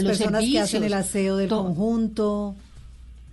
Las 0.00 0.18
personas 0.18 0.44
que 0.44 0.60
hacen 0.60 0.84
el 0.84 0.94
aseo 0.94 1.36
del 1.36 1.48
conjunto. 1.48 2.54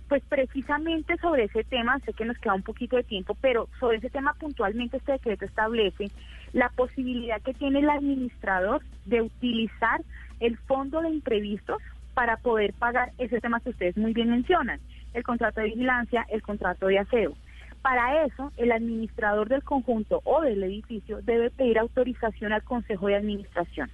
Pues 0.08 0.22
precisamente 0.28 1.16
sobre 1.18 1.44
ese 1.44 1.64
tema, 1.64 1.98
sé 2.00 2.12
que 2.12 2.24
nos 2.24 2.38
queda 2.38 2.54
un 2.54 2.62
poquito 2.62 2.96
de 2.96 3.02
tiempo, 3.02 3.36
pero 3.40 3.68
sobre 3.80 3.98
ese 3.98 4.10
tema 4.10 4.34
puntualmente 4.34 4.98
este 4.98 5.12
decreto 5.12 5.44
establece 5.44 6.10
la 6.52 6.68
posibilidad 6.68 7.40
que 7.42 7.54
tiene 7.54 7.80
el 7.80 7.90
administrador 7.90 8.82
de 9.06 9.22
utilizar 9.22 10.02
el 10.40 10.56
fondo 10.58 11.00
de 11.00 11.10
imprevistos 11.10 11.82
para 12.14 12.36
poder 12.36 12.72
pagar 12.74 13.12
ese 13.18 13.40
tema 13.40 13.60
que 13.60 13.70
ustedes 13.70 13.96
muy 13.96 14.12
bien 14.12 14.30
mencionan, 14.30 14.80
el 15.14 15.24
contrato 15.24 15.60
de 15.60 15.68
vigilancia, 15.68 16.24
el 16.30 16.42
contrato 16.42 16.86
de 16.86 16.98
aseo. 16.98 17.34
Para 17.82 18.24
eso, 18.24 18.52
el 18.56 18.72
administrador 18.72 19.48
del 19.48 19.62
conjunto 19.62 20.22
o 20.24 20.40
del 20.40 20.62
edificio 20.62 21.20
debe 21.22 21.50
pedir 21.50 21.78
autorización 21.78 22.52
al 22.52 22.62
Consejo 22.62 23.08
de 23.08 23.16
Administración. 23.16 23.90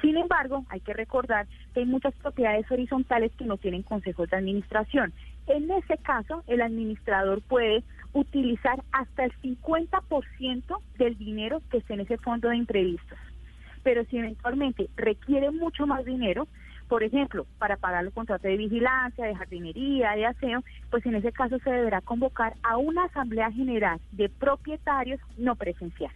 Sin 0.00 0.16
embargo, 0.16 0.64
hay 0.68 0.80
que 0.80 0.92
recordar 0.92 1.46
que 1.74 1.80
hay 1.80 1.86
muchas 1.86 2.14
propiedades 2.14 2.70
horizontales 2.70 3.32
que 3.36 3.44
no 3.44 3.56
tienen 3.56 3.82
consejos 3.82 4.30
de 4.30 4.36
administración. 4.36 5.12
En 5.46 5.70
ese 5.70 5.98
caso, 5.98 6.44
el 6.46 6.60
administrador 6.60 7.42
puede 7.42 7.82
utilizar 8.12 8.82
hasta 8.92 9.24
el 9.24 9.32
50% 9.40 10.80
del 10.98 11.18
dinero 11.18 11.62
que 11.70 11.78
esté 11.78 11.94
en 11.94 12.00
ese 12.00 12.18
fondo 12.18 12.48
de 12.48 12.56
imprevistos. 12.56 13.18
Pero 13.82 14.04
si 14.04 14.18
eventualmente 14.18 14.88
requiere 14.96 15.50
mucho 15.50 15.86
más 15.86 16.04
dinero, 16.04 16.46
por 16.88 17.02
ejemplo, 17.02 17.46
para 17.58 17.76
pagar 17.76 18.04
los 18.04 18.14
contratos 18.14 18.44
de 18.44 18.56
vigilancia, 18.56 19.26
de 19.26 19.34
jardinería, 19.34 20.12
de 20.12 20.26
aseo, 20.26 20.64
pues 20.90 21.04
en 21.06 21.16
ese 21.16 21.32
caso 21.32 21.58
se 21.58 21.70
deberá 21.70 22.00
convocar 22.00 22.54
a 22.62 22.78
una 22.78 23.04
asamblea 23.04 23.52
general 23.52 24.00
de 24.12 24.28
propietarios 24.28 25.20
no 25.36 25.54
presencial. 25.54 26.12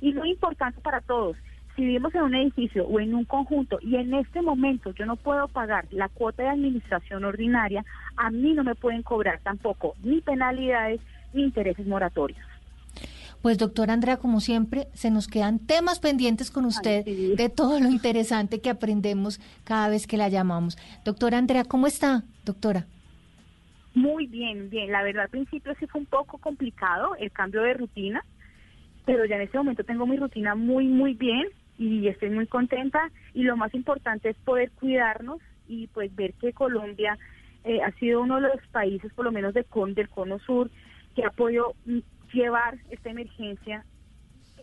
Y 0.00 0.12
lo 0.12 0.24
importante 0.24 0.80
para 0.80 1.00
todos, 1.00 1.36
si 1.76 1.82
vivimos 1.82 2.14
en 2.14 2.22
un 2.22 2.34
edificio 2.34 2.86
o 2.86 2.98
en 2.98 3.14
un 3.14 3.24
conjunto 3.24 3.78
y 3.82 3.96
en 3.96 4.14
este 4.14 4.40
momento 4.40 4.92
yo 4.92 5.04
no 5.04 5.16
puedo 5.16 5.46
pagar 5.46 5.86
la 5.90 6.08
cuota 6.08 6.42
de 6.42 6.48
administración 6.48 7.24
ordinaria, 7.24 7.84
a 8.16 8.30
mí 8.30 8.54
no 8.54 8.64
me 8.64 8.74
pueden 8.74 9.02
cobrar 9.02 9.40
tampoco 9.42 9.94
ni 10.02 10.22
penalidades 10.22 11.00
ni 11.34 11.42
intereses 11.42 11.86
moratorios. 11.86 12.40
Pues 13.42 13.58
doctora 13.58 13.92
Andrea, 13.92 14.16
como 14.16 14.40
siempre, 14.40 14.88
se 14.94 15.10
nos 15.10 15.28
quedan 15.28 15.58
temas 15.58 16.00
pendientes 16.00 16.50
con 16.50 16.64
usted 16.64 17.04
de 17.04 17.48
todo 17.50 17.78
lo 17.78 17.90
interesante 17.90 18.60
que 18.60 18.70
aprendemos 18.70 19.38
cada 19.62 19.88
vez 19.88 20.06
que 20.06 20.16
la 20.16 20.30
llamamos. 20.30 20.78
Doctora 21.04 21.36
Andrea, 21.36 21.64
¿cómo 21.64 21.86
está, 21.86 22.24
doctora? 22.44 22.86
Muy 23.94 24.26
bien, 24.26 24.70
bien. 24.70 24.90
La 24.90 25.02
verdad 25.02 25.24
al 25.24 25.28
principio 25.28 25.74
sí 25.78 25.86
fue 25.86 26.00
un 26.00 26.06
poco 26.06 26.38
complicado 26.38 27.14
el 27.16 27.30
cambio 27.30 27.62
de 27.62 27.74
rutina, 27.74 28.24
pero 29.04 29.26
ya 29.26 29.36
en 29.36 29.42
este 29.42 29.58
momento 29.58 29.84
tengo 29.84 30.06
mi 30.06 30.16
rutina 30.16 30.54
muy, 30.54 30.88
muy 30.88 31.12
bien 31.14 31.46
y 31.78 32.08
estoy 32.08 32.30
muy 32.30 32.46
contenta 32.46 33.10
y 33.34 33.42
lo 33.42 33.56
más 33.56 33.74
importante 33.74 34.30
es 34.30 34.36
poder 34.38 34.70
cuidarnos 34.72 35.40
y 35.68 35.88
pues 35.88 36.14
ver 36.14 36.32
que 36.34 36.52
Colombia 36.52 37.18
eh, 37.64 37.82
ha 37.82 37.90
sido 37.92 38.22
uno 38.22 38.36
de 38.40 38.48
los 38.48 38.66
países, 38.68 39.12
por 39.12 39.24
lo 39.24 39.32
menos 39.32 39.54
de 39.54 39.64
con, 39.64 39.94
del 39.94 40.08
cono 40.08 40.38
sur, 40.38 40.70
que 41.14 41.24
ha 41.24 41.30
podido 41.30 41.74
mm, 41.84 41.98
llevar 42.32 42.78
esta 42.90 43.10
emergencia, 43.10 43.84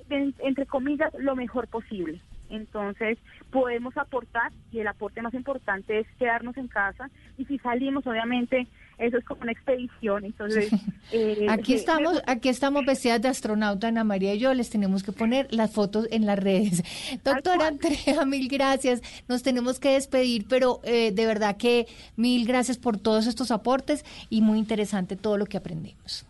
entre 0.10 0.66
comillas, 0.66 1.14
lo 1.18 1.36
mejor 1.36 1.68
posible. 1.68 2.22
Entonces, 2.50 3.18
podemos 3.52 3.98
aportar 3.98 4.52
y 4.72 4.80
el 4.80 4.88
aporte 4.88 5.22
más 5.22 5.34
importante 5.34 6.00
es 6.00 6.08
quedarnos 6.20 6.56
en 6.58 6.68
casa 6.68 7.10
y 7.38 7.46
si 7.46 7.58
salimos, 7.60 8.06
obviamente, 8.06 8.68
eso 9.04 9.18
es 9.18 9.26
como 9.26 9.42
una 9.42 9.52
expedición. 9.52 10.26
Entonces, 10.26 10.72
eh, 11.12 11.48
aquí 11.50 11.74
estamos, 11.74 12.22
aquí 12.26 12.50
estamos 12.50 12.86
vestidas 12.86 13.22
de 13.22 13.28
astronauta 13.28 13.88
Ana 13.88 14.04
María 14.04 14.34
y 14.34 14.40
yo 14.40 14.54
les 14.54 14.70
tenemos 14.70 15.04
que 15.04 15.12
poner 15.12 15.48
las 15.52 15.72
fotos 15.72 16.08
en 16.12 16.26
las 16.26 16.40
redes. 16.40 16.84
Doctora 17.24 17.68
Andrea, 17.68 18.26
mil 18.26 18.48
gracias. 18.48 19.02
Nos 19.28 19.44
tenemos 19.44 19.80
que 19.80 19.94
despedir, 19.94 20.46
pero 20.48 20.80
eh, 20.84 21.12
de 21.12 21.26
verdad 21.26 21.58
que 21.58 21.88
mil 22.16 22.46
gracias 22.48 22.78
por 22.78 22.98
todos 22.98 23.28
estos 23.28 23.52
aportes 23.52 24.06
y 24.30 24.42
muy 24.42 24.60
interesante 24.60 25.16
todo 25.16 25.38
lo 25.38 25.46
que 25.46 25.58
aprendimos. 25.58 26.26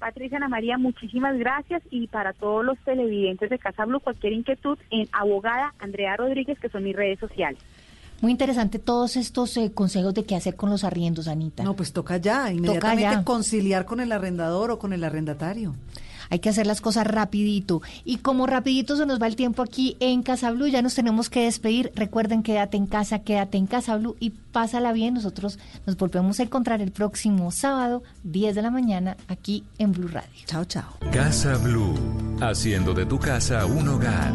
Patricia 0.00 0.38
Ana 0.38 0.48
María, 0.48 0.78
muchísimas 0.78 1.38
gracias 1.38 1.82
y 1.90 2.08
para 2.08 2.32
todos 2.32 2.64
los 2.64 2.78
televidentes 2.78 3.50
de 3.50 3.58
Casa 3.58 3.84
Blue, 3.84 4.00
cualquier 4.00 4.32
inquietud 4.32 4.78
en 4.90 5.06
abogada 5.12 5.74
Andrea 5.78 6.16
Rodríguez, 6.16 6.58
que 6.58 6.70
son 6.70 6.84
mis 6.84 6.96
redes 6.96 7.18
sociales. 7.18 7.60
Muy 8.20 8.32
interesante 8.32 8.78
todos 8.78 9.16
estos 9.16 9.56
eh, 9.56 9.72
consejos 9.72 10.14
de 10.14 10.24
qué 10.24 10.36
hacer 10.36 10.56
con 10.56 10.70
los 10.70 10.84
arriendos, 10.84 11.28
Anita. 11.28 11.62
No, 11.62 11.74
pues 11.74 11.92
toca 11.92 12.18
ya, 12.18 12.52
inmediatamente 12.52 13.24
conciliar 13.24 13.86
con 13.86 14.00
el 14.00 14.12
arrendador 14.12 14.70
o 14.70 14.78
con 14.78 14.92
el 14.92 15.04
arrendatario. 15.04 15.74
Hay 16.30 16.38
que 16.38 16.48
hacer 16.48 16.66
las 16.66 16.80
cosas 16.80 17.06
rapidito. 17.06 17.82
Y 18.04 18.18
como 18.18 18.46
rapidito 18.46 18.96
se 18.96 19.04
nos 19.04 19.20
va 19.20 19.26
el 19.26 19.36
tiempo 19.36 19.62
aquí 19.62 19.96
en 19.98 20.22
Casa 20.22 20.50
Blue, 20.52 20.68
ya 20.68 20.80
nos 20.80 20.94
tenemos 20.94 21.28
que 21.28 21.44
despedir. 21.44 21.92
Recuerden, 21.96 22.42
quédate 22.42 22.76
en 22.76 22.86
casa, 22.86 23.18
quédate 23.18 23.58
en 23.58 23.66
Casa 23.66 23.96
Blue 23.96 24.16
y 24.20 24.30
pásala 24.30 24.92
bien. 24.92 25.14
Nosotros 25.14 25.58
nos 25.86 25.96
volvemos 25.96 26.38
a 26.38 26.44
encontrar 26.44 26.80
el 26.80 26.92
próximo 26.92 27.50
sábado, 27.50 28.04
10 28.22 28.54
de 28.54 28.62
la 28.62 28.70
mañana, 28.70 29.16
aquí 29.26 29.64
en 29.78 29.90
Blue 29.92 30.08
Radio. 30.08 30.30
Chao, 30.46 30.64
chao. 30.64 30.94
Casa 31.10 31.56
Blue, 31.58 31.94
haciendo 32.40 32.94
de 32.94 33.06
tu 33.06 33.18
casa 33.18 33.66
un 33.66 33.88
hogar. 33.88 34.32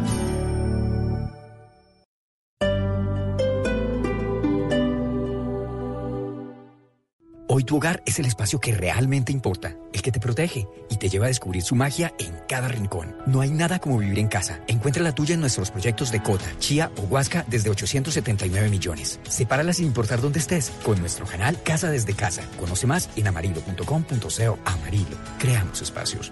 Hoy 7.48 7.64
tu 7.64 7.78
hogar 7.78 8.02
es 8.08 8.18
el 8.18 8.26
espacio 8.26 8.60
que 8.60 8.74
realmente 8.74 9.32
importa, 9.32 9.76
el 9.94 10.02
que 10.02 10.12
te 10.12 10.20
protege 10.20 10.68
y 10.90 10.98
te 10.98 11.10
lleva 11.10 11.26
a 11.26 11.28
descubrir 11.28 11.62
su 11.62 11.76
magia 11.76 12.12
en 12.18 12.34
cada 12.48 12.68
rincón. 12.68 13.16
No 13.28 13.42
hay 13.42 13.52
nada 13.52 13.78
como 13.78 14.00
vivir 14.00 14.18
en 14.18 14.28
casa. 14.28 14.62
Encuentra 14.68 15.04
la 15.04 15.14
tuya 15.14 15.36
en 15.36 15.42
nuestros 15.42 15.70
proyectos 15.70 16.12
de 16.12 16.24
Cota, 16.24 16.46
Chía 16.58 16.92
o 16.98 17.02
Huasca 17.02 17.46
desde 17.48 17.70
879 17.70 18.70
millones. 18.70 19.20
Sepárala 19.30 19.74
sin 19.74 19.86
importar 19.86 20.22
dónde 20.22 20.40
estés 20.40 20.72
con 20.84 21.00
nuestro 21.00 21.28
canal 21.28 21.62
Casa 21.62 21.92
desde 21.92 22.16
Casa. 22.16 22.44
Conoce 22.60 22.88
más 22.88 23.10
en 23.16 23.28
amarillo.com.co. 23.28 24.60
Amarillo. 24.66 25.18
Creamos 25.38 25.84
espacios. 25.84 26.32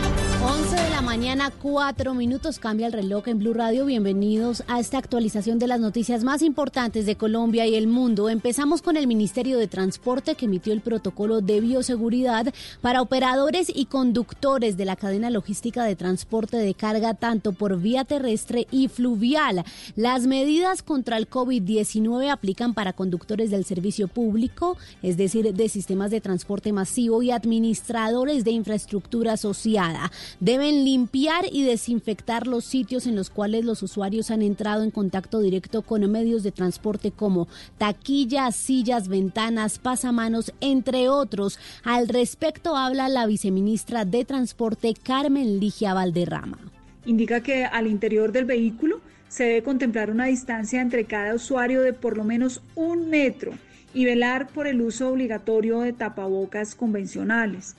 11 0.43 0.75
de 0.75 0.89
la 0.89 1.01
mañana, 1.01 1.51
4 1.51 2.15
minutos, 2.15 2.57
cambia 2.57 2.87
el 2.87 2.93
reloj 2.93 3.27
en 3.27 3.37
Blue 3.37 3.53
Radio. 3.53 3.85
Bienvenidos 3.85 4.63
a 4.67 4.79
esta 4.79 4.97
actualización 4.97 5.59
de 5.59 5.67
las 5.67 5.79
noticias 5.79 6.23
más 6.23 6.41
importantes 6.41 7.05
de 7.05 7.15
Colombia 7.15 7.67
y 7.67 7.75
el 7.75 7.85
mundo. 7.85 8.27
Empezamos 8.27 8.81
con 8.81 8.97
el 8.97 9.05
Ministerio 9.05 9.59
de 9.59 9.67
Transporte 9.67 10.33
que 10.33 10.45
emitió 10.45 10.73
el 10.73 10.81
protocolo 10.81 11.41
de 11.41 11.61
bioseguridad 11.61 12.51
para 12.81 13.03
operadores 13.03 13.71
y 13.73 13.85
conductores 13.85 14.77
de 14.77 14.85
la 14.85 14.95
cadena 14.95 15.29
logística 15.29 15.83
de 15.83 15.95
transporte 15.95 16.57
de 16.57 16.73
carga 16.73 17.13
tanto 17.13 17.51
por 17.53 17.79
vía 17.79 18.03
terrestre 18.03 18.65
y 18.71 18.87
fluvial. 18.87 19.63
Las 19.95 20.25
medidas 20.25 20.81
contra 20.81 21.17
el 21.17 21.29
COVID-19 21.29 22.31
aplican 22.31 22.73
para 22.73 22.93
conductores 22.93 23.51
del 23.51 23.65
servicio 23.65 24.07
público, 24.07 24.75
es 25.03 25.17
decir, 25.17 25.53
de 25.53 25.69
sistemas 25.69 26.09
de 26.09 26.19
transporte 26.19 26.73
masivo 26.73 27.21
y 27.21 27.29
administradores 27.29 28.43
de 28.43 28.51
infraestructura 28.51 29.33
asociada 29.33 30.11
deben 30.39 30.85
limpiar 30.85 31.45
y 31.51 31.63
desinfectar 31.63 32.47
los 32.47 32.65
sitios 32.65 33.07
en 33.07 33.15
los 33.15 33.29
cuales 33.29 33.65
los 33.65 33.83
usuarios 33.83 34.31
han 34.31 34.41
entrado 34.41 34.83
en 34.83 34.91
contacto 34.91 35.39
directo 35.39 35.81
con 35.81 36.09
medios 36.11 36.43
de 36.43 36.51
transporte 36.51 37.11
como 37.11 37.47
taquillas, 37.77 38.55
sillas, 38.55 39.07
ventanas, 39.07 39.79
pasamanos, 39.79 40.53
entre 40.61 41.09
otros. 41.09 41.59
Al 41.83 42.07
respecto 42.07 42.75
habla 42.75 43.09
la 43.09 43.25
viceministra 43.25 44.05
de 44.05 44.25
Transporte 44.25 44.93
Carmen 44.93 45.59
Ligia 45.59 45.93
Valderrama. 45.93 46.57
Indica 47.05 47.41
que 47.41 47.65
al 47.65 47.87
interior 47.87 48.31
del 48.31 48.45
vehículo 48.45 49.01
Se 49.27 49.45
debe 49.45 49.63
contemplar 49.63 50.11
una 50.11 50.25
distancia 50.25 50.81
entre 50.81 51.05
cada 51.05 51.33
usuario 51.33 51.81
de 51.81 51.93
por 51.93 52.17
lo 52.17 52.25
menos 52.25 52.61
un 52.75 53.09
metro 53.09 53.53
y 53.93 54.03
velar 54.03 54.47
por 54.49 54.67
el 54.67 54.81
uso 54.81 55.07
obligatorio 55.07 55.79
de 55.79 55.93
tapabocas 55.93 56.75
convencionales. 56.75 57.77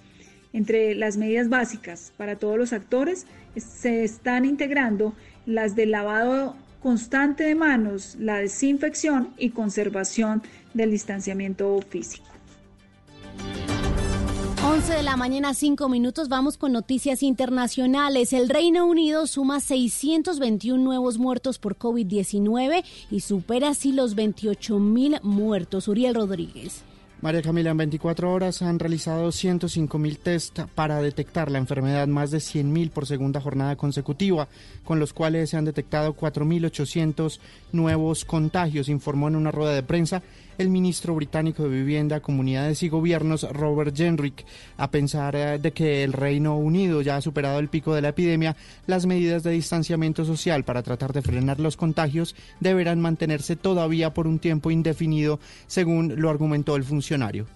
Entre 0.53 0.95
las 0.95 1.17
medidas 1.17 1.49
básicas 1.49 2.13
para 2.17 2.37
todos 2.37 2.59
los 2.59 2.73
actores 2.73 3.27
se 3.57 4.05
están 4.05 4.45
integrando 4.45 5.15
las 5.47 5.75
del 5.75 5.91
lavado 5.93 6.55
constante 6.83 7.45
de 7.45 7.55
manos, 7.55 8.17
la 8.19 8.39
desinfección 8.39 9.33
y 9.39 9.51
conservación 9.51 10.43
del 10.75 10.91
distanciamiento 10.91 11.81
físico. 11.89 12.27
11 14.65 14.95
de 14.95 15.03
la 15.03 15.17
mañana, 15.17 15.55
5 15.55 15.89
minutos. 15.89 16.29
Vamos 16.29 16.57
con 16.57 16.73
noticias 16.73 17.25
internacionales. 17.25 18.33
El 18.33 18.49
Reino 18.49 18.87
Unido 18.87 19.27
suma 19.27 19.59
621 19.59 20.83
nuevos 20.83 21.19
muertos 21.19 21.59
por 21.59 21.77
COVID-19 21.77 22.85
y 23.11 23.21
supera 23.21 23.71
así 23.71 23.93
los 23.93 24.15
28 24.15 24.79
mil 24.79 25.19
muertos. 25.23 25.89
Uriel 25.89 26.15
Rodríguez. 26.15 26.85
María 27.23 27.41
Camila, 27.41 27.71
en 27.71 27.77
24 27.77 28.33
horas 28.33 28.63
han 28.63 28.81
realizado 28.81 29.31
105 29.31 29.97
mil 29.97 30.19
test 30.19 30.59
para 30.75 31.01
detectar 31.01 31.53
la 31.53 31.59
enfermedad, 31.59 32.09
más 32.09 32.33
de 32.33 32.41
100 32.41 32.73
mil 32.73 32.91
por 32.91 33.07
segunda 33.07 33.41
jornada 33.41 33.77
consecutiva, 33.77 34.49
con 34.83 34.99
los 34.99 35.13
cuales 35.13 35.51
se 35.51 35.57
han 35.57 35.65
detectado 35.65 36.17
4.800 36.17 37.39
nuevos 37.71 38.25
contagios, 38.25 38.89
informó 38.89 39.29
en 39.29 39.37
una 39.37 39.53
rueda 39.53 39.73
de 39.73 39.85
prensa 39.85 40.21
el 40.59 40.69
ministro 40.69 41.15
británico 41.15 41.65
de 41.65 41.71
Vivienda, 41.71 42.21
Comunidades 42.21 42.83
y 42.83 42.89
Gobiernos, 42.89 43.43
Robert 43.51 43.97
Jenrick. 43.97 44.45
A 44.77 44.91
pensar 44.91 45.37
eh, 45.37 45.59
de 45.59 45.73
que 45.73 46.05
el 46.05 46.13
Reino 46.13 46.57
Unido 46.57 47.03
ya 47.03 47.17
ha 47.17 47.21
superado 47.21 47.59
el 47.59 47.69
pico 47.69 47.95
de 47.95 48.03
la 48.03 48.09
epidemia, 48.09 48.57
las 48.87 49.07
medidas 49.07 49.43
de 49.43 49.53
distanciamiento 49.53 50.25
social 50.25 50.65
para 50.65 50.83
tratar 50.83 51.13
de 51.13 51.23
frenar 51.23 51.61
los 51.61 51.77
contagios 51.77 52.35
deberán 52.61 53.01
mantenerse 53.01 53.57
todavía 53.57 54.15
por 54.15 54.27
un 54.27 54.39
tiempo 54.39 54.71
indefinido, 54.71 55.41
según 55.67 56.21
lo 56.21 56.31
argumentó 56.31 56.77
el 56.77 56.85
funcionario. 56.85 57.47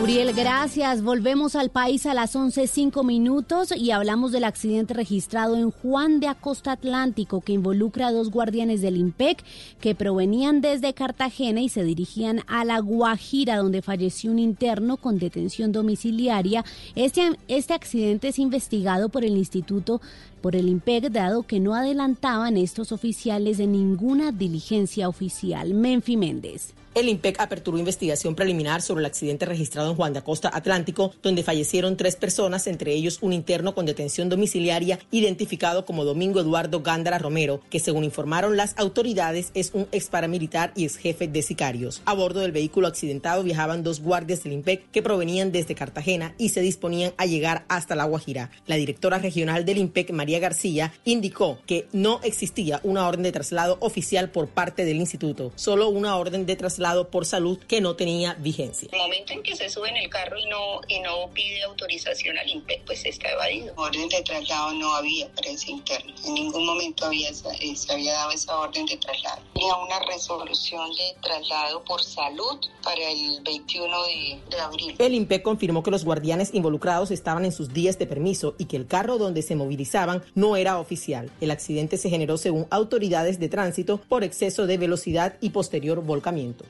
Uriel, 0.00 0.32
gracias. 0.32 1.02
Volvemos 1.02 1.54
al 1.54 1.70
país 1.70 2.06
a 2.06 2.14
las 2.14 2.34
11.05 2.34 3.04
minutos 3.04 3.72
y 3.76 3.90
hablamos 3.90 4.32
del 4.32 4.44
accidente 4.44 4.94
registrado 4.94 5.56
en 5.56 5.70
Juan 5.70 6.18
de 6.18 6.28
Acosta 6.28 6.72
Atlántico 6.72 7.40
que 7.42 7.52
involucra 7.52 8.08
a 8.08 8.12
dos 8.12 8.30
guardianes 8.30 8.80
del 8.80 8.96
IMPEC 8.96 9.44
que 9.80 9.94
provenían 9.94 10.60
desde 10.60 10.94
Cartagena 10.94 11.60
y 11.60 11.68
se 11.68 11.84
dirigían 11.84 12.40
a 12.46 12.64
La 12.64 12.80
Guajira 12.80 13.58
donde 13.58 13.82
falleció 13.82 14.32
un 14.32 14.38
interno 14.38 14.96
con 14.96 15.18
detención 15.18 15.72
domiciliaria. 15.72 16.64
Este, 16.96 17.38
este 17.48 17.74
accidente 17.74 18.28
es 18.28 18.38
investigado 18.38 19.10
por 19.10 19.24
el 19.24 19.36
Instituto 19.36 20.00
por 20.40 20.56
el 20.56 20.68
IMPEC, 20.68 21.10
dado 21.10 21.44
que 21.44 21.60
no 21.60 21.74
adelantaban 21.74 22.56
estos 22.56 22.92
oficiales 22.92 23.58
de 23.58 23.66
ninguna 23.66 24.32
diligencia 24.32 25.08
oficial. 25.08 25.74
Menfi 25.74 26.16
Méndez. 26.16 26.74
El 26.94 27.08
IMPEC 27.08 27.40
aperturó 27.40 27.78
investigación 27.78 28.34
preliminar 28.34 28.82
sobre 28.82 29.00
el 29.00 29.06
accidente 29.06 29.46
registrado 29.46 29.88
en 29.88 29.96
Juan 29.96 30.12
de 30.12 30.18
Acosta 30.18 30.50
Atlántico, 30.52 31.14
donde 31.22 31.42
fallecieron 31.42 31.96
tres 31.96 32.16
personas, 32.16 32.66
entre 32.66 32.92
ellos 32.92 33.16
un 33.22 33.32
interno 33.32 33.74
con 33.74 33.86
detención 33.86 34.28
domiciliaria 34.28 34.98
identificado 35.10 35.86
como 35.86 36.04
Domingo 36.04 36.40
Eduardo 36.40 36.82
Gándara 36.82 37.18
Romero, 37.18 37.62
que 37.70 37.80
según 37.80 38.04
informaron 38.04 38.58
las 38.58 38.74
autoridades 38.76 39.52
es 39.54 39.70
un 39.72 39.88
ex 39.90 40.10
paramilitar 40.10 40.74
y 40.76 40.84
ex 40.84 40.96
jefe 40.96 41.28
de 41.28 41.40
sicarios. 41.40 42.02
A 42.04 42.12
bordo 42.12 42.40
del 42.40 42.52
vehículo 42.52 42.88
accidentado 42.88 43.42
viajaban 43.42 43.82
dos 43.82 44.02
guardias 44.02 44.42
del 44.42 44.52
IMPEC 44.52 44.90
que 44.90 45.02
provenían 45.02 45.50
desde 45.50 45.74
Cartagena 45.74 46.34
y 46.36 46.50
se 46.50 46.60
disponían 46.60 47.14
a 47.16 47.24
llegar 47.24 47.64
hasta 47.68 47.96
La 47.96 48.04
Guajira. 48.04 48.50
La 48.66 48.76
directora 48.76 49.18
regional 49.18 49.64
del 49.64 49.78
IMPEC, 49.78 50.10
María 50.10 50.40
García, 50.40 50.92
indicó 51.06 51.58
que 51.64 51.88
no 51.94 52.20
existía 52.22 52.80
una 52.82 53.08
orden 53.08 53.22
de 53.22 53.32
traslado 53.32 53.78
oficial 53.80 54.28
por 54.28 54.48
parte 54.48 54.84
del 54.84 54.98
instituto, 54.98 55.52
solo 55.56 55.88
una 55.88 56.16
orden 56.18 56.44
de 56.44 56.54
traslado 56.54 56.81
por 57.10 57.24
salud 57.24 57.58
que 57.68 57.80
no 57.80 57.94
tenía 57.94 58.34
vigencia. 58.34 58.88
El 58.92 58.98
momento 58.98 59.32
en 59.32 59.42
que 59.42 59.54
se 59.54 59.68
sube 59.68 59.88
en 59.88 59.96
el 59.96 60.10
carro 60.10 60.36
y 60.38 60.46
no, 60.46 60.80
y 60.88 61.00
no 61.00 61.30
pide 61.32 61.62
autorización 61.62 62.36
al 62.38 62.48
INPEC, 62.48 62.84
pues 62.84 63.04
está 63.04 63.30
evadido. 63.30 63.72
Orden 63.76 64.08
de 64.08 64.22
traslado 64.22 64.74
no 64.74 64.94
había 64.94 65.28
para 65.32 65.50
ese 65.50 65.70
interno. 65.70 66.12
En 66.26 66.34
ningún 66.34 66.66
momento 66.66 67.06
había 67.06 67.30
eh, 67.30 67.76
se 67.76 67.92
había 67.92 68.12
dado 68.12 68.32
esa 68.32 68.58
orden 68.58 68.84
de 68.86 68.96
traslado. 68.96 69.42
Tenía 69.54 69.76
una 69.76 70.00
resolución 70.00 70.90
de 70.90 71.14
traslado 71.22 71.84
por 71.84 72.02
salud 72.02 72.58
para 72.82 73.10
el 73.10 73.40
21 73.44 74.06
de, 74.06 74.40
de 74.50 74.60
abril. 74.60 74.96
El 74.98 75.14
INPEC 75.14 75.42
confirmó 75.42 75.82
que 75.82 75.90
los 75.90 76.04
guardianes 76.04 76.52
involucrados 76.52 77.10
estaban 77.10 77.44
en 77.44 77.52
sus 77.52 77.72
días 77.72 77.98
de 77.98 78.06
permiso 78.06 78.54
y 78.58 78.64
que 78.64 78.76
el 78.76 78.86
carro 78.86 79.18
donde 79.18 79.42
se 79.42 79.54
movilizaban 79.54 80.22
no 80.34 80.56
era 80.56 80.78
oficial. 80.78 81.30
El 81.40 81.52
accidente 81.52 81.96
se 81.96 82.10
generó 82.10 82.38
según 82.38 82.66
autoridades 82.70 83.38
de 83.38 83.48
tránsito 83.48 83.98
por 84.08 84.24
exceso 84.24 84.66
de 84.66 84.78
velocidad 84.78 85.36
y 85.40 85.50
posterior 85.50 86.02
volcamiento. 86.02 86.64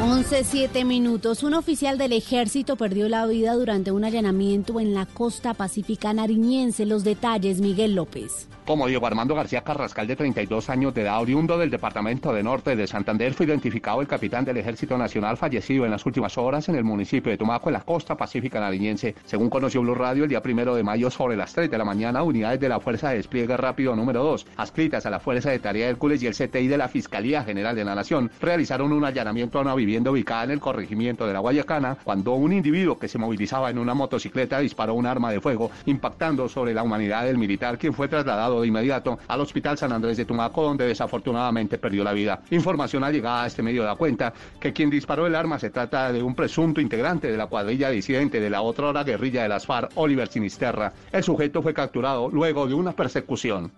11, 0.00 0.44
7 0.44 0.84
minutos. 0.84 1.42
Un 1.42 1.54
oficial 1.54 1.98
del 1.98 2.12
ejército 2.12 2.76
perdió 2.76 3.08
la 3.08 3.26
vida 3.26 3.54
durante 3.54 3.90
un 3.90 4.04
allanamiento 4.04 4.78
en 4.78 4.94
la 4.94 5.06
costa 5.06 5.54
pacífica 5.54 6.12
nariñense. 6.12 6.86
Los 6.86 7.02
detalles, 7.02 7.60
Miguel 7.60 7.96
López. 7.96 8.46
Como 8.68 8.86
Diego 8.86 9.06
Armando 9.06 9.34
García 9.34 9.62
Carrascal, 9.62 10.06
de 10.06 10.14
32 10.14 10.68
años 10.68 10.92
de 10.92 11.00
edad, 11.00 11.22
oriundo 11.22 11.56
del 11.56 11.70
departamento 11.70 12.34
de 12.34 12.42
Norte 12.42 12.76
de 12.76 12.86
Santander, 12.86 13.32
fue 13.32 13.46
identificado 13.46 14.02
el 14.02 14.06
capitán 14.06 14.44
del 14.44 14.58
Ejército 14.58 14.98
Nacional 14.98 15.38
fallecido 15.38 15.86
en 15.86 15.90
las 15.90 16.04
últimas 16.04 16.36
horas 16.36 16.68
en 16.68 16.74
el 16.74 16.84
municipio 16.84 17.32
de 17.32 17.38
Tumaco, 17.38 17.70
en 17.70 17.72
la 17.72 17.80
costa 17.80 18.14
pacífica 18.14 18.60
nariñense. 18.60 19.14
Según 19.24 19.48
conoció 19.48 19.80
Blue 19.80 19.94
Radio, 19.94 20.24
el 20.24 20.28
día 20.28 20.42
primero 20.42 20.74
de 20.74 20.82
mayo, 20.82 21.10
sobre 21.10 21.34
las 21.34 21.54
3 21.54 21.70
de 21.70 21.78
la 21.78 21.86
mañana, 21.86 22.22
unidades 22.22 22.60
de 22.60 22.68
la 22.68 22.78
Fuerza 22.78 23.08
de 23.08 23.16
Despliegue 23.16 23.56
Rápido 23.56 23.96
número 23.96 24.22
2, 24.22 24.46
adscritas 24.58 25.06
a 25.06 25.10
la 25.10 25.18
Fuerza 25.18 25.48
de 25.48 25.60
Tarea 25.60 25.88
Hércules 25.88 26.22
y 26.22 26.26
el 26.26 26.34
CTI 26.34 26.68
de 26.68 26.76
la 26.76 26.88
Fiscalía 26.88 27.44
General 27.44 27.74
de 27.74 27.86
la 27.86 27.94
Nación, 27.94 28.30
realizaron 28.38 28.92
un 28.92 29.02
allanamiento 29.02 29.58
a 29.58 29.62
una 29.62 29.74
vivienda 29.74 30.10
ubicada 30.10 30.44
en 30.44 30.50
el 30.50 30.60
corregimiento 30.60 31.26
de 31.26 31.32
la 31.32 31.38
Guayacana, 31.38 31.96
cuando 32.04 32.34
un 32.34 32.52
individuo 32.52 32.98
que 32.98 33.08
se 33.08 33.16
movilizaba 33.16 33.70
en 33.70 33.78
una 33.78 33.94
motocicleta 33.94 34.58
disparó 34.58 34.92
un 34.92 35.06
arma 35.06 35.32
de 35.32 35.40
fuego, 35.40 35.70
impactando 35.86 36.50
sobre 36.50 36.74
la 36.74 36.82
humanidad 36.82 37.24
del 37.24 37.38
militar, 37.38 37.78
quien 37.78 37.94
fue 37.94 38.08
trasladado 38.08 38.57
de 38.60 38.68
inmediato 38.68 39.18
al 39.28 39.40
Hospital 39.40 39.78
San 39.78 39.92
Andrés 39.92 40.16
de 40.16 40.24
Tumaco, 40.24 40.62
donde 40.62 40.86
desafortunadamente 40.86 41.78
perdió 41.78 42.04
la 42.04 42.12
vida. 42.12 42.42
Información 42.50 43.04
ha 43.04 43.10
llegado 43.10 43.42
a 43.42 43.46
este 43.46 43.62
medio 43.62 43.84
da 43.84 43.96
cuenta 43.96 44.32
que 44.60 44.72
quien 44.72 44.90
disparó 44.90 45.26
el 45.26 45.34
arma 45.34 45.58
se 45.58 45.70
trata 45.70 46.12
de 46.12 46.22
un 46.22 46.34
presunto 46.34 46.80
integrante 46.80 47.30
de 47.30 47.36
la 47.36 47.46
cuadrilla 47.46 47.90
disidente 47.90 48.40
de 48.40 48.50
la 48.50 48.62
otra 48.62 48.88
hora 48.88 49.04
guerrilla 49.04 49.42
de 49.42 49.48
las 49.48 49.66
FARC, 49.66 49.92
Oliver 49.94 50.28
Sinisterra. 50.28 50.92
El 51.12 51.22
sujeto 51.22 51.62
fue 51.62 51.74
capturado 51.74 52.28
luego 52.30 52.66
de 52.66 52.74
una 52.74 52.92
persecución. 52.92 53.72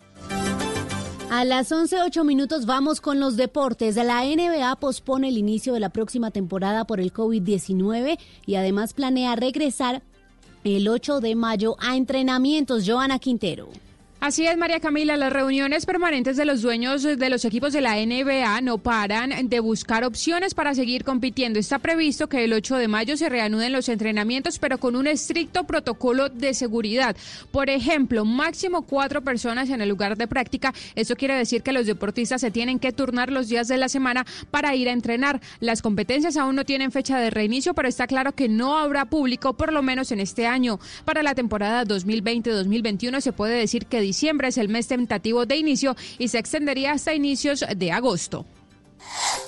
A 1.31 1.44
las 1.44 1.71
11.08 1.71 2.25
minutos 2.25 2.67
vamos 2.67 3.00
con 3.00 3.21
los 3.21 3.37
deportes. 3.37 3.94
La 3.94 4.25
NBA 4.25 4.75
pospone 4.76 5.29
el 5.29 5.38
inicio 5.38 5.73
de 5.73 5.79
la 5.79 5.91
próxima 5.91 6.33
temporada 6.33 6.85
por 6.85 6.99
el 6.99 7.12
COVID-19 7.12 8.19
y 8.47 8.54
además 8.57 8.95
planea 8.95 9.37
regresar 9.37 10.02
el 10.64 10.88
8 10.88 11.21
de 11.21 11.37
mayo 11.37 11.76
a 11.78 11.97
entrenamientos. 11.97 12.83
Joana 12.85 13.21
Quintero. 13.21 13.69
Así 14.21 14.47
es, 14.47 14.59
María 14.59 14.81
Camila, 14.81 15.17
las 15.17 15.33
reuniones 15.33 15.87
permanentes 15.87 16.37
de 16.37 16.45
los 16.45 16.61
dueños 16.61 17.03
de 17.05 17.31
los 17.31 17.47
equipos 17.47 17.73
de 17.73 17.81
la 17.81 17.97
NBA 17.97 18.61
no 18.61 18.77
paran 18.77 19.49
de 19.49 19.61
buscar 19.61 20.05
opciones 20.05 20.53
para 20.53 20.75
seguir 20.75 21.05
compitiendo. 21.05 21.59
Está 21.59 21.79
previsto 21.79 22.29
que 22.29 22.45
el 22.45 22.53
8 22.53 22.77
de 22.77 22.87
mayo 22.87 23.17
se 23.17 23.31
reanuden 23.31 23.73
los 23.73 23.89
entrenamientos, 23.89 24.59
pero 24.59 24.77
con 24.77 24.95
un 24.95 25.07
estricto 25.07 25.65
protocolo 25.65 26.29
de 26.29 26.53
seguridad. 26.53 27.17
Por 27.50 27.71
ejemplo, 27.71 28.27
máximo 28.27 28.83
cuatro 28.83 29.23
personas 29.23 29.71
en 29.71 29.81
el 29.81 29.89
lugar 29.89 30.19
de 30.19 30.29
práctica. 30.29 30.75
Eso 30.95 31.17
quiere 31.17 31.35
decir 31.35 31.62
que 31.62 31.73
los 31.73 31.87
deportistas 31.87 32.43
se 32.43 32.50
tienen 32.50 32.79
que 32.79 32.93
turnar 32.93 33.33
los 33.33 33.49
días 33.49 33.69
de 33.69 33.79
la 33.79 33.89
semana 33.89 34.27
para 34.50 34.75
ir 34.75 34.91
a 34.91 34.93
entrenar. 34.93 35.41
Las 35.61 35.81
competencias 35.81 36.37
aún 36.37 36.57
no 36.57 36.67
tienen 36.67 36.93
fecha 36.93 37.19
de 37.19 37.31
reinicio, 37.31 37.73
pero 37.73 37.89
está 37.89 38.07
claro 38.07 38.33
que 38.33 38.50
no 38.50 38.77
habrá 38.77 39.07
público, 39.07 39.55
por 39.55 39.73
lo 39.73 39.83
menos 39.83 40.12
en 40.12 40.21
este 40.21 40.47
año. 40.47 40.79
Para 41.07 41.23
la 41.23 41.35
temporada 41.35 41.87
2020-2021 41.87 43.23
se 43.23 43.33
puede 43.33 43.57
decir 43.57 43.87
que 43.87 44.10
diciembre 44.11 44.49
es 44.49 44.59
el 44.59 44.69
mes 44.69 44.88
tentativo 44.88 45.47
de 45.47 45.57
inicio 45.57 45.95
y 46.19 46.26
se 46.29 46.38
extendería 46.38 46.93
hasta 46.93 47.14
inicios 47.14 47.64
de 47.76 47.93
agosto. 47.93 48.45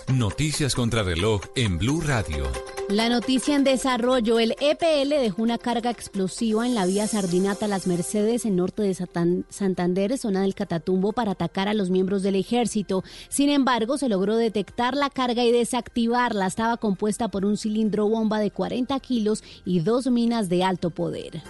Noticias 0.06 0.74
contra 0.74 1.02
reloj 1.02 1.42
en 1.56 1.78
Blue 1.78 2.00
Radio. 2.00 2.71
La 2.88 3.08
noticia 3.08 3.54
en 3.54 3.64
desarrollo, 3.64 4.38
el 4.38 4.54
EPL 4.60 5.08
dejó 5.08 5.42
una 5.42 5.56
carga 5.56 5.90
explosiva 5.90 6.66
en 6.66 6.74
la 6.74 6.84
vía 6.84 7.06
Sardinata 7.06 7.66
Las 7.66 7.86
Mercedes 7.86 8.44
en 8.44 8.56
norte 8.56 8.82
de 8.82 8.94
Santander, 8.94 10.18
zona 10.18 10.42
del 10.42 10.54
Catatumbo, 10.54 11.12
para 11.12 11.32
atacar 11.32 11.68
a 11.68 11.74
los 11.74 11.90
miembros 11.90 12.22
del 12.22 12.34
ejército. 12.34 13.02
Sin 13.28 13.48
embargo, 13.48 13.96
se 13.96 14.08
logró 14.08 14.36
detectar 14.36 14.94
la 14.94 15.10
carga 15.10 15.44
y 15.44 15.52
desactivarla. 15.52 16.46
Estaba 16.46 16.76
compuesta 16.76 17.28
por 17.28 17.44
un 17.46 17.56
cilindro 17.56 18.08
bomba 18.08 18.40
de 18.40 18.50
40 18.50 18.98
kilos 19.00 19.42
y 19.64 19.80
dos 19.80 20.10
minas 20.10 20.48
de 20.48 20.64
alto 20.64 20.90
poder. 20.90 21.42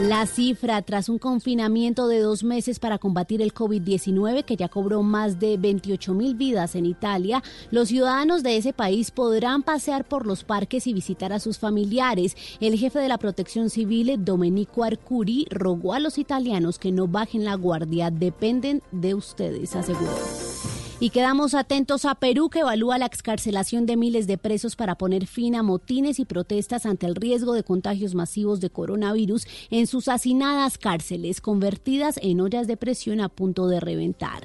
La 0.00 0.26
cifra 0.26 0.82
tras 0.82 1.08
un 1.08 1.18
confinamiento 1.18 2.08
de 2.08 2.18
dos 2.18 2.42
meses 2.42 2.80
para 2.80 2.98
combatir 2.98 3.40
el 3.40 3.54
COVID-19 3.54 4.44
que 4.44 4.56
ya 4.56 4.68
cobró 4.68 5.04
más 5.04 5.38
de 5.38 5.56
28 5.56 6.14
mil 6.14 6.34
vidas 6.34 6.74
en 6.74 6.84
Italia, 6.84 7.44
los 7.70 7.90
ciudadanos 7.90 8.42
de 8.42 8.56
ese 8.56 8.72
país 8.72 9.12
podrán 9.12 9.62
pasear 9.62 10.04
por 10.04 10.26
los 10.26 10.42
parques 10.42 10.73
y 10.86 10.92
visitar 10.92 11.32
a 11.32 11.40
sus 11.40 11.58
familiares. 11.58 12.36
El 12.60 12.78
jefe 12.78 12.98
de 12.98 13.08
la 13.08 13.18
Protección 13.18 13.70
Civil, 13.70 14.16
Domenico 14.24 14.84
Arcuri, 14.84 15.46
rogó 15.50 15.94
a 15.94 16.00
los 16.00 16.18
italianos 16.18 16.78
que 16.78 16.92
no 16.92 17.06
bajen 17.06 17.44
la 17.44 17.54
guardia. 17.54 18.10
Dependen 18.10 18.82
de 18.92 19.14
ustedes, 19.14 19.76
aseguró. 19.76 20.53
Y 21.04 21.10
quedamos 21.10 21.52
atentos 21.52 22.06
a 22.06 22.14
Perú, 22.14 22.48
que 22.48 22.60
evalúa 22.60 22.96
la 22.96 23.04
excarcelación 23.04 23.84
de 23.84 23.98
miles 23.98 24.26
de 24.26 24.38
presos 24.38 24.74
para 24.74 24.94
poner 24.94 25.26
fin 25.26 25.54
a 25.54 25.62
motines 25.62 26.18
y 26.18 26.24
protestas 26.24 26.86
ante 26.86 27.04
el 27.04 27.14
riesgo 27.14 27.52
de 27.52 27.62
contagios 27.62 28.14
masivos 28.14 28.58
de 28.62 28.70
coronavirus 28.70 29.46
en 29.68 29.86
sus 29.86 30.08
hacinadas 30.08 30.78
cárceles, 30.78 31.42
convertidas 31.42 32.18
en 32.22 32.40
ollas 32.40 32.66
de 32.66 32.78
presión 32.78 33.20
a 33.20 33.28
punto 33.28 33.68
de 33.68 33.80
reventar. 33.80 34.44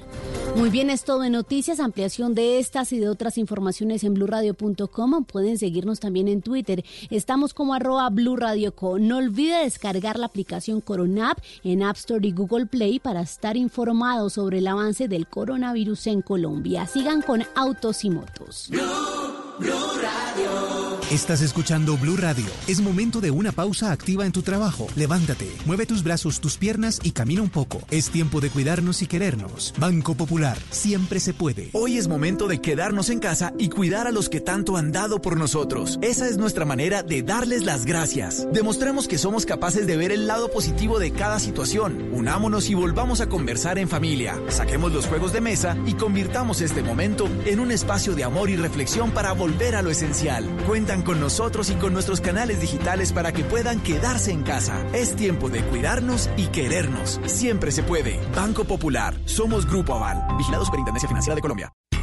Muy 0.57 0.69
bien, 0.69 0.89
es 0.89 1.05
todo 1.05 1.23
en 1.23 1.31
noticias. 1.31 1.79
Ampliación 1.79 2.35
de 2.35 2.59
estas 2.59 2.91
y 2.91 2.99
de 2.99 3.07
otras 3.07 3.37
informaciones 3.37 4.03
en 4.03 4.15
blurradio.com. 4.15 5.23
Pueden 5.23 5.57
seguirnos 5.57 6.01
también 6.01 6.27
en 6.27 6.41
Twitter. 6.41 6.83
Estamos 7.09 7.53
como 7.53 7.73
arroba 7.73 8.09
blurradioco. 8.09 8.99
No 8.99 9.17
olvide 9.17 9.63
descargar 9.63 10.19
la 10.19 10.25
aplicación 10.25 10.81
Coronap 10.81 11.37
en 11.63 11.83
App 11.83 11.95
Store 11.95 12.27
y 12.27 12.33
Google 12.33 12.65
Play 12.65 12.99
para 12.99 13.21
estar 13.21 13.55
informados 13.55 14.33
sobre 14.33 14.57
el 14.57 14.67
avance 14.67 15.07
del 15.07 15.27
coronavirus 15.27 16.07
en 16.07 16.21
Colombia. 16.21 16.48
Sigan 16.87 17.21
con 17.21 17.43
Autos 17.55 18.03
y 18.03 18.09
Motos. 18.09 18.69
Estás 21.11 21.41
escuchando 21.41 21.97
Blue 21.97 22.17
Radio. 22.17 22.45
Es 22.67 22.81
momento 22.81 23.19
de 23.19 23.31
una 23.31 23.51
pausa 23.51 23.91
activa 23.91 24.27
en 24.27 24.31
tu 24.31 24.43
trabajo. 24.43 24.85
Levántate, 24.95 25.49
mueve 25.65 25.87
tus 25.87 26.03
brazos, 26.03 26.39
tus 26.39 26.57
piernas 26.57 26.99
y 27.01 27.13
camina 27.13 27.41
un 27.41 27.49
poco. 27.49 27.81
Es 27.89 28.11
tiempo 28.11 28.41
de 28.41 28.51
cuidarnos 28.51 29.01
y 29.01 29.07
querernos. 29.07 29.73
Banco 29.79 30.13
Popular, 30.13 30.55
siempre 30.69 31.19
se 31.19 31.33
puede. 31.33 31.71
Hoy 31.73 31.97
es 31.97 32.07
momento 32.07 32.47
de 32.47 32.61
quedarnos 32.61 33.09
en 33.09 33.17
casa 33.17 33.53
y 33.57 33.69
cuidar 33.69 34.05
a 34.05 34.11
los 34.11 34.29
que 34.29 34.39
tanto 34.39 34.77
han 34.77 34.91
dado 34.91 35.19
por 35.19 35.35
nosotros. 35.35 35.97
Esa 36.03 36.29
es 36.29 36.37
nuestra 36.37 36.63
manera 36.63 37.01
de 37.01 37.23
darles 37.23 37.65
las 37.65 37.85
gracias. 37.85 38.45
Demostremos 38.53 39.07
que 39.07 39.17
somos 39.17 39.47
capaces 39.47 39.87
de 39.87 39.97
ver 39.97 40.11
el 40.11 40.27
lado 40.27 40.51
positivo 40.51 40.99
de 40.99 41.09
cada 41.09 41.39
situación. 41.39 42.07
Unámonos 42.13 42.69
y 42.69 42.75
volvamos 42.75 43.19
a 43.19 43.29
conversar 43.29 43.79
en 43.79 43.89
familia. 43.89 44.39
Saquemos 44.49 44.93
los 44.93 45.07
juegos 45.07 45.33
de 45.33 45.41
mesa 45.41 45.75
y 45.87 45.95
convirtamos 45.95 46.61
este 46.61 46.83
momento 46.83 47.27
en 47.47 47.59
un 47.59 47.71
espacio 47.71 48.13
de 48.13 48.25
amor 48.25 48.51
y 48.51 48.57
reflexión 48.57 49.09
para 49.09 49.31
volver 49.31 49.75
a 49.75 49.81
lo 49.81 49.89
esencial. 49.89 50.47
Cuentan 50.67 50.98
con 51.01 51.19
nosotros 51.19 51.69
y 51.69 51.75
con 51.75 51.93
nuestros 51.93 52.21
canales 52.21 52.61
digitales 52.61 53.11
para 53.11 53.31
que 53.31 53.43
puedan 53.43 53.81
quedarse 53.81 54.31
en 54.31 54.43
casa. 54.43 54.85
Es 54.93 55.15
tiempo 55.15 55.49
de 55.49 55.61
cuidarnos 55.63 56.29
y 56.37 56.47
querernos. 56.47 57.19
Siempre 57.25 57.71
se 57.71 57.83
puede. 57.83 58.19
Banco 58.35 58.65
Popular. 58.65 59.15
Somos 59.25 59.65
Grupo 59.65 59.95
Aval. 59.95 60.37
Vigilados 60.37 60.67
Superintendencia 60.67 61.07
Financiera 61.07 61.35
de 61.35 61.41
Colombia. 61.41 61.73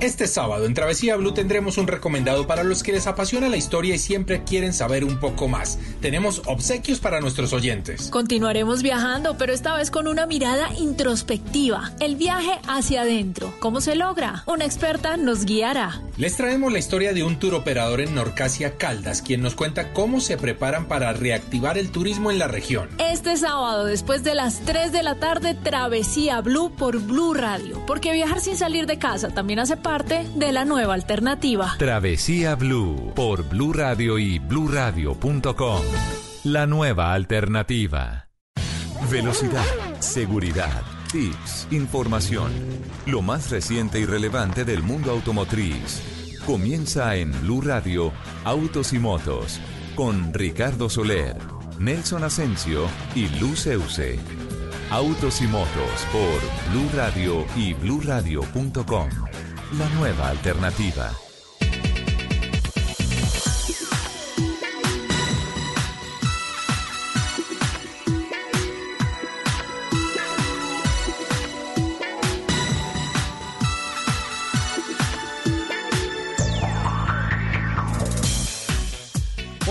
Este 0.00 0.26
sábado 0.26 0.66
en 0.66 0.74
Travesía 0.74 1.16
Blue 1.16 1.32
tendremos 1.32 1.78
un 1.78 1.86
recomendado 1.86 2.46
para 2.46 2.62
los 2.62 2.82
que 2.82 2.92
les 2.92 3.06
apasiona 3.06 3.48
la 3.48 3.56
historia 3.56 3.94
y 3.94 3.98
siempre 3.98 4.44
quieren 4.44 4.74
saber 4.74 5.02
un 5.02 5.18
poco 5.18 5.48
más. 5.48 5.78
Tenemos 6.02 6.42
obsequios 6.44 7.00
para 7.00 7.20
nuestros 7.20 7.54
oyentes. 7.54 8.10
Continuaremos 8.10 8.82
viajando, 8.82 9.38
pero 9.38 9.54
esta 9.54 9.74
vez 9.74 9.90
con 9.90 10.06
una 10.06 10.26
mirada 10.26 10.68
introspectiva. 10.78 11.92
El 12.00 12.16
viaje 12.16 12.52
hacia 12.68 13.02
adentro. 13.02 13.54
¿Cómo 13.60 13.80
se 13.80 13.94
logra? 13.94 14.42
Una 14.46 14.66
experta 14.66 15.16
nos 15.16 15.46
guiará. 15.46 16.02
Les 16.18 16.36
traemos 16.36 16.70
la 16.72 16.78
historia 16.78 17.14
de 17.14 17.22
un 17.22 17.38
tour 17.38 17.54
operador 17.54 18.00
en 18.00 18.14
Norcasia 18.14 18.76
Caldas, 18.76 19.22
quien 19.22 19.40
nos 19.40 19.54
cuenta 19.54 19.92
cómo 19.94 20.20
se 20.20 20.36
preparan 20.36 20.86
para 20.86 21.12
reactivar 21.12 21.78
el 21.78 21.90
turismo 21.90 22.30
en 22.30 22.38
la 22.38 22.48
región. 22.48 22.90
Este 22.98 23.36
sábado, 23.36 23.86
después 23.86 24.22
de 24.22 24.34
las 24.34 24.60
3 24.60 24.92
de 24.92 25.02
la 25.02 25.14
tarde, 25.14 25.54
Travesía 25.54 26.40
Blue 26.42 26.72
por 26.76 27.00
Blue 27.00 27.32
Radio. 27.32 27.82
Porque 27.86 28.12
viajar 28.12 28.40
sin 28.40 28.58
salir 28.58 28.86
de 28.86 28.98
casa 28.98 29.30
también 29.34 29.58
hace 29.58 29.76
parte 29.76 30.26
de 30.36 30.52
la 30.52 30.64
nueva 30.64 30.94
alternativa. 30.94 31.74
Travesía 31.78 32.54
Blue 32.54 33.12
por 33.14 33.48
Blue 33.48 33.72
Radio 33.72 34.18
y 34.18 34.38
bluradio.com. 34.38 35.82
La 36.44 36.66
nueva 36.66 37.12
alternativa. 37.12 38.28
Velocidad, 39.10 39.64
seguridad, 39.98 40.82
tips, 41.12 41.68
información. 41.70 42.52
Lo 43.06 43.22
más 43.22 43.50
reciente 43.50 44.00
y 44.00 44.06
relevante 44.06 44.64
del 44.64 44.82
mundo 44.82 45.10
automotriz. 45.10 46.02
Comienza 46.46 47.16
en 47.16 47.32
Blue 47.42 47.60
Radio 47.60 48.12
Autos 48.44 48.92
y 48.92 48.98
Motos 48.98 49.60
con 49.94 50.34
Ricardo 50.34 50.90
Soler, 50.90 51.36
Nelson 51.78 52.24
Asensio 52.24 52.86
y 53.14 53.28
Luz 53.38 53.66
Euse. 53.66 54.18
Autos 54.94 55.40
y 55.42 55.48
Motos 55.48 56.06
por 56.12 56.70
Blue 56.70 56.88
Radio 56.94 57.44
y 57.56 57.74
bluradio.com. 57.74 59.08
La 59.76 59.88
nueva 59.98 60.28
alternativa. 60.28 61.10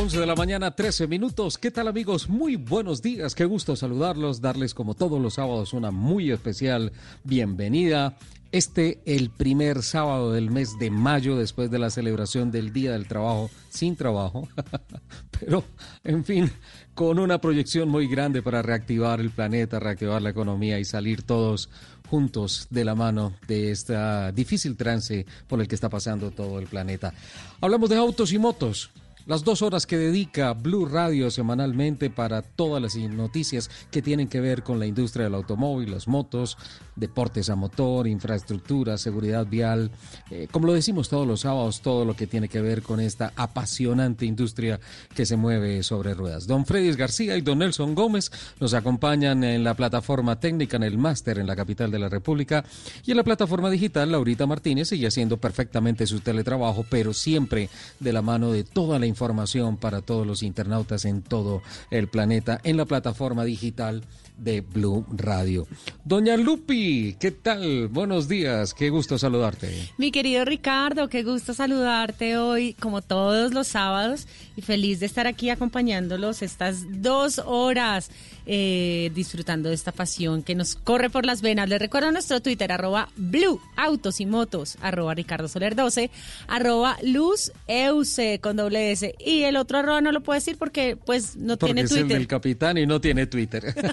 11 0.04 0.20
de 0.20 0.26
la 0.26 0.36
mañana, 0.36 0.76
13 0.76 1.08
minutos. 1.08 1.58
¿Qué 1.58 1.72
tal 1.72 1.88
amigos? 1.88 2.28
Muy 2.28 2.58
buenos 2.58 3.02
días. 3.02 3.36
Qué 3.36 3.46
gusto 3.46 3.78
saludarlos, 3.78 4.42
darles 4.42 4.74
como 4.74 4.96
todos 4.96 5.22
los 5.22 5.36
sábados 5.36 5.72
una 5.72 5.92
muy 5.92 6.30
especial 6.30 6.92
bienvenida. 7.24 8.18
Este 8.52 9.00
el 9.06 9.30
primer 9.30 9.82
sábado 9.82 10.34
del 10.34 10.52
mes 10.52 10.78
de 10.78 10.92
mayo 10.92 11.38
después 11.38 11.72
de 11.72 11.80
la 11.80 11.90
celebración 11.90 12.52
del 12.52 12.74
Día 12.74 12.92
del 12.92 13.08
Trabajo 13.08 13.50
sin 13.70 13.96
trabajo. 13.96 14.50
Pero, 15.40 15.64
en 16.04 16.26
fin, 16.26 16.52
con 16.94 17.18
una 17.18 17.40
proyección 17.40 17.88
muy 17.88 18.10
grande 18.10 18.42
para 18.42 18.62
reactivar 18.62 19.22
el 19.22 19.30
planeta, 19.30 19.80
reactivar 19.80 20.22
la 20.22 20.32
economía 20.32 20.80
y 20.80 20.84
salir 20.84 21.24
todos 21.24 21.70
juntos 22.10 22.68
de 22.70 22.84
la 22.84 22.94
mano 22.94 23.38
de 23.48 23.72
esta 23.72 24.34
difícil 24.34 24.76
trance 24.76 25.26
por 25.48 25.62
el 25.62 25.68
que 25.70 25.76
está 25.76 25.88
pasando 25.88 26.30
todo 26.32 26.60
el 26.60 26.68
planeta. 26.68 27.14
Hablamos 27.62 27.90
de 27.90 27.96
autos 27.96 28.34
y 28.34 28.38
motos. 28.38 28.92
Las 29.26 29.46
dos 29.46 29.62
horas 29.62 29.88
que 29.88 29.98
dedica 29.98 30.52
Blue 30.52 30.86
Radio 30.86 31.32
semanalmente 31.32 32.10
para 32.10 32.42
todas 32.42 32.82
las 32.82 32.98
noticias 32.98 33.70
que 33.90 34.02
tienen 34.02 34.28
que 34.28 34.42
ver 34.42 34.64
con 34.64 34.80
la 34.80 34.86
industria 34.86 35.26
del 35.26 35.36
automóvil, 35.36 35.92
las 35.92 36.10
motos, 36.10 36.58
deportes 36.98 37.50
a 37.50 37.56
motor, 37.56 38.06
infraestructura, 38.08 38.98
seguridad 38.98 39.48
vial, 39.48 39.92
eh, 40.30 40.48
como 40.52 40.68
lo 40.68 40.74
decimos 40.74 41.08
todos 41.08 41.26
los 41.26 41.42
sábados, 41.42 41.82
todo 41.82 42.04
lo 42.04 42.18
que 42.18 42.28
tiene 42.28 42.50
que 42.50 42.62
ver 42.62 42.82
con 42.82 43.00
esta 43.00 43.32
apasionante 43.38 44.26
industria 44.26 44.82
que 45.16 45.26
se 45.26 45.38
mueve 45.38 45.84
sobre 45.84 46.14
ruedas. 46.14 46.46
Don 46.46 46.66
Freddy 46.66 46.92
García 46.92 47.38
y 47.38 47.42
don 47.42 47.60
Nelson 47.60 47.96
Gómez 47.96 48.30
nos 48.60 48.74
acompañan 48.74 49.46
en 49.46 49.64
la 49.64 49.74
plataforma 49.74 50.40
técnica, 50.40 50.76
en 50.76 50.84
el 50.84 50.98
máster 50.98 51.40
en 51.40 51.48
la 51.48 51.56
capital 51.56 51.92
de 51.92 52.00
la 52.00 52.10
República 52.10 52.66
y 53.06 53.12
en 53.12 53.18
la 53.18 53.24
plataforma 53.24 53.70
digital, 53.70 54.12
Laurita 54.12 54.46
Martínez 54.46 54.90
sigue 54.90 55.08
haciendo 55.08 55.38
perfectamente 55.38 56.08
su 56.08 56.20
teletrabajo, 56.20 56.86
pero 56.90 57.14
siempre 57.14 57.70
de 58.02 58.12
la 58.14 58.22
mano 58.22 58.52
de 58.52 58.66
toda 58.66 59.00
la 59.00 59.13
información 59.14 59.78
para 59.78 60.02
todos 60.02 60.26
los 60.26 60.42
internautas 60.42 61.06
en 61.06 61.22
todo 61.22 61.62
el 61.92 62.08
planeta 62.08 62.60
en 62.64 62.78
la 62.78 62.86
plataforma 62.86 63.46
digital 63.46 64.04
de 64.38 64.62
Blue 64.62 65.06
Radio. 65.12 65.68
Doña 66.04 66.36
Lupi, 66.38 67.16
¿qué 67.20 67.32
tal? 67.32 67.88
Buenos 67.88 68.28
días, 68.28 68.74
qué 68.74 68.90
gusto 68.90 69.18
saludarte. 69.18 69.90
Mi 69.98 70.12
querido 70.12 70.44
Ricardo, 70.44 71.08
qué 71.08 71.24
gusto 71.24 71.54
saludarte 71.54 72.38
hoy, 72.38 72.74
como 72.74 73.02
todos 73.02 73.54
los 73.54 73.68
sábados, 73.68 74.28
y 74.56 74.62
feliz 74.62 75.00
de 75.00 75.06
estar 75.06 75.28
aquí 75.28 75.50
acompañándolos 75.50 76.42
estas 76.42 76.84
dos 77.02 77.40
horas, 77.46 78.10
eh, 78.46 79.12
disfrutando 79.14 79.70
de 79.70 79.76
esta 79.76 79.92
pasión 79.92 80.44
que 80.44 80.56
nos 80.56 80.76
corre 80.76 81.10
por 81.10 81.26
las 81.26 81.42
venas. 81.42 81.70
Les 81.70 81.80
recuerdo 81.80 82.12
nuestro 82.12 82.42
Twitter, 82.42 82.72
arroba 82.72 83.10
Blue 83.16 83.62
Autos 83.76 84.20
y 84.20 84.26
Motos, 84.26 84.78
arroba 84.82 85.14
Ricardo 85.14 85.48
Soler 85.48 85.76
12, 85.76 86.10
arroba 86.48 86.98
Luz 87.04 87.52
Euse 87.68 88.40
con 88.42 88.58
doble 88.58 88.92
S, 88.92 89.16
y 89.20 89.44
el 89.44 89.56
otro 89.56 89.80
arroba 89.80 90.02
no 90.02 90.12
lo 90.12 90.22
puedo 90.22 90.36
decir 90.36 90.58
porque 90.58 90.96
pues 90.96 91.36
no 91.36 91.58
tiene 91.58 91.82
Twitter. 91.82 91.98
es 91.98 92.02
el 92.04 92.08
del 92.10 92.28
capitán 92.28 92.78
y 92.78 92.86
no 92.86 93.00
tiene 93.00 93.28
Twitter. 93.28 93.74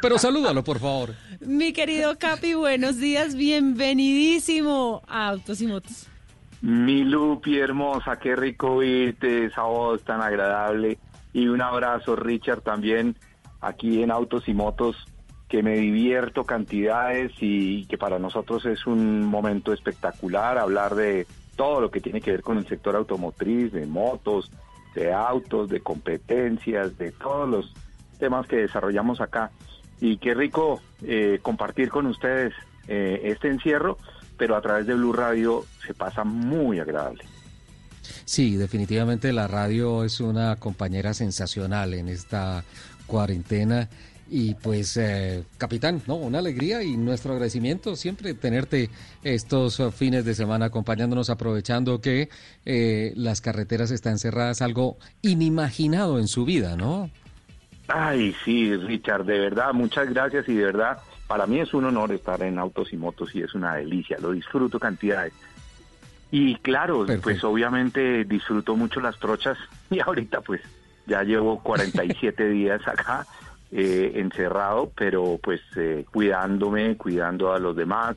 Pero 0.00 0.18
salúdalo, 0.18 0.64
por 0.64 0.78
favor. 0.78 1.14
Mi 1.40 1.72
querido 1.72 2.18
Capi, 2.18 2.54
buenos 2.54 2.98
días, 2.98 3.34
bienvenidísimo 3.34 5.02
a 5.06 5.28
Autos 5.28 5.60
y 5.60 5.66
Motos. 5.66 6.06
Mi 6.62 7.04
Lupi 7.04 7.58
hermosa, 7.58 8.18
qué 8.18 8.34
rico 8.34 8.76
oírte, 8.76 9.44
esa 9.44 9.64
voz 9.64 10.02
tan 10.02 10.22
agradable. 10.22 10.98
Y 11.34 11.48
un 11.48 11.60
abrazo, 11.60 12.16
Richard, 12.16 12.62
también 12.62 13.16
aquí 13.60 14.02
en 14.02 14.10
Autos 14.10 14.48
y 14.48 14.54
Motos, 14.54 14.96
que 15.48 15.62
me 15.62 15.76
divierto 15.76 16.44
cantidades 16.44 17.32
y 17.40 17.84
que 17.86 17.98
para 17.98 18.18
nosotros 18.18 18.64
es 18.66 18.86
un 18.86 19.24
momento 19.24 19.72
espectacular 19.72 20.56
hablar 20.58 20.94
de 20.94 21.26
todo 21.56 21.80
lo 21.80 21.90
que 21.90 22.00
tiene 22.00 22.20
que 22.20 22.30
ver 22.30 22.42
con 22.42 22.56
el 22.56 22.66
sector 22.66 22.96
automotriz, 22.96 23.72
de 23.72 23.84
motos, 23.86 24.50
de 24.94 25.12
autos, 25.12 25.68
de 25.68 25.80
competencias, 25.80 26.96
de 26.98 27.12
todos 27.12 27.48
los 27.48 27.74
temas 28.18 28.46
que 28.46 28.56
desarrollamos 28.56 29.20
acá. 29.20 29.50
Y 30.00 30.18
qué 30.18 30.34
rico 30.34 30.80
eh, 31.02 31.40
compartir 31.42 31.90
con 31.90 32.06
ustedes 32.06 32.54
eh, 32.86 33.20
este 33.24 33.48
encierro, 33.48 33.98
pero 34.36 34.56
a 34.56 34.60
través 34.60 34.86
de 34.86 34.94
Blue 34.94 35.12
Radio 35.12 35.64
se 35.84 35.94
pasa 35.94 36.24
muy 36.24 36.78
agradable. 36.78 37.24
Sí, 38.24 38.56
definitivamente 38.56 39.32
la 39.32 39.46
radio 39.46 40.04
es 40.04 40.20
una 40.20 40.56
compañera 40.56 41.14
sensacional 41.14 41.94
en 41.94 42.08
esta 42.08 42.64
cuarentena. 43.06 43.88
Y 44.30 44.54
pues, 44.54 44.96
eh, 44.96 45.44
capitán, 45.58 46.00
no, 46.06 46.14
una 46.16 46.38
alegría 46.38 46.82
y 46.82 46.96
nuestro 46.96 47.34
agradecimiento 47.34 47.94
siempre 47.94 48.32
tenerte 48.32 48.88
estos 49.22 49.80
fines 49.94 50.24
de 50.24 50.34
semana 50.34 50.66
acompañándonos, 50.66 51.28
aprovechando 51.28 52.00
que 52.00 52.30
las 52.64 53.42
carreteras 53.42 53.90
están 53.90 54.18
cerradas, 54.18 54.62
algo 54.62 54.96
inimaginado 55.20 56.18
en 56.18 56.26
su 56.26 56.46
vida, 56.46 56.74
¿no? 56.74 57.10
Ay, 57.88 58.34
sí, 58.44 58.74
Richard, 58.76 59.24
de 59.24 59.38
verdad, 59.38 59.72
muchas 59.74 60.08
gracias 60.08 60.48
y 60.48 60.54
de 60.54 60.64
verdad, 60.64 60.98
para 61.26 61.46
mí 61.46 61.60
es 61.60 61.74
un 61.74 61.84
honor 61.84 62.12
estar 62.12 62.42
en 62.42 62.58
Autos 62.58 62.92
y 62.92 62.96
Motos 62.96 63.34
y 63.34 63.42
es 63.42 63.54
una 63.54 63.74
delicia, 63.74 64.18
lo 64.18 64.32
disfruto 64.32 64.80
cantidades. 64.80 65.34
Y 66.36 66.56
claro, 66.56 67.06
pues 67.22 67.44
obviamente 67.44 68.24
disfruto 68.24 68.74
mucho 68.74 68.98
las 68.98 69.16
trochas 69.20 69.56
y 69.90 70.00
ahorita 70.00 70.40
pues 70.40 70.60
ya 71.06 71.22
llevo 71.22 71.60
47 71.62 72.48
días 72.48 72.80
acá 72.88 73.24
eh, 73.70 74.14
encerrado, 74.16 74.90
pero 74.96 75.38
pues 75.40 75.60
eh, 75.76 76.04
cuidándome, 76.10 76.96
cuidando 76.96 77.52
a 77.52 77.60
los 77.60 77.76
demás 77.76 78.16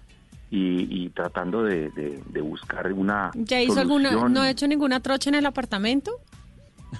y, 0.50 1.09
tratando 1.09 1.63
de, 1.63 1.91
buscar 2.41 2.91
una... 2.91 3.30
¿Ya 3.36 3.62
hizo 3.62 3.82
alguna, 3.82 4.10
no 4.12 4.41
ha 4.41 4.49
hecho 4.49 4.67
ninguna 4.67 4.99
trocha 4.99 5.30
en 5.30 5.36
el 5.36 5.45
apartamento? 5.45 6.12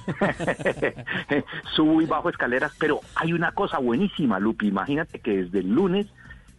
Subo 1.76 2.00
y 2.00 2.06
bajo 2.06 2.30
escaleras, 2.30 2.74
pero 2.78 3.00
hay 3.16 3.34
una 3.34 3.54
cosa 3.54 3.80
buenísima, 3.80 4.38
Lupi. 4.38 4.68
Imagínate 4.68 5.20
que 5.20 5.44
desde 5.44 5.60
el 5.60 5.70
lunes 5.70 6.06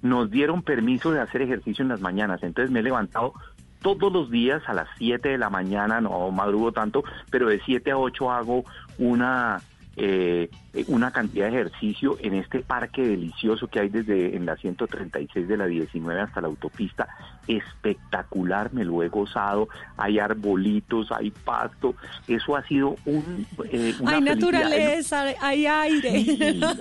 nos 0.02 0.30
dieron 0.32 0.62
permiso 0.62 1.12
de 1.12 1.20
hacer 1.20 1.42
ejercicio 1.42 1.82
en 1.82 1.90
las 1.90 2.00
mañanas. 2.00 2.42
Entonces 2.42 2.72
me 2.72 2.80
he 2.80 2.82
levantado 2.82 3.34
todos 3.82 4.12
los 4.12 4.30
días 4.30 4.62
a 4.66 4.74
las 4.74 4.88
7 4.98 5.28
de 5.28 5.38
la 5.38 5.50
mañana, 5.50 6.00
no 6.00 6.30
madrugo 6.30 6.72
tanto, 6.72 7.04
pero 7.30 7.48
de 7.48 7.60
7 7.64 7.90
a 7.90 7.98
8 7.98 8.30
hago 8.30 8.64
una 8.98 9.60
eh, 10.00 10.48
una 10.86 11.10
cantidad 11.10 11.50
de 11.50 11.58
ejercicio 11.58 12.18
en 12.20 12.34
este 12.34 12.60
parque 12.60 13.02
delicioso 13.02 13.66
que 13.66 13.80
hay 13.80 13.88
desde 13.88 14.36
en 14.36 14.46
la 14.46 14.56
136 14.56 15.48
de 15.48 15.56
la 15.56 15.66
19 15.66 16.20
hasta 16.20 16.40
la 16.40 16.46
autopista. 16.46 17.08
Espectacular, 17.48 18.72
me 18.72 18.84
lo 18.84 19.02
he 19.02 19.08
gozado. 19.08 19.68
Hay 19.96 20.18
arbolitos, 20.18 21.10
hay 21.10 21.30
pasto. 21.30 21.94
Eso 22.28 22.54
ha 22.54 22.62
sido 22.62 22.96
un... 23.06 23.46
Eh, 23.72 23.94
hay 24.06 24.20
naturaleza, 24.20 25.24
hay 25.40 25.66
aire. 25.66 26.24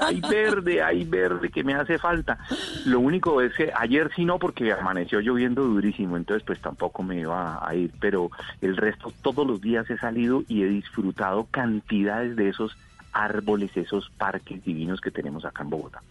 hay 0.02 0.22
verde, 0.22 0.84
hay 0.84 1.04
verde 1.06 1.50
que 1.50 1.64
me 1.64 1.74
hace 1.74 1.98
falta. 1.98 2.38
Lo 2.86 3.00
único 3.00 3.42
es 3.42 3.54
que 3.56 3.72
ayer 3.76 4.12
sí 4.16 4.26
no 4.26 4.38
porque 4.40 4.72
amaneció 4.72 5.20
lloviendo 5.22 5.64
durísimo, 5.64 6.18
entonces 6.18 6.44
pues 6.46 6.62
tampoco 6.62 7.04
me 7.04 7.20
iba 7.20 7.66
a 7.68 7.76
ir, 7.76 7.92
pero 8.00 8.30
el 8.62 8.78
resto 8.78 9.12
todos 9.22 9.48
los 9.48 9.62
días 9.62 9.90
he 9.90 9.98
salido 9.98 10.44
y 10.48 10.64
he 10.64 10.68
disfrutado 10.68 11.48
cantidades 11.50 12.36
de 12.36 12.50
esos 12.50 12.78
árboles, 13.14 13.76
esos 13.76 14.10
parques 14.12 14.64
divinos 14.64 15.02
que 15.02 15.12
tenemos 15.12 15.46
acá 15.46 15.64
en 15.64 15.70
Bogotá. 15.70 16.02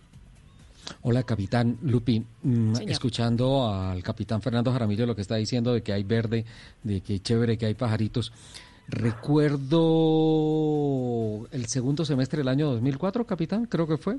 Hola, 1.03 1.22
capitán 1.22 1.79
Lupi. 1.83 2.25
Mm, 2.42 2.75
escuchando 2.88 3.68
al 3.70 4.03
capitán 4.03 4.42
Fernando 4.42 4.72
Jaramillo 4.72 5.07
lo 5.07 5.14
que 5.14 5.22
está 5.22 5.37
diciendo 5.37 5.72
de 5.72 5.83
que 5.83 5.92
hay 5.92 6.03
verde, 6.05 6.44
de 6.83 7.01
que 7.01 7.20
chévere, 7.20 7.57
que 7.59 7.66
hay 7.66 7.75
pajaritos. 7.75 8.33
Recuerdo 8.88 9.79
el 11.51 11.66
segundo 11.66 12.05
semestre 12.05 12.38
del 12.38 12.49
año 12.49 12.70
2004, 12.70 13.27
capitán, 13.27 13.66
creo 13.66 13.88
que 13.88 13.96
fue, 13.96 14.18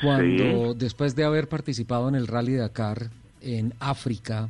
cuando 0.00 0.74
después 0.74 1.14
de 1.14 1.24
haber 1.24 1.48
participado 1.48 2.08
en 2.08 2.14
el 2.14 2.26
Rally 2.26 2.52
de 2.52 2.58
Dakar 2.60 3.10
en 3.42 3.74
África. 3.80 4.48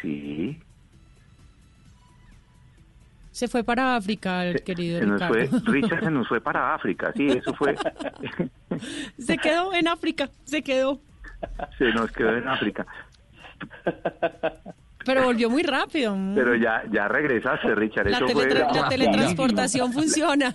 Sí. 0.00 0.56
Se 3.40 3.48
fue 3.48 3.64
para 3.64 3.96
África, 3.96 4.44
el 4.44 4.62
querido 4.62 4.98
se 4.98 5.06
Ricardo. 5.06 5.32
Fue, 5.32 5.48
Richard 5.72 6.04
se 6.04 6.10
nos 6.10 6.28
fue 6.28 6.42
para 6.42 6.74
África, 6.74 7.10
sí, 7.16 7.28
eso 7.28 7.54
fue. 7.54 7.74
se 9.18 9.38
quedó 9.38 9.72
en 9.72 9.88
África, 9.88 10.28
se 10.44 10.60
quedó. 10.60 11.00
Se 11.78 11.86
nos 11.86 12.12
quedó 12.12 12.36
en 12.36 12.46
África. 12.46 12.86
Pero 15.06 15.24
volvió 15.24 15.48
muy 15.48 15.62
rápido. 15.62 16.14
Pero 16.34 16.54
ya, 16.54 16.82
ya 16.92 17.08
regresaste, 17.08 17.74
Richard. 17.74 18.10
La, 18.10 18.18
eso 18.18 18.28
fue 18.28 18.46
la 18.46 18.88
teletransportación 18.90 19.90
funciona. 19.90 20.54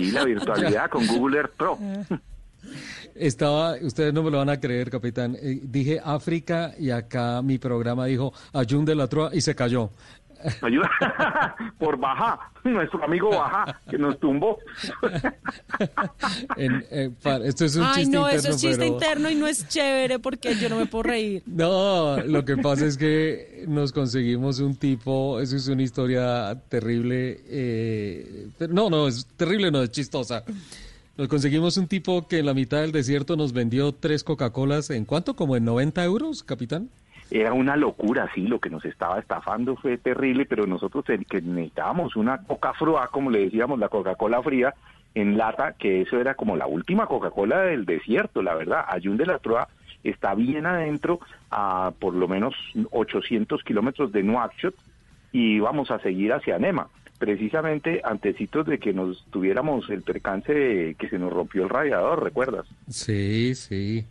Y 0.00 0.12
la 0.12 0.24
virtualidad 0.24 0.88
con 0.88 1.06
Google 1.06 1.40
Earth 1.40 1.52
Pro. 1.58 1.78
Estaba, 3.14 3.74
ustedes 3.82 4.14
no 4.14 4.22
me 4.22 4.30
lo 4.30 4.38
van 4.38 4.48
a 4.48 4.58
creer, 4.58 4.90
capitán. 4.90 5.36
Eh, 5.40 5.60
dije 5.62 6.00
África 6.02 6.72
y 6.78 6.90
acá 6.90 7.42
mi 7.42 7.58
programa 7.58 8.06
dijo 8.06 8.32
Ayun 8.52 8.84
de 8.84 8.94
la 8.94 9.06
Troa 9.08 9.30
y 9.34 9.40
se 9.42 9.54
cayó. 9.54 9.90
Ayuda 10.62 10.90
por 11.78 11.96
Baja, 11.98 12.50
nuestro 12.64 13.04
amigo 13.04 13.30
Baja, 13.30 13.80
que 13.88 13.98
nos 13.98 14.18
tumbó. 14.18 14.58
Eh, 16.56 17.10
esto 17.44 17.64
es 17.64 17.76
un 17.76 17.82
Ay, 17.84 18.04
chiste 18.04 18.16
no, 18.16 18.22
interno, 18.22 18.28
eso 18.38 18.48
es 18.50 18.56
chiste 18.56 18.76
pero- 18.78 18.92
interno 18.92 19.30
y 19.30 19.34
no 19.34 19.46
es 19.46 19.66
chévere 19.68 20.18
porque 20.18 20.54
yo 20.56 20.68
no 20.68 20.76
me 20.76 20.86
puedo 20.86 21.02
reír. 21.04 21.42
No, 21.62 22.16
lo 22.18 22.44
que 22.44 22.56
pasa 22.56 22.86
es 22.86 22.96
que 22.96 23.64
nos 23.68 23.92
conseguimos 23.92 24.58
un 24.60 24.76
tipo, 24.76 25.40
eso 25.40 25.56
es 25.56 25.68
una 25.68 25.82
historia 25.82 26.60
terrible, 26.68 27.40
eh, 27.46 28.48
pero 28.58 28.72
no, 28.72 28.90
no, 28.90 29.08
es 29.08 29.26
terrible, 29.36 29.70
no, 29.70 29.82
es 29.82 29.90
chistosa. 29.90 30.44
Nos 31.16 31.28
conseguimos 31.28 31.76
un 31.76 31.86
tipo 31.88 32.26
que 32.26 32.38
en 32.38 32.46
la 32.46 32.54
mitad 32.54 32.80
del 32.80 32.90
desierto 32.92 33.36
nos 33.36 33.52
vendió 33.52 33.92
tres 33.92 34.24
Coca-Colas, 34.24 34.90
¿en 34.90 35.04
cuánto? 35.04 35.34
¿Como 35.36 35.56
en 35.56 35.64
90 35.64 36.02
euros, 36.04 36.42
capitán? 36.42 36.88
Era 37.34 37.54
una 37.54 37.76
locura, 37.76 38.28
sí, 38.34 38.42
lo 38.42 38.60
que 38.60 38.68
nos 38.68 38.84
estaba 38.84 39.18
estafando 39.18 39.74
fue 39.76 39.96
terrible, 39.96 40.44
pero 40.44 40.66
nosotros 40.66 41.02
que 41.06 41.40
necesitábamos 41.40 42.14
una 42.14 42.36
coca 42.42 42.74
froa, 42.74 43.08
como 43.08 43.30
le 43.30 43.44
decíamos, 43.44 43.78
la 43.78 43.88
Coca-Cola 43.88 44.42
fría 44.42 44.74
en 45.14 45.38
lata, 45.38 45.72
que 45.72 46.02
eso 46.02 46.20
era 46.20 46.34
como 46.34 46.56
la 46.56 46.66
última 46.66 47.06
Coca-Cola 47.06 47.62
del 47.62 47.86
desierto, 47.86 48.42
la 48.42 48.54
verdad. 48.54 48.84
Ayun 48.86 49.16
de 49.16 49.24
la 49.24 49.38
Proa 49.38 49.66
está 50.04 50.34
bien 50.34 50.66
adentro, 50.66 51.20
a 51.50 51.94
por 51.98 52.12
lo 52.12 52.28
menos 52.28 52.54
800 52.90 53.64
kilómetros 53.64 54.12
de 54.12 54.22
Nuakchot, 54.22 54.74
y 55.32 55.58
vamos 55.58 55.90
a 55.90 56.00
seguir 56.00 56.34
hacia 56.34 56.58
Nema. 56.58 56.88
Precisamente 57.18 58.02
antecitos 58.04 58.66
de 58.66 58.78
que 58.78 58.92
nos 58.92 59.24
tuviéramos 59.30 59.88
el 59.88 60.02
percance 60.02 60.52
de 60.52 60.94
que 60.96 61.08
se 61.08 61.18
nos 61.18 61.32
rompió 61.32 61.62
el 61.62 61.70
radiador, 61.70 62.22
¿recuerdas? 62.22 62.66
Sí, 62.90 63.54
sí, 63.54 64.04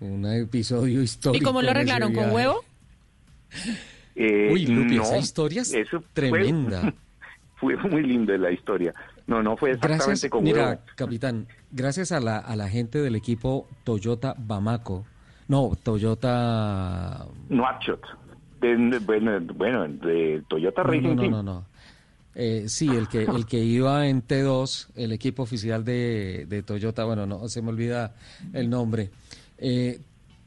un 0.00 0.26
episodio 0.26 1.02
histórico. 1.02 1.42
¿Y 1.42 1.44
cómo 1.44 1.62
lo 1.62 1.70
arreglaron? 1.70 2.12
¿Con 2.12 2.30
huevo? 2.30 2.64
Eh, 4.18 4.48
Uy, 4.50 4.66
Lupi, 4.66 4.96
no, 4.96 5.02
esa 5.02 5.18
historia 5.18 5.60
es 5.60 5.74
eso 5.74 6.02
tremenda. 6.14 6.94
Fue, 7.56 7.76
muy 7.76 8.02
linda 8.02 8.36
la 8.38 8.50
historia. 8.50 8.94
No, 9.26 9.42
no 9.42 9.56
fue 9.58 9.72
exactamente 9.72 10.04
Gracias, 10.06 10.30
con 10.30 10.42
mira, 10.42 10.68
huevo. 10.68 10.80
capitán, 10.94 11.46
gracias 11.70 12.12
a 12.12 12.20
la, 12.20 12.38
a 12.38 12.56
la 12.56 12.68
gente 12.68 13.00
del 13.00 13.14
equipo 13.14 13.68
Toyota 13.84 14.34
Bamako, 14.38 15.04
no, 15.48 15.72
Toyota... 15.82 17.26
Nuakchot. 17.48 18.00
De- 18.60 18.98
bueno, 19.00 19.38
bueno, 19.54 19.86
de 19.86 20.42
Toyota 20.48 20.82
No, 20.82 20.90
Racing 20.90 21.02
no, 21.02 21.14
no, 21.14 21.30
no, 21.30 21.42
no. 21.42 21.66
Eh, 22.34 22.64
sí, 22.68 22.88
el 22.88 23.08
que, 23.08 23.22
el 23.24 23.46
que 23.46 23.58
iba 23.58 24.06
en 24.06 24.22
T2, 24.26 24.88
el 24.96 25.12
equipo 25.12 25.42
oficial 25.42 25.84
de, 25.84 26.44
de 26.48 26.62
Toyota, 26.62 27.04
bueno, 27.04 27.26
no, 27.26 27.48
se 27.48 27.62
me 27.62 27.70
olvida 27.70 28.14
el 28.52 28.68
nombre. 28.68 29.10
Eh, 29.58 30.00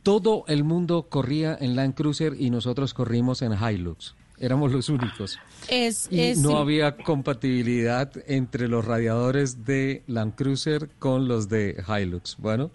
todo 0.04 0.46
el 0.48 0.64
mundo 0.64 1.08
corría 1.10 1.58
en 1.60 1.76
Land 1.76 1.96
Cruiser 1.96 2.36
y 2.40 2.50
nosotros 2.50 2.94
corrimos 2.94 3.42
en 3.42 3.54
Hilux. 3.54 4.16
Éramos 4.38 4.72
los 4.72 4.90
únicos. 4.90 5.40
Es, 5.68 6.08
Y 6.12 6.22
es- 6.22 6.40
no 6.40 6.50
sí. 6.50 6.56
había 6.58 7.02
compatibilidad 7.04 8.12
entre 8.28 8.68
los 8.68 8.86
radiadores 8.86 9.66
de 9.66 10.04
Land 10.08 10.36
Cruiser 10.36 10.90
con 11.00 11.28
los 11.28 11.50
de 11.50 11.84
Hilux. 11.88 12.38
Bueno, 12.38 12.72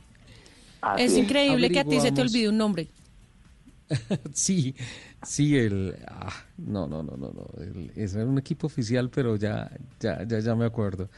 es 0.98 1.16
increíble 1.16 1.70
que 1.70 1.80
a 1.80 1.84
ti 1.84 2.00
se 2.00 2.12
te 2.12 2.20
olvide 2.22 2.48
un 2.48 2.58
nombre. 2.58 2.88
sí, 4.32 4.74
sí, 5.22 5.56
el... 5.56 5.96
ah, 6.08 6.32
no, 6.58 6.86
no, 6.86 7.02
no, 7.02 7.16
no, 7.16 7.32
no. 7.32 7.62
el- 7.62 7.92
ese 7.96 8.18
era 8.20 8.28
un 8.28 8.38
equipo 8.38 8.66
oficial, 8.66 9.10
pero 9.10 9.36
ya, 9.36 9.70
ya, 10.00 10.24
ya, 10.26 10.40
ya 10.40 10.54
me 10.54 10.64
acuerdo. 10.64 11.08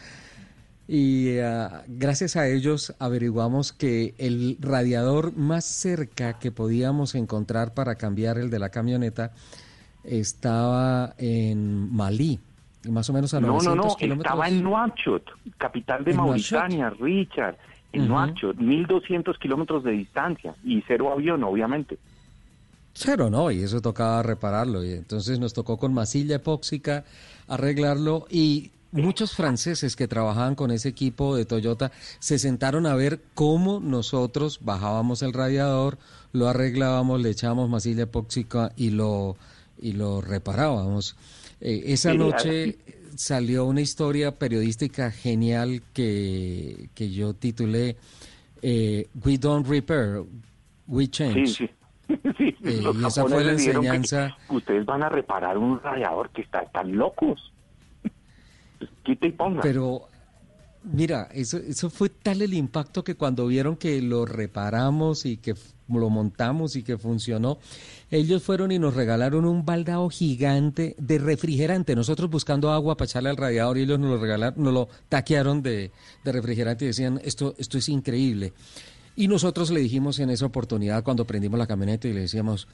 Y 0.89 1.39
ah, 1.41 1.83
gracias 1.89 2.37
a 2.37 2.49
ellos 2.49 2.95
averiguamos 3.01 3.73
que 3.73 4.15
el 4.19 4.57
radiador 4.61 5.37
más 5.37 5.65
cerca 5.65 6.39
que 6.39 6.53
podíamos 6.53 7.15
encontrar 7.17 7.75
para 7.75 7.97
cambiar 7.97 8.39
el 8.39 8.51
de 8.51 8.59
la 8.61 8.69
camioneta 8.69 9.33
estaba 10.05 11.15
en 11.19 11.93
Malí, 11.93 12.39
más 12.89 13.11
o 13.11 13.13
menos 13.13 13.35
a 13.35 13.41
No, 13.41 13.49
900 13.49 13.77
no, 13.77 13.83
no, 13.91 13.97
kilómetros. 13.97 14.33
estaba 14.33 14.49
en 14.49 14.63
Nuakchot, 14.63 15.25
capital 15.59 16.05
de 16.05 16.11
¿En 16.13 16.17
Mauritania, 16.19 16.91
Richard. 16.91 17.57
En 17.93 18.03
Ujú. 18.03 18.11
Nuakchot, 18.11 18.57
1200 18.57 19.39
kilómetros 19.39 19.83
de 19.83 19.93
distancia 19.93 20.55
y 20.65 20.83
cero 20.87 21.13
avión, 21.13 21.43
obviamente. 21.45 21.99
Cero, 22.93 23.29
no, 23.29 23.51
y 23.51 23.63
eso 23.63 23.81
tocaba 23.81 24.23
repararlo. 24.23 24.85
Y 24.85 24.93
entonces 24.93 25.39
nos 25.39 25.53
tocó 25.53 25.77
con 25.79 25.93
masilla 25.93 26.37
epóxica 26.37 27.05
arreglarlo 27.49 28.27
y 28.31 28.71
muchos 28.97 29.35
franceses 29.35 29.97
que 29.97 30.09
trabajaban 30.09 30.55
con 30.55 30.71
ese 30.71 30.89
equipo 30.89 31.37
de 31.37 31.45
Toyota 31.45 31.93
se 32.19 32.39
sentaron 32.39 32.87
a 32.87 32.95
ver 32.95 33.21
cómo 33.35 33.81
nosotros 33.81 34.61
bajábamos 34.63 35.23
el 35.23 35.33
radiador, 35.33 35.99
lo 36.33 36.49
arreglábamos, 36.49 37.21
le 37.21 37.31
echábamos 37.31 37.69
masilla 37.69 38.05
epóxica 38.05 38.73
y 38.77 38.91
lo, 38.91 39.37
y 39.79 39.93
lo 39.93 40.21
reparábamos. 40.21 41.17
Eh, 41.61 41.85
esa 41.87 42.15
noche 42.15 42.79
salió 43.15 43.65
una 43.65 43.81
historia 43.81 44.39
periodística 44.39 45.11
genial 45.11 45.83
que, 45.93 46.91
que 46.95 47.11
yo 47.11 47.35
titulé 47.35 47.97
eh, 48.63 49.09
We 49.25 49.39
Don't 49.39 49.67
Repair, 49.67 50.23
We 50.87 51.09
Change. 51.09 51.47
Sí, 51.47 51.67
sí. 51.67 51.71
Sí, 52.39 52.55
Eh, 52.63 52.81
los 52.83 52.97
y 52.97 53.05
esa 53.05 53.27
fue 53.27 53.45
la 53.45 53.53
enseñanza. 53.53 54.37
Ustedes 54.49 54.85
van 54.87 55.03
a 55.03 55.09
reparar 55.09 55.59
un 55.59 55.81
radiador 55.81 56.31
que 56.31 56.43
está 56.43 56.65
tan 56.67 56.97
locos. 56.97 57.53
Quita 59.05 59.27
y 59.27 59.33
ponga. 59.33 59.63
Pero 59.63 60.09
mira, 60.83 61.29
eso, 61.33 61.59
eso 61.59 61.91
fue 61.91 62.09
tal 62.09 62.43
el 62.43 62.55
impacto 62.55 63.05
que 63.05 63.15
cuando 63.15 63.47
vieron 63.47 63.77
que 63.77 64.01
lo 64.01 64.25
reparamos 64.27 65.27
y 65.27 65.37
que 65.37 65.55
lo 65.89 66.11
montamos 66.11 66.77
y 66.77 66.83
que 66.83 66.99
funcionó, 66.99 67.59
ellos 68.11 68.43
fueron 68.43 68.73
y 68.73 68.79
nos 68.79 68.95
regalaron 68.95 69.45
un 69.45 69.65
baldao 69.65 70.09
gigante 70.11 70.95
de 70.99 71.19
refrigerante. 71.19 71.95
Nosotros 71.95 72.31
buscando 72.31 72.73
agua 72.73 72.97
para 72.97 73.07
echarle 73.07 73.31
al 73.31 73.37
radiador 73.37 73.79
y 73.79 73.83
ellos 73.83 73.99
nos 73.99 74.11
lo 74.11 74.19
regalaron, 74.19 74.63
nos 74.63 74.73
lo 74.73 74.89
taquearon 75.09 75.63
de, 75.63 75.91
de 76.25 76.33
refrigerante 76.33 76.85
y 76.85 76.89
decían, 76.89 77.21
esto, 77.25 77.55
esto 77.59 77.79
es 77.79 77.89
increíble. 77.89 78.53
Y 79.19 79.29
nosotros 79.29 79.71
le 79.71 79.81
dijimos 79.81 80.19
en 80.19 80.29
esa 80.29 80.45
oportunidad 80.45 81.03
cuando 81.03 81.25
prendimos 81.25 81.59
la 81.59 81.67
camioneta 81.67 82.07
y 82.07 82.13
le 82.13 82.21
decíamos, 82.21 82.69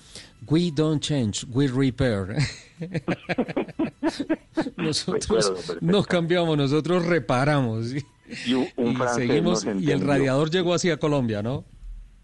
we 0.49 0.73
don't 0.75 1.01
change, 1.01 1.47
we 1.49 1.69
repair. 1.69 2.37
nosotros 4.77 5.79
no 5.81 6.03
cambiamos, 6.03 6.59
nosotros 6.59 7.07
reparamos. 7.07 7.95
Y, 7.95 8.05
Y 8.47 8.55
un, 8.55 8.67
un 8.77 8.93
y 8.93 8.97
francés 8.97 9.29
seguimos, 9.29 9.65
y 9.65 9.91
el 9.93 10.01
radiador 10.01 10.51
llegó 10.51 10.75
así 10.75 10.91
a 10.91 10.97
Colombia, 10.97 11.43
¿no? 11.43 11.65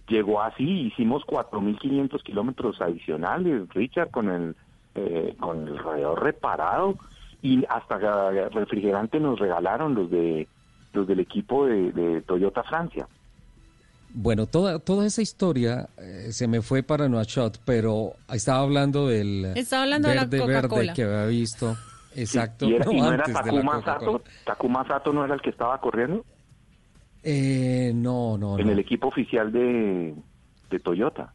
Llegó 0.08 0.42
así, 0.42 0.64
hicimos 0.64 1.22
4.500 1.24 2.22
kilómetros 2.22 2.80
adicionales, 2.80 3.68
Richard, 3.68 4.10
con 4.10 4.30
el, 4.30 4.56
eh, 4.96 5.36
con 5.38 5.68
el 5.68 5.78
radiador 5.78 6.24
reparado 6.24 6.96
y 7.40 7.64
hasta 7.68 8.48
refrigerante 8.48 9.20
nos 9.20 9.38
regalaron 9.38 9.94
los 9.94 10.10
de 10.10 10.48
los 10.92 11.06
del 11.06 11.20
equipo 11.20 11.66
de, 11.66 11.92
de 11.92 12.22
Toyota 12.22 12.64
Francia. 12.64 13.06
Bueno, 14.14 14.46
toda, 14.46 14.78
toda 14.78 15.06
esa 15.06 15.20
historia 15.22 15.88
eh, 15.98 16.28
se 16.32 16.48
me 16.48 16.62
fue 16.62 16.82
para 16.82 17.08
Nuachot, 17.08 17.60
pero 17.64 18.14
estaba 18.32 18.60
hablando 18.60 19.06
del 19.06 19.44
Estaba 19.54 19.82
hablando 19.84 20.08
de 20.08 20.14
la 20.14 20.24
verde 20.24 20.46
verde 20.46 20.68
Coca-Cola. 20.68 20.94
que 20.94 21.02
había 21.04 21.26
visto. 21.26 21.76
Exacto. 22.16 22.66
y, 22.66 22.74
era- 22.74 22.84
no, 22.86 22.92
y 22.92 23.00
no 23.00 23.12
era 23.12 23.24
Takuma. 23.24 23.82
Sato, 23.84 24.22
Takuma 24.44 24.86
Sato 24.88 25.12
no 25.12 25.24
era 25.24 25.34
el 25.34 25.40
que 25.42 25.50
estaba 25.50 25.78
corriendo 25.80 26.24
Eh, 27.22 27.92
no, 27.94 28.38
no, 28.38 28.58
en 28.58 28.66
no. 28.66 28.72
el 28.72 28.78
equipo 28.78 29.08
oficial 29.08 29.52
de, 29.52 30.14
de 30.70 30.78
Toyota. 30.80 31.32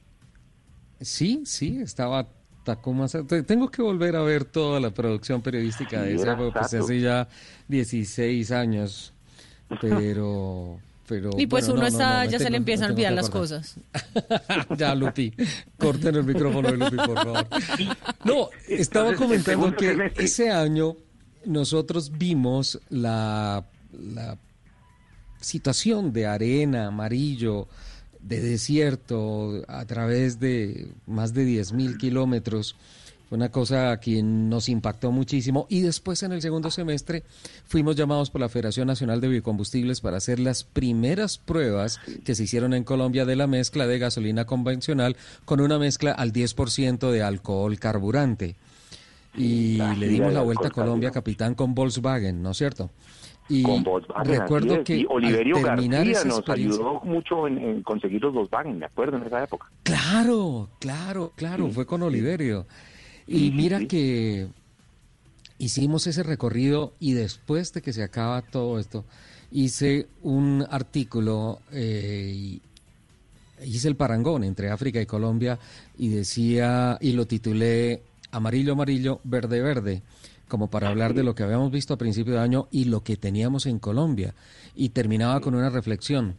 Sí, 0.99 1.43
sí, 1.45 1.79
estaba 1.81 2.27
Takuma 2.65 3.07
Sato. 3.07 3.43
Tengo 3.45 3.69
que 3.69 3.81
volver 3.81 4.15
a 4.15 4.23
ver 4.23 4.45
toda 4.45 4.79
la 4.79 4.89
producción 4.89 5.41
periodística 5.41 6.01
de 6.01 6.15
Sí, 6.15 6.21
esa 6.21 6.33
época, 6.33 6.61
pues 6.61 6.73
hace 6.73 6.99
ya 6.99 7.27
16 7.67 8.51
años. 8.51 9.13
Pero, 9.81 10.79
pero 11.07 11.31
Y 11.37 11.47
pues 11.47 11.65
bueno, 11.67 11.81
uno 11.81 11.81
no, 11.81 11.87
está, 11.87 12.25
no, 12.25 12.31
ya 12.31 12.39
se 12.39 12.49
le 12.49 12.57
empiezan 12.57 12.89
a 12.89 12.93
olvidar 12.93 13.13
las 13.13 13.29
cosas. 13.29 13.75
ya, 14.77 14.95
Lupi, 14.95 15.33
corten 15.77 16.15
el 16.15 16.23
micrófono 16.23 16.71
de 16.71 16.77
Lupi, 16.77 16.95
por 16.97 17.15
favor. 17.15 17.47
No, 18.23 18.49
estaba 18.67 19.09
Entonces, 19.09 19.17
comentando 19.17 19.75
que 19.75 20.13
ese 20.17 20.49
año 20.49 20.95
nosotros 21.45 22.11
vimos 22.17 22.79
la, 22.89 23.65
la 23.91 24.37
situación 25.41 26.13
de 26.13 26.25
arena, 26.25 26.87
amarillo, 26.87 27.67
de 28.21 28.39
desierto 28.39 29.63
a 29.67 29.85
través 29.85 30.39
de 30.39 30.87
más 31.05 31.33
de 31.33 31.45
10 31.45 31.73
mil 31.73 31.97
kilómetros. 31.97 32.75
Fue 33.29 33.37
una 33.37 33.49
cosa 33.49 33.99
que 33.99 34.21
nos 34.21 34.69
impactó 34.69 35.11
muchísimo. 35.11 35.65
Y 35.69 35.81
después, 35.81 36.23
en 36.23 36.33
el 36.33 36.41
segundo 36.41 36.69
semestre, 36.69 37.23
fuimos 37.65 37.95
llamados 37.95 38.29
por 38.29 38.41
la 38.41 38.49
Federación 38.49 38.87
Nacional 38.87 39.21
de 39.21 39.29
Biocombustibles 39.29 40.01
para 40.01 40.17
hacer 40.17 40.39
las 40.39 40.63
primeras 40.63 41.37
pruebas 41.37 41.99
que 42.25 42.35
se 42.35 42.43
hicieron 42.43 42.73
en 42.73 42.83
Colombia 42.83 43.25
de 43.25 43.35
la 43.35 43.47
mezcla 43.47 43.87
de 43.87 43.99
gasolina 43.99 44.45
convencional 44.45 45.15
con 45.45 45.61
una 45.61 45.79
mezcla 45.79 46.11
al 46.11 46.31
10% 46.31 47.11
de 47.11 47.23
alcohol 47.23 47.79
carburante. 47.79 48.55
Y 49.35 49.77
le 49.97 50.07
dimos 50.07 50.33
la 50.33 50.41
vuelta 50.41 50.67
a 50.67 50.71
Colombia, 50.71 51.11
capitán, 51.11 51.55
con 51.55 51.73
Volkswagen, 51.73 52.41
¿no 52.43 52.51
es 52.51 52.57
cierto? 52.57 52.91
Y 53.49 53.63
con 53.63 53.83
Volkswagen. 53.83 54.25
recuerdo 54.25 54.75
es. 54.75 54.83
que 54.83 54.97
Y 54.97 55.05
Oliverio 55.09 55.61
García 55.61 56.23
nos 56.25 56.47
ayudó 56.47 57.01
mucho 57.03 57.47
en, 57.47 57.57
en 57.57 57.83
conseguir 57.83 58.21
los 58.21 58.33
Volkswagen, 58.33 58.77
me 58.77 58.85
acuerdo, 58.85 59.17
en 59.17 59.23
esa 59.23 59.43
época. 59.43 59.69
Claro, 59.83 60.69
claro, 60.79 61.33
claro, 61.35 61.65
Sí, 61.67 61.71
fue 61.73 61.85
con. 61.85 62.03
Oliverio. 62.03 62.67
Sí, 62.67 62.92
Y 63.27 63.51
mira 63.55 63.85
que 63.85 64.47
hicimos 65.57 66.07
ese 66.07 66.23
recorrido 66.23 66.93
y 66.99 67.13
después 67.13 67.73
de 67.73 67.81
que 67.81 67.93
se 67.93 68.03
acaba 68.03 68.41
todo 68.41 68.79
esto, 68.79 69.05
hice 69.51 70.07
un 70.21 70.65
artículo, 70.69 71.61
eh, 71.71 72.59
hice 73.63 73.87
el 73.87 73.95
parangón 73.95 74.43
entre 74.43 74.69
África 74.69 75.01
y 75.01 75.05
Colombia 75.05 75.59
y 75.97 76.09
decía, 76.09 76.97
y 76.99 77.13
lo 77.13 77.27
titulé 77.27 78.01
Amarillo, 78.31 78.73
Amarillo, 78.73 79.21
Verde, 79.23 79.61
Verde 79.61 80.01
como 80.53 80.69
para 80.69 80.89
hablar 80.89 81.15
de 81.15 81.23
lo 81.23 81.33
que 81.33 81.41
habíamos 81.41 81.71
visto 81.71 81.95
a 81.95 81.97
principio 81.97 82.33
de 82.33 82.39
año 82.39 82.67
y 82.69 82.85
lo 82.85 83.03
que 83.03 83.17
teníamos 83.17 83.65
en 83.65 83.79
Colombia. 83.79 84.35
Y 84.75 84.89
terminaba 84.89 85.39
con 85.39 85.55
una 85.55 85.71
reflexión. 85.71 86.35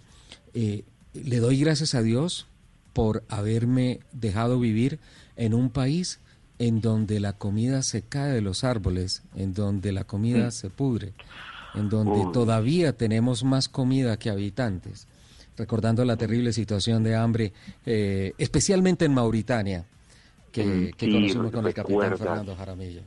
Eh, 0.52 0.84
le 1.14 1.38
doy 1.38 1.58
gracias 1.58 1.96
a 1.96 2.02
Dios 2.02 2.46
por 2.92 3.24
haberme 3.28 3.98
dejado 4.12 4.60
vivir 4.60 5.00
en 5.36 5.52
un 5.52 5.68
país 5.68 6.20
en 6.58 6.80
donde 6.80 7.20
la 7.20 7.32
comida 7.32 7.82
se 7.82 8.02
cae 8.02 8.32
de 8.32 8.40
los 8.40 8.64
árboles, 8.64 9.22
en 9.34 9.54
donde 9.54 9.92
la 9.92 10.04
comida 10.04 10.50
se 10.50 10.70
pudre, 10.70 11.12
en 11.74 11.88
donde 11.88 12.32
todavía 12.32 12.96
tenemos 12.96 13.44
más 13.44 13.68
comida 13.68 14.18
que 14.18 14.30
habitantes, 14.30 15.08
recordando 15.56 16.04
la 16.04 16.16
terrible 16.16 16.52
situación 16.52 17.02
de 17.02 17.16
hambre, 17.16 17.52
eh, 17.86 18.32
especialmente 18.38 19.04
en 19.04 19.14
Mauritania, 19.14 19.84
que, 20.52 20.64
mm, 20.64 21.10
conocimos 21.10 21.52
con 21.52 21.66
el 21.66 21.74
capitán 21.74 22.16
Fernando 22.16 22.54
Jaramillo. 22.56 23.02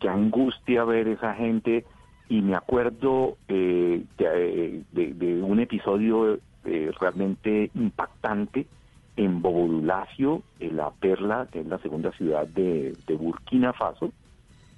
Qué 0.00 0.08
angustia 0.08 0.84
ver 0.84 1.06
esa 1.08 1.34
gente. 1.34 1.84
Y 2.28 2.40
me 2.40 2.56
acuerdo 2.56 3.36
eh, 3.48 4.02
eh, 4.18 4.82
de, 4.92 5.42
un 5.42 5.60
episodio 5.60 6.38
eh, 6.64 6.90
realmente 6.98 7.70
impactante 7.74 8.66
en 9.16 9.42
Bobodulacio, 9.42 10.42
en 10.60 10.76
la 10.76 10.90
Perla, 10.90 11.48
que 11.50 11.60
es 11.60 11.66
la 11.66 11.78
segunda 11.78 12.12
ciudad 12.12 12.46
de, 12.46 12.94
Burkina 13.18 13.72
Faso. 13.72 14.10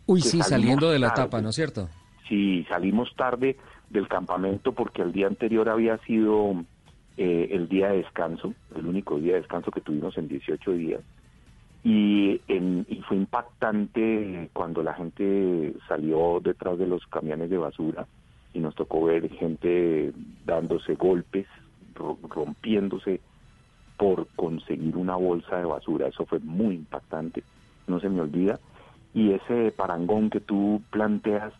Uy, 0.07 0.21
sí, 0.21 0.43
saliendo 0.43 0.91
de 0.91 0.99
la 0.99 1.09
etapa, 1.09 1.41
¿no 1.41 1.51
es 1.51 1.55
cierto? 1.55 1.89
Sí, 2.29 2.65
salimos 2.69 3.15
tarde 3.17 3.57
del 3.91 4.09
campamento 4.09 4.73
porque 4.73 5.03
el 5.03 5.13
día 5.13 5.27
anterior 5.27 5.69
había 5.69 5.99
sido 5.99 6.65
el 7.17 7.69
día 7.69 7.91
de 7.91 7.99
descanso, 7.99 8.55
el 8.75 8.87
único 8.87 9.19
día 9.19 9.35
de 9.35 9.41
descanso 9.41 9.71
que 9.71 9.81
tuvimos 9.81 10.19
en 10.19 10.29
18 10.29 10.73
días. 10.73 11.01
Y, 11.85 12.41
fue 13.07 13.19
impactante 13.19 14.49
cuando 14.55 14.83
la 14.83 14.95
gente 14.95 15.75
salió 15.87 16.41
detrás 16.43 16.79
de 16.79 16.87
los 16.87 17.07
camiones 17.07 17.51
de 17.51 17.59
basura 17.59 18.07
y 18.55 18.61
nos 18.61 18.75
tocó 18.75 19.05
ver 19.05 19.29
gente 19.29 20.13
dándose 20.47 20.95
golpes, 20.95 21.47
rompiéndose 21.95 23.21
por 23.97 24.27
conseguir 24.37 24.97
una 24.97 25.17
bolsa 25.17 25.59
de 25.59 25.65
basura. 25.65 26.09
Eso 26.09 26.27
fue 26.27 26.41
muy 26.41 26.75
impactante, 26.75 27.43
no 27.87 28.01
se 28.01 28.09
me 28.09 28.21
olvida. 28.21 28.59
Y 29.13 29.33
ese 29.33 29.73
parangón 29.73 30.31
que 30.31 30.41
tú 30.41 30.83
planteas 30.91 31.53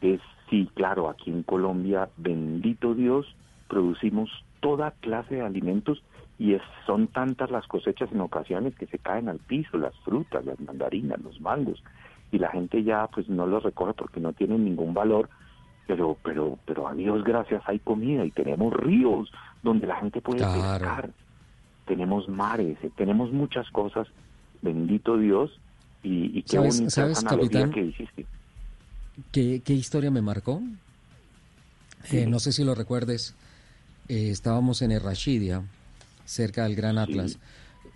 es, 0.00 0.20
sí, 0.48 0.68
claro, 0.74 1.08
aquí 1.08 1.30
en 1.30 1.42
Colombia, 1.42 2.08
bendito 2.16 2.94
Dios, 2.94 3.26
producimos 3.68 4.30
toda 4.60 4.92
clase 4.92 5.36
de 5.36 5.42
alimentos 5.42 6.02
y 6.38 6.56
son 6.86 7.08
tantas 7.08 7.50
las 7.50 7.66
cosechas 7.66 8.10
en 8.12 8.20
ocasiones 8.20 8.74
que 8.74 8.86
se 8.86 8.98
caen 8.98 9.28
al 9.28 9.38
piso, 9.38 9.76
las 9.76 9.94
frutas, 10.00 10.44
las 10.44 10.58
mandarinas, 10.60 11.20
los 11.20 11.40
mangos, 11.40 11.82
y 12.30 12.38
la 12.38 12.50
gente 12.50 12.82
ya 12.82 13.06
pues 13.08 13.28
no 13.28 13.46
los 13.46 13.62
recoge 13.62 13.92
porque 13.92 14.20
no 14.20 14.32
tienen 14.32 14.64
ningún 14.64 14.94
valor, 14.94 15.28
pero 15.86 16.16
pero 16.22 16.58
pero 16.64 16.88
a 16.88 16.94
Dios 16.94 17.22
gracias 17.22 17.62
hay 17.66 17.78
comida 17.78 18.24
y 18.24 18.30
tenemos 18.30 18.72
ríos 18.72 19.30
donde 19.62 19.86
la 19.86 19.96
gente 19.96 20.20
puede 20.20 20.38
pescar, 20.38 21.10
tenemos 21.86 22.28
mares, 22.28 22.76
eh, 22.82 22.90
tenemos 22.96 23.32
muchas 23.32 23.70
cosas, 23.70 24.08
bendito 24.60 25.16
Dios, 25.16 25.58
y, 26.02 26.42
qué 26.42 26.58
bonita 26.58 26.90
¿sabes, 26.90 27.22
capitán, 27.22 27.70
que 27.70 27.82
hiciste. 27.82 28.26
¿Qué, 29.30 29.62
historia 29.68 30.10
me 30.10 30.22
marcó? 30.22 30.60
Eh, 32.10 32.26
no 32.26 32.40
sé 32.40 32.52
si 32.52 32.64
lo 32.64 32.74
recuerdes, 32.74 33.36
eh, 34.08 34.30
estábamos 34.30 34.82
en 34.82 34.92
Errachidia, 34.92 35.62
cerca 36.24 36.64
del 36.64 36.74
Gran 36.74 36.98
Atlas. 36.98 37.38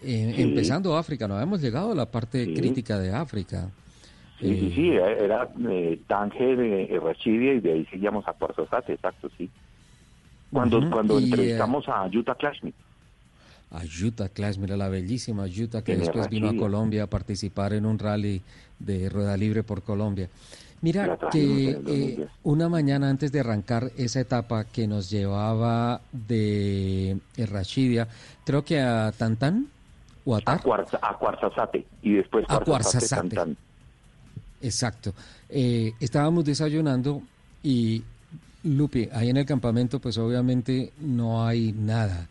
Eh, 0.02 0.34
empezando 0.38 0.96
África, 0.96 1.26
no 1.26 1.34
habíamos 1.34 1.60
llegado 1.60 1.92
a 1.92 1.94
la 1.94 2.06
parte 2.06 2.54
crítica 2.54 2.98
de 2.98 3.12
África. 3.12 3.70
Sí, 4.38 4.60
sí, 4.60 4.72
sí, 4.74 4.90
era 4.90 5.48
eh, 5.68 5.98
Tánger, 6.06 7.02
Rachidia 7.02 7.54
y 7.54 7.60
de 7.60 7.72
ahí 7.72 7.86
seguíamos 7.86 8.28
a 8.28 8.34
Cuarzazate, 8.34 8.92
exacto, 8.92 9.30
sí. 9.36 9.50
Cuando, 10.52 10.88
cuando 10.90 11.18
entrevistamos 11.18 11.88
a 11.88 12.06
Yuta 12.08 12.34
Klashmir. 12.34 12.74
A 13.76 13.84
Yuta 13.84 14.30
Klashmir, 14.30 14.70
la 14.70 14.88
bellísima 14.88 15.46
Yuta 15.46 15.82
que 15.82 15.96
después 15.96 16.30
vino 16.30 16.48
a 16.48 16.56
Colombia 16.56 17.04
a 17.04 17.06
participar 17.06 17.74
en 17.74 17.84
un 17.84 17.98
rally 17.98 18.40
de 18.78 19.08
rueda 19.08 19.36
libre 19.36 19.62
por 19.62 19.82
Colombia. 19.82 20.28
Mira 20.80 21.18
que 21.30 21.70
eh, 21.86 22.26
una 22.42 22.68
mañana 22.68 23.08
antes 23.08 23.32
de 23.32 23.40
arrancar 23.40 23.90
esa 23.96 24.20
etapa 24.20 24.64
que 24.64 24.86
nos 24.86 25.10
llevaba 25.10 26.00
de 26.12 27.18
Rashidia, 27.36 28.08
creo 28.44 28.64
que 28.64 28.80
a 28.80 29.12
Tantán 29.12 29.68
o 30.24 30.36
a 30.36 30.40
Tar. 30.40 30.60
A, 31.00 31.18
Cuarzazate 31.18 31.86
y 32.02 32.14
después 32.14 32.44
a 32.48 32.60
Cuarzazate. 32.60 33.56
Exacto. 34.62 35.12
Eh, 35.48 35.92
estábamos 36.00 36.44
desayunando 36.44 37.22
y 37.62 38.02
Lupe, 38.64 39.10
ahí 39.12 39.30
en 39.30 39.36
el 39.36 39.46
campamento 39.46 40.00
pues 40.00 40.18
obviamente 40.18 40.92
no 41.00 41.46
hay 41.46 41.72
nada. 41.72 42.26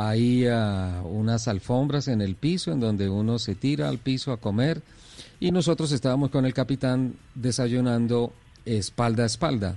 Hay 0.00 0.46
uh, 0.46 1.04
unas 1.08 1.48
alfombras 1.48 2.06
en 2.06 2.20
el 2.20 2.36
piso 2.36 2.70
en 2.70 2.78
donde 2.78 3.08
uno 3.08 3.40
se 3.40 3.56
tira 3.56 3.88
al 3.88 3.98
piso 3.98 4.30
a 4.30 4.36
comer 4.36 4.80
y 5.40 5.50
nosotros 5.50 5.90
estábamos 5.90 6.30
con 6.30 6.46
el 6.46 6.54
capitán 6.54 7.14
desayunando 7.34 8.32
espalda 8.64 9.24
a 9.24 9.26
espalda. 9.26 9.76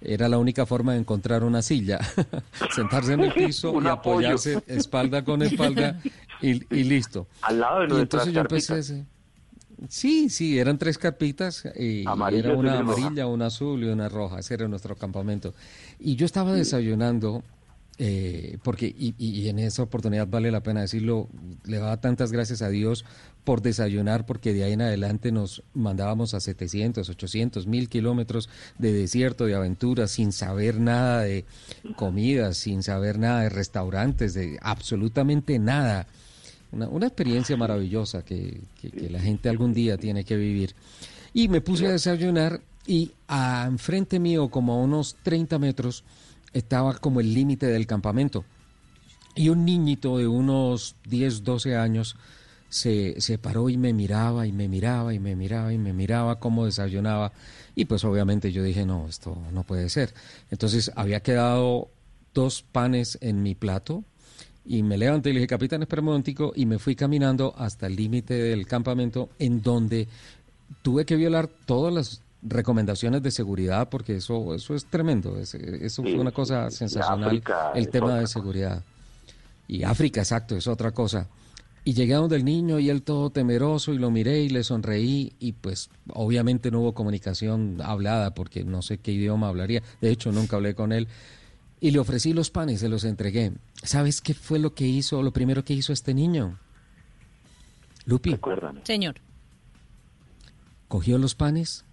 Era 0.00 0.26
la 0.30 0.38
única 0.38 0.64
forma 0.64 0.94
de 0.94 1.00
encontrar 1.00 1.44
una 1.44 1.60
silla, 1.60 1.98
sentarse 2.74 3.12
en 3.12 3.20
el 3.20 3.34
piso 3.34 3.78
y 3.82 3.86
apoyarse 3.86 4.62
espalda 4.66 5.22
con 5.22 5.42
espalda 5.42 6.00
y, 6.40 6.54
listo. 6.84 7.26
Al 7.42 7.60
lado 7.60 7.80
de 7.80 7.94
y 7.94 8.00
entonces 8.00 8.32
yo 8.32 8.40
empecé 8.40 9.04
Sí, 9.90 10.30
sí, 10.30 10.58
eran 10.58 10.78
tres 10.78 10.96
carpitas 10.96 11.68
y 11.78 12.04
era 12.32 12.54
una 12.54 12.78
amarilla, 12.78 13.26
una 13.26 13.46
azul 13.46 13.84
y 13.84 13.88
una 13.88 14.08
roja. 14.08 14.38
Ese 14.38 14.54
era 14.54 14.66
nuestro 14.66 14.96
campamento. 14.96 15.52
Y 16.00 16.16
yo 16.16 16.24
estaba 16.24 16.54
desayunando 16.54 17.42
eh, 18.00 18.58
porque, 18.62 18.94
y, 18.96 19.48
en 19.48 19.58
esa 19.58 19.82
oportunidad 19.82 20.28
vale 20.28 20.52
la 20.52 20.62
pena 20.62 20.82
decirlo, 20.82 21.28
le 21.64 21.78
daba 21.78 22.00
tantas 22.00 22.30
gracias 22.30 22.62
a 22.62 22.68
Dios 22.68 23.04
por 23.42 23.60
desayunar, 23.60 24.24
porque 24.24 24.52
de 24.52 24.62
ahí 24.62 24.74
en 24.74 24.82
adelante 24.82 25.32
nos 25.32 25.64
mandábamos 25.74 26.32
a 26.32 26.40
700, 26.40 27.08
800, 27.08 27.66
mil 27.66 27.88
kilómetros 27.88 28.48
de 28.78 28.92
desierto, 28.92 29.46
de 29.46 29.56
aventuras, 29.56 30.12
sin 30.12 30.30
saber 30.32 30.78
nada 30.78 31.22
de 31.22 31.44
comida, 31.96 32.54
sin 32.54 32.84
saber 32.84 33.18
nada 33.18 33.42
de 33.42 33.48
restaurantes, 33.48 34.32
de 34.34 34.58
absolutamente 34.62 35.58
nada. 35.58 36.06
Una, 36.70 37.06
experiencia 37.06 37.56
maravillosa 37.56 38.24
que, 38.24 38.60
que, 38.80 39.10
la 39.10 39.20
gente 39.20 39.48
algún 39.48 39.72
día 39.72 39.96
tiene 39.96 40.22
que 40.22 40.36
vivir. 40.36 40.76
Y 41.34 41.48
me 41.48 41.60
puse 41.60 41.86
a 41.86 41.92
desayunar 41.92 42.60
y 42.86 43.10
a 43.26 43.66
enfrente 43.66 44.20
mío, 44.20 44.50
como 44.50 44.74
a 44.74 44.76
unos 44.76 45.16
30 45.24 45.58
metros, 45.58 46.04
estaba 46.52 46.94
como 46.94 47.20
el 47.20 47.34
límite 47.34 47.66
del 47.66 47.86
campamento. 47.86 48.44
Y 49.34 49.50
un 49.50 49.64
niñito 49.64 50.18
de 50.18 50.26
unos 50.26 50.96
10, 51.06 51.44
12 51.44 51.76
años 51.76 52.16
se, 52.68 53.20
se, 53.20 53.38
paró 53.38 53.70
y 53.70 53.76
me 53.76 53.92
miraba 53.92 54.46
y 54.46 54.52
me 54.52 54.68
miraba 54.68 55.14
y 55.14 55.18
me 55.18 55.36
miraba 55.36 55.72
y 55.72 55.78
me 55.78 55.92
miraba 55.92 56.40
cómo 56.40 56.64
desayunaba. 56.64 57.32
Y 57.74 57.84
pues 57.84 58.04
obviamente 58.04 58.52
yo 58.52 58.62
dije, 58.62 58.84
no, 58.84 59.06
esto 59.08 59.38
no 59.52 59.62
puede 59.62 59.88
ser. 59.88 60.12
Entonces 60.50 60.90
había 60.96 61.20
quedado 61.20 61.88
dos 62.34 62.62
panes 62.62 63.18
en 63.20 63.42
mi 63.42 63.54
plato 63.54 64.04
y 64.64 64.82
me 64.82 64.98
levanté 64.98 65.30
y 65.30 65.32
le 65.32 65.40
dije, 65.40 65.48
capitán, 65.48 65.82
espera 65.82 66.02
y 66.54 66.66
me 66.66 66.78
fui 66.78 66.94
caminando 66.94 67.54
hasta 67.56 67.86
el 67.86 67.96
límite 67.96 68.34
del 68.34 68.66
campamento 68.66 69.30
en 69.38 69.62
donde 69.62 70.08
tuve 70.82 71.06
que 71.06 71.16
violar 71.16 71.48
todas 71.48 71.92
las 71.92 72.22
recomendaciones 72.42 73.22
de 73.22 73.30
seguridad, 73.30 73.88
porque 73.88 74.16
eso, 74.16 74.54
eso 74.54 74.74
es 74.74 74.86
tremendo, 74.86 75.38
eso 75.38 76.02
fue 76.02 76.18
una 76.18 76.30
cosa 76.30 76.70
sensacional, 76.70 77.42
el 77.74 77.88
tema 77.88 78.20
de 78.20 78.26
seguridad. 78.26 78.82
Y 79.66 79.82
África, 79.82 80.20
exacto, 80.20 80.56
es 80.56 80.66
otra 80.66 80.92
cosa. 80.92 81.28
Y 81.84 81.94
llegué 81.94 82.14
a 82.14 82.18
donde 82.18 82.36
el 82.36 82.44
niño 82.44 82.78
y 82.78 82.90
él 82.90 83.02
todo 83.02 83.30
temeroso 83.30 83.92
y 83.94 83.98
lo 83.98 84.10
miré 84.10 84.40
y 84.40 84.48
le 84.50 84.62
sonreí 84.62 85.32
y 85.38 85.52
pues 85.52 85.90
obviamente 86.12 86.70
no 86.70 86.80
hubo 86.80 86.92
comunicación 86.92 87.80
hablada 87.82 88.34
porque 88.34 88.64
no 88.64 88.82
sé 88.82 88.98
qué 88.98 89.12
idioma 89.12 89.48
hablaría, 89.48 89.82
de 90.00 90.10
hecho 90.10 90.30
nunca 90.32 90.56
hablé 90.56 90.74
con 90.74 90.92
él. 90.92 91.08
Y 91.80 91.92
le 91.92 91.98
ofrecí 92.00 92.32
los 92.32 92.50
panes, 92.50 92.80
se 92.80 92.88
los 92.88 93.04
entregué. 93.04 93.52
¿Sabes 93.84 94.20
qué 94.20 94.34
fue 94.34 94.58
lo 94.58 94.74
que 94.74 94.86
hizo, 94.86 95.22
lo 95.22 95.32
primero 95.32 95.64
que 95.64 95.74
hizo 95.74 95.92
este 95.92 96.12
niño? 96.12 96.58
Lupi. 98.04 98.36
Señor. 98.82 99.16
Cogió 100.88 101.18
los 101.18 101.34
panes, 101.34 101.84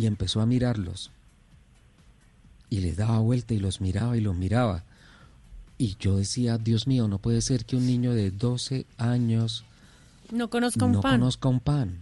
y 0.00 0.06
empezó 0.06 0.40
a 0.40 0.46
mirarlos. 0.46 1.10
Y 2.70 2.80
les 2.80 2.96
daba 2.96 3.18
vuelta 3.18 3.52
y 3.52 3.58
los 3.58 3.82
miraba 3.82 4.16
y 4.16 4.22
los 4.22 4.34
miraba. 4.34 4.82
Y 5.76 5.96
yo 6.00 6.16
decía, 6.16 6.56
Dios 6.56 6.86
mío, 6.86 7.06
no 7.06 7.18
puede 7.18 7.42
ser 7.42 7.66
que 7.66 7.76
un 7.76 7.86
niño 7.86 8.14
de 8.14 8.30
12 8.30 8.86
años 8.96 9.62
no 10.32 10.48
conozca 10.48 10.86
un 10.86 11.02
pan. 11.02 11.20
Conozca 11.20 11.48
un 11.50 11.60
pan. 11.60 11.98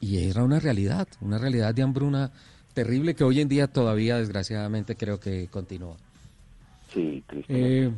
y 0.00 0.16
era 0.16 0.42
una 0.42 0.58
realidad, 0.58 1.06
una 1.20 1.36
realidad 1.36 1.74
de 1.74 1.82
hambruna 1.82 2.30
terrible 2.72 3.14
que 3.14 3.24
hoy 3.24 3.42
en 3.42 3.48
día 3.48 3.66
todavía 3.66 4.16
desgraciadamente 4.16 4.96
creo 4.96 5.20
que 5.20 5.48
continúa. 5.48 5.96
Sí. 6.94 7.22
Eh, 7.48 7.92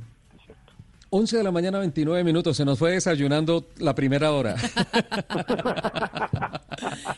11 1.17 1.39
de 1.39 1.43
la 1.43 1.51
mañana, 1.51 1.79
29 1.79 2.23
minutos. 2.25 2.59
Se 2.59 2.65
nos 2.65 2.79
fue 2.79 2.93
desayunando 2.93 3.67
la 3.79 3.95
primera 3.95 4.33
hora. 4.33 4.55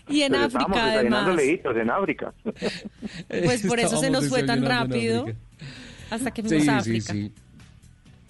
y 0.09 0.23
en 0.23 0.37
África, 0.37 0.93
además. 0.93 1.35
leídos 1.35 1.77
en 1.77 1.91
África. 1.91 2.33
Pues 3.29 3.67
por 3.67 3.81
eso 3.81 3.99
se 3.99 4.11
nos 4.11 4.29
fue 4.29 4.45
tan 4.45 4.65
rápido. 4.65 5.27
Hasta 6.11 6.31
que 6.31 6.43
fuimos 6.43 6.69
a 6.69 6.79
África. 6.79 7.13
Sí, 7.13 7.33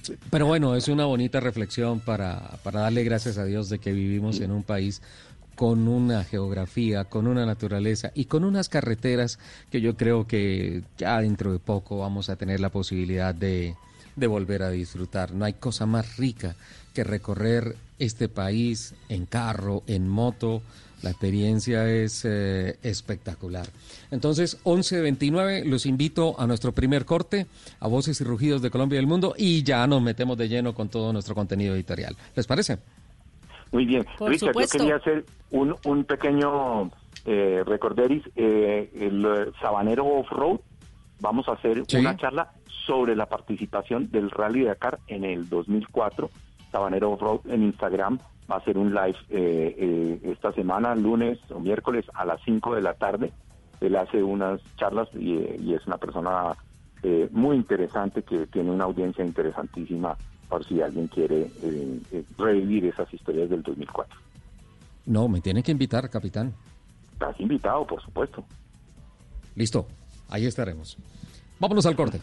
sí. 0.02 0.14
Pero 0.30 0.46
bueno, 0.46 0.74
es 0.74 0.88
una 0.88 1.04
bonita 1.04 1.40
reflexión 1.40 2.00
para, 2.00 2.56
para 2.62 2.80
darle 2.80 3.04
gracias 3.04 3.36
a 3.36 3.44
Dios 3.44 3.68
de 3.68 3.78
que 3.78 3.92
vivimos 3.92 4.40
en 4.40 4.52
un 4.52 4.62
país 4.62 5.02
con 5.54 5.86
una 5.86 6.24
geografía, 6.24 7.04
con 7.04 7.26
una 7.26 7.44
naturaleza 7.44 8.10
y 8.14 8.24
con 8.24 8.44
unas 8.44 8.70
carreteras 8.70 9.38
que 9.70 9.82
yo 9.82 9.96
creo 9.96 10.26
que 10.26 10.82
ya 10.96 11.20
dentro 11.20 11.52
de 11.52 11.58
poco 11.58 11.98
vamos 11.98 12.30
a 12.30 12.36
tener 12.36 12.60
la 12.60 12.70
posibilidad 12.70 13.34
de, 13.34 13.74
de 14.18 14.26
volver 14.26 14.62
a 14.62 14.70
disfrutar. 14.70 15.32
No 15.32 15.44
hay 15.44 15.54
cosa 15.54 15.86
más 15.86 16.16
rica 16.16 16.54
que 16.94 17.04
recorrer 17.04 17.76
este 17.98 18.28
país 18.28 18.94
en 19.08 19.26
carro, 19.26 19.82
en 19.86 20.08
moto. 20.08 20.62
La 21.02 21.10
experiencia 21.10 21.88
es 21.88 22.24
eh, 22.24 22.76
espectacular. 22.82 23.66
Entonces, 24.10 24.62
11.29, 24.64 25.64
los 25.64 25.86
invito 25.86 26.34
a 26.40 26.46
nuestro 26.46 26.72
primer 26.72 27.04
corte, 27.04 27.46
a 27.78 27.86
Voces 27.86 28.20
y 28.20 28.24
Rugidos 28.24 28.62
de 28.62 28.70
Colombia 28.70 28.96
y 28.96 28.98
del 28.98 29.06
Mundo, 29.06 29.34
y 29.36 29.62
ya 29.62 29.86
nos 29.86 30.02
metemos 30.02 30.36
de 30.36 30.48
lleno 30.48 30.74
con 30.74 30.88
todo 30.88 31.12
nuestro 31.12 31.36
contenido 31.36 31.74
editorial. 31.74 32.16
¿Les 32.34 32.46
parece? 32.46 32.78
Muy 33.70 33.84
bien. 33.84 34.04
Richard, 34.18 34.54
yo 34.54 34.66
quería 34.66 34.96
hacer 34.96 35.24
un, 35.50 35.76
un 35.84 36.04
pequeño 36.04 36.90
eh, 37.26 37.62
recorderis. 37.66 38.24
Eh, 38.34 38.90
el 38.94 39.52
Sabanero 39.60 40.04
Off-Road, 40.06 40.60
vamos 41.20 41.48
a 41.48 41.52
hacer 41.52 41.84
una 41.94 42.16
charla 42.16 42.50
sobre 42.88 43.14
la 43.14 43.26
participación 43.26 44.10
del 44.10 44.30
Rally 44.30 44.60
de 44.60 44.68
Dakar 44.68 44.98
en 45.08 45.24
el 45.24 45.48
2004. 45.50 46.30
Sabanero 46.72 47.16
Road 47.16 47.40
en 47.50 47.62
Instagram 47.64 48.18
va 48.50 48.56
a 48.56 48.58
hacer 48.58 48.78
un 48.78 48.94
live 48.94 49.16
eh, 49.28 49.76
eh, 49.78 50.20
esta 50.24 50.52
semana, 50.52 50.94
lunes 50.94 51.38
o 51.50 51.60
miércoles 51.60 52.06
a 52.14 52.24
las 52.24 52.40
5 52.46 52.74
de 52.74 52.80
la 52.80 52.94
tarde. 52.94 53.30
Él 53.82 53.94
hace 53.94 54.22
unas 54.22 54.60
charlas 54.76 55.08
y, 55.14 55.36
es 55.72 55.86
una 55.86 55.98
persona 55.98 56.56
eh, 57.02 57.28
muy 57.30 57.56
interesante 57.56 58.22
que 58.22 58.46
tiene 58.46 58.70
una 58.70 58.84
audiencia 58.84 59.22
interesantísima 59.22 60.16
por 60.48 60.64
si 60.64 60.80
alguien 60.80 61.08
quiere 61.08 61.46
revivir 62.38 62.86
esas 62.86 63.12
historias 63.12 63.50
del 63.50 63.62
2004. 63.62 64.18
No, 65.04 65.28
me 65.28 65.42
tiene 65.42 65.62
que 65.62 65.72
invitar, 65.72 66.08
capitán. 66.08 66.54
Estás 67.12 67.38
invitado, 67.38 67.86
por 67.86 68.00
supuesto. 68.02 68.42
Listo, 69.54 69.86
ahí 70.30 70.46
estaremos. 70.46 70.96
Vámonos 71.60 71.84
al 71.84 71.94
corte. 71.94 72.22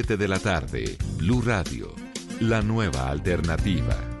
de 0.07 0.27
la 0.27 0.39
tarde, 0.39 0.97
Blue 1.17 1.41
Radio, 1.41 1.93
la 2.39 2.61
nueva 2.61 3.09
alternativa. 3.09 4.20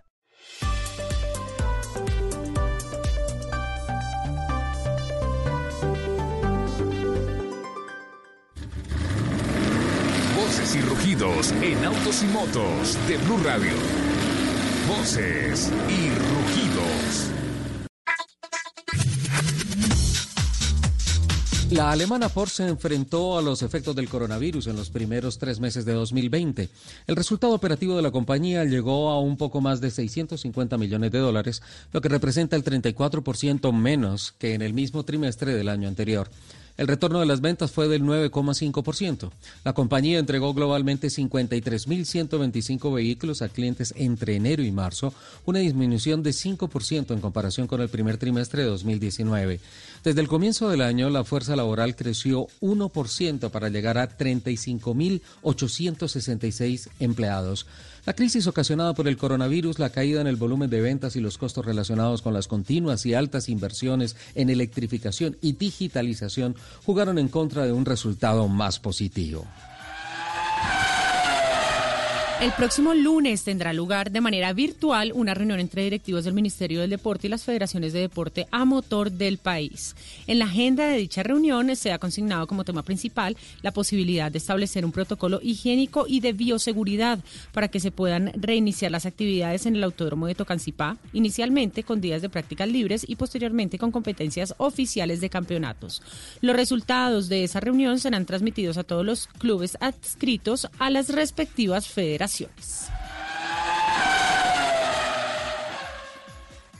En 11.21 11.85
autos 11.85 12.23
y 12.23 12.25
motos 12.25 12.97
de 13.07 13.15
Blue 13.17 13.37
Radio. 13.43 13.73
Voces 14.87 15.71
y 15.87 16.09
rugidos. 16.09 17.29
La 21.69 21.91
alemana 21.91 22.27
Ford 22.27 22.49
se 22.49 22.67
enfrentó 22.67 23.37
a 23.37 23.43
los 23.43 23.61
efectos 23.61 23.95
del 23.95 24.09
coronavirus 24.09 24.65
en 24.65 24.75
los 24.75 24.89
primeros 24.89 25.37
tres 25.37 25.59
meses 25.59 25.85
de 25.85 25.93
2020. 25.93 26.69
El 27.05 27.15
resultado 27.15 27.53
operativo 27.53 27.95
de 27.95 28.01
la 28.01 28.09
compañía 28.09 28.65
llegó 28.65 29.11
a 29.11 29.19
un 29.19 29.37
poco 29.37 29.61
más 29.61 29.79
de 29.79 29.91
650 29.91 30.75
millones 30.79 31.11
de 31.11 31.19
dólares, 31.19 31.61
lo 31.93 32.01
que 32.01 32.09
representa 32.09 32.55
el 32.55 32.63
34% 32.63 33.71
menos 33.71 34.31
que 34.39 34.55
en 34.55 34.63
el 34.63 34.73
mismo 34.73 35.05
trimestre 35.05 35.53
del 35.53 35.69
año 35.69 35.87
anterior. 35.87 36.31
El 36.77 36.87
retorno 36.87 37.19
de 37.19 37.25
las 37.25 37.41
ventas 37.41 37.71
fue 37.71 37.87
del 37.87 38.03
9,5%. 38.03 39.31
La 39.63 39.73
compañía 39.73 40.19
entregó 40.19 40.53
globalmente 40.53 41.07
53.125 41.07 42.93
vehículos 42.93 43.41
a 43.41 43.49
clientes 43.49 43.93
entre 43.97 44.35
enero 44.35 44.61
y 44.63 44.71
marzo, 44.71 45.11
una 45.45 45.59
disminución 45.59 46.23
de 46.23 46.31
5% 46.31 47.13
en 47.13 47.21
comparación 47.21 47.67
con 47.67 47.81
el 47.81 47.89
primer 47.89 48.17
trimestre 48.17 48.63
de 48.63 48.69
2019. 48.69 49.59
Desde 50.03 50.21
el 50.21 50.27
comienzo 50.27 50.69
del 50.69 50.81
año, 50.81 51.09
la 51.09 51.23
fuerza 51.23 51.55
laboral 51.55 51.95
creció 51.95 52.47
1% 52.61 53.49
para 53.51 53.69
llegar 53.69 53.97
a 53.97 54.17
35.866 54.17 56.89
empleados. 56.99 57.65
La 58.05 58.13
crisis 58.13 58.47
ocasionada 58.47 58.95
por 58.95 59.07
el 59.07 59.15
coronavirus, 59.15 59.77
la 59.77 59.91
caída 59.91 60.21
en 60.21 60.27
el 60.27 60.35
volumen 60.35 60.71
de 60.71 60.81
ventas 60.81 61.15
y 61.15 61.19
los 61.19 61.37
costos 61.37 61.65
relacionados 61.65 62.23
con 62.23 62.33
las 62.33 62.47
continuas 62.47 63.05
y 63.05 63.13
altas 63.13 63.47
inversiones 63.47 64.15
en 64.33 64.49
electrificación 64.49 65.37
y 65.39 65.53
digitalización 65.53 66.55
jugaron 66.83 67.19
en 67.19 67.27
contra 67.27 67.65
de 67.65 67.73
un 67.73 67.85
resultado 67.85 68.47
más 68.47 68.79
positivo. 68.79 69.45
El 72.41 72.51
próximo 72.53 72.95
lunes 72.95 73.43
tendrá 73.43 73.71
lugar 73.71 74.09
de 74.09 74.19
manera 74.19 74.51
virtual 74.51 75.11
una 75.13 75.35
reunión 75.35 75.59
entre 75.59 75.83
directivos 75.83 76.23
del 76.23 76.33
Ministerio 76.33 76.81
del 76.81 76.89
Deporte 76.89 77.27
y 77.27 77.29
las 77.29 77.43
federaciones 77.43 77.93
de 77.93 77.99
deporte 77.99 78.47
a 78.49 78.65
motor 78.65 79.11
del 79.11 79.37
país. 79.37 79.95
En 80.25 80.39
la 80.39 80.45
agenda 80.45 80.87
de 80.87 80.97
dicha 80.97 81.21
reunión 81.21 81.75
se 81.75 81.91
ha 81.91 81.99
consignado 81.99 82.47
como 82.47 82.63
tema 82.63 82.81
principal 82.81 83.37
la 83.61 83.71
posibilidad 83.71 84.31
de 84.31 84.39
establecer 84.39 84.85
un 84.85 84.91
protocolo 84.91 85.39
higiénico 85.43 86.05
y 86.07 86.19
de 86.19 86.33
bioseguridad 86.33 87.19
para 87.51 87.67
que 87.67 87.79
se 87.79 87.91
puedan 87.91 88.31
reiniciar 88.33 88.91
las 88.91 89.05
actividades 89.05 89.67
en 89.67 89.75
el 89.75 89.83
Autódromo 89.83 90.25
de 90.25 90.33
Tocancipá, 90.33 90.97
inicialmente 91.13 91.83
con 91.83 92.01
días 92.01 92.23
de 92.23 92.29
prácticas 92.29 92.67
libres 92.67 93.05
y 93.07 93.17
posteriormente 93.17 93.77
con 93.77 93.91
competencias 93.91 94.55
oficiales 94.57 95.21
de 95.21 95.29
campeonatos. 95.29 96.01
Los 96.41 96.55
resultados 96.55 97.29
de 97.29 97.43
esa 97.43 97.59
reunión 97.59 97.99
serán 97.99 98.25
transmitidos 98.25 98.79
a 98.79 98.83
todos 98.83 99.05
los 99.05 99.27
clubes 99.27 99.77
adscritos 99.79 100.67
a 100.79 100.89
las 100.89 101.09
respectivas 101.09 101.87
federaciones 101.87 102.30
vacaciones. 102.31 103.00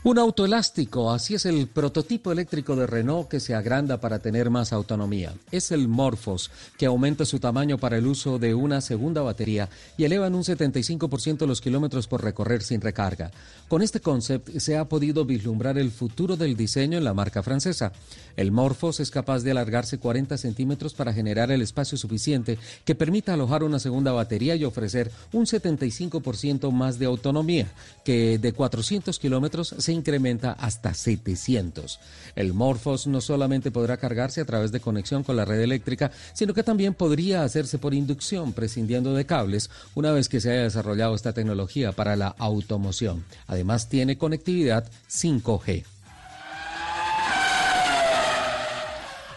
Un 0.03 0.17
auto 0.17 0.45
elástico, 0.45 1.11
así 1.11 1.35
es 1.35 1.45
el 1.45 1.67
prototipo 1.67 2.31
eléctrico 2.31 2.75
de 2.75 2.87
Renault 2.87 3.29
que 3.29 3.39
se 3.39 3.53
agranda 3.53 4.01
para 4.01 4.17
tener 4.17 4.49
más 4.49 4.73
autonomía. 4.73 5.31
Es 5.51 5.71
el 5.71 5.87
Morphos, 5.87 6.49
que 6.79 6.87
aumenta 6.87 7.23
su 7.23 7.39
tamaño 7.39 7.77
para 7.77 7.97
el 7.97 8.07
uso 8.07 8.39
de 8.39 8.55
una 8.55 8.81
segunda 8.81 9.21
batería 9.21 9.69
y 9.97 10.05
eleva 10.05 10.25
en 10.25 10.33
un 10.33 10.41
75% 10.41 11.45
los 11.45 11.61
kilómetros 11.61 12.07
por 12.07 12.23
recorrer 12.23 12.63
sin 12.63 12.81
recarga. 12.81 13.29
Con 13.67 13.83
este 13.83 13.99
concept 13.99 14.49
se 14.57 14.75
ha 14.75 14.85
podido 14.85 15.23
vislumbrar 15.23 15.77
el 15.77 15.91
futuro 15.91 16.35
del 16.35 16.57
diseño 16.57 16.97
en 16.97 17.03
la 17.03 17.13
marca 17.13 17.43
francesa. 17.43 17.91
El 18.35 18.51
Morphos 18.51 18.99
es 19.01 19.11
capaz 19.11 19.41
de 19.41 19.51
alargarse 19.51 19.99
40 19.99 20.35
centímetros 20.39 20.95
para 20.95 21.13
generar 21.13 21.51
el 21.51 21.61
espacio 21.61 21.95
suficiente 21.95 22.57
que 22.85 22.95
permita 22.95 23.35
alojar 23.35 23.63
una 23.63 23.77
segunda 23.77 24.11
batería 24.13 24.55
y 24.55 24.65
ofrecer 24.65 25.11
un 25.31 25.45
75% 25.45 26.71
más 26.71 26.97
de 26.97 27.05
autonomía, 27.05 27.71
que 28.03 28.39
de 28.39 28.53
400 28.53 29.19
kilómetros 29.19 29.75
se 29.77 29.90
incrementa 29.93 30.53
hasta 30.53 30.93
700. 30.93 31.99
El 32.35 32.53
Morphos 32.53 33.07
no 33.07 33.21
solamente 33.21 33.71
podrá 33.71 33.97
cargarse 33.97 34.41
a 34.41 34.45
través 34.45 34.71
de 34.71 34.79
conexión 34.79 35.23
con 35.23 35.35
la 35.35 35.45
red 35.45 35.61
eléctrica, 35.61 36.11
sino 36.33 36.53
que 36.53 36.63
también 36.63 36.93
podría 36.93 37.43
hacerse 37.43 37.77
por 37.77 37.93
inducción, 37.93 38.53
prescindiendo 38.53 39.13
de 39.13 39.25
cables, 39.25 39.69
una 39.95 40.11
vez 40.11 40.29
que 40.29 40.41
se 40.41 40.51
haya 40.51 40.63
desarrollado 40.63 41.15
esta 41.15 41.33
tecnología 41.33 41.91
para 41.91 42.15
la 42.15 42.27
automoción. 42.27 43.23
Además, 43.47 43.89
tiene 43.89 44.17
conectividad 44.17 44.89
5G. 45.09 45.83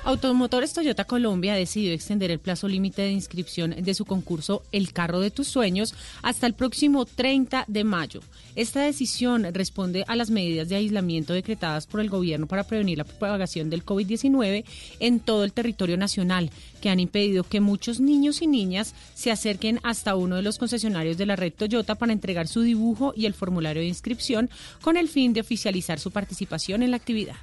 Automotores 0.06 0.74
Toyota 0.74 1.06
Colombia 1.06 1.54
ha 1.54 1.56
decidido 1.56 1.94
extender 1.94 2.30
el 2.30 2.38
plazo 2.38 2.68
límite 2.68 3.00
de 3.00 3.12
inscripción 3.12 3.70
de 3.70 3.94
su 3.94 4.04
concurso 4.04 4.62
El 4.70 4.92
carro 4.92 5.18
de 5.18 5.30
tus 5.30 5.48
sueños 5.48 5.94
hasta 6.20 6.46
el 6.46 6.52
próximo 6.52 7.06
30 7.06 7.64
de 7.68 7.84
mayo. 7.84 8.20
Esta 8.54 8.82
decisión 8.82 9.44
responde 9.54 10.04
a 10.06 10.14
las 10.14 10.28
medidas 10.28 10.68
de 10.68 10.76
aislamiento 10.76 11.32
decretadas 11.32 11.86
por 11.86 12.00
el 12.00 12.10
gobierno 12.10 12.46
para 12.46 12.64
prevenir 12.64 12.98
la 12.98 13.04
propagación 13.04 13.70
del 13.70 13.82
COVID-19 13.86 14.64
en 15.00 15.20
todo 15.20 15.42
el 15.42 15.54
territorio 15.54 15.96
nacional, 15.96 16.50
que 16.82 16.90
han 16.90 17.00
impedido 17.00 17.42
que 17.42 17.60
muchos 17.60 17.98
niños 17.98 18.42
y 18.42 18.46
niñas 18.46 18.94
se 19.14 19.30
acerquen 19.30 19.80
hasta 19.84 20.16
uno 20.16 20.36
de 20.36 20.42
los 20.42 20.58
concesionarios 20.58 21.16
de 21.16 21.24
la 21.24 21.36
red 21.36 21.54
Toyota 21.54 21.94
para 21.94 22.12
entregar 22.12 22.46
su 22.46 22.60
dibujo 22.60 23.14
y 23.16 23.24
el 23.24 23.32
formulario 23.32 23.80
de 23.80 23.88
inscripción 23.88 24.50
con 24.82 24.98
el 24.98 25.08
fin 25.08 25.32
de 25.32 25.40
oficializar 25.40 25.98
su 25.98 26.10
participación 26.10 26.82
en 26.82 26.90
la 26.90 26.98
actividad. 26.98 27.36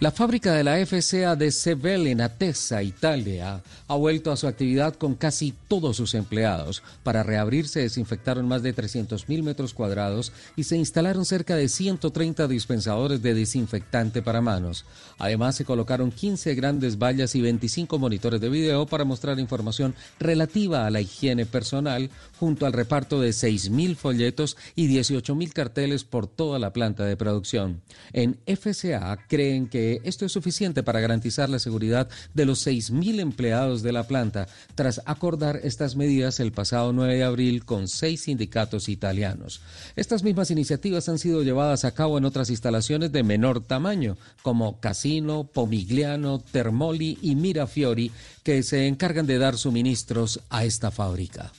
La 0.00 0.12
fábrica 0.12 0.52
de 0.52 0.62
la 0.62 0.76
FCA 0.86 1.34
de 1.34 1.50
Sebel 1.50 2.06
en 2.06 2.20
Atessa, 2.20 2.84
Italia, 2.84 3.60
ha 3.88 3.96
vuelto 3.96 4.30
a 4.30 4.36
su 4.36 4.46
actividad 4.46 4.94
con 4.94 5.16
casi 5.16 5.52
todos 5.66 5.96
sus 5.96 6.14
empleados. 6.14 6.84
Para 7.02 7.24
reabrirse 7.24 7.80
desinfectaron 7.80 8.46
más 8.46 8.62
de 8.62 8.76
300.000 8.76 9.42
metros 9.42 9.74
cuadrados 9.74 10.32
y 10.54 10.62
se 10.62 10.76
instalaron 10.76 11.24
cerca 11.24 11.56
de 11.56 11.68
130 11.68 12.46
dispensadores 12.46 13.22
de 13.22 13.34
desinfectante 13.34 14.22
para 14.22 14.40
manos. 14.40 14.84
Además, 15.18 15.56
se 15.56 15.64
colocaron 15.64 16.12
15 16.12 16.54
grandes 16.54 16.96
vallas 16.96 17.34
y 17.34 17.40
25 17.40 17.98
monitores 17.98 18.40
de 18.40 18.50
video 18.50 18.86
para 18.86 19.04
mostrar 19.04 19.40
información 19.40 19.96
relativa 20.20 20.86
a 20.86 20.90
la 20.90 21.00
higiene 21.00 21.44
personal, 21.44 22.08
junto 22.38 22.66
al 22.66 22.72
reparto 22.72 23.20
de 23.20 23.30
6.000 23.30 23.96
folletos 23.96 24.56
y 24.76 24.86
18.000 24.96 25.52
carteles 25.52 26.04
por 26.04 26.28
toda 26.28 26.60
la 26.60 26.72
planta 26.72 27.04
de 27.04 27.16
producción. 27.16 27.82
En 28.12 28.38
FCA 28.46 29.18
creen 29.26 29.66
que 29.66 29.87
esto 30.04 30.24
es 30.24 30.32
suficiente 30.32 30.82
para 30.82 31.00
garantizar 31.00 31.48
la 31.48 31.58
seguridad 31.58 32.08
de 32.34 32.46
los 32.46 32.66
6.000 32.66 33.20
empleados 33.20 33.82
de 33.82 33.92
la 33.92 34.06
planta, 34.06 34.46
tras 34.74 35.00
acordar 35.04 35.60
estas 35.62 35.96
medidas 35.96 36.40
el 36.40 36.52
pasado 36.52 36.92
9 36.92 37.16
de 37.16 37.24
abril 37.24 37.64
con 37.64 37.88
seis 37.88 38.22
sindicatos 38.22 38.88
italianos. 38.88 39.60
Estas 39.96 40.22
mismas 40.22 40.50
iniciativas 40.50 41.08
han 41.08 41.18
sido 41.18 41.42
llevadas 41.42 41.84
a 41.84 41.92
cabo 41.92 42.18
en 42.18 42.24
otras 42.24 42.50
instalaciones 42.50 43.12
de 43.12 43.22
menor 43.22 43.60
tamaño, 43.60 44.16
como 44.42 44.80
Casino, 44.80 45.44
Pomigliano, 45.44 46.38
Termoli 46.38 47.18
y 47.22 47.34
Mirafiori, 47.34 48.10
que 48.42 48.62
se 48.62 48.86
encargan 48.86 49.26
de 49.26 49.38
dar 49.38 49.56
suministros 49.56 50.40
a 50.50 50.64
esta 50.64 50.90
fábrica. 50.90 51.52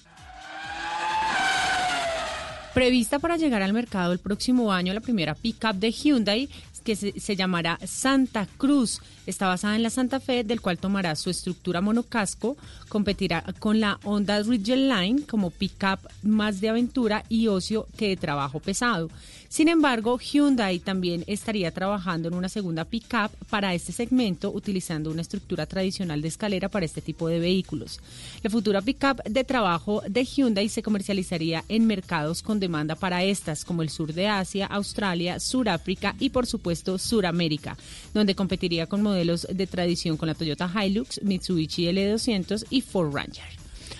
Prevista 2.73 3.17
para 3.17 3.35
llegar 3.35 3.63
al 3.63 3.73
mercado 3.73 4.13
el 4.13 4.19
próximo 4.19 4.71
año, 4.71 4.93
la 4.93 5.01
primera 5.01 5.33
pickup 5.33 5.73
de 5.75 5.91
Hyundai 5.91 6.49
que 6.79 6.95
se, 6.95 7.35
llamará 7.35 7.79
Santa 7.85 8.47
Cruz. 8.57 9.01
Está 9.25 9.47
basada 9.47 9.75
en 9.75 9.83
la 9.83 9.89
Santa 9.89 10.19
Fe, 10.19 10.43
del 10.43 10.61
cual 10.61 10.77
tomará 10.77 11.15
su 11.15 11.29
estructura 11.29 11.81
monocasco, 11.81 12.57
competirá 12.87 13.43
con 13.59 13.79
la 13.79 13.99
Honda 14.03 14.41
Line 14.41 15.23
como 15.27 15.51
pickup 15.51 15.99
más 16.23 16.61
de 16.61 16.69
aventura 16.69 17.23
y 17.29 17.47
ocio 17.47 17.87
que 17.97 18.09
de 18.09 18.17
trabajo 18.17 18.59
pesado. 18.59 19.09
Sin 19.49 19.67
embargo, 19.67 20.19
Hyundai 20.19 20.77
también 20.77 21.23
estaría 21.25 21.71
trabajando 21.71 22.27
en 22.27 22.35
una 22.35 22.49
segunda 22.49 22.85
pickup 22.85 23.31
para 23.49 23.73
este 23.73 23.91
segmento, 23.91 24.51
utilizando 24.51 25.09
una 25.09 25.23
estructura 25.23 25.65
tradicional 25.65 26.21
de 26.21 26.27
escalera 26.27 26.69
para 26.69 26.85
este 26.85 27.01
tipo 27.01 27.27
de 27.27 27.39
vehículos. 27.39 27.99
La 28.43 28.51
futura 28.51 28.79
pickup 28.83 29.23
de 29.23 29.43
trabajo 29.43 30.03
de 30.07 30.23
Hyundai 30.23 30.69
se 30.69 30.83
comercializaría 30.83 31.65
en 31.67 31.87
mercados 31.87 32.43
con 32.43 32.59
demanda 32.59 32.95
para 32.95 33.23
estas, 33.23 33.65
como 33.65 33.81
el 33.81 33.89
sur 33.89 34.13
de 34.13 34.27
Asia, 34.27 34.67
Australia, 34.67 35.39
Suráfrica 35.39 36.15
y 36.19 36.29
por 36.29 36.45
supuesto 36.45 36.99
Suramérica, 36.99 37.75
donde 38.13 38.35
competiría 38.35 38.85
con 38.85 39.01
modelos 39.01 39.47
de 39.51 39.65
tradición 39.65 40.15
con 40.15 40.27
la 40.27 40.35
Toyota 40.35 40.71
Hilux, 40.71 41.23
Mitsubishi 41.23 41.85
L200 41.85 42.67
y 42.69 42.81
Ford 42.81 43.11
Ranger 43.15 43.58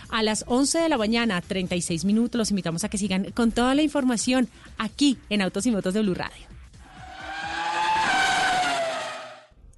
a 0.09 0.23
las 0.23 0.43
11 0.47 0.79
de 0.79 0.89
la 0.89 0.97
mañana, 0.97 1.41
36 1.41 2.05
minutos. 2.05 2.37
Los 2.37 2.49
invitamos 2.49 2.83
a 2.83 2.89
que 2.89 2.97
sigan 2.97 3.31
con 3.31 3.51
toda 3.51 3.75
la 3.75 3.81
información 3.81 4.47
aquí 4.77 5.17
en 5.29 5.41
Autos 5.41 5.65
y 5.65 5.71
Motos 5.71 5.93
de 5.93 6.01
Blue 6.01 6.15
Radio. 6.15 6.47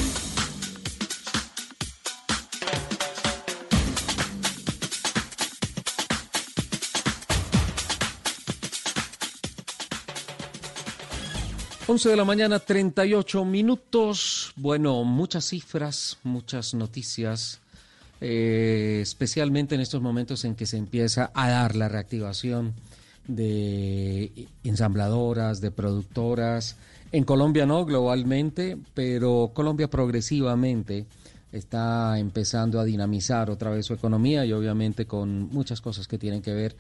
11 11.89 12.11
de 12.11 12.17
la 12.17 12.25
mañana, 12.25 12.61
38 12.61 13.45
minutos. 13.45 14.53
Bueno, 14.55 15.03
muchas 15.03 15.47
cifras, 15.47 16.17
muchas 16.23 16.75
noticias, 16.75 17.61
eh, 18.21 19.01
especialmente 19.03 19.75
en 19.75 19.81
estos 19.81 20.01
momentos 20.01 20.45
en 20.45 20.55
que 20.55 20.65
se 20.65 20.77
empieza 20.77 21.33
a 21.35 21.51
dar 21.51 21.75
la 21.75 21.89
reactivación 21.89 22.75
de 23.27 24.47
ensambladoras, 24.63 25.61
de 25.61 25.73
productoras. 25.73 26.77
En 27.11 27.25
Colombia 27.25 27.67
no, 27.67 27.85
globalmente, 27.85 28.79
pero 28.95 29.51
Colombia 29.53 29.91
progresivamente 29.91 31.07
está 31.51 32.17
empezando 32.21 32.79
a 32.79 32.85
dinamizar 32.85 33.51
otra 33.51 33.71
vez 33.71 33.87
su 33.87 33.93
economía 33.93 34.47
y 34.47 34.53
obviamente 34.53 35.07
con 35.07 35.49
muchas 35.49 35.81
cosas 35.81 36.07
que 36.07 36.17
tienen 36.17 36.43
que 36.43 36.55
ver 36.55 36.77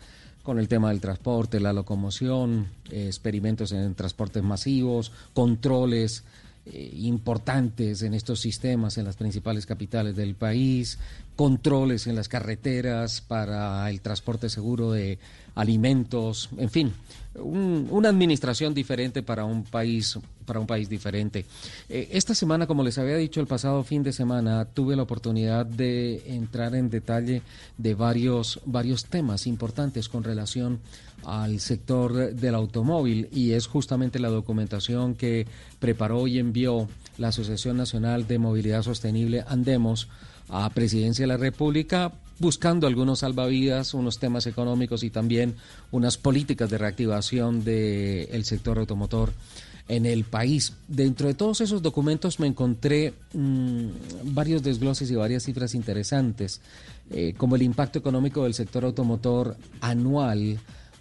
el 0.58 0.68
tema 0.68 0.90
del 0.90 1.00
transporte, 1.00 1.60
la 1.60 1.72
locomoción, 1.72 2.68
eh, 2.90 3.06
experimentos 3.06 3.72
en 3.72 3.94
transportes 3.94 4.42
masivos, 4.42 5.12
controles 5.34 6.24
eh, 6.64 6.90
importantes 6.98 8.02
en 8.02 8.14
estos 8.14 8.40
sistemas 8.40 8.96
en 8.96 9.04
las 9.04 9.16
principales 9.16 9.66
capitales 9.66 10.14
del 10.14 10.34
país, 10.34 10.98
controles 11.34 12.06
en 12.06 12.14
las 12.14 12.28
carreteras 12.28 13.20
para 13.20 13.88
el 13.90 14.00
transporte 14.00 14.48
seguro 14.48 14.92
de 14.92 15.18
alimentos, 15.54 16.50
en 16.56 16.70
fin, 16.70 16.92
una 17.34 18.08
administración 18.08 18.74
diferente 18.74 19.22
para 19.22 19.44
un 19.44 19.64
país 19.64 20.18
para 20.52 20.60
un 20.60 20.66
país 20.66 20.86
diferente. 20.86 21.46
Eh, 21.88 22.10
esta 22.12 22.34
semana, 22.34 22.66
como 22.66 22.84
les 22.84 22.98
había 22.98 23.16
dicho 23.16 23.40
el 23.40 23.46
pasado 23.46 23.82
fin 23.84 24.02
de 24.02 24.12
semana, 24.12 24.66
tuve 24.66 24.96
la 24.96 25.02
oportunidad 25.02 25.64
de 25.64 26.34
entrar 26.34 26.74
en 26.74 26.90
detalle 26.90 27.40
de 27.78 27.94
varios 27.94 28.60
varios 28.66 29.06
temas 29.06 29.46
importantes 29.46 30.10
con 30.10 30.24
relación 30.24 30.80
al 31.24 31.58
sector 31.58 32.34
del 32.34 32.54
automóvil 32.54 33.28
y 33.32 33.52
es 33.52 33.66
justamente 33.66 34.18
la 34.18 34.28
documentación 34.28 35.14
que 35.14 35.46
preparó 35.78 36.26
y 36.26 36.38
envió 36.38 36.86
la 37.16 37.28
Asociación 37.28 37.78
Nacional 37.78 38.26
de 38.26 38.38
Movilidad 38.38 38.82
Sostenible 38.82 39.46
Andemos 39.48 40.08
a 40.50 40.68
Presidencia 40.68 41.22
de 41.22 41.28
la 41.28 41.38
República 41.38 42.12
buscando 42.38 42.86
algunos 42.86 43.20
salvavidas, 43.20 43.94
unos 43.94 44.18
temas 44.18 44.46
económicos 44.46 45.02
y 45.02 45.08
también 45.08 45.54
unas 45.92 46.18
políticas 46.18 46.68
de 46.68 46.76
reactivación 46.76 47.64
del 47.64 48.44
sector 48.44 48.78
automotor 48.78 49.32
en 49.88 50.06
el 50.06 50.24
país. 50.24 50.74
Dentro 50.88 51.28
de 51.28 51.34
todos 51.34 51.60
esos 51.60 51.82
documentos 51.82 52.40
me 52.40 52.46
encontré 52.46 53.14
mm, 53.34 53.86
varios 54.24 54.62
desgloses 54.62 55.10
y 55.10 55.14
varias 55.14 55.44
cifras 55.44 55.74
interesantes, 55.74 56.60
eh, 57.10 57.34
como 57.36 57.56
el 57.56 57.62
impacto 57.62 57.98
económico 57.98 58.44
del 58.44 58.54
sector 58.54 58.84
automotor 58.84 59.56
anual 59.80 60.58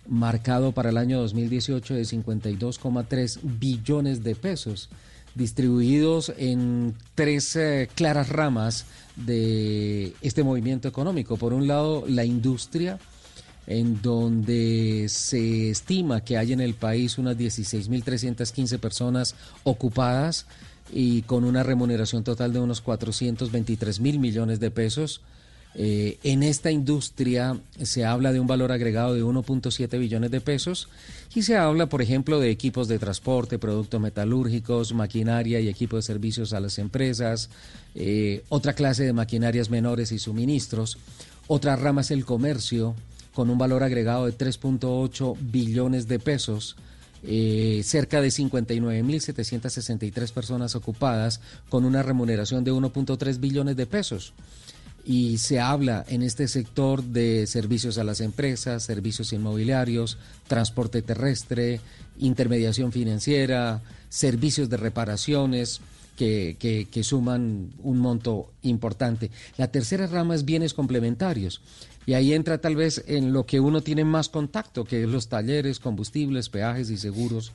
marcado 0.08 0.72
para 0.72 0.90
el 0.90 0.98
año 0.98 1.20
2018 1.20 1.94
de 1.94 2.02
52,3 2.02 3.40
billones 3.44 4.24
de 4.24 4.36
pesos 4.36 4.90
distribuidos 5.36 6.34
en 6.38 6.96
tres 7.16 7.56
eh, 7.56 7.90
claras 7.96 8.30
ramas 8.30 8.86
de 9.16 10.14
este 10.22 10.44
movimiento 10.44 10.88
económico. 10.88 11.38
Por 11.38 11.54
un 11.54 11.68
lado, 11.68 12.04
la 12.08 12.26
industria, 12.26 13.00
en 13.72 14.02
donde 14.02 15.06
se 15.08 15.70
estima 15.70 16.26
que 16.26 16.38
hay 16.38 16.52
en 16.52 16.60
el 16.60 16.74
país 16.74 17.18
unas 17.18 17.38
16.315 17.38 18.78
personas 18.80 19.36
ocupadas 19.64 20.46
y 20.92 21.22
con 21.22 21.46
una 21.46 21.64
remuneración 21.64 22.26
total 22.26 22.52
de 22.52 22.60
unos 22.60 22.82
423 22.82 24.02
mil 24.02 24.20
millones 24.20 24.60
de 24.60 24.72
pesos. 24.72 25.22
Eh, 25.74 26.18
en 26.24 26.44
esta 26.44 26.70
industria 26.70 27.58
se 27.82 28.04
habla 28.04 28.34
de 28.34 28.42
un 28.42 28.48
valor 28.48 28.74
agregado 28.74 29.14
de 29.14 29.24
1.7 29.24 29.98
billones 29.98 30.30
de 30.32 30.42
pesos 30.42 30.90
y 31.34 31.44
se 31.44 31.56
habla, 31.56 31.86
por 31.86 32.02
ejemplo, 32.02 32.42
de 32.42 32.50
equipos 32.50 32.90
de 32.90 33.00
transporte, 33.00 33.58
productos 33.58 34.02
metalúrgicos, 34.02 34.94
maquinaria 34.94 35.62
y 35.62 35.70
equipos 35.70 36.00
de 36.00 36.14
servicios 36.14 36.52
a 36.52 36.60
las 36.60 36.78
empresas, 36.78 37.50
eh, 37.96 38.44
otra 38.50 38.74
clase 38.74 39.06
de 39.06 39.14
maquinarias 39.14 39.70
menores 39.70 40.12
y 40.12 40.20
suministros. 40.20 40.98
Otra 41.48 41.78
rama 41.78 42.02
es 42.02 42.12
el 42.12 42.26
comercio, 42.26 42.96
con 43.34 43.50
un 43.50 43.58
valor 43.58 43.84
agregado 43.84 44.26
de 44.26 44.38
3.8 44.38 45.38
billones 45.40 46.08
de 46.08 46.20
pesos. 46.20 46.76
Eh, 47.24 47.82
cerca 47.84 48.20
de 48.20 48.30
59.763 48.30 50.32
personas 50.32 50.76
ocupadas 50.76 51.40
con 51.70 51.86
una 51.86 52.02
remuneración 52.02 52.64
de 52.64 52.74
1.3 52.74 53.40
billones 53.40 53.76
de 53.76 53.86
pesos 53.86 54.34
y 55.06 55.38
se 55.38 55.60
habla 55.60 56.06
en 56.08 56.22
este 56.22 56.48
sector 56.48 57.04
de 57.04 57.48
servicios 57.48 57.98
a 57.98 58.04
las 58.04 58.22
empresas, 58.22 58.84
servicios 58.84 59.34
inmobiliarios, 59.34 60.18
transporte 60.48 61.02
terrestre, 61.02 61.82
intermediación 62.20 62.92
financiera, 62.92 63.82
servicios 64.10 64.70
de 64.70 64.78
reparaciones. 64.78 65.82
Que, 66.18 66.88
que, 66.92 67.04
suman 67.04 67.72
un 67.82 67.98
monto 67.98 68.52
importante. 68.62 69.32
La 69.58 69.72
tercera 69.72 70.06
rama 70.06 70.36
es 70.36 70.46
bienes 70.46 70.76
complementarios. 70.76 71.62
Y 72.06 72.14
ahí 72.14 72.34
entra 72.34 72.60
tal 72.60 72.76
vez 72.76 73.04
en 73.08 73.32
lo 73.32 73.46
que 73.46 73.60
uno 73.60 73.82
tiene 73.82 74.04
más 74.04 74.30
contacto, 74.30 74.86
que 74.86 75.04
es 75.04 75.10
los 75.10 75.28
talleres, 75.28 75.80
combustibles, 75.80 76.50
peajes 76.50 76.90
y 76.90 76.98
seguros, 76.98 77.52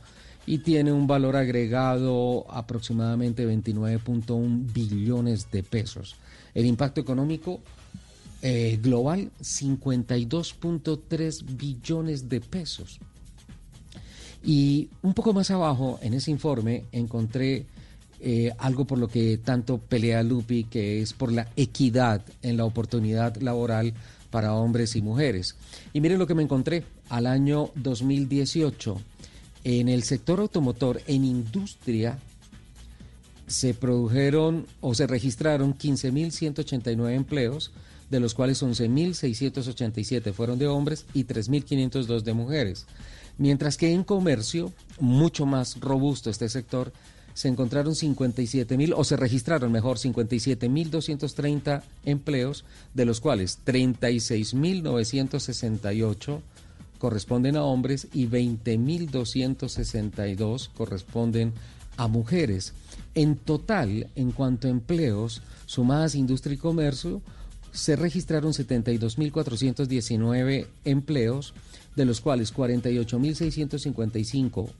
y 0.47 0.59
tiene 0.59 0.92
un 0.92 1.09
valor 1.09 1.36
agregado 1.36 2.47
aproximadamente 2.49 3.44
29.1 3.47 4.72
billones 4.72 5.51
de 5.51 5.64
pesos. 5.64 6.14
El 6.55 6.66
impacto 6.66 7.01
económico 7.01 7.61
eh, 8.42 8.78
global, 8.80 9.32
52.3 9.40 11.57
billones 11.57 12.28
de 12.28 12.40
pesos. 12.40 13.01
Y 14.44 14.88
un 15.03 15.14
poco 15.14 15.32
más 15.32 15.51
abajo, 15.51 15.99
en 16.01 16.14
ese 16.14 16.30
informe, 16.30 16.84
encontré 16.92 17.66
eh, 18.20 18.53
algo 18.59 18.84
por 18.84 18.99
lo 18.99 19.09
que 19.09 19.38
tanto 19.38 19.78
pelea 19.78 20.22
Lupi, 20.22 20.62
que 20.64 21.03
es 21.03 21.12
por 21.12 21.32
la 21.32 21.49
equidad 21.57 22.22
en 22.42 22.57
la 22.57 22.64
oportunidad 22.64 23.36
laboral 23.38 23.94
para 24.37 24.53
hombres 24.53 24.97
y 24.97 25.01
mujeres. 25.01 25.57
Y 25.95 26.03
miren 26.03 26.18
lo 26.18 26.26
que 26.26 26.34
me 26.34 26.43
encontré 26.43 26.84
al 27.09 27.26
año 27.26 27.70
2018. 27.76 29.01
En 29.64 29.89
el 29.89 30.03
sector 30.03 30.41
automotor, 30.41 31.01
en 31.07 31.24
industria, 31.24 32.18
se 33.47 33.72
produjeron 33.72 34.66
o 34.82 34.93
se 34.95 35.07
registraron 35.07 35.72
15.189 35.74 37.14
empleos, 37.14 37.72
de 38.11 38.20
los 38.20 38.34
cuales 38.34 38.62
11.687 38.62 40.34
fueron 40.34 40.59
de 40.59 40.66
hombres 40.66 41.07
y 41.14 41.24
3.502 41.24 42.20
de 42.20 42.34
mujeres. 42.34 42.84
Mientras 43.39 43.78
que 43.78 43.91
en 43.91 44.05
comercio, 44.05 44.70
mucho 45.01 45.47
más 45.47 45.80
robusto 45.80 46.28
este 46.28 46.51
sector, 46.51 46.93
se 47.37 47.47
encontraron 47.49 47.93
57.000 47.93 48.95
o 48.97 49.05
se 49.05 49.18
registraron 49.18 49.70
mejor 49.70 49.99
57.230 49.99 51.82
empleos, 52.07 52.64
de 52.95 53.05
los 53.05 53.20
cuales 53.20 53.59
36.968 53.66 56.41
corresponden 56.99 57.57
a 57.57 57.64
hombres 57.64 58.09
y 58.14 58.26
20.262 58.26 60.70
corresponden 60.74 61.53
a 61.99 62.09
mujeres. 62.09 62.72
En 63.14 63.37
total, 63.37 64.09
en 64.14 64.32
cuanto 64.32 64.68
a 64.68 64.70
empleos, 64.70 65.43
sumadas 65.66 66.14
industria 66.14 66.55
y 66.55 66.59
comercio, 66.59 67.20
se 67.70 67.97
registraron 67.97 68.55
72.419 68.55 70.68
empleos, 70.87 71.53
de 71.97 72.07
los 72.07 72.22
cuales 72.22 72.55
48.655 72.55 74.70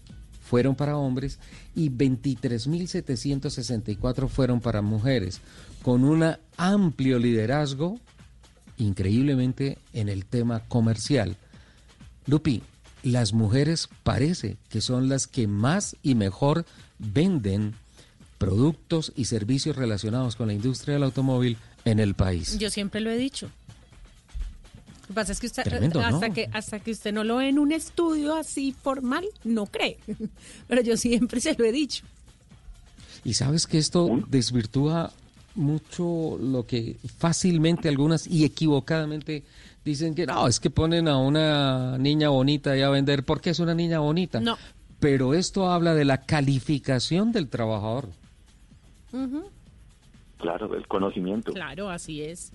fueron 0.47 0.77
para 0.77 0.97
hombres 0.97 1.39
y 1.75 1.91
23.764 1.91 4.29
fueron 4.29 4.61
para 4.61 4.81
mujeres, 4.81 5.41
con 5.83 6.05
un 6.05 6.37
amplio 6.57 7.19
liderazgo, 7.19 7.99
increíblemente, 8.79 9.79
en 9.93 10.09
el 10.09 10.25
tema 10.25 10.61
comercial. 10.69 11.37
Lupi, 12.27 12.63
las 13.03 13.33
mujeres 13.33 13.89
parece 14.03 14.57
que 14.69 14.81
son 14.81 15.09
las 15.09 15.27
que 15.27 15.49
más 15.49 15.97
y 16.03 16.15
mejor 16.15 16.65
venden 16.99 17.75
productos 18.39 19.13
y 19.17 19.25
servicios 19.27 19.77
relacionados 19.77 20.35
con 20.37 20.49
la 20.49 20.55
industria 20.55 20.95
del 20.95 21.03
automóvil 21.05 21.57
en 21.85 22.01
el 22.01 22.15
país. 22.15 22.59
Yo 22.59 22.71
siempre 22.71 23.01
lo 23.01 23.11
he 23.11 23.17
dicho. 23.17 23.49
Lo 25.07 25.15
que 25.15 25.15
pasa 25.15 25.33
es 25.33 25.41
que 25.41 25.47
usted, 25.47 25.97
hasta, 26.03 26.31
que, 26.31 26.49
hasta 26.53 26.81
que 26.81 26.91
usted 26.91 27.13
no 27.13 27.23
lo 27.23 27.37
ve 27.37 27.49
en 27.49 27.61
un 27.61 27.71
estudio 27.71 28.35
así 28.35 28.73
formal, 28.73 29.25
no 29.45 29.67
cree. 29.67 29.99
Pero 30.69 30.83
yo 30.83 30.97
siempre 30.97 31.41
se 31.41 31.55
lo 31.55 31.65
he 31.65 31.71
dicho. 31.71 32.05
Y 33.25 33.35
sabes 33.35 33.67
que 33.67 33.79
esto 33.79 34.21
desvirtúa 34.29 35.13
mucho 35.55 36.39
lo 36.41 36.67
que 36.67 36.97
fácilmente 37.19 37.89
algunas 37.89 38.27
y 38.27 38.45
equivocadamente 38.45 39.43
dicen 39.85 40.15
que 40.15 40.27
no, 40.27 40.49
es 40.49 40.61
que 40.61 40.71
ponen 40.71 41.09
a 41.09 41.19
una 41.19 41.97
niña 41.99 42.29
bonita 42.29 42.73
ahí 42.73 42.83
a 42.83 42.91
vender 42.91 43.25
porque 43.25 43.51
es 43.51 43.61
una 43.61 43.75
niña 43.75 44.01
bonita. 44.01 44.41
No. 44.41 44.59
Pero 44.99 45.35
esto 45.35 45.71
habla 45.71 45.95
de 45.95 46.05
la 46.05 46.23
calificación 46.23 47.33
del 47.33 47.49
trabajador. 47.49 48.09
Claro, 50.39 50.75
el 50.75 50.87
conocimiento. 50.87 51.53
Claro, 51.53 51.89
así 51.89 52.23
es. 52.23 52.53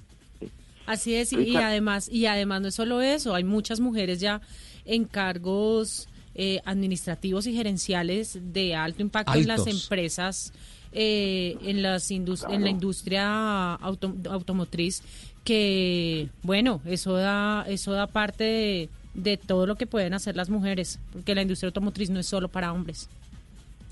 Así 0.92 1.16
es, 1.16 1.32
y, 1.32 1.56
además, 1.56 2.10
y 2.10 2.26
además 2.26 2.62
no 2.62 2.68
es 2.68 2.76
solo 2.76 3.02
eso, 3.02 3.34
hay 3.34 3.46
muchas 3.46 3.80
mujeres 3.80 4.20
ya 4.20 4.42
en 4.84 5.06
cargos 5.06 6.10
eh, 6.36 6.60
administrativos 6.66 7.48
y 7.48 7.54
gerenciales 7.54 8.38
de 8.42 8.76
alto 8.76 9.02
impacto 9.02 9.36
en 9.36 9.48
las 9.48 9.68
empresas, 9.68 10.52
eh, 10.92 11.56
en, 11.62 11.82
las 11.82 12.12
en 12.12 12.26
la 12.26 12.70
industria 12.70 13.76
automotriz, 13.76 15.02
que 15.46 16.28
bueno, 16.44 16.82
eso 16.86 17.14
da, 17.14 17.64
eso 17.70 17.94
da 17.94 18.08
parte 18.08 18.44
de, 18.44 18.90
de 19.14 19.38
todo 19.38 19.66
lo 19.66 19.78
que 19.78 19.88
pueden 19.88 20.14
hacer 20.14 20.36
las 20.36 20.50
mujeres, 20.50 21.00
porque 21.14 21.36
la 21.36 21.42
industria 21.42 21.68
automotriz 21.68 22.10
no 22.10 22.20
es 22.20 22.28
solo 22.28 22.50
para 22.50 22.74
hombres. 22.74 23.08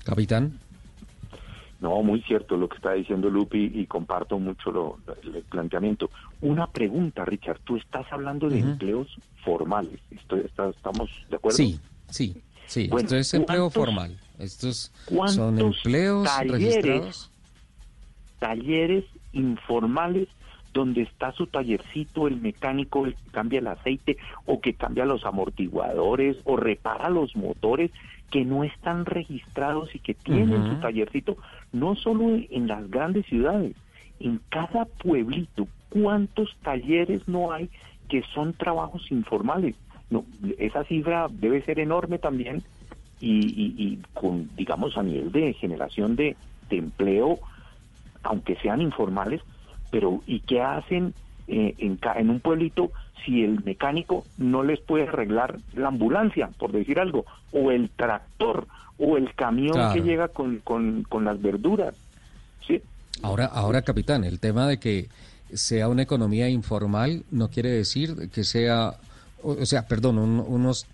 Capitán. 0.04 0.58
No, 1.80 2.02
muy 2.02 2.20
cierto 2.22 2.58
lo 2.58 2.68
que 2.68 2.76
está 2.76 2.92
diciendo 2.92 3.30
Lupi 3.30 3.72
y 3.74 3.86
comparto 3.86 4.38
mucho 4.38 4.70
lo, 4.70 4.98
el 5.22 5.42
planteamiento. 5.44 6.10
Una 6.42 6.66
pregunta, 6.66 7.24
Richard, 7.24 7.58
tú 7.64 7.76
estás 7.76 8.06
hablando 8.12 8.50
de 8.50 8.60
empleos 8.60 9.08
formales, 9.44 9.98
¿estamos 10.10 11.10
de 11.30 11.36
acuerdo? 11.36 11.56
Sí, 11.56 11.80
sí, 12.10 12.36
sí, 12.66 12.90
esto 12.94 13.16
es 13.16 13.32
empleo 13.32 13.70
formal. 13.70 14.18
Estos 14.38 14.92
son 15.28 15.58
empleos 15.58 16.28
registrados. 16.46 17.30
Talleres 18.38 19.04
informales 19.32 20.28
donde 20.72 21.02
está 21.02 21.32
su 21.32 21.46
tallercito, 21.46 22.28
el 22.28 22.40
mecánico 22.40 23.04
que 23.04 23.14
cambia 23.32 23.58
el 23.58 23.66
aceite 23.66 24.18
o 24.46 24.60
que 24.60 24.74
cambia 24.74 25.04
los 25.04 25.24
amortiguadores 25.24 26.36
o 26.44 26.56
repara 26.56 27.10
los 27.10 27.34
motores 27.36 27.90
que 28.30 28.44
no 28.44 28.64
están 28.64 29.04
registrados 29.04 29.94
y 29.94 29.98
que 29.98 30.14
tienen 30.14 30.68
su 30.68 30.80
tallercito, 30.80 31.36
no 31.72 31.96
solo 31.96 32.38
en 32.50 32.68
las 32.68 32.88
grandes 32.90 33.26
ciudades, 33.26 33.74
en 34.20 34.40
cada 34.48 34.84
pueblito, 34.84 35.66
¿cuántos 35.88 36.56
talleres 36.62 37.26
no 37.26 37.52
hay 37.52 37.68
que 38.08 38.22
son 38.34 38.52
trabajos 38.52 39.10
informales? 39.10 39.74
No, 40.10 40.24
esa 40.58 40.84
cifra 40.84 41.28
debe 41.30 41.62
ser 41.62 41.78
enorme 41.78 42.18
también 42.18 42.62
y, 43.20 43.98
con, 44.14 44.48
digamos, 44.56 44.96
a 44.96 45.02
nivel 45.02 45.30
de 45.30 45.52
generación 45.54 46.16
de, 46.16 46.36
de 46.70 46.76
empleo, 46.78 47.38
aunque 48.22 48.56
sean 48.56 48.80
informales, 48.80 49.42
pero 49.90 50.22
¿y 50.26 50.40
qué 50.40 50.62
hacen 50.62 51.14
eh, 51.52 51.74
en, 51.78 51.98
en 52.16 52.30
un 52.30 52.38
pueblito 52.38 52.92
si 53.24 53.42
el 53.42 53.64
mecánico 53.64 54.24
no 54.38 54.62
les 54.62 54.80
puede 54.80 55.08
arreglar 55.08 55.58
la 55.74 55.88
ambulancia, 55.88 56.48
por 56.58 56.70
decir 56.70 57.00
algo, 57.00 57.26
o 57.52 57.72
el 57.72 57.90
tractor, 57.90 58.68
o 58.98 59.16
el 59.16 59.34
camión 59.34 59.92
que 59.92 60.00
llega 60.00 60.28
con, 60.28 60.58
con, 60.58 61.02
con, 61.02 61.24
las 61.24 61.42
verduras. 61.42 61.96
¿sí? 62.66 62.80
Ahora, 63.22 63.46
ahora, 63.46 63.82
capitán, 63.82 64.22
el 64.22 64.38
tema 64.38 64.68
de 64.68 64.78
que 64.78 65.08
sea 65.52 65.88
una 65.88 66.02
economía 66.02 66.48
informal 66.48 67.24
no 67.32 67.48
quiere 67.48 67.70
decir 67.70 68.30
que 68.30 68.44
sea, 68.44 68.94
o, 69.42 69.66
sea, 69.66 69.86
perdón, 69.88 70.18
unos 70.18 70.86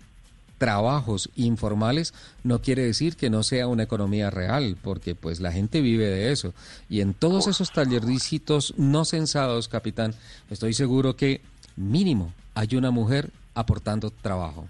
trabajos 0.57 1.29
informales 1.35 2.13
no 2.43 2.61
quiere 2.61 2.83
decir 2.83 3.15
que 3.15 3.29
no 3.29 3.43
sea 3.43 3.67
una 3.67 3.83
economía 3.83 4.29
real, 4.29 4.77
porque 4.81 5.15
pues 5.15 5.39
la 5.39 5.51
gente 5.51 5.81
vive 5.81 6.07
de 6.07 6.31
eso. 6.31 6.53
Y 6.89 7.01
en 7.01 7.13
todos 7.13 7.47
esos 7.47 7.71
tallericitos 7.71 8.73
no 8.77 9.05
censados, 9.05 9.67
capitán, 9.67 10.13
estoy 10.49 10.73
seguro 10.73 11.15
que 11.15 11.41
mínimo 11.75 12.33
hay 12.55 12.75
una 12.75 12.91
mujer 12.91 13.31
aportando 13.53 14.09
trabajo. 14.09 14.67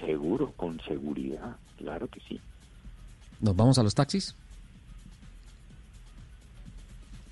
Seguro, 0.00 0.52
con 0.56 0.80
seguridad, 0.82 1.56
claro 1.78 2.08
que 2.08 2.20
sí. 2.28 2.40
¿Nos 3.40 3.56
vamos 3.56 3.78
a 3.78 3.82
los 3.82 3.94
taxis? 3.94 4.34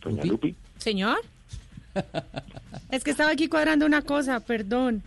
Doña 0.02 0.24
Lupi. 0.24 0.54
Señor. 0.78 1.18
es 2.90 3.04
que 3.04 3.10
estaba 3.10 3.30
aquí 3.30 3.48
cuadrando 3.48 3.86
una 3.86 4.02
cosa, 4.02 4.40
perdón. 4.40 5.02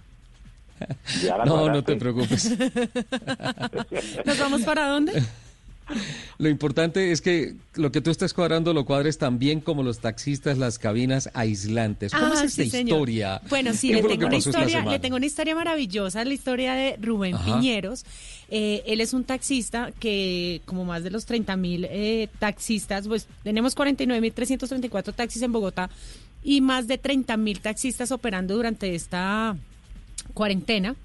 No, 1.45 1.69
no 1.69 1.83
te 1.83 1.95
preocupes. 1.95 2.49
¿Nos 4.25 4.39
vamos 4.39 4.61
para 4.63 4.87
dónde? 4.87 5.23
Lo 6.37 6.49
importante 6.49 7.11
es 7.11 7.21
que 7.21 7.55
lo 7.75 7.91
que 7.91 8.01
tú 8.01 8.09
estás 8.09 8.33
cuadrando 8.33 8.73
lo 8.73 8.85
cuadres 8.85 9.17
tan 9.17 9.39
bien 9.39 9.61
como 9.61 9.83
los 9.83 9.99
taxistas, 9.99 10.57
las 10.57 10.79
cabinas 10.79 11.29
aislantes. 11.33 12.11
¿Cómo 12.11 12.33
es 12.33 12.39
ah, 12.39 12.45
esta 12.45 12.63
historia? 12.63 13.41
Bueno, 13.49 13.73
sí, 13.73 13.93
le 13.93 14.03
tengo, 14.03 14.27
una 14.27 14.37
historia, 14.37 14.83
le 14.83 14.99
tengo 14.99 15.15
una 15.15 15.25
historia 15.25 15.55
maravillosa, 15.55 16.25
la 16.25 16.33
historia 16.33 16.73
de 16.73 16.97
Rubén 17.01 17.37
Piñeros. 17.45 18.05
Eh, 18.49 18.83
él 18.85 19.01
es 19.01 19.13
un 19.13 19.23
taxista 19.23 19.91
que, 19.99 20.61
como 20.65 20.85
más 20.85 21.03
de 21.03 21.11
los 21.11 21.25
30 21.25 21.55
mil 21.55 21.87
eh, 21.89 22.29
taxistas, 22.39 23.07
pues 23.07 23.27
tenemos 23.43 23.75
49 23.75 24.21
mil 24.21 24.33
334 24.33 25.13
taxis 25.13 25.41
en 25.41 25.51
Bogotá 25.51 25.89
y 26.43 26.61
más 26.61 26.87
de 26.87 26.97
30 26.97 27.37
mil 27.37 27.59
taxistas 27.59 28.11
operando 28.11 28.55
durante 28.55 28.93
esta 28.93 29.55
cuarentena, 30.33 30.95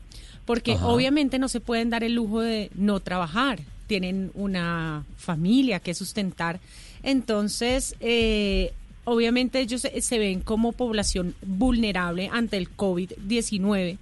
porque 0.44 0.76
obviamente 0.82 1.38
no 1.38 1.48
se 1.48 1.60
pueden 1.60 1.90
dar 1.90 2.02
el 2.02 2.14
lujo 2.14 2.40
de 2.40 2.70
no 2.74 3.00
trabajar. 3.00 3.60
Tienen 3.86 4.30
una 4.34 5.04
familia 5.16 5.80
que 5.80 5.94
sustentar. 5.94 6.60
Entonces, 7.02 7.94
eh, 8.00 8.72
obviamente 9.04 9.60
ellos 9.60 9.82
se, 10.00 10.18
ven 10.18 10.40
como 10.40 10.72
población 10.72 11.34
vulnerable 11.42 12.30
ante 12.32 12.56
el 12.56 12.74
COVID-19 12.76 13.98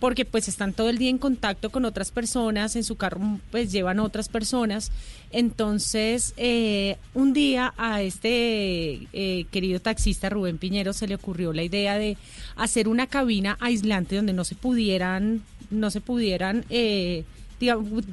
porque 0.00 0.24
pues 0.24 0.48
están 0.48 0.72
todo 0.72 0.88
el 0.88 0.98
día 0.98 1.10
en 1.10 1.18
contacto 1.18 1.70
con 1.70 1.84
otras 1.84 2.10
personas, 2.10 2.74
en 2.74 2.82
su 2.82 2.96
carro 2.96 3.20
pues 3.52 3.70
llevan 3.70 4.00
otras 4.00 4.28
personas. 4.28 4.90
Entonces, 5.30 6.34
eh, 6.36 6.96
un 7.14 7.32
día 7.32 7.72
a 7.76 8.02
este 8.02 9.06
eh, 9.12 9.46
querido 9.52 9.78
taxista 9.78 10.28
Rubén 10.28 10.58
Piñero 10.58 10.92
se 10.92 11.06
le 11.06 11.14
ocurrió 11.14 11.52
la 11.52 11.62
idea 11.62 11.98
de 11.98 12.16
hacer 12.56 12.88
una 12.88 13.06
cabina 13.06 13.56
aislante 13.60 14.16
donde 14.16 14.32
no 14.32 14.44
se 14.44 14.56
pudieran, 14.56 15.42
no 15.70 15.90
se 15.90 16.00
pudieran 16.00 16.64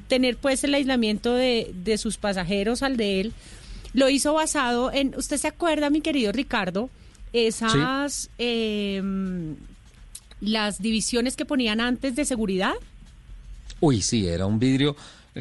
tener 0.08 0.38
pues 0.38 0.64
el 0.64 0.74
aislamiento 0.76 1.34
de, 1.34 1.72
de 1.84 1.98
sus 1.98 2.18
pasajeros 2.18 2.84
al 2.84 2.98
de 2.98 3.22
él, 3.22 3.34
lo 3.94 4.10
hizo 4.10 4.34
basado 4.34 4.92
en, 4.92 5.16
¿usted 5.18 5.38
se 5.38 5.48
acuerda, 5.48 5.90
mi 5.90 6.02
querido 6.02 6.32
Ricardo? 6.32 6.90
Esas, 7.34 8.30
em, 8.38 9.56
las 10.42 10.82
divisiones 10.82 11.36
que 11.36 11.46
ponían 11.46 11.82
antes 11.82 12.16
de 12.16 12.26
seguridad. 12.26 12.74
Uy, 13.80 14.02
sí, 14.02 14.28
era 14.28 14.46
un 14.46 14.60
vidrio 14.60 14.96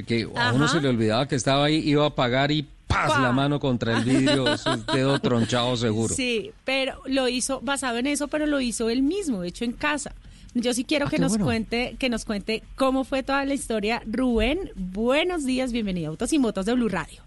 que 0.07 0.29
a 0.35 0.53
uno 0.53 0.69
se 0.69 0.81
le 0.81 0.89
olvidaba 0.89 1.27
que 1.27 1.37
estaba 1.37 1.67
ahí, 1.67 1.77
iba 1.77 2.07
a 2.07 2.11
pagar 2.11 2.51
y 2.51 2.67
¡paz! 2.87 3.21
la 3.21 3.33
mano 3.33 3.61
contra 3.61 3.97
el 3.97 4.05
vidrio, 4.05 4.57
su 4.59 4.85
dedo 4.93 5.19
tronchado 5.21 5.77
seguro. 5.77 6.15
Sí, 6.15 6.51
pero 6.65 7.01
lo 7.07 7.29
hizo 7.29 7.61
basado 7.61 7.99
en 7.99 8.07
eso, 8.07 8.29
pero 8.29 8.47
lo 8.47 8.61
hizo 8.61 8.91
él 8.91 9.03
mismo, 9.03 9.43
hecho 9.43 9.65
en 9.65 9.73
casa. 9.73 10.13
Yo 10.55 10.73
sí 10.73 10.85
quiero 10.85 11.07
ah, 11.07 11.11
que 11.11 11.19
nos 11.19 11.37
cuente, 11.37 11.97
que 11.99 12.09
nos 12.09 12.25
cuente 12.25 12.63
cómo 12.77 13.05
fue 13.05 13.23
toda 13.23 13.45
la 13.45 13.55
historia. 13.55 14.03
Rubén, 14.07 14.71
buenos 14.75 15.45
días, 15.45 15.71
bienvenido 15.71 16.09
a 16.09 16.11
Autos 16.11 16.33
y 16.33 16.39
Motos 16.39 16.65
de 16.65 16.73
Blue 16.73 16.89
Radio. 16.89 17.21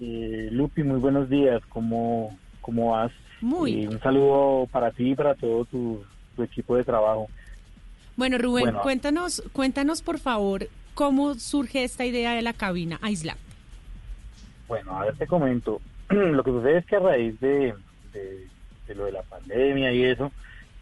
Eh, 0.00 0.48
Lupi, 0.52 0.84
muy 0.84 1.00
buenos 1.00 1.28
días, 1.28 1.60
¿cómo, 1.68 2.36
cómo 2.60 2.92
vas? 2.92 3.10
Muy. 3.40 3.84
Eh, 3.84 3.88
un 3.88 3.98
saludo 4.00 4.68
para 4.70 4.92
ti 4.92 5.10
y 5.10 5.14
para 5.16 5.34
todo 5.34 5.64
tu, 5.64 6.00
equipo 6.42 6.76
de 6.76 6.84
trabajo. 6.84 7.28
Bueno, 8.16 8.38
Rubén, 8.38 8.74
cuéntanos, 8.82 9.42
cuéntanos 9.52 10.02
por 10.02 10.18
favor 10.18 10.68
cómo 10.94 11.34
surge 11.34 11.84
esta 11.84 12.04
idea 12.04 12.32
de 12.32 12.42
la 12.42 12.52
cabina 12.52 12.98
aislante. 13.02 13.42
Bueno, 14.66 14.98
a 14.98 15.04
ver 15.04 15.16
te 15.16 15.26
comento. 15.26 15.80
lo 16.08 16.42
que 16.42 16.50
sucede 16.50 16.78
es 16.78 16.86
que 16.86 16.96
a 16.96 17.00
raíz 17.00 17.38
de, 17.40 17.74
de 18.12 18.94
lo 18.94 19.04
de 19.04 19.12
la 19.12 19.22
pandemia 19.22 19.92
y 19.92 20.04
eso, 20.04 20.32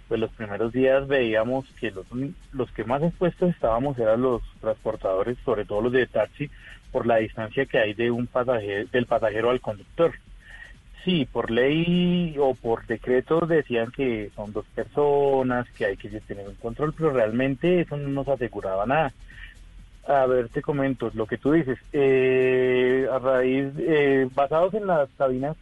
pues 0.09 0.21
los 0.21 0.31
primeros 0.31 0.73
días 0.73 1.07
veíamos 1.09 1.67
que 1.81 1.91
los, 1.91 2.07
los 2.53 2.71
que 2.73 2.85
más 2.85 3.03
expuestos 3.03 3.51
estábamos 3.51 3.99
eran 3.99 4.23
los 4.23 4.43
transportadores, 4.61 5.37
sobre 5.45 5.65
todo 5.65 5.83
los 5.83 5.93
de 5.93 6.07
taxi, 6.07 6.51
por 6.93 7.07
la 7.07 7.17
distancia 7.17 7.67
que 7.67 7.79
hay 7.79 7.95
de 7.95 8.11
un 8.11 8.27
pasajero, 8.27 8.89
del 8.91 9.07
pasajero 9.07 9.51
al 9.51 9.61
conductor. 9.61 10.15
Sí, 11.07 11.25
por 11.25 11.53
ley 11.53 12.35
o 12.37 12.57
por 12.57 12.85
decreto 12.85 13.47
decían 13.47 13.93
que 13.93 14.33
son 14.35 14.53
dos 14.53 14.65
personas, 14.75 15.65
que 15.79 15.87
hay 15.87 15.97
que 15.97 16.09
tener 16.23 16.49
un 16.49 16.57
control, 16.57 16.93
pero 16.95 17.13
realmente 17.13 17.83
eso 17.83 17.97
no 17.97 18.09
nos 18.09 18.27
aseguraba 18.27 18.87
nada. 18.87 19.13
A 20.09 20.27
ver, 20.27 20.49
te 20.49 20.63
comento 20.63 21.09
lo 21.15 21.29
que 21.29 21.39
tú 21.39 21.53
dices. 21.53 21.79
Eh, 21.93 23.09
a 23.09 23.21
raíz, 23.21 23.73
eh, 23.79 24.29
basados 24.35 24.75
en 24.75 24.89
las 24.89 25.09
cabinas 25.17 25.57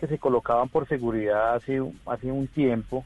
que 0.00 0.06
se 0.06 0.18
colocaban 0.18 0.70
por 0.70 0.88
seguridad 0.88 1.56
hace, 1.56 1.82
hace 2.06 2.32
un 2.32 2.48
tiempo, 2.48 3.04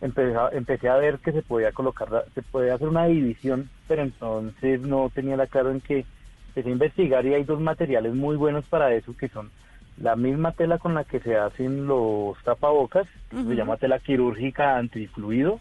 empecé 0.00 0.36
a, 0.36 0.50
empecé 0.52 0.88
a 0.88 0.96
ver 0.96 1.18
que 1.18 1.32
se 1.32 1.42
podía 1.42 1.72
colocar, 1.72 2.24
se 2.36 2.42
podía 2.42 2.74
hacer 2.74 2.86
una 2.86 3.06
división, 3.06 3.68
pero 3.88 4.02
entonces 4.02 4.80
no 4.80 5.10
tenía 5.12 5.36
la 5.36 5.48
claro 5.48 5.72
en 5.72 5.80
que 5.80 6.04
empecé 6.50 6.68
a 6.68 6.72
investigar 6.72 7.26
y 7.26 7.34
hay 7.34 7.42
dos 7.42 7.60
materiales 7.60 8.14
muy 8.14 8.36
buenos 8.36 8.64
para 8.66 8.94
eso 8.94 9.12
que 9.16 9.28
son 9.28 9.50
la 9.98 10.16
misma 10.16 10.52
tela 10.52 10.78
con 10.78 10.94
la 10.94 11.04
que 11.04 11.20
se 11.20 11.36
hacen 11.36 11.86
los 11.86 12.36
tapabocas, 12.42 13.06
se 13.30 13.54
llama 13.54 13.76
tela 13.76 13.98
quirúrgica 13.98 14.78
antifluido, 14.78 15.60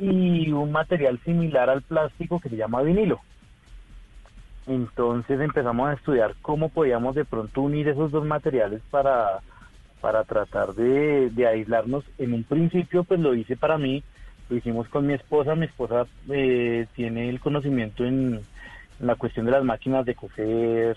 y 0.00 0.50
un 0.50 0.72
material 0.72 1.18
similar 1.24 1.70
al 1.70 1.82
plástico 1.82 2.40
que 2.40 2.48
se 2.48 2.56
llama 2.56 2.82
vinilo. 2.82 3.20
Entonces 4.66 5.40
empezamos 5.40 5.88
a 5.88 5.94
estudiar 5.94 6.34
cómo 6.42 6.68
podíamos 6.68 7.14
de 7.14 7.24
pronto 7.24 7.62
unir 7.62 7.88
esos 7.88 8.10
dos 8.12 8.24
materiales 8.24 8.82
para 8.90 9.40
para 10.00 10.24
tratar 10.24 10.74
de, 10.74 11.46
aislarnos. 11.46 12.04
En 12.18 12.32
un 12.32 12.44
principio, 12.44 13.04
pues 13.04 13.20
lo 13.20 13.34
hice 13.34 13.56
para 13.56 13.78
mí, 13.78 14.02
lo 14.48 14.56
hicimos 14.56 14.88
con 14.88 15.06
mi 15.06 15.14
esposa. 15.14 15.54
Mi 15.54 15.66
esposa 15.66 16.06
eh, 16.30 16.86
tiene 16.94 17.28
el 17.28 17.40
conocimiento 17.40 18.04
en, 18.04 18.40
la 18.98 19.14
cuestión 19.14 19.46
de 19.46 19.52
las 19.52 19.64
máquinas 19.64 20.04
de 20.04 20.14
coser. 20.14 20.96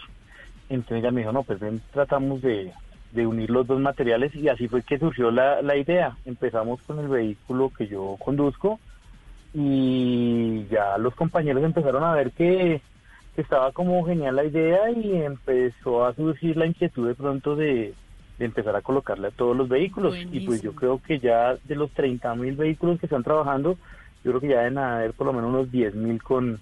Entonces 0.70 0.99
ella 0.99 1.11
me 1.11 1.22
dijo, 1.22 1.32
no, 1.32 1.43
pues 1.43 1.59
ven, 1.59 1.82
tratamos 1.91 2.41
de, 2.41 2.72
de 3.11 3.28
unir 3.28 3.49
los 3.49 3.68
dos 3.68 3.80
materiales 3.80 4.34
y 4.36 4.49
así 4.49 4.68
fue 4.68 4.82
que 4.82 4.97
surgió 4.97 5.32
la, 5.32 5.61
la 5.61 5.76
idea. 5.78 6.18
Empezamos 6.26 6.82
con 6.82 6.99
el 6.99 7.07
vehículo 7.07 7.72
que 7.76 7.88
yo 7.88 8.18
conduzco 8.24 8.80
y 9.53 10.66
ya 10.72 10.97
los 10.97 11.14
compañeros 11.16 11.64
empezaron 11.64 12.03
a 12.03 12.14
ver 12.14 12.32
que, 12.32 12.82
que 13.36 13.41
estaba 13.41 13.72
como 13.72 14.03
genial 14.03 14.36
la 14.36 14.45
idea 14.45 14.89
y 14.91 15.14
empezó 15.16 16.05
a 16.05 16.16
surgir 16.16 16.57
la 16.57 16.66
inquietud 16.66 17.07
de 17.07 17.16
pronto 17.16 17.55
de, 17.55 17.93
de 18.39 18.45
empezar 18.45 18.76
a 18.76 18.82
colocarle 18.82 19.28
a 19.28 19.32
todos 19.32 19.55
los 19.55 19.70
vehículos. 19.70 20.16
Y 20.32 20.45
pues 20.45 20.61
yo 20.61 20.74
creo 20.74 20.99
que 21.01 21.20
ya 21.20 21.55
de 21.55 21.76
los 21.76 21.91
30 21.91 22.34
mil 22.36 22.55
vehículos 22.55 22.99
que 22.99 23.05
están 23.05 23.24
trabajando, 23.24 23.78
yo 24.24 24.32
creo 24.32 24.41
que 24.41 24.47
ya 24.47 24.59
deben 24.59 24.78
haber 24.80 25.14
por 25.14 25.28
lo 25.28 25.34
menos 25.34 25.49
unos 25.49 25.72
10 25.72 25.95
mil 25.95 26.22
con, 26.22 26.59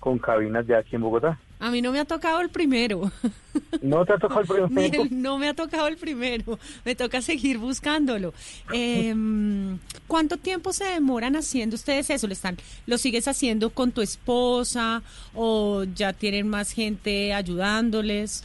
con 0.00 0.18
cabinas 0.18 0.66
ya 0.66 0.78
aquí 0.78 0.96
en 0.96 1.02
Bogotá. 1.02 1.38
A 1.60 1.70
mí 1.70 1.80
no 1.80 1.92
me 1.92 2.00
ha 2.00 2.04
tocado 2.04 2.40
el 2.40 2.50
primero. 2.50 3.10
No 3.82 4.04
te 4.04 4.14
ha 4.14 4.18
tocado 4.18 4.40
el 4.40 4.46
primero. 4.68 5.04
no 5.10 5.38
me 5.38 5.48
ha 5.48 5.54
tocado 5.54 5.86
el 5.86 5.96
primero. 5.96 6.58
Me 6.84 6.94
toca 6.96 7.22
seguir 7.22 7.58
buscándolo. 7.58 8.32
Em, 8.72 9.78
¿Cuánto 10.08 10.36
tiempo 10.38 10.72
se 10.72 10.84
demoran 10.84 11.36
haciendo 11.36 11.76
ustedes 11.76 12.10
eso? 12.10 12.26
¿Le 12.26 12.32
están, 12.32 12.56
¿Lo 12.86 12.98
sigues 12.98 13.28
haciendo 13.28 13.70
con 13.70 13.92
tu 13.92 14.00
esposa 14.00 15.02
o 15.34 15.84
ya 15.84 16.12
tienen 16.12 16.48
más 16.48 16.72
gente 16.72 17.32
ayudándoles? 17.32 18.44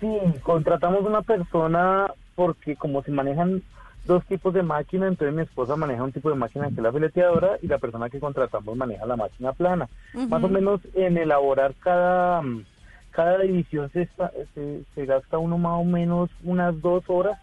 Sí, 0.00 0.08
contratamos 0.42 1.04
una 1.06 1.22
persona 1.22 2.12
porque 2.34 2.74
como 2.76 3.02
se 3.02 3.10
manejan 3.12 3.62
dos 4.06 4.24
tipos 4.26 4.54
de 4.54 4.62
máquina, 4.62 5.08
entonces 5.08 5.34
mi 5.34 5.42
esposa 5.42 5.76
maneja 5.76 6.02
un 6.04 6.12
tipo 6.12 6.30
de 6.30 6.36
máquina 6.36 6.68
que 6.68 6.74
es 6.74 6.82
la 6.82 6.92
fileteadora 6.92 7.58
y 7.60 7.66
la 7.66 7.78
persona 7.78 8.08
que 8.08 8.20
contratamos 8.20 8.76
maneja 8.76 9.04
la 9.06 9.16
máquina 9.16 9.52
plana. 9.52 9.88
Más 10.28 10.42
o 10.42 10.48
menos 10.48 10.80
en 10.94 11.16
elaborar 11.18 11.74
cada, 11.80 12.42
cada 13.10 13.38
división 13.40 13.90
se, 13.92 14.08
se, 14.54 14.82
se, 14.94 15.06
gasta 15.06 15.38
uno 15.38 15.58
más 15.58 15.80
o 15.80 15.84
menos 15.84 16.30
unas 16.44 16.80
dos 16.80 17.04
horas. 17.08 17.38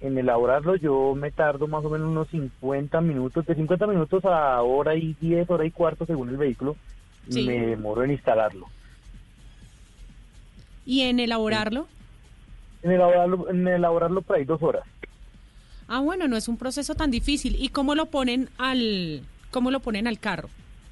En 0.00 0.18
elaborarlo 0.18 0.76
yo 0.76 1.14
me 1.14 1.30
tardo 1.30 1.66
más 1.66 1.84
o 1.84 1.88
menos 1.90 2.08
unos 2.08 2.28
50 2.28 3.00
minutos, 3.00 3.46
de 3.46 3.54
50 3.54 3.86
minutos 3.86 4.24
a 4.26 4.60
hora 4.62 4.94
y 4.94 5.14
10, 5.14 5.48
hora 5.48 5.64
y 5.64 5.70
cuarto 5.70 6.04
según 6.04 6.28
el 6.28 6.36
vehículo, 6.36 6.76
Sí. 7.28 7.46
me 7.46 7.58
demoro 7.68 8.04
en 8.04 8.10
instalarlo. 8.10 8.66
¿Y 10.84 11.00
en 11.02 11.20
elaborarlo? 11.20 11.86
En 12.82 12.90
elaborarlo, 12.90 13.48
en 13.48 13.66
elaborarlo 13.66 14.20
por 14.20 14.36
ahí 14.36 14.44
dos 14.44 14.62
horas. 14.62 14.84
Ah, 15.88 16.00
bueno, 16.00 16.28
no 16.28 16.36
es 16.36 16.48
un 16.48 16.56
proceso 16.56 16.94
tan 16.94 17.10
difícil. 17.10 17.56
¿Y 17.58 17.68
cómo 17.68 17.94
lo 17.94 18.06
ponen 18.06 18.48
al, 18.58 19.22
cómo 19.50 19.70
lo 19.70 19.80
ponen 19.80 20.06
al 20.06 20.18
carro? 20.18 20.48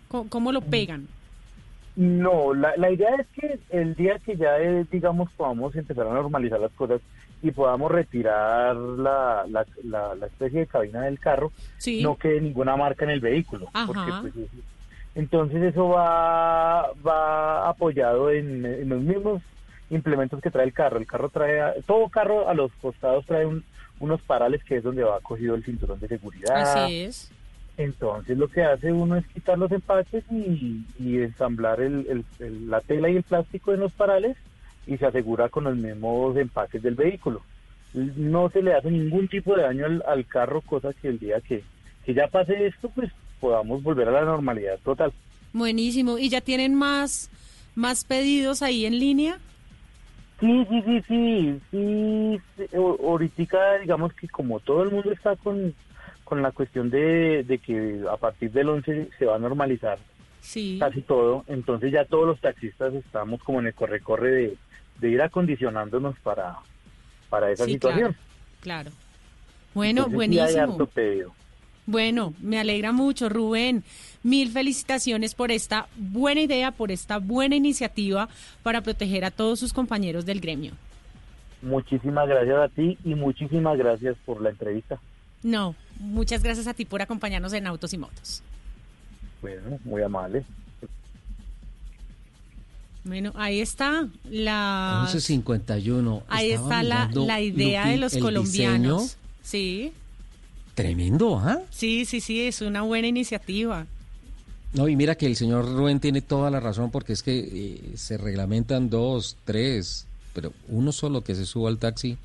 ¿Cómo, 0.08 0.28
cómo 0.28 0.52
lo 0.52 0.60
pegan? 0.60 1.08
No, 1.96 2.54
la, 2.54 2.74
la 2.76 2.90
idea 2.90 3.14
es 3.16 3.26
que 3.28 3.58
el 3.70 3.94
día 3.94 4.18
que 4.18 4.36
ya, 4.36 4.58
eh, 4.58 4.86
digamos, 4.90 5.30
podamos 5.32 5.74
empezar 5.76 6.06
a 6.06 6.12
normalizar 6.14 6.58
las 6.60 6.72
cosas 6.72 7.00
y 7.42 7.50
podamos 7.50 7.90
retirar 7.90 8.74
la, 8.76 9.44
la, 9.48 9.66
la, 9.84 10.14
la 10.14 10.26
especie 10.26 10.60
de 10.60 10.66
cabina 10.66 11.02
del 11.02 11.18
carro, 11.18 11.52
Sí. 11.78 12.02
no 12.02 12.16
quede 12.16 12.40
ninguna 12.40 12.76
marca 12.76 13.04
en 13.04 13.10
el 13.10 13.20
vehículo. 13.20 13.68
Porque, 13.86 14.10
pues, 14.22 14.36
es- 14.36 14.50
entonces 15.14 15.62
eso 15.62 15.88
va, 15.88 16.90
va 17.06 17.68
apoyado 17.68 18.30
en, 18.30 18.64
en 18.64 18.88
los 18.88 19.02
mismos 19.02 19.42
implementos 19.90 20.40
que 20.40 20.50
trae 20.50 20.64
el 20.64 20.72
carro. 20.72 20.96
El 20.98 21.06
carro 21.06 21.28
trae, 21.28 21.82
todo 21.86 22.08
carro 22.08 22.48
a 22.48 22.54
los 22.54 22.72
costados 22.80 23.26
trae 23.26 23.44
un- 23.44 23.62
unos 24.02 24.20
parales 24.22 24.62
que 24.64 24.76
es 24.78 24.82
donde 24.82 25.04
va 25.04 25.20
cogido 25.20 25.54
el 25.54 25.64
cinturón 25.64 26.00
de 26.00 26.08
seguridad. 26.08 26.84
Así 26.84 26.96
es. 27.02 27.30
Entonces 27.76 28.36
lo 28.36 28.48
que 28.48 28.62
hace 28.62 28.92
uno 28.92 29.16
es 29.16 29.26
quitar 29.28 29.56
los 29.58 29.70
empaques 29.70 30.24
y, 30.30 30.82
y 30.98 31.18
ensamblar 31.18 31.80
el- 31.80 32.06
el- 32.08 32.24
el- 32.44 32.68
la 32.68 32.80
tela 32.80 33.08
y 33.08 33.16
el 33.16 33.22
plástico 33.22 33.72
en 33.72 33.80
los 33.80 33.92
parales 33.92 34.36
y 34.86 34.96
se 34.98 35.06
asegura 35.06 35.48
con 35.48 35.64
los 35.64 35.76
mismos 35.76 36.36
empaques 36.36 36.82
del 36.82 36.96
vehículo. 36.96 37.42
No 37.94 38.50
se 38.50 38.62
le 38.62 38.74
hace 38.74 38.90
ningún 38.90 39.28
tipo 39.28 39.54
de 39.54 39.62
daño 39.62 39.86
al, 39.86 40.02
al 40.06 40.26
carro, 40.26 40.60
cosa 40.62 40.92
que 40.92 41.08
el 41.08 41.18
día 41.18 41.40
que, 41.40 41.62
que 42.04 42.12
ya 42.14 42.26
pase 42.26 42.66
esto, 42.66 42.90
pues 42.90 43.10
podamos 43.40 43.82
volver 43.82 44.08
a 44.08 44.12
la 44.12 44.24
normalidad 44.24 44.78
total. 44.84 45.12
Buenísimo. 45.52 46.18
¿Y 46.18 46.28
ya 46.28 46.40
tienen 46.40 46.74
más, 46.74 47.30
más 47.74 48.04
pedidos 48.04 48.62
ahí 48.62 48.84
en 48.86 48.98
línea? 48.98 49.38
Sí, 50.42 50.66
sí, 50.68 50.82
sí, 50.82 51.02
sí, 51.06 51.60
sí. 52.56 52.76
o- 52.76 52.98
Ahorita, 53.10 53.78
digamos 53.78 54.12
que 54.14 54.28
como 54.28 54.58
todo 54.58 54.82
el 54.82 54.90
mundo 54.90 55.12
está 55.12 55.36
con, 55.36 55.72
con 56.24 56.42
la 56.42 56.50
cuestión 56.50 56.90
de, 56.90 57.44
de 57.44 57.58
que 57.58 58.00
a 58.10 58.16
partir 58.16 58.50
del 58.50 58.68
11 58.70 59.08
se 59.16 59.24
va 59.24 59.36
a 59.36 59.38
normalizar 59.38 59.98
Sí. 60.40 60.78
casi 60.80 61.00
todo, 61.02 61.44
entonces 61.46 61.92
ya 61.92 62.04
todos 62.06 62.26
los 62.26 62.40
taxistas 62.40 62.92
estamos 62.94 63.40
como 63.44 63.60
en 63.60 63.68
el 63.68 63.74
corre-corre 63.74 64.30
de, 64.32 64.56
de 64.98 65.08
ir 65.10 65.22
acondicionándonos 65.22 66.18
para, 66.24 66.56
para 67.30 67.52
esa 67.52 67.64
Sí, 67.66 67.74
situación. 67.74 68.16
Claro. 68.60 68.90
Bueno, 69.74 70.06
Entonces, 70.08 70.16
buenísimo. 70.16 70.88
Bueno, 71.86 72.34
me 72.40 72.58
alegra 72.60 72.92
mucho, 72.92 73.28
Rubén. 73.28 73.82
Mil 74.22 74.50
felicitaciones 74.50 75.34
por 75.34 75.50
esta 75.50 75.88
buena 75.96 76.40
idea, 76.42 76.70
por 76.70 76.92
esta 76.92 77.18
buena 77.18 77.56
iniciativa 77.56 78.28
para 78.62 78.80
proteger 78.82 79.24
a 79.24 79.30
todos 79.32 79.58
sus 79.58 79.72
compañeros 79.72 80.24
del 80.24 80.40
gremio. 80.40 80.72
Muchísimas 81.60 82.28
gracias 82.28 82.56
a 82.58 82.68
ti 82.68 82.98
y 83.04 83.14
muchísimas 83.14 83.76
gracias 83.78 84.16
por 84.24 84.40
la 84.40 84.50
entrevista. 84.50 85.00
No, 85.42 85.74
muchas 85.98 86.42
gracias 86.42 86.66
a 86.68 86.74
ti 86.74 86.84
por 86.84 87.02
acompañarnos 87.02 87.52
en 87.52 87.66
Autos 87.66 87.92
y 87.92 87.98
Motos. 87.98 88.42
Bueno, 89.40 89.78
muy 89.84 90.02
amable. 90.02 90.44
Bueno, 93.04 93.32
ahí 93.34 93.60
está 93.60 94.06
la 94.30 95.04
11.51. 95.12 96.22
ahí 96.28 96.52
Estaba 96.52 96.68
está 96.80 96.82
la, 96.84 97.10
la 97.12 97.40
idea 97.40 97.86
de 97.88 97.96
los 97.96 98.16
colombianos. 98.16 99.02
diseño. 99.02 99.18
Sí, 99.42 99.92
Tremendo, 100.74 101.38
¿ah? 101.38 101.60
sí, 101.70 102.04
sí, 102.06 102.20
sí, 102.20 102.40
es 102.42 102.60
una 102.62 102.82
buena 102.82 103.06
iniciativa. 103.06 103.86
No, 104.72 104.88
y 104.88 104.96
mira 104.96 105.14
que 105.16 105.26
el 105.26 105.36
señor 105.36 105.66
Rubén 105.70 106.00
tiene 106.00 106.22
toda 106.22 106.50
la 106.50 106.60
razón 106.60 106.90
porque 106.90 107.12
es 107.12 107.22
que 107.22 107.38
eh, 107.38 107.96
se 107.96 108.16
reglamentan 108.16 108.88
dos, 108.88 109.36
tres, 109.44 110.06
pero 110.32 110.52
uno 110.68 110.92
solo 110.92 111.22
que 111.22 111.34
se 111.34 111.44
suba 111.44 111.68
al 111.68 111.76
taxi 111.78 112.16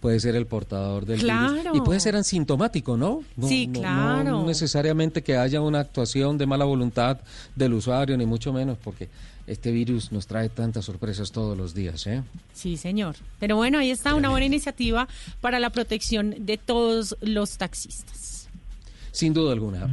puede 0.00 0.18
ser 0.18 0.34
el 0.34 0.46
portador 0.46 1.06
del 1.06 1.18
virus. 1.20 1.30
Claro. 1.62 1.76
Y 1.76 1.80
puede 1.80 2.00
ser 2.00 2.16
asintomático, 2.16 2.96
¿no? 2.96 3.22
No- 3.36 3.46
Sí, 3.46 3.68
no- 3.68 3.78
claro. 3.78 4.30
No 4.32 4.46
necesariamente 4.46 5.22
que 5.22 5.36
haya 5.36 5.60
una 5.60 5.78
actuación 5.78 6.38
de 6.38 6.46
mala 6.46 6.64
voluntad 6.64 7.18
del 7.54 7.74
usuario, 7.74 8.16
ni 8.16 8.26
mucho 8.26 8.52
menos, 8.52 8.78
porque 8.82 9.08
este 9.46 9.72
virus 9.72 10.12
nos 10.12 10.26
trae 10.26 10.48
tantas 10.48 10.84
sorpresas 10.84 11.32
todos 11.32 11.56
los 11.58 11.74
días, 11.74 12.06
¿eh? 12.06 12.22
Sí, 12.54 12.76
señor. 12.76 13.16
Pero 13.40 13.56
bueno, 13.56 13.78
ahí 13.78 13.90
está 13.90 14.14
una 14.14 14.28
buena 14.30 14.46
iniciativa 14.46 15.08
para 15.40 15.58
la 15.58 15.70
protección 15.70 16.34
de 16.46 16.58
todos 16.58 17.16
los 17.20 17.58
taxistas. 17.58 18.48
Sin 19.10 19.34
duda 19.34 19.52
alguna. 19.52 19.90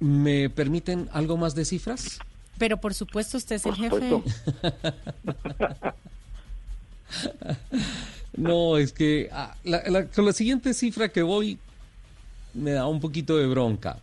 ¿Me 0.00 0.50
permiten 0.50 1.08
algo 1.12 1.36
más 1.36 1.54
de 1.54 1.64
cifras? 1.64 2.18
Pero 2.58 2.76
por 2.80 2.94
supuesto, 2.94 3.36
usted 3.38 3.56
es 3.56 3.66
el 3.66 3.74
jefe. 3.74 4.22
No, 8.36 8.76
es 8.78 8.92
que 8.92 9.28
ah, 9.32 9.54
la- 9.64 9.82
la- 9.88 10.06
con 10.06 10.24
la 10.24 10.32
siguiente 10.32 10.74
cifra 10.74 11.08
que 11.08 11.22
voy 11.22 11.58
me 12.52 12.72
da 12.72 12.86
un 12.86 13.00
poquito 13.00 13.36
de 13.36 13.46
bronca. 13.46 13.98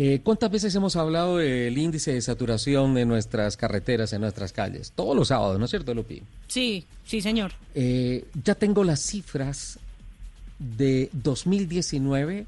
Eh, 0.00 0.20
¿Cuántas 0.22 0.48
veces 0.48 0.72
hemos 0.76 0.94
hablado 0.94 1.38
del 1.38 1.76
índice 1.76 2.12
de 2.12 2.22
saturación 2.22 2.94
de 2.94 3.04
nuestras 3.04 3.56
carreteras, 3.56 4.12
en 4.12 4.20
nuestras 4.20 4.52
calles? 4.52 4.92
Todos 4.94 5.16
los 5.16 5.26
sábados, 5.26 5.58
¿no 5.58 5.64
es 5.64 5.70
cierto, 5.72 5.92
Lupi? 5.92 6.22
Sí, 6.46 6.84
sí, 7.04 7.20
señor. 7.20 7.50
Eh, 7.74 8.24
ya 8.44 8.54
tengo 8.54 8.84
las 8.84 9.00
cifras 9.00 9.80
de 10.60 11.10
2019 11.14 12.46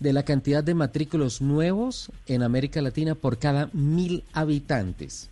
de 0.00 0.12
la 0.14 0.22
cantidad 0.22 0.64
de 0.64 0.72
matrículos 0.72 1.42
nuevos 1.42 2.10
en 2.26 2.42
América 2.42 2.80
Latina 2.80 3.14
por 3.14 3.38
cada 3.38 3.68
mil 3.74 4.24
habitantes. 4.32 5.28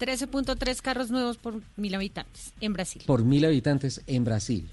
13.3 0.00 0.80
carros 0.80 1.10
nuevos 1.10 1.36
por 1.36 1.60
mil 1.76 1.94
habitantes 1.94 2.52
en 2.60 2.72
Brasil. 2.72 3.02
Por 3.06 3.24
mil 3.24 3.44
habitantes 3.44 4.02
en 4.06 4.24
Brasil. 4.24 4.68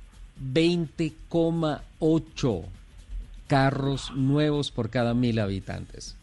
20,8 0.54 2.64
carros 3.48 4.12
nuevos 4.14 4.72
por 4.72 4.90
cada 4.90 5.14
mil 5.14 5.40
habitantes. 5.40 6.18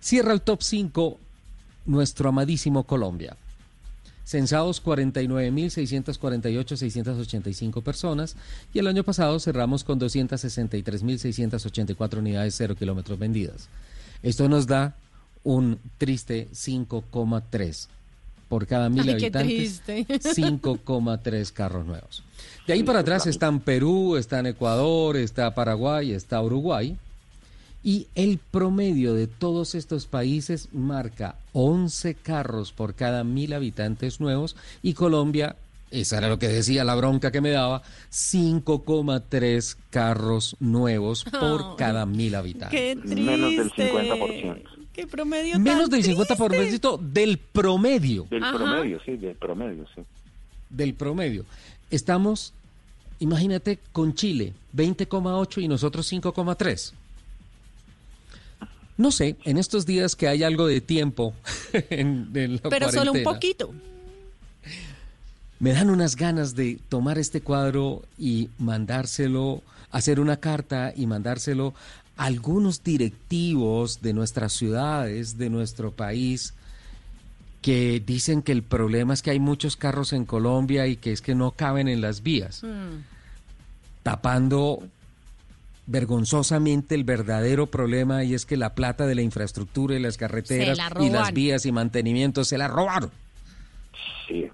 Cierra 0.00 0.32
el 0.32 0.40
top 0.40 0.62
5 0.62 1.18
nuestro 1.84 2.30
amadísimo 2.30 2.84
Colombia. 2.84 3.36
Censados 4.26 4.84
49.648.685 4.84 7.82
personas 7.84 8.34
y 8.74 8.80
el 8.80 8.88
año 8.88 9.04
pasado 9.04 9.38
cerramos 9.38 9.84
con 9.84 10.00
263.684 10.00 12.18
unidades 12.18 12.56
cero 12.56 12.74
kilómetros 12.76 13.20
vendidas. 13.20 13.68
Esto 14.24 14.48
nos 14.48 14.66
da 14.66 14.96
un 15.44 15.78
triste 15.96 16.48
5,3 16.52 17.86
por 18.48 18.66
cada 18.66 18.88
mil 18.88 19.08
habitantes, 19.08 19.80
5,3 19.86 21.52
carros 21.52 21.86
nuevos. 21.86 22.24
De 22.66 22.72
ahí 22.72 22.82
para 22.82 22.98
atrás 23.00 23.28
están 23.28 23.60
Perú, 23.60 24.16
están 24.16 24.46
Ecuador, 24.46 25.16
está 25.16 25.54
Paraguay, 25.54 26.10
está 26.10 26.42
Uruguay. 26.42 26.98
Y 27.86 28.08
el 28.16 28.38
promedio 28.38 29.14
de 29.14 29.28
todos 29.28 29.76
estos 29.76 30.06
países 30.06 30.70
marca 30.72 31.36
11 31.52 32.16
carros 32.16 32.72
por 32.72 32.96
cada 32.96 33.22
mil 33.22 33.52
habitantes 33.52 34.18
nuevos 34.18 34.56
y 34.82 34.94
Colombia, 34.94 35.54
esa 35.92 36.18
era 36.18 36.28
lo 36.28 36.40
que 36.40 36.48
decía 36.48 36.82
la 36.82 36.96
bronca 36.96 37.30
que 37.30 37.40
me 37.40 37.50
daba, 37.50 37.82
5,3 38.10 39.76
carros 39.90 40.56
nuevos 40.58 41.22
por 41.26 41.76
cada 41.78 42.06
mil 42.06 42.34
habitantes. 42.34 42.96
Menos 43.04 43.56
del 43.56 43.70
50%. 43.70 44.62
¿Qué 44.92 45.06
promedio 45.06 45.60
Menos 45.60 45.88
del 45.88 46.02
50% 46.02 46.98
del 46.98 47.38
promedio. 47.38 48.26
Del 48.28 48.40
promedio, 48.40 49.00
sí, 49.06 49.16
del 49.16 49.36
promedio, 49.36 49.86
sí. 49.94 50.02
Del 50.70 50.94
promedio. 50.94 51.44
Estamos, 51.92 52.52
imagínate, 53.20 53.78
con 53.92 54.12
Chile, 54.14 54.54
20,8 54.74 55.62
y 55.62 55.68
nosotros 55.68 56.12
5,3. 56.12 56.92
No 58.96 59.10
sé, 59.10 59.36
en 59.44 59.58
estos 59.58 59.84
días 59.84 60.16
que 60.16 60.28
hay 60.28 60.42
algo 60.42 60.66
de 60.66 60.80
tiempo 60.80 61.34
en, 61.72 62.30
la 62.32 62.70
Pero 62.70 62.90
solo 62.90 63.12
un 63.12 63.22
poquito. 63.22 63.72
Me 65.58 65.72
dan 65.72 65.90
unas 65.90 66.16
ganas 66.16 66.54
de 66.54 66.78
tomar 66.88 67.18
este 67.18 67.40
cuadro 67.40 68.02
y 68.18 68.50
mandárselo, 68.58 69.62
hacer 69.90 70.20
una 70.20 70.36
carta 70.36 70.92
y 70.94 71.06
mandárselo 71.06 71.74
a 72.16 72.24
algunos 72.24 72.82
directivos 72.82 74.02
de 74.02 74.12
nuestras 74.12 74.52
ciudades, 74.52 75.38
de 75.38 75.48
nuestro 75.50 75.92
país, 75.92 76.54
que 77.62 78.02
dicen 78.04 78.42
que 78.42 78.52
el 78.52 78.62
problema 78.62 79.14
es 79.14 79.22
que 79.22 79.30
hay 79.30 79.40
muchos 79.40 79.76
carros 79.76 80.12
en 80.12 80.24
Colombia 80.24 80.86
y 80.86 80.96
que 80.96 81.12
es 81.12 81.20
que 81.20 81.34
no 81.34 81.52
caben 81.52 81.88
en 81.88 82.00
las 82.00 82.22
vías, 82.22 82.62
mm. 82.62 83.02
tapando 84.02 84.82
vergonzosamente 85.86 86.94
el 86.94 87.04
verdadero 87.04 87.66
problema 87.66 88.24
y 88.24 88.34
es 88.34 88.44
que 88.46 88.56
la 88.56 88.74
plata 88.74 89.06
de 89.06 89.14
la 89.14 89.22
infraestructura 89.22 89.94
y 89.94 90.00
las 90.00 90.16
carreteras 90.16 90.78
y 91.00 91.10
las 91.10 91.32
vías 91.32 91.66
y 91.66 91.72
mantenimiento 91.72 92.44
se 92.44 92.58
la 92.58 92.68
robaron. 92.68 93.10
Sí. 94.26 94.50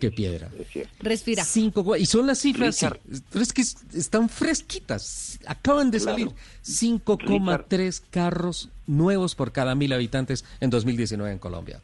qué 0.00 0.10
piedra. 0.10 0.48
Respira. 1.00 1.44
Cinco, 1.44 1.96
y 1.96 2.06
son 2.06 2.26
las 2.26 2.38
cifras, 2.38 2.82
es 3.34 3.52
que 3.52 3.62
están 3.62 4.28
fresquitas, 4.28 5.38
acaban 5.46 5.90
de 5.90 6.00
salir. 6.00 6.28
5,3 6.64 8.02
carros 8.10 8.70
nuevos 8.86 9.34
por 9.34 9.52
cada 9.52 9.74
mil 9.74 9.92
habitantes 9.92 10.44
en 10.60 10.70
2019 10.70 11.32
en 11.32 11.38
Colombia. 11.38 11.80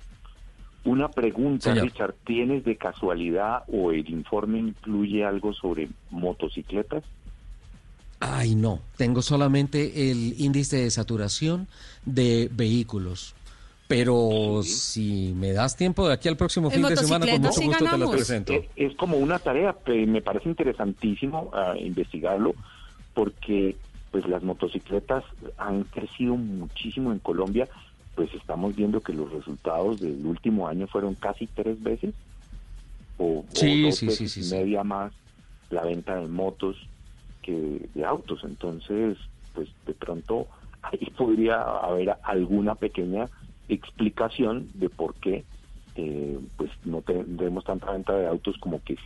Una 0.84 1.08
pregunta, 1.08 1.74
Richard, 1.74 2.14
¿tienes 2.24 2.64
de 2.64 2.76
casualidad 2.76 3.64
o 3.66 3.90
el 3.90 4.08
informe 4.08 4.60
incluye 4.60 5.24
algo 5.24 5.52
sobre 5.52 5.88
motocicletas? 6.10 7.02
Ay, 8.20 8.54
no, 8.54 8.80
tengo 8.96 9.22
solamente 9.22 10.10
el 10.10 10.34
índice 10.38 10.78
de 10.78 10.90
saturación 10.90 11.68
de 12.04 12.48
vehículos. 12.52 13.34
Pero 13.88 14.62
si 14.64 15.32
me 15.36 15.52
das 15.52 15.76
tiempo 15.76 16.08
de 16.08 16.14
aquí 16.14 16.28
al 16.28 16.36
próximo 16.36 16.70
fin 16.70 16.82
de 16.82 16.96
semana, 16.96 17.24
con 17.26 17.40
mucho 17.40 17.60
gusto 17.62 17.84
te 17.84 17.98
lo 17.98 18.10
presento. 18.10 18.52
Es, 18.74 18.94
como 18.96 19.16
una 19.16 19.38
tarea, 19.38 19.76
me 19.86 20.20
parece 20.22 20.48
interesantísimo 20.48 21.52
uh, 21.52 21.76
investigarlo, 21.78 22.54
porque 23.14 23.76
pues 24.10 24.26
las 24.26 24.42
motocicletas 24.42 25.24
han 25.56 25.84
crecido 25.84 26.36
muchísimo 26.36 27.12
en 27.12 27.20
Colombia, 27.20 27.68
pues 28.16 28.32
estamos 28.34 28.74
viendo 28.74 29.00
que 29.00 29.12
los 29.12 29.30
resultados 29.30 30.00
del 30.00 30.24
último 30.26 30.66
año 30.66 30.88
fueron 30.88 31.14
casi 31.14 31.46
tres 31.46 31.80
veces, 31.80 32.12
o, 33.18 33.44
sí, 33.52 33.82
dos 33.82 33.96
sí, 33.96 34.06
veces 34.06 34.32
sí, 34.32 34.40
y 34.40 34.50
media 34.50 34.82
más 34.82 35.12
la 35.70 35.84
venta 35.84 36.16
de 36.16 36.26
motos 36.26 36.76
de 37.52 38.04
autos. 38.04 38.40
Entonces, 38.44 39.16
pues 39.54 39.68
de 39.86 39.94
pronto 39.94 40.46
ahí 40.82 41.10
podría 41.16 41.60
haber 41.62 42.16
alguna 42.22 42.74
pequeña 42.74 43.28
explicación 43.68 44.68
de 44.74 44.88
por 44.88 45.14
qué 45.14 45.44
eh, 45.96 46.38
pues 46.56 46.70
no 46.84 47.00
tenemos 47.02 47.64
tanta 47.64 47.90
venta 47.90 48.14
de 48.14 48.26
autos 48.26 48.56
como 48.58 48.82
que 48.82 48.96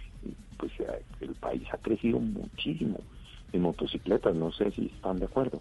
pues 0.56 0.72
el 1.20 1.34
país 1.36 1.62
ha 1.72 1.78
crecido 1.78 2.18
muchísimo 2.18 2.98
en 3.52 3.62
motocicletas. 3.62 4.34
No 4.34 4.52
sé 4.52 4.70
si 4.72 4.86
están 4.86 5.18
de 5.18 5.24
acuerdo. 5.26 5.60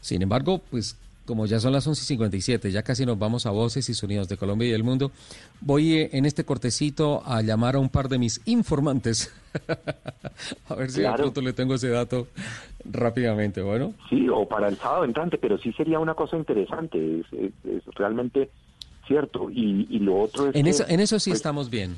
Sin 0.00 0.22
embargo, 0.22 0.60
pues 0.70 0.96
como 1.28 1.44
ya 1.44 1.60
son 1.60 1.74
las 1.74 1.86
11.57, 1.86 2.70
ya 2.70 2.82
casi 2.82 3.04
nos 3.04 3.18
vamos 3.18 3.44
a 3.44 3.50
Voces 3.50 3.86
y 3.90 3.92
Sonidos 3.92 4.30
de 4.30 4.38
Colombia 4.38 4.66
y 4.66 4.72
del 4.72 4.82
Mundo, 4.82 5.12
voy 5.60 5.98
eh, 5.98 6.08
en 6.14 6.24
este 6.24 6.42
cortecito 6.42 7.22
a 7.26 7.42
llamar 7.42 7.74
a 7.74 7.80
un 7.80 7.90
par 7.90 8.08
de 8.08 8.18
mis 8.18 8.40
informantes. 8.46 9.30
a 10.70 10.74
ver 10.74 10.90
si 10.90 11.02
de 11.02 11.12
pronto 11.12 11.42
le 11.42 11.52
tengo 11.52 11.74
ese 11.74 11.90
dato 11.90 12.28
rápidamente, 12.82 13.60
bueno. 13.60 13.92
Sí, 14.08 14.26
o 14.30 14.48
para 14.48 14.68
el 14.68 14.78
sábado 14.78 15.04
entrante, 15.04 15.36
pero 15.36 15.58
sí 15.58 15.70
sería 15.74 15.98
una 15.98 16.14
cosa 16.14 16.38
interesante, 16.38 17.20
es, 17.20 17.84
realmente 17.94 18.48
cierto. 19.06 19.50
Y, 19.50 19.98
lo 19.98 20.20
otro 20.20 20.48
es... 20.48 20.56
En, 20.56 20.66
eso, 20.66 20.86
en 20.88 21.00
eso 21.00 21.18
sí 21.18 21.28
pues, 21.28 21.40
estamos 21.40 21.68
bien. 21.68 21.96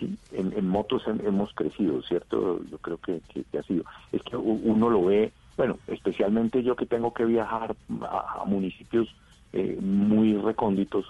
Sí, 0.00 0.18
en, 0.32 0.66
motos 0.66 1.04
hemos 1.06 1.54
crecido, 1.54 2.02
¿cierto? 2.02 2.60
Yo 2.72 2.78
creo 2.78 2.98
que, 2.98 3.20
que 3.52 3.56
ha 3.56 3.62
sido. 3.62 3.84
Es 4.10 4.20
que 4.22 4.36
uno 4.36 4.90
lo 4.90 5.04
ve 5.04 5.32
bueno, 5.56 5.78
especialmente 5.86 6.62
yo 6.62 6.76
que 6.76 6.86
tengo 6.86 7.12
que 7.12 7.24
viajar 7.24 7.76
a, 8.02 8.44
municipios 8.46 9.08
eh, 9.52 9.78
muy 9.80 10.34
recónditos 10.36 11.06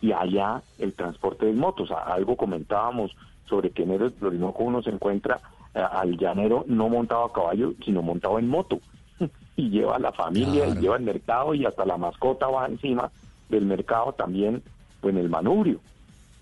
y 0.00 0.12
allá 0.12 0.62
el 0.78 0.94
transporte 0.94 1.46
de 1.46 1.52
motos, 1.52 1.90
algo 1.90 2.36
comentábamos 2.36 3.14
sobre 3.48 3.70
que 3.70 3.84
en 3.84 3.92
el 3.92 4.12
Orinoco 4.20 4.64
uno 4.64 4.82
se 4.82 4.90
encuentra 4.90 5.40
eh, 5.74 5.80
al 5.80 6.16
llanero 6.18 6.64
no 6.66 6.88
montado 6.88 7.24
a 7.24 7.32
caballo, 7.32 7.74
sino 7.84 8.02
montado 8.02 8.38
en 8.38 8.48
moto 8.48 8.80
y 9.56 9.70
lleva 9.70 9.96
a 9.96 10.00
la 10.00 10.12
familia 10.12 10.66
y 10.68 10.78
lleva 10.78 10.96
el 10.96 11.04
mercado 11.04 11.54
y 11.54 11.64
hasta 11.64 11.84
la 11.84 11.96
mascota 11.96 12.48
va 12.48 12.66
encima 12.66 13.10
del 13.48 13.66
mercado 13.66 14.12
también 14.12 14.62
en 15.02 15.16
el 15.16 15.28
manubrio. 15.28 15.80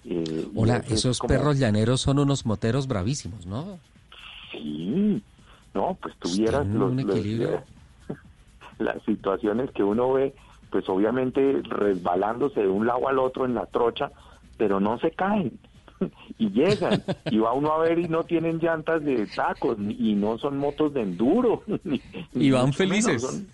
Eh, 0.05 0.48
Hola, 0.55 0.82
esos 0.88 1.20
perros 1.20 1.59
llaneros 1.59 2.01
son 2.01 2.18
unos 2.18 2.46
moteros 2.46 2.86
bravísimos, 2.86 3.46
¿no? 3.46 3.78
Sí, 4.51 5.22
no, 5.75 5.97
pues 6.01 6.14
tuvieras 6.16 6.66
los, 6.66 6.95
las 8.79 9.03
situaciones 9.05 9.71
que 9.71 9.83
uno 9.83 10.12
ve, 10.12 10.35
pues 10.71 10.89
obviamente 10.89 11.61
resbalándose 11.62 12.61
de 12.61 12.68
un 12.68 12.87
lado 12.87 13.09
al 13.09 13.18
otro 13.18 13.45
en 13.45 13.55
la 13.55 13.66
trocha, 13.66 14.11
pero 14.57 14.81
no 14.81 14.99
se 14.99 15.11
caen. 15.12 15.59
y 16.39 16.51
llegan. 16.51 17.03
Y 17.31 17.39
va 17.39 17.53
uno 17.53 17.73
a 17.73 17.79
ver 17.79 17.99
y 17.99 18.09
no 18.09 18.25
tienen 18.25 18.59
llantas 18.59 19.05
de 19.05 19.27
tacos 19.27 19.79
y 19.79 20.14
no 20.14 20.39
son 20.39 20.59
motos 20.59 20.95
de 20.95 21.03
enduro. 21.03 21.62
y 22.35 22.51
van 22.51 22.73
felices. 22.73 23.45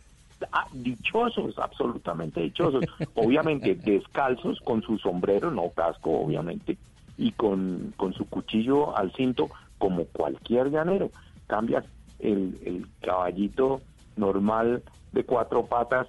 Ah, 0.53 0.67
dichosos, 0.73 1.59
absolutamente 1.59 2.41
dichosos. 2.41 2.85
Obviamente 3.15 3.75
descalzos 3.75 4.61
con 4.61 4.83
su 4.83 4.99
sombrero, 4.99 5.51
no 5.51 5.71
casco, 5.71 6.11
obviamente, 6.21 6.77
y 7.17 7.33
con, 7.33 7.95
con 7.97 8.13
su 8.13 8.27
cuchillo 8.27 8.97
al 8.97 9.13
cinto, 9.13 9.49
como 9.79 10.05
cualquier 10.05 10.71
llanero. 10.71 11.11
Cambias 11.47 11.85
el, 12.19 12.59
el 12.65 12.87
caballito 13.01 13.81
normal 14.17 14.83
de 15.13 15.25
cuatro 15.25 15.67
patas, 15.67 16.09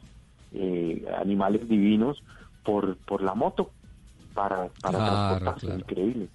eh, 0.54 1.06
animales 1.20 1.68
divinos, 1.68 2.24
por, 2.64 2.98
por 2.98 3.22
la 3.22 3.34
moto, 3.34 3.72
para, 4.34 4.68
para 4.82 4.98
transportarse. 4.98 5.80
Increíble. 5.80 6.28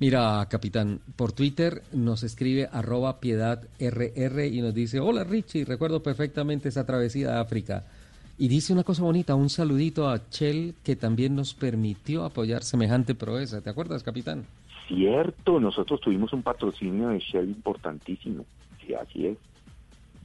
Mira, 0.00 0.46
capitán, 0.48 1.00
por 1.16 1.32
Twitter 1.32 1.82
nos 1.92 2.22
escribe 2.22 2.68
arroba 2.70 3.18
piedad 3.18 3.64
rr 3.80 4.44
y 4.46 4.60
nos 4.60 4.72
dice, 4.72 5.00
hola 5.00 5.24
Richie, 5.24 5.64
recuerdo 5.64 6.02
perfectamente 6.04 6.68
esa 6.68 6.86
travesía 6.86 7.36
a 7.36 7.40
África. 7.40 7.84
Y 8.38 8.46
dice 8.46 8.72
una 8.72 8.84
cosa 8.84 9.02
bonita, 9.02 9.34
un 9.34 9.50
saludito 9.50 10.08
a 10.08 10.20
Shell 10.30 10.76
que 10.84 10.94
también 10.94 11.34
nos 11.34 11.54
permitió 11.54 12.24
apoyar 12.24 12.62
semejante 12.62 13.16
proeza. 13.16 13.60
¿Te 13.60 13.70
acuerdas, 13.70 14.04
capitán? 14.04 14.44
Cierto, 14.88 15.60
nosotros 15.60 16.00
tuvimos 16.00 16.32
un 16.32 16.42
patrocinio 16.42 17.08
de 17.08 17.18
Shell 17.18 17.48
importantísimo. 17.48 18.44
Sí, 18.80 18.94
así 18.94 19.26
es. 19.26 19.38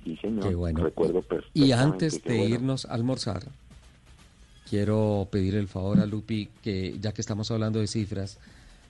Sí, 0.04 0.18
señor. 0.18 0.48
Qué 0.48 0.56
bueno. 0.56 0.84
Recuerdo 0.84 1.22
perfectamente. 1.22 1.68
Y 1.68 1.72
antes 1.74 2.24
de 2.24 2.46
irnos 2.46 2.86
a 2.86 2.94
almorzar, 2.94 3.44
quiero 4.70 5.28
pedir 5.30 5.56
el 5.56 5.68
favor 5.68 6.00
a 6.00 6.06
Lupi 6.06 6.50
que, 6.62 6.98
ya 7.00 7.14
que 7.14 7.22
estamos 7.22 7.52
hablando 7.52 7.80
de 7.80 7.88
cifras, 7.88 8.40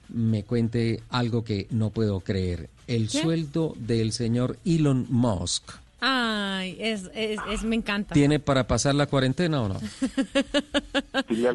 me 0.10 0.44
cuente 0.44 1.02
algo 1.10 1.44
que 1.44 1.68
no 1.72 1.90
puedo 1.90 2.20
creer. 2.20 2.70
El 2.88 3.10
sueldo 3.10 3.74
del 3.78 4.12
señor 4.12 4.58
Elon 4.66 5.08
Musk. 5.10 5.72
Ay, 6.06 6.76
es, 6.80 7.10
es, 7.16 7.64
me 7.64 7.78
encanta. 7.78 8.14
¿Tiene 8.14 8.40
para 8.40 8.68
pasar 8.68 8.94
la 8.94 9.08
cuarentena 9.08 9.62
o 9.62 9.70
no? 9.70 9.80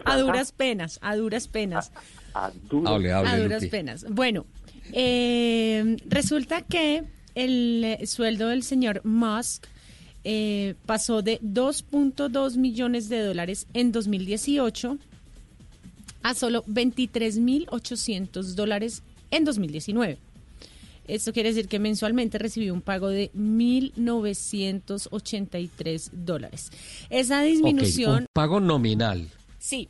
a 0.07 0.17
duras 0.17 0.53
penas, 0.53 0.99
a 1.03 1.17
duras 1.17 1.49
penas. 1.49 1.93
A, 2.35 2.53
duras, 2.69 3.67
penas. 3.67 4.05
Bueno, 4.09 4.47
eh, 4.93 5.97
resulta 6.07 6.63
que 6.63 7.05
el 7.35 7.99
sueldo 8.07 8.49
del 8.49 8.63
señor 8.63 9.05
Musk 9.05 9.67
eh, 10.25 10.75
pasó 10.87 11.21
de 11.23 11.41
2.2 11.41 12.57
millones 12.57 13.09
de 13.09 13.23
dólares 13.23 13.67
en 13.73 13.93
2018 13.93 14.99
a 16.23 16.35
solo 16.35 16.65
23.800 16.67 18.43
dólares 18.55 19.05
en 19.31 19.45
2019. 19.45 20.19
Esto 21.07 21.33
quiere 21.33 21.51
decir 21.51 21.69
que 21.69 21.79
mensualmente 21.79 22.39
recibió 22.39 22.75
un 22.75 22.81
pago 22.83 23.07
de 23.09 23.31
1.983 23.33 26.11
dólares. 26.13 26.73
Esa 27.09 27.41
disminución... 27.43 28.27
pago 28.35 28.59
nominal. 28.61 29.31
Sí. 29.59 29.89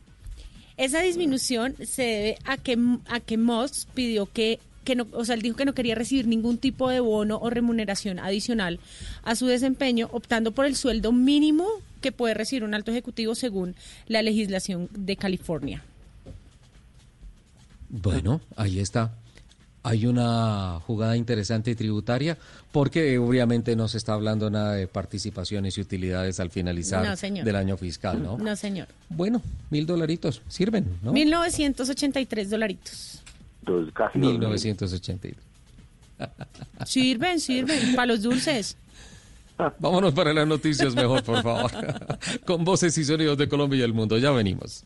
Esa 0.79 1.01
disminución 1.01 1.75
se 1.83 2.01
debe 2.01 2.37
a 2.45 2.55
que, 2.55 2.77
a 3.09 3.19
que 3.19 3.37
Moss 3.37 3.85
pidió 3.93 4.25
que 4.25 4.59
que 4.85 4.95
no, 4.95 5.05
o 5.11 5.23
sea, 5.23 5.35
él 5.35 5.43
dijo 5.43 5.55
que 5.55 5.65
no 5.65 5.75
quería 5.75 5.93
recibir 5.93 6.25
ningún 6.25 6.57
tipo 6.57 6.89
de 6.89 6.99
bono 6.99 7.37
o 7.37 7.49
remuneración 7.51 8.17
adicional 8.17 8.79
a 9.23 9.35
su 9.35 9.45
desempeño, 9.45 10.09
optando 10.13 10.51
por 10.51 10.65
el 10.65 10.75
sueldo 10.75 11.11
mínimo 11.11 11.67
que 12.01 12.11
puede 12.11 12.33
recibir 12.33 12.63
un 12.63 12.73
alto 12.73 12.89
ejecutivo 12.89 13.35
según 13.35 13.75
la 14.07 14.23
legislación 14.23 14.89
de 14.95 15.15
California. 15.15 15.83
Bueno, 17.89 18.41
ahí 18.55 18.79
está. 18.79 19.13
Hay 19.81 20.05
una 20.05 20.79
jugada 20.85 21.15
interesante 21.15 21.73
tributaria 21.75 22.37
porque 22.71 23.17
obviamente 23.17 23.75
no 23.75 23.87
se 23.87 23.97
está 23.97 24.13
hablando 24.13 24.49
nada 24.49 24.73
de 24.73 24.87
participaciones 24.87 25.77
y 25.77 25.81
utilidades 25.81 26.39
al 26.39 26.49
finalizar 26.49 27.17
del 27.17 27.55
año 27.55 27.77
fiscal, 27.77 28.21
¿no? 28.21 28.37
No, 28.37 28.55
señor. 28.55 28.87
Bueno, 29.09 29.41
mil 29.69 29.85
dolaritos, 29.85 30.41
sirven, 30.47 30.85
¿no? 31.01 31.13
1983 31.13 32.49
dolaritos. 32.49 33.21
Entonces, 33.61 33.93
casi 33.93 34.19
1983. 34.19 35.35
Sirven, 36.85 37.39
sirven, 37.39 37.95
para 37.95 38.07
los 38.07 38.21
dulces. 38.21 38.77
Vámonos 39.79 40.13
para 40.13 40.33
las 40.33 40.47
noticias 40.47 40.95
mejor, 40.95 41.23
por 41.23 41.41
favor. 41.41 41.71
Con 42.45 42.63
voces 42.63 42.97
y 42.97 43.05
sonidos 43.05 43.37
de 43.37 43.47
Colombia 43.47 43.79
y 43.79 43.81
el 43.83 43.93
mundo. 43.93 44.17
Ya 44.17 44.31
venimos. 44.31 44.85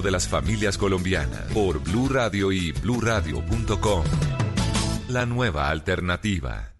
de 0.00 0.10
las 0.10 0.28
familias 0.28 0.78
colombianas 0.78 1.52
por 1.52 1.80
Blue 1.82 2.08
Radio 2.08 2.52
y 2.52 2.72
bluradio.com. 2.72 4.04
La 5.08 5.26
nueva 5.26 5.68
alternativa. 5.68 6.79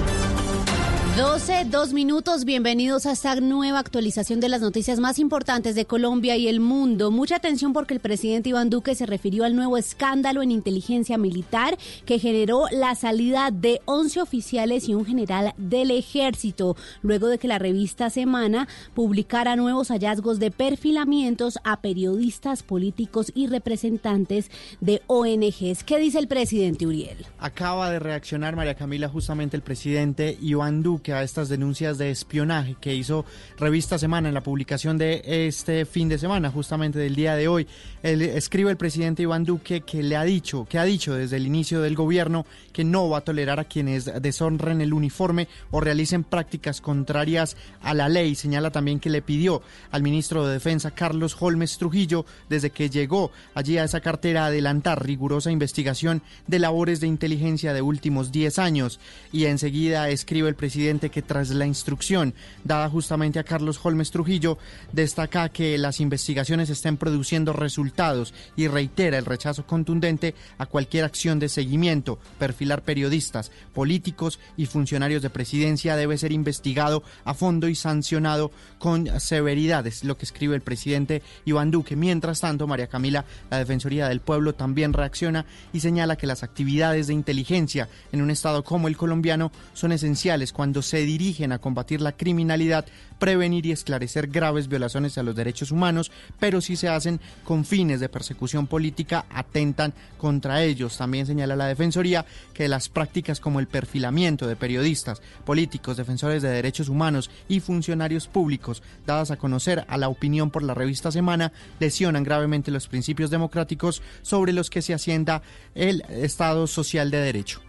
12, 1.17 1.65
dos 1.65 1.91
minutos. 1.91 2.45
Bienvenidos 2.45 3.05
a 3.05 3.11
esta 3.11 3.35
nueva 3.35 3.79
actualización 3.79 4.39
de 4.39 4.47
las 4.47 4.61
noticias 4.61 5.01
más 5.01 5.19
importantes 5.19 5.75
de 5.75 5.83
Colombia 5.83 6.37
y 6.37 6.47
el 6.47 6.61
mundo. 6.61 7.11
Mucha 7.11 7.35
atención 7.35 7.73
porque 7.73 7.93
el 7.93 7.99
presidente 7.99 8.47
Iván 8.47 8.69
Duque 8.69 8.95
se 8.95 9.05
refirió 9.05 9.43
al 9.43 9.53
nuevo 9.53 9.77
escándalo 9.77 10.41
en 10.41 10.51
inteligencia 10.51 11.17
militar 11.17 11.77
que 12.05 12.17
generó 12.17 12.67
la 12.71 12.95
salida 12.95 13.49
de 13.51 13.81
11 13.85 14.21
oficiales 14.21 14.87
y 14.87 14.93
un 14.93 15.05
general 15.05 15.53
del 15.57 15.91
ejército, 15.91 16.77
luego 17.01 17.27
de 17.27 17.39
que 17.39 17.49
la 17.49 17.59
revista 17.59 18.09
Semana 18.09 18.69
publicara 18.93 19.57
nuevos 19.57 19.89
hallazgos 19.89 20.39
de 20.39 20.49
perfilamientos 20.49 21.59
a 21.65 21.81
periodistas 21.81 22.63
políticos 22.63 23.33
y 23.35 23.47
representantes 23.47 24.49
de 24.79 25.01
ONGs. 25.07 25.83
¿Qué 25.83 25.99
dice 25.99 26.19
el 26.19 26.29
presidente 26.29 26.87
Uriel? 26.87 27.25
Acaba 27.37 27.91
de 27.91 27.99
reaccionar 27.99 28.55
María 28.55 28.75
Camila 28.75 29.09
justamente 29.09 29.57
el 29.57 29.61
presidente 29.61 30.37
Iván 30.41 30.81
Duque 30.81 31.00
que 31.01 31.13
a 31.13 31.23
estas 31.23 31.49
denuncias 31.49 31.97
de 31.97 32.11
espionaje 32.11 32.75
que 32.79 32.95
hizo 32.95 33.25
Revista 33.57 33.97
Semana 33.97 34.29
en 34.29 34.33
la 34.33 34.43
publicación 34.43 34.97
de 34.97 35.21
este 35.25 35.85
fin 35.85 36.09
de 36.09 36.17
semana, 36.17 36.51
justamente 36.51 36.99
del 36.99 37.15
día 37.15 37.35
de 37.35 37.47
hoy. 37.47 37.67
Escribe 38.03 38.71
el 38.71 38.77
presidente 38.77 39.23
Iván 39.23 39.43
Duque 39.43 39.81
que 39.81 40.01
le 40.03 40.15
ha 40.15 40.23
dicho, 40.23 40.65
que 40.69 40.79
ha 40.79 40.83
dicho 40.83 41.13
desde 41.13 41.37
el 41.37 41.45
inicio 41.45 41.81
del 41.81 41.95
gobierno 41.95 42.45
que 42.73 42.83
no 42.83 43.09
va 43.09 43.19
a 43.19 43.21
tolerar 43.21 43.59
a 43.59 43.65
quienes 43.65 44.09
deshonren 44.21 44.81
el 44.81 44.93
uniforme 44.93 45.47
o 45.71 45.79
realicen 45.79 46.23
prácticas 46.23 46.81
contrarias 46.81 47.57
a 47.81 47.93
la 47.93 48.09
ley. 48.09 48.35
Señala 48.35 48.71
también 48.71 48.99
que 48.99 49.09
le 49.09 49.21
pidió 49.21 49.61
al 49.91 50.03
ministro 50.03 50.45
de 50.45 50.53
Defensa, 50.53 50.91
Carlos 50.91 51.35
Holmes 51.39 51.77
Trujillo, 51.77 52.25
desde 52.49 52.69
que 52.69 52.89
llegó 52.89 53.31
allí 53.53 53.77
a 53.77 53.83
esa 53.83 54.01
cartera, 54.01 54.45
adelantar 54.45 55.05
rigurosa 55.05 55.51
investigación 55.51 56.21
de 56.47 56.59
labores 56.59 56.99
de 56.99 57.07
inteligencia 57.07 57.73
de 57.73 57.81
últimos 57.81 58.31
10 58.31 58.59
años. 58.59 58.99
Y 59.31 59.45
enseguida 59.45 60.09
escribe 60.09 60.49
el 60.49 60.55
presidente 60.55 60.90
que 60.99 61.21
tras 61.21 61.49
la 61.51 61.65
instrucción 61.65 62.33
dada 62.63 62.89
justamente 62.89 63.39
a 63.39 63.43
Carlos 63.43 63.79
Holmes 63.81 64.11
Trujillo 64.11 64.57
destaca 64.91 65.49
que 65.49 65.77
las 65.77 65.99
investigaciones 66.01 66.69
estén 66.69 66.97
produciendo 66.97 67.53
resultados 67.53 68.33
y 68.55 68.67
reitera 68.67 69.17
el 69.17 69.25
rechazo 69.25 69.65
contundente 69.65 70.35
a 70.57 70.65
cualquier 70.65 71.05
acción 71.05 71.39
de 71.39 71.49
seguimiento. 71.49 72.19
Perfilar 72.37 72.81
periodistas, 72.83 73.51
políticos 73.73 74.39
y 74.57 74.65
funcionarios 74.65 75.21
de 75.21 75.29
presidencia 75.29 75.95
debe 75.95 76.17
ser 76.17 76.31
investigado 76.31 77.03
a 77.23 77.33
fondo 77.33 77.69
y 77.69 77.75
sancionado 77.75 78.51
con 78.77 79.07
severidad, 79.19 79.87
es 79.87 80.03
lo 80.03 80.17
que 80.17 80.25
escribe 80.25 80.55
el 80.55 80.61
presidente 80.61 81.21
Iván 81.45 81.71
Duque. 81.71 81.95
Mientras 81.95 82.41
tanto, 82.41 82.67
María 82.67 82.87
Camila, 82.87 83.25
la 83.49 83.59
Defensoría 83.59 84.09
del 84.09 84.19
Pueblo 84.19 84.53
también 84.53 84.93
reacciona 84.93 85.45
y 85.71 85.79
señala 85.79 86.17
que 86.17 86.27
las 86.27 86.43
actividades 86.43 87.07
de 87.07 87.13
inteligencia 87.13 87.87
en 88.11 88.21
un 88.21 88.31
estado 88.31 88.63
como 88.63 88.87
el 88.87 88.97
colombiano 88.97 89.51
son 89.73 89.91
esenciales 89.91 90.51
cuando 90.51 90.80
se 90.81 91.05
dirigen 91.05 91.51
a 91.51 91.59
combatir 91.59 92.01
la 92.01 92.11
criminalidad, 92.11 92.85
prevenir 93.19 93.65
y 93.65 93.71
esclarecer 93.71 94.27
graves 94.27 94.67
violaciones 94.67 95.17
a 95.17 95.23
los 95.23 95.35
derechos 95.35 95.71
humanos, 95.71 96.11
pero 96.39 96.61
si 96.61 96.75
se 96.75 96.89
hacen 96.89 97.19
con 97.43 97.65
fines 97.65 97.99
de 97.99 98.09
persecución 98.09 98.67
política, 98.67 99.25
atentan 99.29 99.93
contra 100.17 100.63
ellos. 100.63 100.97
También 100.97 101.25
señala 101.25 101.55
la 101.55 101.67
Defensoría 101.67 102.25
que 102.53 102.67
las 102.67 102.89
prácticas 102.89 103.39
como 103.39 103.59
el 103.59 103.67
perfilamiento 103.67 104.47
de 104.47 104.55
periodistas, 104.55 105.21
políticos, 105.45 105.97
defensores 105.97 106.41
de 106.41 106.49
derechos 106.49 106.89
humanos 106.89 107.29
y 107.47 107.59
funcionarios 107.59 108.27
públicos 108.27 108.83
dadas 109.05 109.31
a 109.31 109.37
conocer 109.37 109.85
a 109.87 109.97
la 109.97 110.09
opinión 110.09 110.51
por 110.51 110.63
la 110.63 110.73
revista 110.73 111.11
Semana 111.11 111.51
lesionan 111.79 112.23
gravemente 112.23 112.71
los 112.71 112.87
principios 112.87 113.29
democráticos 113.29 114.01
sobre 114.21 114.53
los 114.53 114.69
que 114.69 114.81
se 114.81 114.93
asienta 114.93 115.41
el 115.75 116.01
Estado 116.09 116.67
social 116.67 117.11
de 117.11 117.17
derecho. 117.17 117.61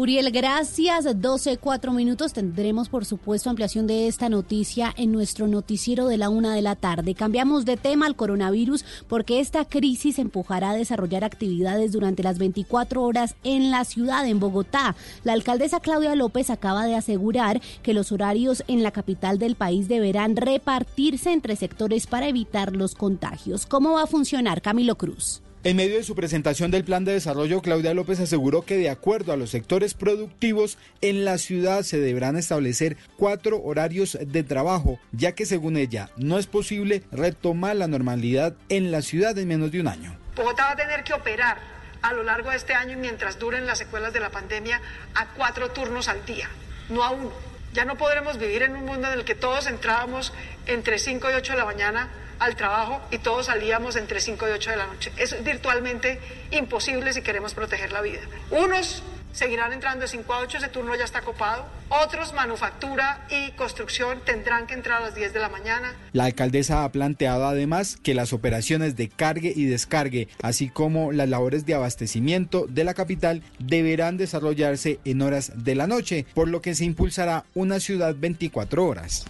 Uriel, 0.00 0.30
gracias. 0.30 1.20
12, 1.20 1.56
4 1.56 1.92
minutos. 1.92 2.32
Tendremos, 2.32 2.88
por 2.88 3.04
supuesto, 3.04 3.50
ampliación 3.50 3.88
de 3.88 4.06
esta 4.06 4.28
noticia 4.28 4.94
en 4.96 5.10
nuestro 5.10 5.48
noticiero 5.48 6.06
de 6.06 6.16
la 6.16 6.28
una 6.28 6.54
de 6.54 6.62
la 6.62 6.76
tarde. 6.76 7.16
Cambiamos 7.16 7.64
de 7.64 7.76
tema 7.76 8.06
al 8.06 8.14
coronavirus 8.14 8.84
porque 9.08 9.40
esta 9.40 9.64
crisis 9.64 10.20
empujará 10.20 10.70
a 10.70 10.76
desarrollar 10.76 11.24
actividades 11.24 11.90
durante 11.90 12.22
las 12.22 12.38
24 12.38 13.02
horas 13.02 13.34
en 13.42 13.72
la 13.72 13.84
ciudad, 13.84 14.24
en 14.24 14.38
Bogotá. 14.38 14.94
La 15.24 15.32
alcaldesa 15.32 15.80
Claudia 15.80 16.14
López 16.14 16.50
acaba 16.50 16.86
de 16.86 16.94
asegurar 16.94 17.60
que 17.82 17.92
los 17.92 18.12
horarios 18.12 18.62
en 18.68 18.84
la 18.84 18.92
capital 18.92 19.40
del 19.40 19.56
país 19.56 19.88
deberán 19.88 20.36
repartirse 20.36 21.32
entre 21.32 21.56
sectores 21.56 22.06
para 22.06 22.28
evitar 22.28 22.76
los 22.76 22.94
contagios. 22.94 23.66
¿Cómo 23.66 23.94
va 23.94 24.04
a 24.04 24.06
funcionar, 24.06 24.62
Camilo 24.62 24.96
Cruz? 24.96 25.42
En 25.64 25.76
medio 25.76 25.96
de 25.96 26.04
su 26.04 26.14
presentación 26.14 26.70
del 26.70 26.84
plan 26.84 27.04
de 27.04 27.12
desarrollo, 27.12 27.60
Claudia 27.62 27.92
López 27.92 28.20
aseguró 28.20 28.62
que 28.62 28.76
de 28.76 28.90
acuerdo 28.90 29.32
a 29.32 29.36
los 29.36 29.50
sectores 29.50 29.92
productivos, 29.92 30.78
en 31.00 31.24
la 31.24 31.36
ciudad 31.36 31.82
se 31.82 31.98
deberán 31.98 32.36
establecer 32.36 32.96
cuatro 33.16 33.60
horarios 33.60 34.16
de 34.20 34.44
trabajo, 34.44 35.00
ya 35.10 35.32
que 35.32 35.46
según 35.46 35.76
ella 35.76 36.10
no 36.16 36.38
es 36.38 36.46
posible 36.46 37.02
retomar 37.10 37.74
la 37.74 37.88
normalidad 37.88 38.54
en 38.68 38.92
la 38.92 39.02
ciudad 39.02 39.36
en 39.36 39.48
menos 39.48 39.72
de 39.72 39.80
un 39.80 39.88
año. 39.88 40.16
Bogotá 40.36 40.66
va 40.66 40.70
a 40.72 40.76
tener 40.76 41.02
que 41.02 41.12
operar 41.12 41.58
a 42.02 42.12
lo 42.12 42.22
largo 42.22 42.50
de 42.50 42.56
este 42.56 42.74
año 42.74 42.92
y 42.92 43.00
mientras 43.00 43.40
duren 43.40 43.66
las 43.66 43.78
secuelas 43.78 44.12
de 44.12 44.20
la 44.20 44.30
pandemia 44.30 44.80
a 45.16 45.26
cuatro 45.34 45.72
turnos 45.72 46.06
al 46.06 46.24
día, 46.24 46.48
no 46.88 47.02
a 47.02 47.10
uno. 47.10 47.47
Ya 47.72 47.84
no 47.84 47.96
podremos 47.96 48.38
vivir 48.38 48.62
en 48.62 48.74
un 48.74 48.84
mundo 48.84 49.08
en 49.08 49.14
el 49.14 49.24
que 49.24 49.34
todos 49.34 49.66
entrábamos 49.66 50.32
entre 50.66 50.98
5 50.98 51.30
y 51.30 51.34
8 51.34 51.52
de 51.52 51.58
la 51.58 51.64
mañana 51.64 52.08
al 52.38 52.56
trabajo 52.56 53.00
y 53.10 53.18
todos 53.18 53.46
salíamos 53.46 53.96
entre 53.96 54.20
5 54.20 54.48
y 54.48 54.52
8 54.52 54.70
de 54.70 54.76
la 54.76 54.86
noche. 54.86 55.12
Es 55.16 55.42
virtualmente 55.42 56.20
imposible 56.50 57.12
si 57.12 57.22
queremos 57.22 57.54
proteger 57.54 57.92
la 57.92 58.00
vida. 58.00 58.20
Unos 58.50 59.02
seguirán 59.38 59.72
entrando 59.72 60.02
de 60.02 60.08
5 60.08 60.32
a 60.32 60.40
8, 60.40 60.58
ese 60.58 60.68
turno 60.68 60.96
ya 60.96 61.04
está 61.04 61.22
copado. 61.22 61.64
Otros, 61.90 62.34
manufactura 62.34 63.24
y 63.30 63.52
construcción, 63.52 64.20
tendrán 64.24 64.66
que 64.66 64.74
entrar 64.74 65.00
a 65.00 65.06
las 65.06 65.14
10 65.14 65.32
de 65.32 65.38
la 65.38 65.48
mañana. 65.48 65.94
La 66.12 66.24
alcaldesa 66.24 66.82
ha 66.82 66.90
planteado 66.90 67.46
además 67.46 67.96
que 68.02 68.14
las 68.14 68.32
operaciones 68.32 68.96
de 68.96 69.08
cargue 69.08 69.52
y 69.54 69.66
descargue, 69.66 70.28
así 70.42 70.68
como 70.68 71.12
las 71.12 71.28
labores 71.28 71.64
de 71.66 71.74
abastecimiento 71.74 72.66
de 72.68 72.82
la 72.82 72.94
capital, 72.94 73.42
deberán 73.60 74.16
desarrollarse 74.16 74.98
en 75.04 75.22
horas 75.22 75.52
de 75.54 75.76
la 75.76 75.86
noche, 75.86 76.26
por 76.34 76.48
lo 76.48 76.60
que 76.60 76.74
se 76.74 76.84
impulsará 76.84 77.44
una 77.54 77.78
ciudad 77.78 78.16
24 78.18 78.84
horas. 78.84 79.24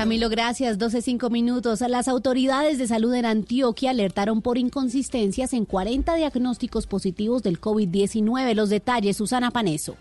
Camilo, 0.00 0.30
gracias. 0.30 0.78
12.5 0.78 1.30
minutos. 1.30 1.82
Las 1.82 2.08
autoridades 2.08 2.78
de 2.78 2.86
salud 2.86 3.12
en 3.12 3.26
Antioquia 3.26 3.90
alertaron 3.90 4.40
por 4.40 4.56
inconsistencias 4.56 5.52
en 5.52 5.66
40 5.66 6.14
diagnósticos 6.14 6.86
positivos 6.86 7.42
del 7.42 7.60
COVID-19. 7.60 8.54
Los 8.54 8.70
detalles, 8.70 9.19
Susana 9.20 9.50
Paneso. 9.50 9.98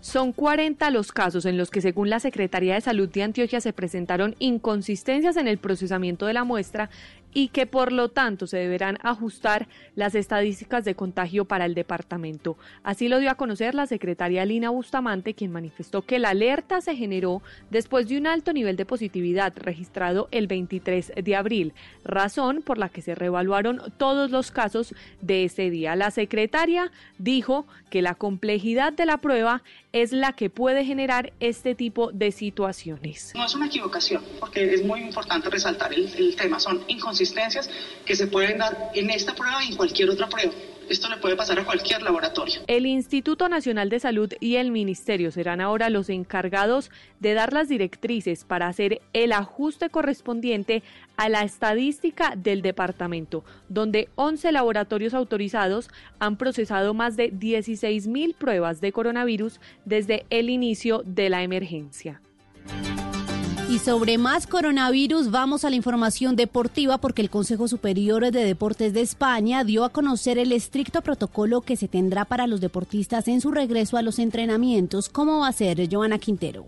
Son 0.00 0.32
40 0.32 0.88
los 0.88 1.12
casos 1.12 1.44
en 1.44 1.58
los 1.58 1.70
que, 1.70 1.82
según 1.82 2.08
la 2.08 2.18
Secretaría 2.18 2.72
de 2.72 2.80
Salud 2.80 3.10
de 3.10 3.22
Antioquia, 3.22 3.60
se 3.60 3.74
presentaron 3.74 4.36
inconsistencias 4.38 5.36
en 5.36 5.48
el 5.48 5.58
procesamiento 5.58 6.24
de 6.24 6.32
la 6.32 6.44
muestra 6.44 6.88
y 7.34 7.48
que 7.48 7.66
por 7.66 7.92
lo 7.92 8.08
tanto 8.08 8.46
se 8.46 8.58
deberán 8.58 8.96
ajustar 9.02 9.66
las 9.96 10.14
estadísticas 10.14 10.84
de 10.84 10.94
contagio 10.94 11.44
para 11.44 11.66
el 11.66 11.74
departamento. 11.74 12.56
Así 12.84 13.08
lo 13.08 13.18
dio 13.18 13.30
a 13.30 13.34
conocer 13.34 13.74
la 13.74 13.86
secretaria 13.86 14.46
Lina 14.46 14.70
Bustamante, 14.70 15.34
quien 15.34 15.50
manifestó 15.52 16.02
que 16.02 16.20
la 16.20 16.30
alerta 16.30 16.80
se 16.80 16.94
generó 16.94 17.42
después 17.70 18.08
de 18.08 18.16
un 18.16 18.28
alto 18.28 18.52
nivel 18.52 18.76
de 18.76 18.86
positividad 18.86 19.52
registrado 19.56 20.28
el 20.30 20.46
23 20.46 21.12
de 21.22 21.36
abril, 21.36 21.74
razón 22.04 22.62
por 22.62 22.78
la 22.78 22.88
que 22.88 23.02
se 23.02 23.16
reevaluaron 23.16 23.82
todos 23.98 24.30
los 24.30 24.52
casos 24.52 24.94
de 25.20 25.44
ese 25.44 25.70
día. 25.70 25.96
La 25.96 26.12
secretaria 26.12 26.92
dijo 27.18 27.66
que 27.94 28.02
la 28.02 28.16
complejidad 28.16 28.92
de 28.92 29.06
la 29.06 29.18
prueba 29.18 29.62
es 29.92 30.10
la 30.10 30.32
que 30.32 30.50
puede 30.50 30.84
generar 30.84 31.32
este 31.38 31.76
tipo 31.76 32.10
de 32.10 32.32
situaciones. 32.32 33.30
No 33.36 33.46
es 33.46 33.54
una 33.54 33.66
equivocación, 33.66 34.20
porque 34.40 34.74
es 34.74 34.84
muy 34.84 34.98
importante 34.98 35.48
resaltar 35.48 35.94
el, 35.94 36.12
el 36.12 36.34
tema, 36.34 36.58
son 36.58 36.82
inconsistencias 36.88 37.70
que 38.04 38.16
se 38.16 38.26
pueden 38.26 38.58
dar 38.58 38.90
en 38.94 39.10
esta 39.10 39.32
prueba 39.36 39.62
y 39.62 39.68
en 39.68 39.76
cualquier 39.76 40.10
otra 40.10 40.28
prueba. 40.28 40.52
Esto 40.88 41.08
le 41.08 41.16
puede 41.16 41.36
pasar 41.36 41.58
a 41.58 41.64
cualquier 41.64 42.02
laboratorio. 42.02 42.60
El 42.66 42.86
Instituto 42.86 43.48
Nacional 43.48 43.88
de 43.88 44.00
Salud 44.00 44.32
y 44.40 44.56
el 44.56 44.70
Ministerio 44.70 45.30
serán 45.30 45.60
ahora 45.60 45.90
los 45.90 46.10
encargados 46.10 46.90
de 47.20 47.34
dar 47.34 47.52
las 47.52 47.68
directrices 47.68 48.44
para 48.44 48.68
hacer 48.68 49.00
el 49.12 49.32
ajuste 49.32 49.90
correspondiente 49.90 50.82
a 51.16 51.28
la 51.28 51.42
estadística 51.42 52.34
del 52.36 52.62
departamento, 52.62 53.44
donde 53.68 54.08
11 54.16 54.52
laboratorios 54.52 55.14
autorizados 55.14 55.88
han 56.18 56.36
procesado 56.36 56.94
más 56.94 57.16
de 57.16 57.30
16 57.30 58.06
mil 58.06 58.34
pruebas 58.34 58.80
de 58.80 58.92
coronavirus 58.92 59.60
desde 59.84 60.26
el 60.30 60.50
inicio 60.50 61.02
de 61.04 61.30
la 61.30 61.42
emergencia. 61.42 62.20
Y 63.68 63.78
sobre 63.78 64.18
más 64.18 64.46
coronavirus, 64.46 65.30
vamos 65.30 65.64
a 65.64 65.70
la 65.70 65.76
información 65.76 66.36
deportiva 66.36 66.98
porque 66.98 67.22
el 67.22 67.30
Consejo 67.30 67.66
Superior 67.66 68.30
de 68.30 68.44
Deportes 68.44 68.92
de 68.92 69.00
España 69.00 69.64
dio 69.64 69.84
a 69.84 69.88
conocer 69.88 70.38
el 70.38 70.52
estricto 70.52 71.00
protocolo 71.00 71.62
que 71.62 71.76
se 71.76 71.88
tendrá 71.88 72.26
para 72.26 72.46
los 72.46 72.60
deportistas 72.60 73.26
en 73.26 73.40
su 73.40 73.50
regreso 73.50 73.96
a 73.96 74.02
los 74.02 74.18
entrenamientos. 74.18 75.08
¿Cómo 75.08 75.40
va 75.40 75.48
a 75.48 75.52
ser, 75.52 75.88
Joana 75.90 76.18
Quintero? 76.18 76.66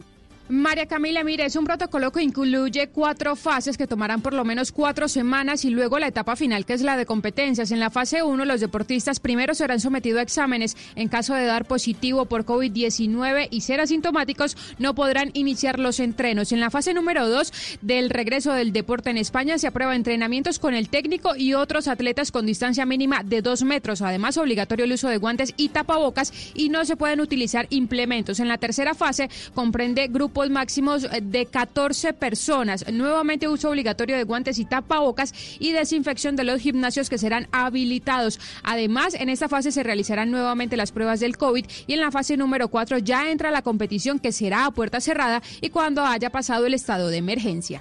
María 0.48 0.86
Camila, 0.86 1.24
mire, 1.24 1.44
es 1.44 1.56
un 1.56 1.64
protocolo 1.64 2.12
que 2.12 2.22
incluye 2.22 2.86
cuatro 2.90 3.34
fases 3.34 3.76
que 3.76 3.88
tomarán 3.88 4.20
por 4.20 4.32
lo 4.32 4.44
menos 4.44 4.70
cuatro 4.70 5.08
semanas 5.08 5.64
y 5.64 5.70
luego 5.70 5.98
la 5.98 6.06
etapa 6.06 6.36
final, 6.36 6.64
que 6.64 6.74
es 6.74 6.82
la 6.82 6.96
de 6.96 7.04
competencias. 7.04 7.72
En 7.72 7.80
la 7.80 7.90
fase 7.90 8.22
1, 8.22 8.44
los 8.44 8.60
deportistas 8.60 9.18
primero 9.18 9.56
serán 9.56 9.80
sometidos 9.80 10.20
a 10.20 10.22
exámenes. 10.22 10.76
En 10.94 11.08
caso 11.08 11.34
de 11.34 11.46
dar 11.46 11.64
positivo 11.64 12.26
por 12.26 12.44
COVID-19 12.44 13.48
y 13.50 13.62
ser 13.62 13.80
asintomáticos, 13.80 14.56
no 14.78 14.94
podrán 14.94 15.30
iniciar 15.34 15.80
los 15.80 15.98
entrenos. 15.98 16.52
En 16.52 16.60
la 16.60 16.70
fase 16.70 16.94
número 16.94 17.28
2 17.28 17.78
del 17.82 18.08
regreso 18.08 18.52
del 18.52 18.72
deporte 18.72 19.10
en 19.10 19.18
España, 19.18 19.58
se 19.58 19.66
aprueba 19.66 19.96
entrenamientos 19.96 20.60
con 20.60 20.74
el 20.74 20.90
técnico 20.90 21.34
y 21.34 21.54
otros 21.54 21.88
atletas 21.88 22.30
con 22.30 22.46
distancia 22.46 22.86
mínima 22.86 23.24
de 23.24 23.42
dos 23.42 23.64
metros. 23.64 24.00
Además, 24.00 24.36
obligatorio 24.36 24.84
el 24.84 24.92
uso 24.92 25.08
de 25.08 25.16
guantes 25.16 25.54
y 25.56 25.70
tapabocas 25.70 26.32
y 26.54 26.68
no 26.68 26.84
se 26.84 26.96
pueden 26.96 27.20
utilizar 27.20 27.66
implementos. 27.70 28.38
En 28.38 28.46
la 28.46 28.58
tercera 28.58 28.94
fase, 28.94 29.28
comprende 29.52 30.06
grupos 30.06 30.35
máximos 30.50 31.06
de 31.22 31.46
14 31.46 32.12
personas. 32.12 32.84
Nuevamente 32.92 33.48
uso 33.48 33.70
obligatorio 33.70 34.16
de 34.16 34.24
guantes 34.24 34.58
y 34.58 34.66
tapabocas 34.66 35.32
y 35.58 35.72
desinfección 35.72 36.36
de 36.36 36.44
los 36.44 36.60
gimnasios 36.60 37.08
que 37.08 37.18
serán 37.18 37.48
habilitados. 37.52 38.38
Además, 38.62 39.14
en 39.14 39.30
esta 39.30 39.48
fase 39.48 39.72
se 39.72 39.82
realizarán 39.82 40.30
nuevamente 40.30 40.76
las 40.76 40.92
pruebas 40.92 41.20
del 41.20 41.36
COVID 41.36 41.64
y 41.86 41.92
en 41.92 42.00
la 42.00 42.10
fase 42.10 42.36
número 42.36 42.68
4 42.68 42.98
ya 42.98 43.30
entra 43.30 43.50
la 43.50 43.62
competición 43.62 44.18
que 44.18 44.32
será 44.32 44.66
a 44.66 44.70
puerta 44.70 45.00
cerrada 45.00 45.42
y 45.60 45.70
cuando 45.70 46.04
haya 46.04 46.30
pasado 46.30 46.66
el 46.66 46.74
estado 46.74 47.08
de 47.08 47.16
emergencia. 47.16 47.80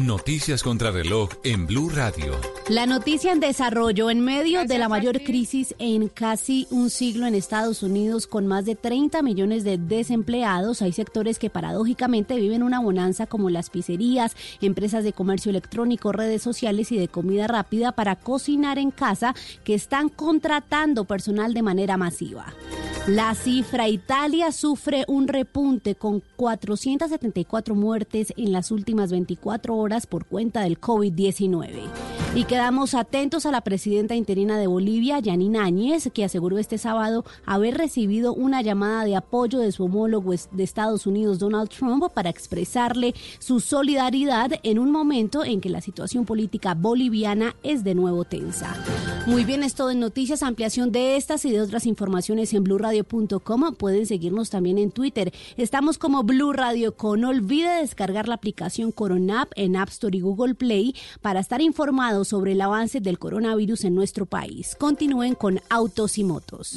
Noticias 0.00 0.62
contra 0.62 0.90
reloj 0.90 1.28
en 1.44 1.66
Blue 1.66 1.90
Radio. 1.90 2.32
La 2.70 2.86
noticia 2.86 3.30
en 3.30 3.40
desarrollo 3.40 4.08
en 4.08 4.20
medio 4.20 4.64
de 4.64 4.78
la 4.78 4.88
mayor 4.88 5.22
crisis 5.22 5.74
en 5.78 6.08
casi 6.08 6.66
un 6.70 6.88
siglo 6.88 7.26
en 7.26 7.34
Estados 7.34 7.82
Unidos 7.82 8.26
con 8.26 8.46
más 8.46 8.64
de 8.64 8.74
30 8.74 9.20
millones 9.20 9.64
de 9.64 9.76
desempleados. 9.76 10.80
Hay 10.80 10.92
sectores 10.92 11.38
que 11.38 11.50
paradójicamente 11.50 12.36
viven 12.36 12.62
una 12.62 12.80
bonanza 12.80 13.26
como 13.26 13.50
las 13.50 13.68
pizzerías, 13.68 14.34
empresas 14.62 15.04
de 15.04 15.12
comercio 15.12 15.50
electrónico, 15.50 16.10
redes 16.10 16.40
sociales 16.40 16.90
y 16.90 16.96
de 16.96 17.08
comida 17.08 17.46
rápida 17.46 17.92
para 17.92 18.16
cocinar 18.16 18.78
en 18.78 18.92
casa 18.92 19.34
que 19.62 19.74
están 19.74 20.08
contratando 20.08 21.04
personal 21.04 21.52
de 21.52 21.62
manera 21.62 21.98
masiva. 21.98 22.54
La 23.08 23.34
cifra, 23.34 23.88
Italia 23.88 24.52
sufre 24.52 25.04
un 25.08 25.26
repunte 25.26 25.96
con 25.96 26.22
474 26.36 27.74
muertes 27.74 28.32
en 28.36 28.52
las 28.52 28.70
últimas 28.70 29.10
24 29.10 29.74
horas 29.74 29.81
por 30.08 30.26
cuenta 30.26 30.62
del 30.62 30.80
COVID-19. 30.80 31.68
Y 32.34 32.44
quedamos 32.44 32.94
atentos 32.94 33.44
a 33.44 33.50
la 33.50 33.60
presidenta 33.60 34.14
interina 34.14 34.56
de 34.56 34.66
Bolivia, 34.66 35.18
Yanina 35.18 35.64
Áñez, 35.64 36.08
que 36.14 36.24
aseguró 36.24 36.56
este 36.56 36.78
sábado 36.78 37.26
haber 37.44 37.76
recibido 37.76 38.32
una 38.32 38.62
llamada 38.62 39.04
de 39.04 39.16
apoyo 39.16 39.58
de 39.58 39.70
su 39.70 39.84
homólogo 39.84 40.32
de 40.50 40.62
Estados 40.62 41.06
Unidos, 41.06 41.38
Donald 41.38 41.68
Trump, 41.68 42.04
para 42.14 42.30
expresarle 42.30 43.14
su 43.38 43.60
solidaridad 43.60 44.52
en 44.62 44.78
un 44.78 44.90
momento 44.90 45.44
en 45.44 45.60
que 45.60 45.68
la 45.68 45.82
situación 45.82 46.24
política 46.24 46.74
boliviana 46.74 47.54
es 47.62 47.84
de 47.84 47.94
nuevo 47.94 48.24
tensa. 48.24 48.74
Muy 49.26 49.44
bien, 49.44 49.62
es 49.62 49.74
todo 49.74 49.90
en 49.90 50.00
noticias, 50.00 50.42
ampliación 50.42 50.90
de 50.90 51.16
estas 51.16 51.44
y 51.44 51.50
de 51.50 51.60
otras 51.60 51.86
informaciones 51.86 52.54
en 52.54 52.64
blurradio.com. 52.64 53.74
Pueden 53.74 54.06
seguirnos 54.06 54.48
también 54.48 54.78
en 54.78 54.90
Twitter. 54.90 55.34
Estamos 55.56 55.98
como 55.98 56.22
Blue 56.22 56.52
Radio. 56.52 56.94
No 57.18 57.28
olvide 57.28 57.82
descargar 57.82 58.26
la 58.26 58.36
aplicación 58.36 58.90
Coronap 58.90 59.50
en 59.54 59.71
App 59.76 59.88
Store 59.88 60.16
y 60.16 60.20
Google 60.20 60.54
Play 60.54 60.94
para 61.20 61.40
estar 61.40 61.60
informados 61.60 62.28
sobre 62.28 62.52
el 62.52 62.60
avance 62.60 63.00
del 63.00 63.18
coronavirus 63.18 63.84
en 63.84 63.94
nuestro 63.94 64.26
país. 64.26 64.76
Continúen 64.78 65.34
con 65.34 65.60
Autos 65.68 66.18
y 66.18 66.24
Motos. 66.24 66.76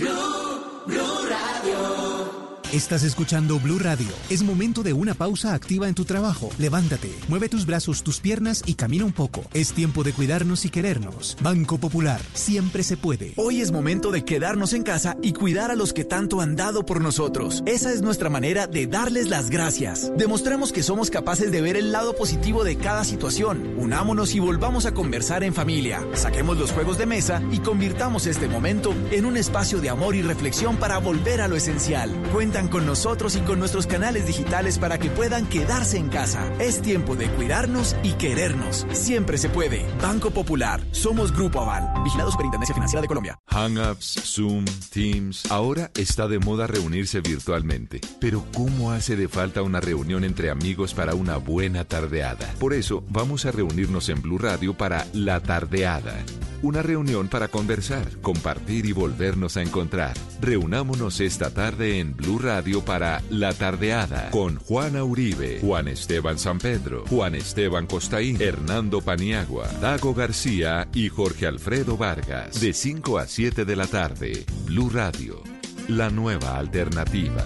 Estás 2.75 3.03
escuchando 3.03 3.57
Blue 3.57 3.79
Radio. 3.79 4.09
Es 4.29 4.43
momento 4.43 4.83
de 4.83 4.91
una 4.91 5.13
pausa 5.13 5.53
activa 5.53 5.87
en 5.87 5.95
tu 5.95 6.03
trabajo. 6.03 6.49
Levántate, 6.57 7.09
mueve 7.29 7.47
tus 7.47 7.65
brazos, 7.65 8.03
tus 8.03 8.19
piernas 8.19 8.63
y 8.65 8.73
camina 8.73 9.05
un 9.05 9.13
poco. 9.13 9.45
Es 9.53 9.71
tiempo 9.71 10.03
de 10.03 10.11
cuidarnos 10.11 10.65
y 10.65 10.69
querernos. 10.69 11.37
Banco 11.41 11.77
Popular, 11.77 12.19
siempre 12.33 12.83
se 12.83 12.97
puede. 12.97 13.31
Hoy 13.37 13.61
es 13.61 13.71
momento 13.71 14.11
de 14.11 14.25
quedarnos 14.25 14.73
en 14.73 14.83
casa 14.83 15.15
y 15.21 15.31
cuidar 15.31 15.71
a 15.71 15.75
los 15.75 15.93
que 15.93 16.03
tanto 16.03 16.41
han 16.41 16.57
dado 16.57 16.85
por 16.85 16.99
nosotros. 16.99 17.63
Esa 17.65 17.93
es 17.93 18.01
nuestra 18.01 18.29
manera 18.29 18.67
de 18.67 18.87
darles 18.87 19.29
las 19.29 19.49
gracias. 19.49 20.11
Demostremos 20.17 20.73
que 20.73 20.83
somos 20.83 21.09
capaces 21.09 21.53
de 21.53 21.61
ver 21.61 21.77
el 21.77 21.93
lado 21.93 22.13
positivo 22.13 22.65
de 22.65 22.75
cada 22.75 23.05
situación. 23.05 23.73
Unámonos 23.77 24.35
y 24.35 24.39
volvamos 24.39 24.85
a 24.85 24.93
conversar 24.93 25.45
en 25.45 25.53
familia. 25.53 26.05
Saquemos 26.13 26.57
los 26.57 26.73
juegos 26.73 26.97
de 26.97 27.05
mesa 27.05 27.41
y 27.53 27.59
convirtamos 27.59 28.27
este 28.27 28.49
momento 28.49 28.93
en 29.11 29.23
un 29.23 29.37
espacio 29.37 29.79
de 29.79 29.91
amor 29.91 30.13
y 30.13 30.23
reflexión 30.23 30.75
para 30.75 30.97
volver 30.97 31.39
a 31.39 31.47
lo 31.47 31.55
esencial. 31.55 32.11
Cuentan 32.33 32.64
con 32.67 32.85
nosotros 32.85 33.35
y 33.35 33.41
con 33.41 33.59
nuestros 33.59 33.87
canales 33.87 34.27
digitales 34.27 34.79
para 34.79 34.97
que 34.97 35.09
puedan 35.09 35.45
quedarse 35.47 35.97
en 35.97 36.09
casa. 36.09 36.51
Es 36.59 36.81
tiempo 36.81 37.15
de 37.15 37.29
cuidarnos 37.29 37.95
y 38.03 38.13
querernos. 38.13 38.85
Siempre 38.91 39.37
se 39.37 39.49
puede. 39.49 39.85
Banco 40.01 40.31
Popular. 40.31 40.81
Somos 40.91 41.31
Grupo 41.31 41.61
Aval. 41.61 42.03
Vigilado 42.03 42.31
Superintendencia 42.31 42.73
Financiera 42.73 43.01
de 43.01 43.07
Colombia. 43.07 43.39
Hangouts, 43.47 44.21
Zoom, 44.23 44.65
Teams. 44.91 45.49
Ahora 45.51 45.91
está 45.95 46.27
de 46.27 46.39
moda 46.39 46.67
reunirse 46.67 47.21
virtualmente. 47.21 48.01
Pero 48.19 48.45
¿cómo 48.53 48.91
hace 48.91 49.15
de 49.15 49.27
falta 49.27 49.61
una 49.61 49.81
reunión 49.81 50.23
entre 50.23 50.49
amigos 50.49 50.93
para 50.93 51.15
una 51.15 51.37
buena 51.37 51.85
tardeada? 51.85 52.53
Por 52.59 52.73
eso 52.73 53.03
vamos 53.09 53.45
a 53.45 53.51
reunirnos 53.51 54.09
en 54.09 54.21
Blue 54.21 54.37
Radio 54.37 54.73
para 54.75 55.05
La 55.13 55.39
Tardeada. 55.39 56.15
Una 56.61 56.81
reunión 56.81 57.27
para 57.27 57.47
conversar, 57.47 58.07
compartir 58.21 58.85
y 58.87 58.91
volvernos 58.91 59.57
a 59.57 59.61
encontrar. 59.61 60.13
Reunámonos 60.41 61.19
esta 61.19 61.51
tarde 61.51 61.99
en 61.99 62.15
Blue 62.15 62.39
Radio 62.39 62.54
para 62.85 63.21
La 63.29 63.53
Tardeada 63.53 64.29
con 64.31 64.55
Juana 64.59 65.03
Uribe, 65.03 65.59
Juan 65.59 65.89
Esteban 65.89 66.39
San 66.39 66.57
Pedro, 66.57 67.03
Juan 67.09 67.35
Esteban 67.35 67.85
Costaín, 67.85 68.41
Hernando 68.41 69.01
Paniagua, 69.01 69.67
Dago 69.81 70.13
García 70.13 70.87
y 70.93 71.09
Jorge 71.09 71.47
Alfredo 71.47 71.97
Vargas. 71.97 72.61
De 72.61 72.71
5 72.71 73.17
a 73.17 73.27
7 73.27 73.65
de 73.65 73.75
la 73.75 73.87
tarde, 73.87 74.45
Blue 74.65 74.89
Radio, 74.89 75.43
la 75.89 76.09
nueva 76.09 76.57
alternativa. 76.57 77.45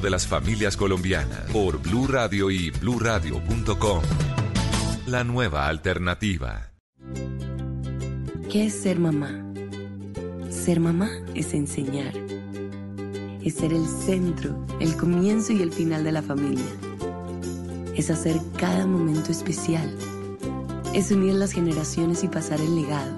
de 0.00 0.10
las 0.10 0.26
familias 0.26 0.76
colombianas 0.76 1.50
por 1.52 1.80
Blue 1.80 2.06
Radio 2.06 2.50
y 2.50 2.70
bluradio.com. 2.70 4.02
La 5.06 5.24
nueva 5.24 5.66
alternativa. 5.66 6.72
¿Qué 8.50 8.66
es 8.66 8.74
ser 8.82 8.98
mamá? 8.98 9.44
Ser 10.50 10.80
mamá 10.80 11.10
es 11.34 11.54
enseñar. 11.54 12.14
Es 13.42 13.54
ser 13.54 13.72
el 13.72 13.86
centro, 13.86 14.66
el 14.80 14.96
comienzo 14.96 15.52
y 15.52 15.62
el 15.62 15.72
final 15.72 16.04
de 16.04 16.12
la 16.12 16.22
familia. 16.22 16.64
Es 17.94 18.10
hacer 18.10 18.40
cada 18.56 18.86
momento 18.86 19.30
especial. 19.32 19.94
Es 20.94 21.10
unir 21.10 21.34
las 21.34 21.52
generaciones 21.52 22.24
y 22.24 22.28
pasar 22.28 22.60
el 22.60 22.74
legado. 22.74 23.12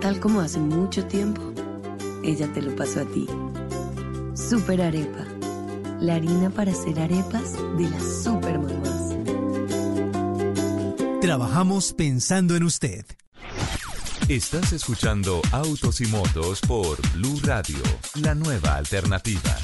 Tal 0.00 0.18
como 0.20 0.40
hace 0.40 0.58
mucho 0.58 1.04
tiempo, 1.04 1.42
ella 2.24 2.52
te 2.52 2.62
lo 2.62 2.74
pasó 2.74 3.00
a 3.00 3.04
ti. 3.04 3.26
Super 4.34 4.82
Arepa 4.82 5.29
la 6.00 6.14
harina 6.14 6.50
para 6.50 6.72
hacer 6.72 6.98
arepas 6.98 7.52
de 7.76 7.88
las 7.88 8.22
supermamás. 8.24 9.14
Trabajamos 11.20 11.92
pensando 11.92 12.56
en 12.56 12.64
usted. 12.64 13.04
Estás 14.28 14.72
escuchando 14.72 15.42
Autos 15.52 16.00
y 16.00 16.06
Motos 16.06 16.60
por 16.60 16.98
Blue 17.12 17.40
Radio, 17.42 17.78
la 18.22 18.34
nueva 18.34 18.76
alternativa. 18.76 19.56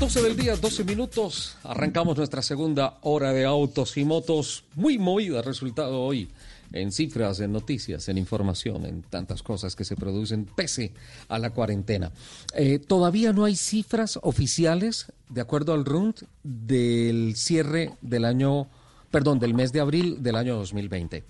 ...12 0.00 0.22
del 0.22 0.36
día, 0.36 0.54
12 0.54 0.84
minutos... 0.84 1.56
...arrancamos 1.64 2.16
nuestra 2.16 2.40
segunda 2.40 2.98
hora 3.02 3.32
de 3.32 3.44
autos 3.44 3.96
y 3.96 4.04
motos... 4.04 4.62
...muy 4.76 4.96
movida 4.96 5.42
resultado 5.42 6.00
hoy 6.00 6.28
en 6.72 6.92
cifras, 6.92 7.40
en 7.40 7.52
noticias, 7.52 8.08
en 8.08 8.18
información, 8.18 8.84
en 8.84 9.02
tantas 9.02 9.42
cosas 9.42 9.74
que 9.76 9.84
se 9.84 9.96
producen 9.96 10.44
pese 10.44 10.92
a 11.28 11.38
la 11.38 11.50
cuarentena. 11.50 12.12
Eh, 12.54 12.78
todavía 12.78 13.32
no 13.32 13.44
hay 13.44 13.56
cifras 13.56 14.18
oficiales, 14.22 15.12
de 15.28 15.40
acuerdo 15.40 15.72
al 15.72 15.84
RUND, 15.84 16.24
del 16.42 17.34
cierre 17.36 17.92
del 18.00 18.24
año, 18.24 18.68
perdón, 19.10 19.38
del 19.38 19.54
mes 19.54 19.72
de 19.72 19.80
abril 19.80 20.22
del 20.22 20.36
año 20.36 20.56
2020. 20.56 21.24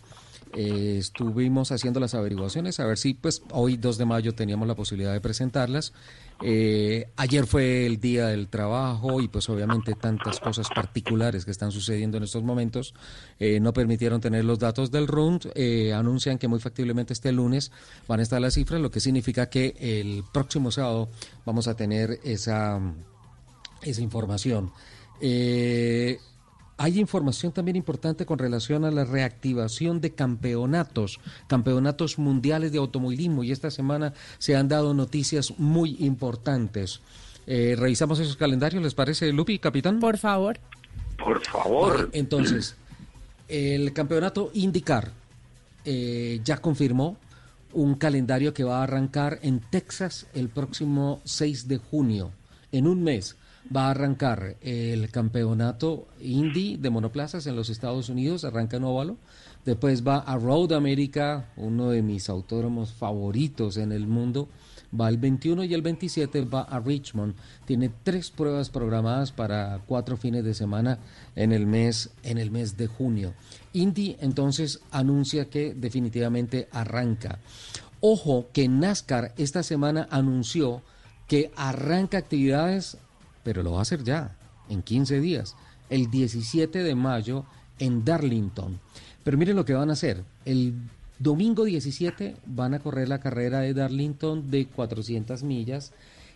Eh, 0.55 0.97
estuvimos 0.99 1.73
haciendo 1.73 2.01
las 2.01 2.15
averiguaciones 2.15 2.81
a 2.81 2.87
ver 2.87 2.97
si 2.97 3.13
pues 3.13 3.43
hoy 3.51 3.77
2 3.77 3.99
de 3.99 4.07
mayo 4.07 4.33
teníamos 4.35 4.67
la 4.67 4.75
posibilidad 4.75 5.13
de 5.13 5.21
presentarlas 5.21 5.93
eh, 6.41 7.11
ayer 7.17 7.47
fue 7.47 7.85
el 7.85 7.99
día 7.99 8.27
del 8.27 8.49
trabajo 8.49 9.21
y 9.21 9.29
pues 9.29 9.49
obviamente 9.49 9.95
tantas 9.95 10.39
cosas 10.39 10.69
particulares 10.73 11.45
que 11.45 11.51
están 11.51 11.73
sucediendo 11.73 12.17
en 12.17 12.23
estos 12.23 12.45
momentos 12.45 12.95
eh, 13.41 13.59
no 13.59 13.73
permitieron 13.73 14.21
tener 14.21 14.45
los 14.45 14.59
datos 14.59 14.91
del 14.91 15.09
RUND. 15.09 15.47
Eh, 15.55 15.93
anuncian 15.93 16.39
que 16.39 16.47
muy 16.47 16.61
factiblemente 16.61 17.13
este 17.13 17.33
lunes 17.33 17.73
van 18.07 18.21
a 18.21 18.23
estar 18.23 18.41
las 18.41 18.55
cifras, 18.55 18.81
lo 18.81 18.91
que 18.91 19.01
significa 19.01 19.51
que 19.51 19.75
el 19.81 20.23
próximo 20.33 20.71
sábado 20.71 21.09
vamos 21.45 21.67
a 21.67 21.75
tener 21.75 22.21
esa, 22.23 22.81
esa 23.83 24.01
información. 24.01 24.71
Hay 26.81 27.01
información 27.01 27.51
también 27.51 27.77
importante 27.77 28.25
con 28.25 28.39
relación 28.39 28.85
a 28.85 28.93
la 28.93 29.05
reactivación 29.05 30.01
de 30.01 30.13
campeonatos, 30.13 31.19
campeonatos 31.49 32.19
mundiales 32.19 32.71
de 32.71 32.79
automovilismo 32.79 33.43
y 33.43 33.51
esta 33.51 33.73
semana 33.73 34.15
se 34.39 34.55
han 34.55 34.69
dado 34.69 34.95
noticias 34.95 35.55
muy 35.59 35.97
importantes. 35.99 37.01
Eh, 37.49 37.75
revisamos 37.77 38.21
esos 38.21 38.37
calendarios, 38.37 38.81
¿les 38.81 38.95
parece, 38.95 39.33
Lupi, 39.33 39.59
capitán? 39.59 39.99
Por 39.99 40.19
favor. 40.19 40.61
Por 41.19 41.45
favor. 41.45 42.11
entonces, 42.13 42.77
el 43.49 43.93
campeonato 43.93 44.53
IndyCar 44.55 45.11
eh, 45.85 46.41
ya 46.45 46.59
confirmó 46.59 47.17
un 47.73 47.97
calendario 47.97 48.55
que 48.55 48.63
va 48.63 48.79
a 48.79 48.83
arrancar 48.85 49.41
en 49.43 49.59
Texas 49.59 50.29
el 50.33 50.49
próximo 50.49 51.21
6 51.25 51.67
de 51.67 51.79
junio, 51.79 52.31
en 52.71 52.87
un 52.87 53.03
mes 53.03 53.37
va 53.75 53.87
a 53.87 53.91
arrancar 53.91 54.57
el 54.61 55.11
campeonato 55.11 56.09
Indy 56.21 56.77
de 56.77 56.91
monoplazas 56.91 57.47
en 57.47 57.57
los 57.57 57.71
Estados 57.71 58.09
Unidos, 58.09 58.45
arranca 58.45 58.77
en 58.77 58.85
óvalo. 58.85 59.17
Después 59.65 60.07
va 60.07 60.19
a 60.19 60.37
Road 60.39 60.73
America, 60.73 61.51
uno 61.57 61.91
de 61.91 62.03
mis 62.03 62.31
autódromos 62.31 62.93
favoritos 62.93 63.77
en 63.77 63.93
el 63.93 64.07
mundo. 64.07 64.49
Va 64.99 65.11
el 65.11 65.19
21 65.19 65.65
y 65.65 65.75
el 65.75 65.83
27 65.83 66.47
va 66.47 66.63
a 66.63 66.81
Richmond. 66.81 67.35
Tiene 67.67 67.91
tres 68.03 68.31
pruebas 68.31 68.71
programadas 68.71 69.33
para 69.33 69.83
cuatro 69.87 70.17
fines 70.17 70.45
de 70.45 70.55
semana 70.55 70.99
en 71.37 71.53
el 71.53 71.67
mes, 71.67 72.11
en 72.23 72.39
el 72.39 72.51
mes 72.51 72.79
de 72.79 72.87
junio. 72.87 73.35
Indy 73.75 74.17
entonces 74.21 74.81
anuncia 74.91 75.51
que 75.51 75.75
definitivamente 75.75 76.69
arranca. 76.73 77.39
Ojo 78.01 78.47
que 78.53 78.67
NASCAR 78.69 79.35
esta 79.37 79.63
semana 79.63 80.09
anunció 80.11 80.83
que 81.27 81.51
arranca 81.57 82.17
actividades 82.17 82.97
pero 83.49 83.63
lo 83.63 83.73
va 83.73 83.79
a 83.79 83.83
hacer 83.83 84.05
ya, 84.05 84.37
en 84.69 84.83
15 84.83 85.21
días, 85.21 85.57
el 85.89 86.11
17 86.11 86.83
de 86.83 86.95
mayo 86.95 87.47
en 87.79 88.05
Darlington. 88.05 88.79
Pero 89.25 89.39
miren 89.39 89.57
lo 89.57 89.65
que 89.65 89.73
van 89.73 89.89
a 89.89 89.95
hacer. 89.95 90.23
El 90.45 90.75
domingo 91.19 91.65
17 91.65 92.37
van 92.45 92.75
a 92.75 92.79
correr 92.79 93.09
la 93.09 93.21
carrera 93.21 93.61
de 93.61 93.73
Darlington 93.73 94.51
de 94.51 94.67
400 94.67 95.43
millas 95.45 95.95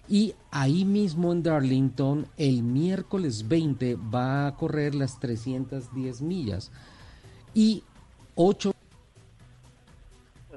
y 0.08 0.34
ahí 0.50 0.86
mismo 0.86 1.32
en 1.32 1.42
Darlington 1.42 2.28
el 2.38 2.62
miércoles 2.62 3.46
20 3.46 3.96
va 3.96 4.46
a 4.46 4.56
correr 4.56 4.94
las 4.94 5.20
310 5.20 6.22
millas 6.22 6.72
y 7.52 7.82
8 8.36 8.72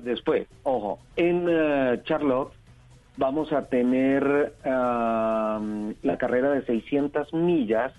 después, 0.01 0.47
ojo, 0.63 0.99
en 1.17 1.47
eh, 1.49 2.01
Charlotte 2.05 2.53
vamos 3.17 3.51
a 3.53 3.65
tener 3.67 4.53
la 4.63 6.17
carrera 6.17 6.51
de 6.51 6.65
600 6.65 7.33
millas 7.33 7.93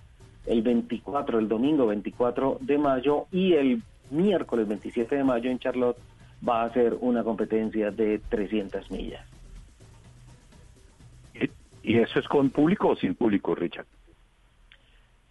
el 0.47 0.62
24, 0.62 1.38
el 1.38 1.48
domingo 1.48 1.86
24 1.86 2.59
de 2.60 2.78
mayo 2.78 3.26
y 3.32 3.55
el 3.55 3.82
miércoles 4.10 4.68
27 4.68 5.16
de 5.16 5.24
mayo 5.24 5.51
en 5.51 5.59
Charlotte 5.59 5.98
va 6.47 6.62
a 6.62 6.72
ser 6.72 6.94
una 7.01 7.24
competencia 7.24 7.90
de 7.90 8.20
300 8.28 8.90
millas. 8.90 9.26
¿Y 11.82 11.98
eso 11.98 12.18
es 12.18 12.26
con 12.26 12.51
público 12.51 12.88
o 12.88 12.97
sin 12.97 13.14
público, 13.14 13.55
Richard? 13.55 13.86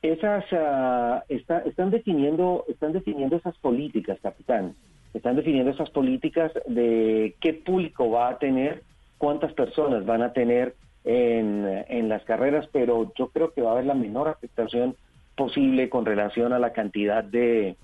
Esas 0.02 0.45
ah, 0.53 1.24
están 1.28 1.90
definiendo 1.90 2.64
están 2.68 2.94
definiendo 2.94 3.36
esas 3.36 3.57
políticas, 3.57 4.20
capitán. 4.22 4.74
Están 5.14 5.36
definiendo 5.36 5.72
esas 5.72 5.90
políticas 5.90 6.52
de 6.68 7.36
qué 7.41 7.53
público 7.53 8.10
va 8.10 8.30
a 8.30 8.38
tener 8.38 8.84
cuántas 9.26 9.53
personas 9.53 10.06
van 10.06 10.22
a 10.22 10.34
tener 10.34 10.76
en, 11.03 12.10
las 12.10 12.23
carreras, 12.26 12.69
pero 12.72 13.11
yo 13.18 13.30
creo 13.30 13.52
que 13.52 13.64
va 13.64 13.69
a 13.69 13.73
haber 13.73 13.85
la 13.85 13.95
menor 13.95 14.27
afectación 14.27 14.95
posible 15.35 15.89
con 15.89 16.06
relación 16.06 16.53
a 16.53 16.60
la 16.60 16.73
cantidad 16.73 17.23
de, 17.23 17.76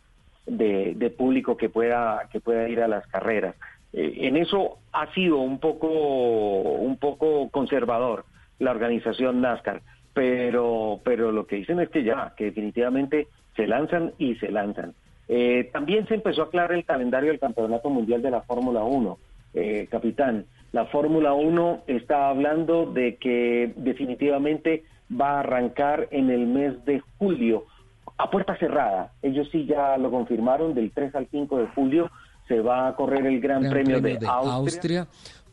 de, 0.46 1.14
público 1.18 1.58
que 1.58 1.68
pueda 1.68 2.30
que 2.32 2.40
pueda 2.40 2.70
ir 2.70 2.80
a 2.80 2.88
las 2.88 3.08
carreras. 3.08 3.56
Eh, 3.92 4.28
en 4.28 4.38
eso 4.38 4.78
ha 4.92 5.12
sido 5.16 5.38
un 5.38 5.58
poco 5.58 5.88
un 5.88 6.98
poco 6.98 7.50
conservador 7.50 8.24
la 8.60 8.70
organización 8.70 9.42
NASCAR, 9.42 9.82
pero 10.14 11.00
pero 11.04 11.32
lo 11.32 11.48
que 11.48 11.56
dicen 11.56 11.80
es 11.80 11.90
que 11.90 12.04
ya 12.04 12.36
que 12.38 12.46
definitivamente 12.46 13.30
se 13.56 13.66
lanzan 13.66 14.14
y 14.20 14.36
se 14.36 14.52
lanzan. 14.52 14.94
Eh, 15.28 15.72
también 15.74 16.08
se 16.08 16.14
empezó 16.14 16.44
a 16.44 16.46
aclarar 16.46 16.74
el 16.74 16.86
calendario 16.86 17.32
del 17.32 17.40
Campeonato 17.40 17.90
Mundial 17.90 18.22
de 18.22 18.30
la 18.30 18.42
Fórmula 18.42 18.84
1, 18.84 19.18
eh, 19.56 19.88
capitán. 19.90 20.46
La 20.72 20.86
Fórmula 20.86 21.34
1 21.34 21.84
está 21.88 22.30
hablando 22.30 22.86
de 22.86 23.18
que 23.18 23.74
definitivamente 23.76 24.84
va 25.12 25.32
a 25.32 25.40
arrancar 25.40 26.08
en 26.12 26.30
el 26.30 26.48
mes 26.48 26.86
de 26.86 27.02
julio 27.18 27.66
a 28.18 28.30
puerta 28.30 28.58
cerrada. 28.58 29.12
Ellos 29.22 29.50
sí 29.52 29.66
ya 29.66 29.98
lo 29.98 30.12
confirmaron, 30.12 30.74
del 30.74 30.92
3 30.92 31.16
al 31.16 31.28
5 31.30 31.58
de 31.58 31.68
julio 31.68 32.12
se 32.48 32.60
va 32.60 32.88
a 32.88 32.96
correr 32.96 33.26
el 33.26 33.40
Gran, 33.40 33.70
Premio, 33.70 34.02
de, 34.02 34.20
Austria 34.28 35.08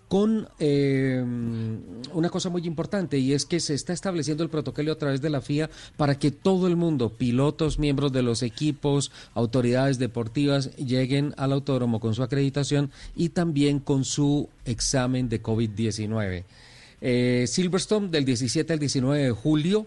con 0.08 0.48
eh, 0.58 1.22
una 2.14 2.30
cosa 2.30 2.48
muy 2.48 2.66
importante 2.66 3.18
y 3.18 3.34
es 3.34 3.44
que 3.44 3.60
se 3.60 3.74
está 3.74 3.92
estableciendo 3.92 4.42
el 4.42 4.50
protocolo 4.50 4.92
a 4.92 4.98
través 4.98 5.20
de 5.20 5.30
la 5.30 5.42
FIA 5.42 5.70
para 5.96 6.18
que 6.18 6.30
todo 6.30 6.66
el 6.66 6.76
mundo, 6.76 7.10
pilotos, 7.10 7.78
miembros 7.78 8.12
de 8.12 8.22
los 8.22 8.42
equipos, 8.42 9.12
autoridades 9.34 9.98
deportivas, 9.98 10.74
lleguen 10.76 11.34
al 11.36 11.52
autódromo 11.52 12.00
con 12.00 12.14
su 12.14 12.22
acreditación 12.22 12.90
y 13.14 13.28
también 13.30 13.78
con 13.78 14.04
su 14.04 14.48
examen 14.64 15.28
de 15.28 15.42
COVID-19. 15.42 16.44
Eh, 17.00 17.44
Silverstone 17.46 18.08
del 18.08 18.24
17 18.24 18.72
al 18.72 18.78
19 18.78 19.22
de 19.22 19.30
julio 19.30 19.86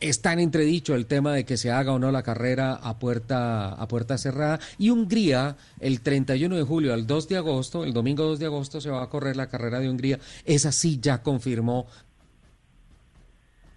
está 0.00 0.32
en 0.32 0.40
entredicho 0.40 0.94
el 0.94 1.06
tema 1.06 1.32
de 1.32 1.44
que 1.44 1.56
se 1.56 1.70
haga 1.70 1.92
o 1.92 1.98
no 1.98 2.10
la 2.10 2.22
carrera 2.22 2.74
a 2.74 2.98
puerta, 2.98 3.72
a 3.72 3.88
puerta 3.88 4.18
cerrada. 4.18 4.58
Y 4.78 4.90
Hungría, 4.90 5.56
el 5.80 6.00
31 6.00 6.56
de 6.56 6.62
julio 6.62 6.94
al 6.94 7.06
2 7.06 7.28
de 7.28 7.36
agosto, 7.36 7.84
el 7.84 7.92
domingo 7.92 8.24
2 8.24 8.38
de 8.38 8.46
agosto, 8.46 8.80
se 8.80 8.90
va 8.90 9.02
a 9.02 9.08
correr 9.08 9.36
la 9.36 9.48
carrera 9.48 9.80
de 9.80 9.88
Hungría. 9.88 10.18
Esa 10.44 10.72
sí 10.72 10.98
ya 11.00 11.22
confirmó. 11.22 11.86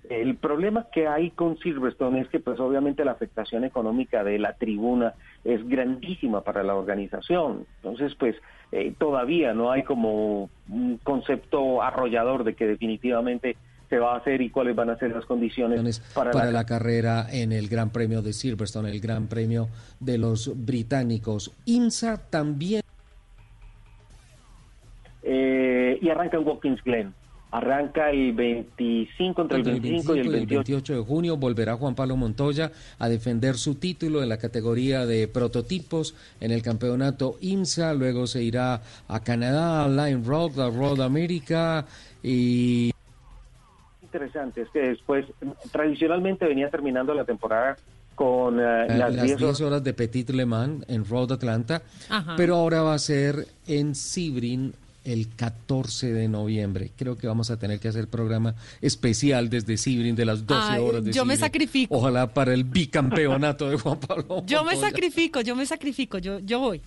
El 0.09 0.35
problema 0.35 0.87
que 0.91 1.07
hay 1.07 1.31
con 1.31 1.57
Silverstone 1.57 2.21
es 2.21 2.27
que 2.27 2.39
pues 2.39 2.59
obviamente 2.59 3.05
la 3.05 3.13
afectación 3.13 3.63
económica 3.63 4.23
de 4.23 4.37
la 4.37 4.53
tribuna 4.53 5.13
es 5.43 5.67
grandísima 5.67 6.41
para 6.41 6.61
la 6.61 6.75
organización. 6.75 7.65
Entonces 7.77 8.13
pues 8.15 8.35
eh, 8.71 8.93
todavía 8.97 9.53
no 9.53 9.71
hay 9.71 9.83
como 9.83 10.49
un 10.69 10.99
concepto 11.03 11.81
arrollador 11.81 12.43
de 12.43 12.53
que 12.53 12.67
definitivamente 12.67 13.55
se 13.93 13.99
va 13.99 14.15
a 14.15 14.17
hacer 14.17 14.41
y 14.41 14.49
cuáles 14.49 14.75
van 14.75 14.89
a 14.89 14.97
ser 14.97 15.11
las 15.11 15.23
condiciones 15.23 16.01
para, 16.15 16.49
la... 16.49 16.65
carrera 16.65 17.27
en 17.31 17.51
el 17.51 17.67
Gran 17.67 17.91
Premio 17.91 18.23
de 18.23 18.33
Silverstone, 18.33 18.89
el 18.89 18.99
Gran 18.99 19.27
Premio 19.27 19.69
de 19.99 20.17
los 20.17 20.51
británicos. 20.65 21.51
INSA 21.65 22.17
también. 22.31 22.81
Eh, 25.21 25.99
y 26.01 26.09
arranca 26.09 26.37
en 26.37 26.47
Watkins 26.47 26.83
Glen. 26.83 27.13
Arranca 27.51 28.09
el 28.09 28.33
25, 28.33 29.41
entre 29.43 29.57
el 29.59 29.63
25, 29.63 30.15
y 30.15 30.19
el 30.21 30.29
28. 30.29 30.93
de 30.95 31.01
junio 31.03 31.37
volverá 31.37 31.75
Juan 31.75 31.93
Pablo 31.93 32.15
Montoya 32.17 32.71
a 32.97 33.09
defender 33.09 33.57
su 33.57 33.75
título 33.75 34.23
en 34.23 34.29
la 34.29 34.37
categoría 34.37 35.05
de 35.05 35.27
prototipos 35.27 36.15
en 36.41 36.49
el 36.49 36.63
campeonato 36.63 37.37
IMSA. 37.41 37.93
Luego 37.93 38.25
se 38.25 38.41
irá 38.41 38.81
a 39.07 39.19
Canadá, 39.19 39.85
a 39.85 39.87
Line 39.87 40.23
Road, 40.25 40.59
a 40.59 40.71
Road 40.71 40.99
America 41.01 41.85
y 42.23 42.92
interesante 44.13 44.61
es 44.61 44.69
que 44.69 44.79
después, 44.79 45.25
tradicionalmente 45.71 46.45
venía 46.45 46.69
terminando 46.69 47.13
la 47.13 47.25
temporada 47.25 47.77
con 48.13 48.59
eh, 48.59 48.87
las 48.89 49.21
10 49.21 49.61
horas. 49.61 49.83
de 49.83 49.93
Petit 49.93 50.29
Le 50.29 50.45
Mans 50.45 50.85
en 50.87 51.03
Road 51.05 51.31
Atlanta, 51.31 51.81
pero 52.37 52.55
ahora 52.55 52.83
va 52.83 52.93
a 52.93 52.99
ser 52.99 53.47
en 53.67 53.95
Sebring 53.95 54.73
el 55.03 55.29
14 55.35 56.13
de 56.13 56.27
noviembre. 56.27 56.91
Creo 56.95 57.17
que 57.17 57.27
vamos 57.27 57.49
a 57.49 57.57
tener 57.57 57.79
que 57.79 57.87
hacer 57.87 58.07
programa 58.07 58.53
especial 58.81 59.49
desde 59.49 59.77
Sebring 59.77 60.15
de 60.15 60.25
las 60.25 60.45
12 60.45 60.79
horas 60.79 61.03
de 61.03 61.11
Yo 61.11 61.25
me 61.25 61.35
sacrifico. 61.35 61.95
Ojalá 61.95 62.33
para 62.33 62.53
el 62.53 62.63
bicampeonato 62.63 63.69
de 63.69 63.77
Juan 63.77 63.99
Pablo. 63.99 64.43
Yo 64.45 64.63
me 64.63 64.75
sacrifico, 64.75 65.41
yo 65.41 65.55
me 65.55 65.65
sacrifico, 65.65 66.19
yo, 66.19 66.39
yo 66.39 66.59
voy. 66.59 66.81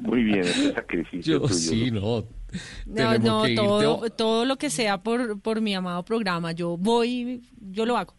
Muy 0.00 0.24
bien, 0.24 0.40
ese 0.40 0.72
sacrificio. 0.72 1.40
Yo 1.40 1.48
sí, 1.48 1.90
no. 1.90 2.24
No, 2.86 3.18
no, 3.18 3.44
todo, 3.54 4.10
todo 4.10 4.44
lo 4.44 4.56
que 4.56 4.70
sea 4.70 5.02
por, 5.02 5.40
por 5.40 5.60
mi 5.60 5.74
amado 5.74 6.04
programa, 6.04 6.52
yo 6.52 6.76
voy, 6.76 7.42
yo 7.60 7.86
lo 7.86 7.96
hago. 7.96 8.14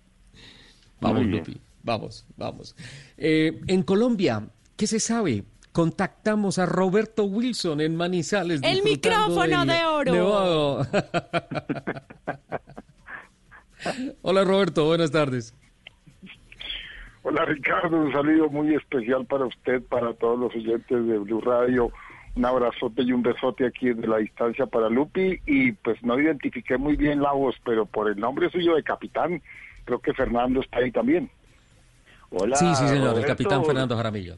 Vamos, 0.99 1.25
Lupi, 1.25 1.57
vamos, 1.83 2.25
vamos. 2.35 2.75
Eh, 3.17 3.61
en 3.67 3.83
Colombia, 3.83 4.47
¿qué 4.75 4.87
se 4.87 4.99
sabe? 4.99 5.43
Contactamos 5.71 6.57
a 6.57 6.65
Roberto 6.65 7.25
Wilson 7.25 7.81
en 7.81 7.95
Manizales. 7.95 8.61
El 8.63 8.81
micrófono 8.83 9.65
de 9.65 9.85
oro. 9.85 10.87
Hola 14.21 14.43
Roberto, 14.43 14.85
buenas 14.85 15.11
tardes. 15.11 15.53
Hola 17.27 17.43
Ricardo, 17.43 17.97
un 17.97 18.11
saludo 18.11 18.51
muy 18.51 18.75
especial 18.75 19.25
para 19.25 19.47
usted, 19.47 19.81
para 19.81 20.13
todos 20.13 20.37
los 20.37 20.53
oyentes 20.53 21.07
de 21.07 21.17
Blue 21.17 21.41
Radio. 21.41 21.91
Un 22.35 22.45
abrazote 22.45 23.01
y 23.01 23.13
un 23.13 23.23
besote 23.23 23.65
aquí 23.65 23.87
desde 23.87 24.07
la 24.07 24.17
distancia 24.17 24.67
para 24.67 24.91
Lupi. 24.91 25.39
Y 25.47 25.71
pues 25.71 25.97
no 26.03 26.19
identifiqué 26.19 26.77
muy 26.77 26.95
bien 26.95 27.23
la 27.23 27.31
voz, 27.31 27.55
pero 27.65 27.87
por 27.87 28.11
el 28.11 28.19
nombre 28.19 28.51
suyo 28.51 28.75
de 28.75 28.83
capitán, 28.83 29.41
creo 29.85 29.97
que 29.97 30.13
Fernando 30.13 30.61
está 30.61 30.77
ahí 30.77 30.91
también. 30.91 31.31
Hola. 32.29 32.57
Sí, 32.57 32.75
sí, 32.75 32.87
señor, 32.89 33.17
el 33.17 33.25
capitán 33.25 33.65
Fernando 33.65 33.97
Jaramillo. 33.97 34.37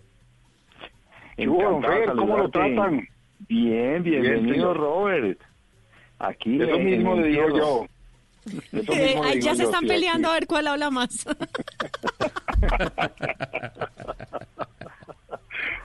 ¿Cómo 1.45 2.37
lo 2.37 2.49
tratan? 2.49 3.05
Bien, 3.49 4.01
bienvenido, 4.01 4.73
Robert. 4.73 5.41
Aquí. 6.19 6.61
Es 6.61 6.69
lo 6.69 6.79
mismo 6.79 7.17
de 7.17 7.27
digo 7.27 7.49
yo. 7.49 7.85
Eh, 8.71 9.39
ya 9.41 9.55
se 9.55 9.63
están 9.63 9.85
peleando 9.85 10.29
a 10.29 10.33
ver 10.33 10.47
cuál 10.47 10.67
habla 10.67 10.89
más. 10.89 11.25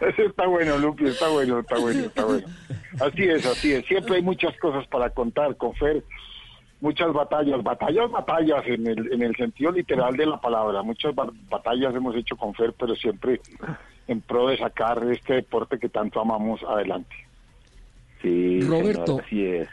Eso 0.00 0.22
está 0.22 0.46
bueno, 0.46 0.78
Lupi, 0.78 1.06
está 1.06 1.28
bueno, 1.28 1.60
está 1.60 1.78
bueno, 1.78 2.00
está 2.00 2.24
bueno. 2.24 2.46
Así 3.00 3.22
es, 3.22 3.46
así 3.46 3.72
es. 3.72 3.86
Siempre 3.86 4.16
hay 4.16 4.22
muchas 4.22 4.56
cosas 4.58 4.86
para 4.88 5.10
contar 5.10 5.56
con 5.56 5.74
Fer. 5.74 6.02
Muchas 6.80 7.12
batallas, 7.12 7.62
batallas, 7.62 8.10
batallas 8.10 8.66
en 8.66 8.86
el, 8.88 9.12
en 9.12 9.22
el 9.22 9.36
sentido 9.36 9.70
literal 9.70 10.16
de 10.16 10.26
la 10.26 10.40
palabra. 10.40 10.82
Muchas 10.82 11.14
batallas 11.14 11.94
hemos 11.94 12.16
hecho 12.16 12.36
con 12.36 12.52
Fer, 12.54 12.74
pero 12.76 12.96
siempre 12.96 13.40
en 14.08 14.20
pro 14.20 14.48
de 14.48 14.58
sacar 14.58 15.00
este 15.10 15.34
deporte 15.34 15.78
que 15.78 15.88
tanto 15.88 16.20
amamos 16.20 16.60
adelante. 16.64 17.14
Sí, 18.20 18.60
Roberto, 18.62 19.20
así 19.24 19.44
es. 19.44 19.68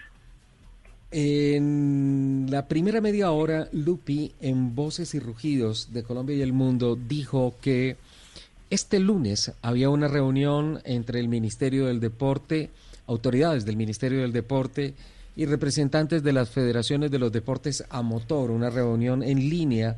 En 1.11 2.45
la 2.49 2.68
primera 2.68 3.02
media 3.02 3.31
hora, 3.31 3.68
Lupi, 3.72 4.31
en 4.41 4.76
Voces 4.76 5.15
y 5.15 5.19
Rugidos 5.19 5.91
de 5.91 6.03
Colombia 6.03 6.36
y 6.36 6.41
el 6.41 6.53
Mundo, 6.53 6.95
dijo 6.95 7.56
que 7.61 7.98
este 8.69 8.99
lunes 8.99 9.52
había 9.64 9.90
una 9.90 10.07
reunión 10.07 10.81
entre 10.84 11.19
el 11.19 11.27
Ministerio 11.27 11.88
del 11.88 11.99
Deporte, 11.99 12.69
autoridades 13.07 13.65
del 13.65 13.76
Ministerio 13.76 14.22
del 14.22 14.31
Deporte 14.31 14.94
y 15.36 15.48
representantes 15.48 16.22
de 16.22 16.34
las 16.34 16.52
federaciones 16.52 17.10
de 17.10 17.18
los 17.18 17.31
deportes 17.31 17.84
a 17.90 18.03
motor, 18.03 18.52
una 18.52 18.69
reunión 18.69 19.23
en 19.23 19.49
línea 19.49 19.98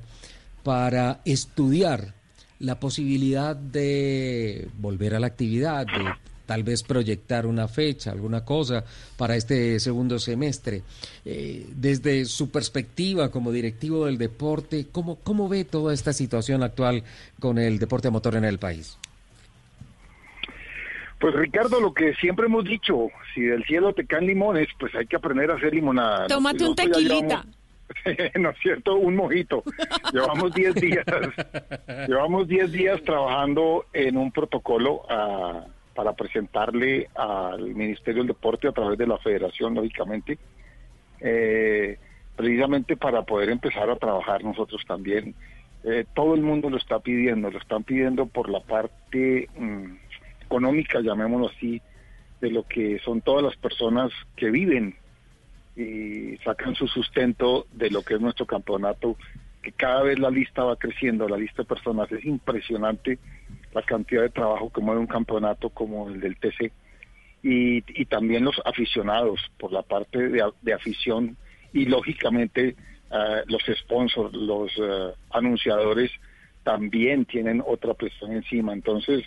para 0.64 1.20
estudiar 1.26 2.14
la 2.60 2.80
posibilidad 2.80 3.54
de 3.56 4.70
volver 4.78 5.16
a 5.16 5.20
la 5.20 5.28
actividad, 5.28 5.86
de 5.88 6.04
tal 6.46 6.64
vez 6.64 6.84
proyectar 6.84 7.46
una 7.46 7.68
fecha, 7.68 8.12
alguna 8.12 8.44
cosa 8.44 8.84
para 9.18 9.36
este 9.36 9.80
segundo 9.80 10.20
semestre. 10.20 10.82
Eh, 11.26 11.66
desde 11.76 12.26
su 12.26 12.50
perspectiva 12.52 13.30
como 13.32 13.52
directivo 13.52 14.06
del 14.06 14.18
deporte, 14.18 14.88
¿cómo, 14.92 15.18
¿cómo 15.18 15.50
ve 15.50 15.66
toda 15.66 15.94
esta 15.94 16.14
situación 16.14 16.64
actual 16.64 17.04
con 17.40 17.58
el 17.58 17.80
deporte 17.80 18.10
motor 18.10 18.36
en 18.36 18.46
el 18.46 18.60
país? 18.60 18.98
Pues 21.20 21.36
Ricardo, 21.36 21.80
lo 21.80 21.94
que 21.94 22.16
siempre 22.16 22.48
hemos 22.48 22.66
dicho, 22.66 23.10
si 23.36 23.42
del 23.42 23.64
cielo 23.66 23.94
te 23.94 24.08
caen 24.08 24.26
limones, 24.26 24.68
pues 24.80 24.94
hay 24.96 25.06
que 25.06 25.18
aprender 25.18 25.52
a 25.52 25.56
hacer 25.56 25.74
limonada. 25.74 26.26
Tómate 26.28 26.66
un 26.66 26.76
tequilita. 26.76 27.46
¿no 28.40 28.50
es 28.50 28.58
cierto? 28.60 28.96
Un 28.96 29.16
mojito. 29.16 29.64
Llevamos 30.14 30.54
10 30.54 30.76
días, 30.76 31.06
llevamos 32.08 32.48
10 32.48 32.72
días 32.72 33.02
trabajando 33.04 33.86
en 33.94 34.18
un 34.18 34.32
protocolo 34.32 35.04
a 35.10 35.66
para 36.02 36.14
presentarle 36.14 37.10
al 37.14 37.76
Ministerio 37.76 38.24
del 38.24 38.30
Deporte 38.30 38.68
a 38.68 38.72
través 38.72 38.98
de 38.98 39.06
la 39.06 39.20
Federación, 39.20 39.76
lógicamente, 39.76 40.40
eh, 41.20 42.00
precisamente 42.36 42.98
para 42.98 43.22
poder 43.22 43.50
empezar 43.50 43.88
a 43.88 43.98
trabajar 43.98 44.44
nosotros 44.44 44.82
también. 44.88 45.36
Eh, 45.84 46.06
todo 46.16 46.34
el 46.34 46.42
mundo 46.42 46.72
lo 46.72 46.78
está 46.78 46.98
pidiendo, 46.98 47.52
lo 47.52 47.60
están 47.60 47.84
pidiendo 47.84 48.26
por 48.26 48.50
la 48.50 48.62
parte 48.62 49.48
mm, 49.56 49.94
económica, 50.44 51.02
llamémoslo 51.02 51.50
así, 51.50 51.80
de 52.40 52.50
lo 52.50 52.64
que 52.64 52.98
son 53.06 53.22
todas 53.22 53.44
las 53.44 53.56
personas 53.58 54.12
que 54.36 54.50
viven 54.50 54.96
y 55.76 56.36
sacan 56.44 56.74
su 56.74 56.88
sustento 56.88 57.68
de 57.74 57.92
lo 57.92 58.02
que 58.02 58.16
es 58.16 58.22
nuestro 58.22 58.48
campeonato, 58.48 59.18
que 59.62 59.72
cada 59.72 60.02
vez 60.02 60.18
la 60.18 60.32
lista 60.32 60.64
va 60.64 60.78
creciendo, 60.78 61.30
la 61.30 61.38
lista 61.38 61.62
de 61.62 61.68
personas 61.68 62.12
es 62.12 62.26
impresionante 62.26 63.20
la 63.74 63.82
cantidad 63.84 64.24
de 64.24 64.30
trabajo 64.30 64.72
que 64.72 64.82
mueve 64.82 65.02
un 65.02 65.08
campeonato 65.08 65.70
como 65.70 66.10
el 66.10 66.20
del 66.20 66.38
TC 66.38 66.72
y, 67.44 68.06
también 68.06 68.44
los 68.44 68.62
aficionados 68.66 69.40
por 69.58 69.72
la 69.72 69.82
parte 69.82 70.30
de, 70.30 70.74
afición 70.74 71.38
y 71.74 71.86
lógicamente 71.86 72.76
eh, 73.12 73.44
los 73.48 73.64
sponsors, 73.80 74.34
los 74.34 74.72
eh, 74.78 75.14
anunciadores 75.32 76.12
también 76.64 77.26
tienen 77.26 77.64
otra 77.66 77.94
presión 77.94 78.34
encima. 78.34 78.74
Entonces 78.74 79.24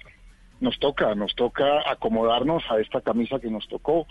nos 0.61 0.79
toca, 0.79 1.15
nos 1.15 1.35
toca 1.35 1.91
acomodarnos 1.91 2.63
a 2.71 2.79
esta 2.79 3.01
camisa 3.01 3.41
que 3.41 3.51
nos 3.51 3.67
tocó, 3.69 4.07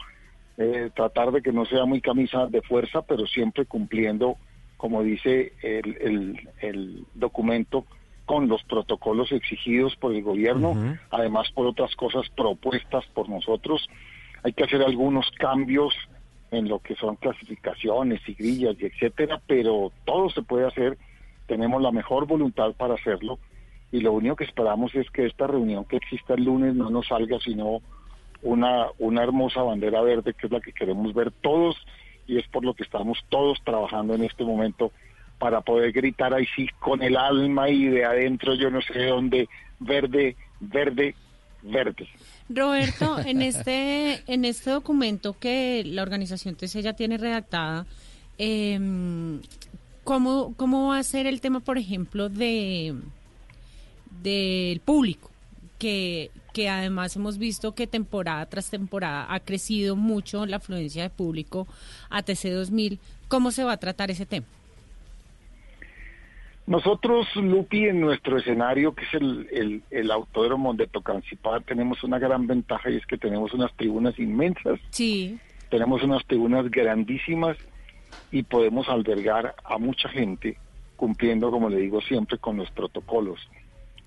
eh, 0.58 0.90
tratar 0.94 1.32
de 1.32 1.42
que 1.42 1.54
no 1.54 1.66
sea 1.66 1.86
muy 1.86 2.02
camisa 2.02 2.48
de 2.48 2.62
fuerza, 2.62 3.02
pero 3.04 3.26
siempre 3.26 3.66
cumpliendo, 3.66 4.38
como 4.76 5.02
dice 5.02 5.54
el, 5.62 6.50
el 6.60 7.06
documento, 7.14 7.86
con 8.26 8.48
los 8.48 8.64
protocolos 8.64 9.32
exigidos 9.32 9.96
por 9.98 10.14
el 10.14 10.24
gobierno, 10.24 10.76
además 11.12 11.52
por 11.52 11.68
otras 11.68 11.96
cosas 11.96 12.30
propuestas 12.30 13.06
por 13.14 13.30
nosotros. 13.30 13.88
Hay 14.44 14.54
que 14.54 14.64
hacer 14.64 14.82
algunos 14.82 15.30
cambios 15.38 15.94
en 16.52 16.70
lo 16.70 16.80
que 16.80 16.96
son 16.96 17.16
clasificaciones 17.16 18.22
y 18.28 18.34
grillas 18.34 18.76
y 18.80 18.86
etcétera, 18.86 19.42
pero 19.48 19.92
todo 20.06 20.30
se 20.30 20.44
puede 20.44 20.68
hacer, 20.68 20.98
tenemos 21.48 21.82
la 21.82 21.92
mejor 21.92 22.28
voluntad 22.28 22.74
para 22.74 22.94
hacerlo 22.94 23.40
y 23.92 24.00
lo 24.00 24.14
único 24.14 24.36
que 24.36 24.46
esperamos 24.46 24.94
es 24.96 25.10
que 25.12 25.26
esta 25.26 25.48
reunión 25.48 25.86
que 25.86 25.98
exista 25.98 26.34
el 26.34 26.46
lunes 26.46 26.76
no 26.76 26.90
nos 26.90 27.08
salga 27.08 27.40
sino 27.40 27.82
una, 28.42 28.88
una 28.98 29.24
hermosa 29.24 29.62
bandera 29.62 30.02
verde 30.02 30.34
que 30.34 30.48
es 30.48 30.52
la 30.52 30.62
que 30.62 30.74
queremos 30.74 31.14
ver 31.14 31.32
todos 31.32 31.76
y 32.26 32.38
es 32.38 32.48
por 32.48 32.64
lo 32.64 32.74
que 32.74 32.84
estamos 32.84 33.24
todos 33.30 33.62
trabajando 33.64 34.16
en 34.16 34.24
este 34.24 34.44
momento 34.44 34.92
para 35.44 35.60
poder 35.60 35.92
gritar 35.92 36.34
ahí 36.34 36.46
sí 36.56 36.70
con 36.80 37.04
el 37.04 37.18
alma 37.18 37.70
y 37.70 37.84
de 37.84 38.06
adentro 38.06 38.56
yo 38.56 38.70
no 38.70 38.82
sé 38.82 38.98
de 38.98 39.08
dónde, 39.08 39.50
verde, 39.78 40.38
verde, 40.62 41.16
verde. 41.62 42.08
Roberto, 42.48 43.20
en 43.26 43.42
este, 43.42 44.24
en 44.32 44.46
este 44.46 44.70
documento 44.70 45.36
que 45.38 45.84
la 45.86 46.02
organización 46.02 46.56
TC 46.56 46.80
ya 46.80 46.94
tiene 46.94 47.18
redactada, 47.18 47.86
eh, 48.38 48.80
¿cómo, 50.06 50.54
¿cómo 50.56 50.88
va 50.92 51.00
a 51.00 51.04
ser 51.04 51.28
el 51.28 51.42
tema, 51.42 51.60
por 51.60 51.78
ejemplo, 51.78 52.30
de 52.30 52.96
del 54.22 54.80
público? 54.80 55.30
Que, 55.78 56.32
que 56.54 56.70
además 56.70 57.18
hemos 57.18 57.38
visto 57.38 57.76
que 57.76 57.86
temporada 57.86 58.46
tras 58.46 58.70
temporada 58.70 59.28
ha 59.28 59.42
crecido 59.42 59.98
mucho 59.98 60.46
la 60.46 60.56
afluencia 60.56 61.04
de 61.04 61.10
público 61.10 61.68
a 62.10 62.24
TC 62.24 62.52
2000. 62.52 62.98
¿Cómo 63.28 63.52
se 63.52 63.66
va 63.66 63.74
a 63.74 63.78
tratar 63.78 64.10
ese 64.10 64.26
tema? 64.26 64.46
Nosotros, 66.66 67.28
Lupi, 67.36 67.88
en 67.88 68.00
nuestro 68.00 68.38
escenario, 68.38 68.96
que 68.96 69.04
es 69.04 69.14
el, 69.16 69.84
el, 69.90 70.12
Autódromo 70.12 70.74
de 70.74 70.88
Tocancipá, 70.88 71.60
tenemos 71.60 72.04
una 72.04 72.20
gran 72.20 72.48
ventaja 72.48 72.90
y 72.90 72.96
es 72.96 73.06
que 73.06 73.18
tenemos 73.18 73.54
unas 73.54 73.74
tribunas 73.76 74.18
inmensas. 74.18 74.80
Sí. 74.92 75.38
Tenemos 75.70 76.04
unas 76.04 76.26
tribunas 76.26 76.72
grandísimas 76.72 77.58
y 78.32 78.44
podemos 78.44 78.88
albergar 78.88 79.56
a 79.64 79.78
mucha 79.78 80.08
gente 80.08 80.58
cumpliendo, 80.96 81.52
como 81.52 81.70
le 81.70 81.78
digo 81.78 82.00
siempre, 82.02 82.38
con 82.38 82.56
los 82.56 82.72
protocolos. 82.72 83.40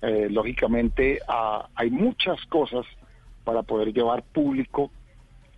Eh, 0.01 0.27
lógicamente, 0.31 1.19
hay 1.75 1.91
muchas 1.91 2.43
cosas 2.47 2.85
para 3.43 3.61
poder 3.61 3.93
llevar 3.93 4.23
público 4.23 4.91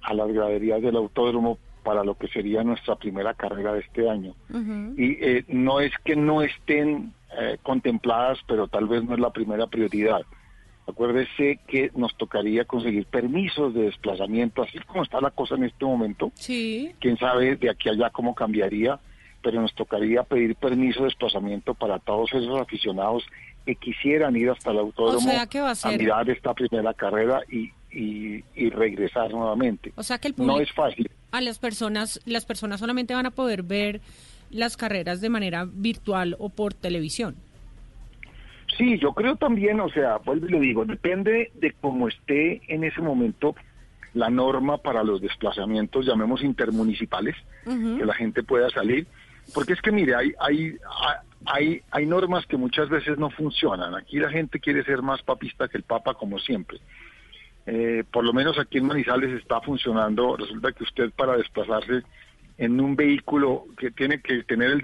a 0.01 0.13
las 0.13 0.31
graderías 0.31 0.81
del 0.81 0.97
autódromo 0.97 1.59
para 1.89 2.03
lo 2.03 2.13
que 2.13 2.27
sería 2.27 2.63
nuestra 2.63 2.97
primera 2.97 3.33
carrera 3.33 3.73
de 3.73 3.79
este 3.79 4.07
año. 4.07 4.35
Y 4.95 5.17
eh, 5.25 5.43
no 5.47 5.79
es 5.79 5.91
que 6.05 6.15
no 6.15 6.43
estén 6.43 7.13
eh, 7.35 7.57
contempladas, 7.63 8.37
pero 8.47 8.67
tal 8.67 8.87
vez 8.87 9.03
no 9.03 9.15
es 9.15 9.19
la 9.19 9.33
primera 9.33 9.65
prioridad. 9.65 10.21
Acuérdese 10.87 11.59
que 11.67 11.89
nos 11.95 12.15
tocaría 12.15 12.65
conseguir 12.65 13.07
permisos 13.07 13.73
de 13.73 13.85
desplazamiento, 13.85 14.61
así 14.61 14.77
como 14.85 15.01
está 15.01 15.19
la 15.19 15.31
cosa 15.31 15.55
en 15.55 15.63
este 15.63 15.83
momento. 15.83 16.31
Sí. 16.35 16.93
Quién 16.99 17.17
sabe 17.17 17.55
de 17.55 17.71
aquí 17.71 17.89
a 17.89 17.93
allá 17.93 18.11
cómo 18.11 18.35
cambiaría, 18.35 18.99
pero 19.41 19.59
nos 19.59 19.73
tocaría 19.73 20.21
pedir 20.21 20.55
permiso 20.57 20.99
de 20.99 21.05
desplazamiento 21.05 21.73
para 21.73 21.97
todos 21.97 22.31
esos 22.33 22.61
aficionados 22.61 23.25
que 23.65 23.77
quisieran 23.77 24.35
ir 24.35 24.51
hasta 24.51 24.69
el 24.69 24.77
autódromo 24.77 25.27
a, 25.31 25.89
mirar 25.97 26.29
esta 26.29 26.53
primera 26.53 26.93
carrera 26.93 27.41
y, 27.51 27.71
y, 27.91 28.41
regresar 28.69 29.31
nuevamente. 29.31 29.91
O 29.95 30.03
sea 30.03 30.17
que 30.17 30.27
el 30.29 30.35
no 30.37 30.59
es 30.59 30.71
fácil 30.73 31.09
a 31.31 31.41
las 31.41 31.59
personas, 31.59 32.21
las 32.25 32.45
personas 32.45 32.79
solamente 32.79 33.13
van 33.13 33.25
a 33.25 33.31
poder 33.31 33.63
ver 33.63 34.01
las 34.49 34.77
carreras 34.77 35.21
de 35.21 35.29
manera 35.29 35.67
virtual 35.71 36.35
o 36.39 36.49
por 36.49 36.73
televisión. 36.73 37.35
Sí, 38.77 38.97
yo 38.97 39.13
creo 39.13 39.35
también, 39.35 39.79
o 39.79 39.89
sea, 39.89 40.17
vuelvo 40.17 40.47
y 40.47 40.51
le 40.51 40.59
digo, 40.59 40.85
depende 40.85 41.51
de 41.55 41.73
cómo 41.81 42.07
esté 42.07 42.61
en 42.73 42.83
ese 42.83 43.01
momento 43.01 43.55
la 44.13 44.29
norma 44.29 44.77
para 44.77 45.03
los 45.03 45.21
desplazamientos, 45.21 46.05
llamemos 46.05 46.43
intermunicipales, 46.43 47.35
que 47.65 48.05
la 48.05 48.13
gente 48.13 48.41
pueda 48.41 48.69
salir, 48.69 49.05
porque 49.53 49.73
es 49.73 49.81
que 49.81 49.91
mire, 49.91 50.15
hay, 50.15 50.31
hay, 50.39 50.77
hay, 51.45 51.81
hay 51.91 52.05
normas 52.05 52.45
que 52.47 52.57
muchas 52.57 52.89
veces 52.89 53.17
no 53.17 53.29
funcionan. 53.29 53.93
Aquí 53.95 54.17
la 54.17 54.29
gente 54.29 54.59
quiere 54.59 54.83
ser 54.83 55.01
más 55.01 55.21
papista 55.21 55.67
que 55.67 55.77
el 55.77 55.83
Papa, 55.83 56.15
como 56.15 56.39
siempre. 56.39 56.79
Eh, 57.71 58.03
por 58.11 58.25
lo 58.25 58.33
menos 58.33 58.57
aquí 58.57 58.79
en 58.79 58.87
Manizales 58.87 59.29
está 59.39 59.61
funcionando. 59.61 60.35
Resulta 60.35 60.71
que 60.71 60.83
usted 60.83 61.11
para 61.11 61.37
desplazarse 61.37 62.01
en 62.57 62.81
un 62.81 62.95
vehículo 62.95 63.65
que 63.77 63.91
tiene 63.91 64.21
que 64.21 64.41
tener 64.43 64.71
el, 64.71 64.81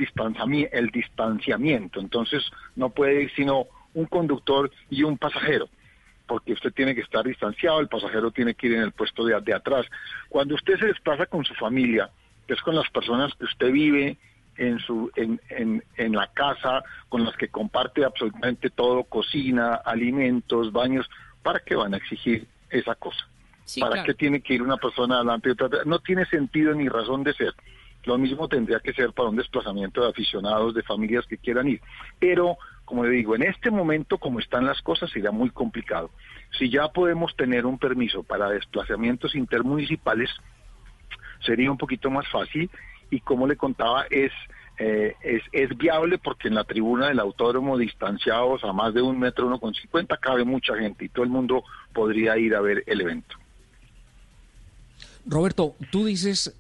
el 0.72 0.88
distanciamiento, 0.91 1.99
entonces 1.99 2.44
no 2.76 2.91
puede 2.91 3.24
ir 3.24 3.32
sino 3.36 3.66
un 3.95 4.06
conductor 4.06 4.72
y 4.91 5.02
un 5.02 5.18
pasajero, 5.18 5.68
porque 6.28 6.53
usted 6.53 6.72
tiene 6.74 6.94
que 6.94 7.02
estar 7.02 7.26
distanciado, 7.26 7.80
el 7.80 7.88
pasajero 7.88 8.30
tiene 8.30 8.53
que 8.53 8.68
ir 8.68 8.74
en 8.76 8.84
el 8.84 8.91
puesto 8.91 9.26
de, 9.26 9.41
de 9.41 9.53
atrás. 9.53 9.88
Cuando 10.30 10.53
usted 10.53 10.78
se 10.78 10.86
desplaza 10.86 11.26
con 11.26 11.44
su 11.44 11.56
familia, 11.56 12.12
que 12.48 12.53
es 12.53 12.62
con 12.62 12.76
las 12.76 12.90
personas 12.91 13.34
que 13.34 13.45
usted 13.45 13.72
vive 13.72 14.18
en 14.57 14.78
su 14.80 15.12
en, 15.16 15.41
en, 15.49 16.14
la 16.14 16.28
casa 16.28 16.84
con 17.10 17.26
las 17.26 17.36
que 17.36 17.48
comparte 17.49 18.06
absolutamente 18.06 18.70
todo, 18.70 19.03
cocina, 19.06 19.74
alimentos, 19.74 20.72
baños, 20.72 21.10
¿para 21.41 21.60
qué 21.60 21.76
van 21.76 21.95
a 21.95 21.98
exigir 21.98 22.48
esa 22.80 22.95
cosa? 22.95 23.27
¿Para 23.80 24.03
qué 24.03 24.14
tiene 24.14 24.41
que 24.41 24.53
ir 24.53 24.61
una 24.61 24.77
persona 24.77 25.15
adelante 25.15 25.49
y 25.49 25.52
otra? 25.52 25.84
No 25.85 25.99
tiene 25.99 26.26
sentido 26.26 26.73
ni 26.73 26.88
razón 26.88 27.23
de 27.23 27.34
ser. 27.34 27.53
Lo 28.03 28.18
mismo 28.19 28.47
tendría 28.47 28.80
que 28.80 28.93
ser 28.93 29.14
para 29.14 29.30
un 29.30 29.35
desplazamiento 29.35 30.02
de 30.02 30.10
aficionados, 30.10 30.76
de 30.76 30.84
familias 30.84 31.26
que 31.26 31.39
quieran 31.39 31.68
ir. 31.68 31.81
Pero, 32.19 32.57
como 32.85 33.03
le 33.03 33.10
digo, 33.10 33.35
en 33.35 33.41
este 33.41 33.72
momento, 33.72 34.19
como 34.19 34.39
están 34.39 34.65
las 34.65 34.81
cosas, 34.84 35.10
sería 35.10 35.31
muy 35.31 35.49
complicado. 35.49 36.11
Si 36.60 36.69
ya 36.69 36.88
podemos 36.89 37.35
tener 37.35 37.65
un 37.65 37.80
permiso 37.80 38.22
para 38.22 38.49
desplazamientos 38.49 39.34
intermunicipales, 39.34 40.30
sería 41.43 41.72
un 41.72 41.77
poquito 41.77 42.11
más 42.11 42.27
fácil 42.27 42.69
y 43.10 43.19
como 43.22 43.47
le 43.47 43.56
contaba, 43.56 44.06
es, 44.11 44.31
eh, 44.77 45.15
es, 45.22 45.41
es 45.52 45.77
viable 45.77 46.18
porque 46.18 46.47
en 46.47 46.56
la 46.56 46.64
tribuna 46.64 47.07
del 47.07 47.19
autódromo, 47.19 47.77
distanciados 47.77 48.64
a 48.64 48.73
más 48.73 48.93
de 48.93 49.02
un 49.02 49.19
metro, 49.19 49.47
uno 49.47 49.60
con 49.60 49.73
cincuenta, 49.73 50.18
cabe 50.18 50.43
mucha 50.43 50.76
gente 50.76 51.06
y 51.06 51.10
todo 51.10 51.23
el 51.23 51.31
mundo 51.31 51.64
podría 51.93 52.38
ir 52.38 52.56
a 52.56 52.61
ver 52.61 52.84
el 52.88 53.02
evento. 53.02 53.35
Roberto, 55.26 55.76
tú 55.91 56.06
dices 56.06 56.56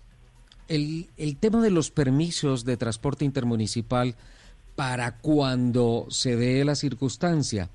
el, 0.67 1.07
el 1.17 1.37
tema 1.37 1.61
de 1.61 1.71
los 1.71 1.91
permisos 1.91 2.65
de 2.65 2.77
transporte 2.77 3.25
intermunicipal 3.25 4.15
para 4.75 5.17
cuando 5.17 6.07
se 6.09 6.35
dé 6.35 6.65
la 6.65 6.75
circunstancia. 6.75 7.69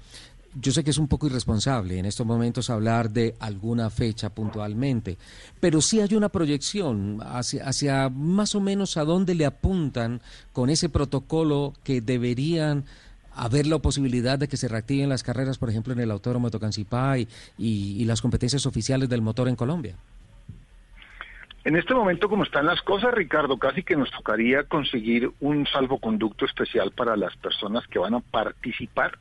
Yo 0.55 0.73
sé 0.73 0.83
que 0.83 0.91
es 0.91 0.99
un 0.99 1.07
poco 1.07 1.29
irresponsable 1.29 1.99
en 1.99 2.07
estos 2.07 2.27
momentos 2.27 2.71
hablar 2.71 3.11
de 3.11 3.37
alguna 3.39 3.89
fecha 3.89 4.31
puntualmente, 4.31 5.17
pero 5.61 5.81
sí 5.81 6.01
hay 6.01 6.15
una 6.17 6.29
proyección 6.29 7.21
hacia, 7.23 8.09
más 8.09 8.57
o 8.57 8.61
menos 8.61 8.97
a 8.97 9.05
dónde 9.05 9.37
le 9.37 9.47
apuntan 9.47 10.21
con 10.53 10.69
ese 10.69 10.89
protocolo 10.89 11.75
que 11.85 12.01
deberían 12.01 12.85
haber 13.33 13.69
la 13.69 13.79
posibilidad 13.79 14.41
de 14.41 14.49
que 14.49 14.57
se 14.57 14.67
reactiven 14.67 15.09
las 15.09 15.23
carreras, 15.23 15.57
por 15.57 15.71
ejemplo, 15.71 15.93
en 15.93 16.01
el 16.01 16.11
Autódromo 16.11 16.49
de 16.49 16.53
Tocancipá 16.53 17.17
y, 17.17 17.29
y 17.57 18.05
las 18.05 18.21
competencias 18.21 18.67
oficiales 18.67 19.09
del 19.09 19.23
motor 19.23 19.49
en 19.49 19.55
Colombia. 19.55 19.95
En 21.63 21.77
este 21.77 21.95
momento, 21.95 22.29
como 22.29 22.43
están 22.43 22.67
las 22.67 22.81
cosas, 22.83 23.15
Ricardo, 23.15 23.59
casi 23.59 23.85
que 23.85 23.95
nos 23.95 24.11
tocaría 24.11 24.65
conseguir 24.65 25.31
un 25.41 25.67
salvoconducto 25.67 26.47
especial 26.47 26.91
para 26.91 27.17
las 27.17 27.37
personas 27.37 27.87
que 27.87 27.99
van 27.99 28.15
a 28.15 28.21
participar. 28.21 29.19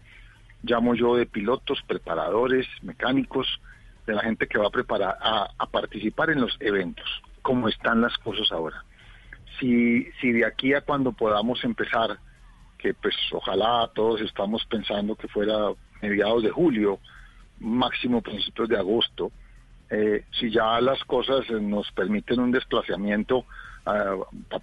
Llamo 0.64 0.96
yo 0.96 1.16
de 1.16 1.26
pilotos, 1.26 1.82
preparadores, 1.88 2.68
mecánicos, 2.82 3.48
de 4.06 4.14
la 4.14 4.22
gente 4.22 4.48
que 4.48 4.58
va 4.58 4.68
a 4.68 4.72
preparar 4.72 5.18
a, 5.22 5.66
participar 5.68 6.32
en 6.32 6.42
los 6.42 6.56
eventos. 6.60 7.06
Como 7.42 7.70
están 7.70 8.02
las 8.02 8.18
cosas 8.18 8.52
ahora. 8.52 8.84
Si, 9.60 10.04
si 10.20 10.32
de 10.32 10.46
aquí 10.46 10.74
a 10.74 10.82
cuando 10.82 11.12
podamos 11.12 11.64
empezar, 11.64 12.18
que 12.78 12.94
pues 12.94 13.16
ojalá 13.32 13.90
todos 13.94 14.22
estamos 14.22 14.66
pensando 14.66 15.16
que 15.16 15.28
fuera 15.28 15.74
mediados 16.02 16.44
de 16.44 16.50
julio, 16.50 17.00
máximo 17.60 18.22
principios 18.22 18.70
de 18.70 18.78
agosto, 18.78 19.32
eh, 19.90 20.26
si 20.32 20.52
ya 20.52 20.80
las 20.82 21.04
cosas 21.04 21.50
nos 21.50 21.92
permiten 21.92 22.40
un 22.40 22.52
desplazamiento 22.52 23.46
para 23.84 24.16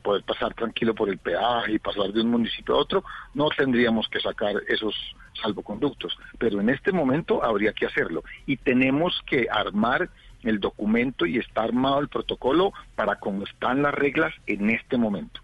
poder 0.02 0.22
pasar 0.22 0.55
tranquilo 0.55 0.94
por 0.94 1.09
el 1.09 1.18
peaje 1.18 1.72
y 1.72 1.78
pasar 1.78 2.12
de 2.12 2.20
un 2.20 2.30
municipio 2.30 2.74
a 2.74 2.78
otro, 2.78 3.05
no 3.34 3.48
tendríamos 3.51 4.09
que 4.09 4.20
sacar 4.20 4.55
esos 4.68 4.94
salvoconductos. 5.43 6.16
Pero 6.38 6.60
en 6.60 6.70
este 6.70 6.93
momento 6.93 7.43
habría 7.43 7.72
que 7.72 7.86
hacerlo 7.86 8.22
y 8.47 8.56
tenemos 8.56 9.22
que 9.26 9.48
armar 9.51 10.09
el 10.43 10.60
documento 10.60 11.26
y 11.26 11.38
está 11.38 11.62
armado 11.62 12.01
el 12.01 12.09
protocolo 12.09 12.72
para 12.94 13.16
cómo 13.16 13.44
están 13.44 13.82
las 13.82 13.94
reglas 13.94 14.32
en 14.47 14.70
este 14.70 14.97
momento. 14.97 15.40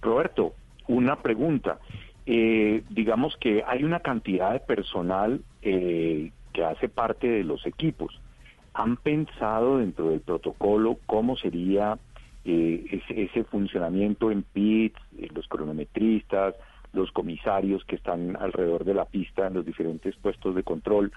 Roberto, 0.00 0.54
una 0.86 1.16
pregunta. 1.16 1.78
Eh, 2.26 2.82
digamos 2.90 3.36
que 3.36 3.62
hay 3.66 3.84
una 3.84 4.00
cantidad 4.00 4.52
de 4.52 4.60
personal 4.60 5.40
que 5.62 6.64
hace 6.64 6.88
parte 6.88 7.28
de 7.28 7.44
los 7.44 7.66
equipos. 7.66 8.20
¿Han 8.72 8.96
pensado 8.96 9.78
dentro 9.78 10.10
del 10.10 10.20
protocolo 10.20 10.98
cómo 11.06 11.36
sería 11.36 11.98
eh, 12.46 13.02
ese, 13.08 13.44
funcionamiento 13.44 14.30
en 14.30 14.42
pits, 14.42 14.98
los 15.34 15.48
cronometristas, 15.48 16.54
los 16.92 17.10
comisarios 17.12 17.84
que 17.84 17.96
están 17.96 18.36
alrededor 18.36 18.84
de 18.84 18.94
la 18.94 19.04
pista 19.04 19.46
en 19.46 19.54
los 19.54 19.66
diferentes 19.66 20.14
puestos 20.16 20.54
de 20.54 20.62
control? 20.62 21.12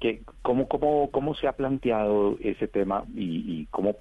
¿Qué, 0.00 0.22
cómo, 0.42 0.68
cómo, 0.68 1.10
¿Cómo 1.10 1.34
se 1.34 1.48
ha 1.48 1.52
planteado 1.52 2.36
ese 2.40 2.68
tema 2.68 3.04
y, 3.14 3.66
cómo 3.70 3.96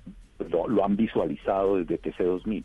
lo, 0.49 0.85
han 0.85 0.95
visualizado 0.95 1.77
desde 1.77 1.99
TC2000? 1.99 2.63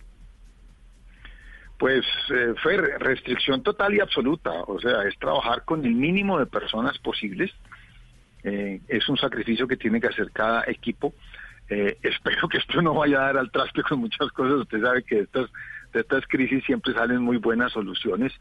Pues, 1.78 2.04
eh, 2.32 2.54
Fer, 2.62 2.80
restricción 3.00 3.62
total 3.62 3.94
y 3.94 4.00
absoluta. 4.00 4.62
O 4.66 4.78
sea, 4.78 5.02
es 5.08 5.18
trabajar 5.18 5.64
con 5.64 5.84
el 5.84 5.94
mínimo 5.94 6.38
de 6.38 6.46
personas 6.46 6.98
posibles 6.98 7.50
eh, 8.44 8.80
es 8.88 9.08
un 9.08 9.16
sacrificio 9.16 9.68
que 9.68 9.76
tiene 9.76 10.00
que 10.00 10.08
hacer 10.08 10.30
cada 10.32 10.64
equipo. 10.66 11.14
Eh, 11.68 11.98
espero 12.02 12.48
que 12.48 12.58
esto 12.58 12.82
no 12.82 12.94
vaya 12.94 13.18
a 13.18 13.26
dar 13.26 13.38
al 13.38 13.50
traste 13.50 13.82
con 13.82 14.00
muchas 14.00 14.30
cosas. 14.32 14.60
Usted 14.60 14.80
sabe 14.80 15.02
que 15.02 15.20
estas, 15.20 15.50
de 15.92 16.00
estas 16.00 16.26
crisis 16.26 16.64
siempre 16.64 16.92
salen 16.94 17.22
muy 17.22 17.38
buenas 17.38 17.72
soluciones, 17.72 18.32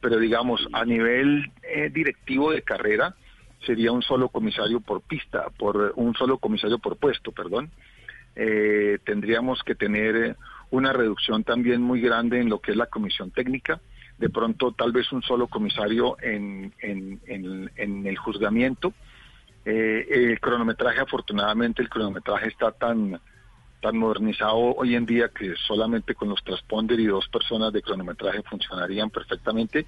pero 0.00 0.18
digamos, 0.18 0.66
a 0.72 0.84
nivel 0.84 1.50
eh, 1.62 1.90
directivo 1.92 2.50
de 2.52 2.62
carrera, 2.62 3.14
sería 3.64 3.92
un 3.92 4.02
solo 4.02 4.28
comisario 4.28 4.80
por 4.80 5.00
pista, 5.00 5.46
por 5.56 5.94
un 5.96 6.14
solo 6.14 6.38
comisario 6.38 6.78
por 6.78 6.96
puesto, 6.96 7.32
perdón. 7.32 7.70
tendríamos 8.34 9.62
que 9.62 9.74
tener 9.74 10.36
una 10.70 10.92
reducción 10.92 11.44
también 11.44 11.80
muy 11.80 12.00
grande 12.02 12.40
en 12.40 12.50
lo 12.50 12.58
que 12.58 12.72
es 12.72 12.76
la 12.76 12.86
comisión 12.86 13.30
técnica. 13.30 13.80
De 14.18 14.28
pronto, 14.28 14.72
tal 14.72 14.92
vez 14.92 15.10
un 15.12 15.22
solo 15.22 15.46
comisario 15.46 16.16
en, 16.20 16.74
en, 16.80 17.20
en 17.26 18.06
el 18.06 18.18
juzgamiento 18.18 18.92
eh, 19.64 20.06
el 20.10 20.40
cronometraje, 20.40 21.00
afortunadamente, 21.00 21.82
el 21.82 21.88
cronometraje 21.88 22.48
está 22.48 22.72
tan, 22.72 23.20
tan 23.80 23.96
modernizado 23.96 24.74
hoy 24.76 24.94
en 24.94 25.06
día 25.06 25.28
que 25.28 25.54
solamente 25.66 26.14
con 26.14 26.28
los 26.28 26.42
transponder 26.44 27.00
y 27.00 27.06
dos 27.06 27.28
personas 27.28 27.72
de 27.72 27.82
cronometraje 27.82 28.42
funcionarían 28.42 29.10
perfectamente, 29.10 29.86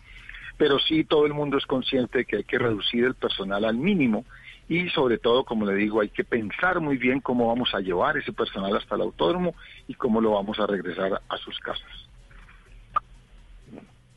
pero 0.57 0.79
sí 0.79 1.05
todo 1.05 1.27
el 1.27 1.35
mundo 1.35 1.59
es 1.59 1.67
consciente 1.67 2.19
de 2.19 2.25
que 2.25 2.37
hay 2.37 2.45
que 2.45 2.59
reducir 2.59 3.05
el 3.05 3.15
personal 3.15 3.65
al 3.65 3.77
mínimo 3.77 4.25
y 4.69 4.89
sobre 4.91 5.19
todo, 5.19 5.45
como 5.45 5.65
le 5.67 5.75
digo, 5.75 6.01
hay 6.01 6.09
que 6.09 6.25
pensar 6.25 6.81
muy 6.81 6.97
bien 6.97 7.21
cómo 7.21 7.47
vamos 7.47 7.73
a 7.75 7.81
llevar 7.81 8.17
ese 8.17 8.33
personal 8.33 8.77
hasta 8.77 8.97
el 8.97 9.03
autódromo 9.03 9.55
y 9.87 9.95
cómo 9.95 10.21
lo 10.21 10.33
vamos 10.33 10.59
a 10.59 10.67
regresar 10.67 11.23
a 11.29 11.37
sus 11.37 11.59
casas. 11.61 12.06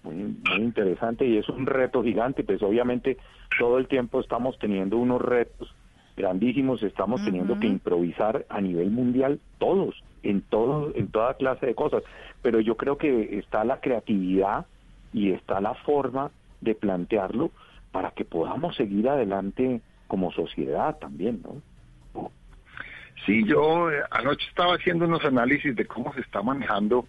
Muy, 0.03 0.15
muy 0.15 0.57
interesante 0.57 1.26
y 1.26 1.38
es 1.38 1.49
un 1.49 1.65
reto 1.65 2.01
gigante, 2.03 2.43
pues 2.43 2.61
obviamente 2.63 3.17
todo 3.59 3.77
el 3.77 3.88
tiempo 3.88 4.21
estamos 4.21 4.57
teniendo 4.59 4.97
unos 4.97 5.21
retos 5.21 5.73
grandísimos, 6.15 6.84
estamos 6.84 7.23
teniendo 7.23 7.59
que 7.59 7.67
improvisar 7.67 8.45
a 8.49 8.59
nivel 8.59 8.91
mundial 8.91 9.39
todos, 9.57 10.03
en 10.21 10.41
todo, 10.41 10.93
en 10.95 11.07
toda 11.07 11.35
clase 11.35 11.65
de 11.65 11.76
cosas. 11.76 12.03
Pero 12.41 12.59
yo 12.59 12.76
creo 12.76 12.97
que 12.97 13.39
está 13.39 13.63
la 13.63 13.80
creatividad 13.80 14.65
y 15.13 15.31
está 15.31 15.61
la 15.61 15.73
forma 15.76 16.31
de 16.61 16.76
plantearlo 16.76 17.51
para 17.91 18.11
que 18.11 18.26
podamos 18.26 18.76
seguir 18.76 19.07
adelante 19.07 19.81
como 20.07 20.31
sociedad 20.31 20.97
también, 20.99 21.41
¿no? 21.41 21.61
Sí, 23.26 23.43
yo 23.45 23.91
eh, 23.91 24.01
anoche 24.11 24.45
estaba 24.47 24.76
haciendo 24.76 25.05
unos 25.05 25.23
análisis 25.26 25.76
de 25.76 25.85
cómo 25.85 26.13
se 26.13 26.21
está 26.21 26.41
manejando 26.41 27.05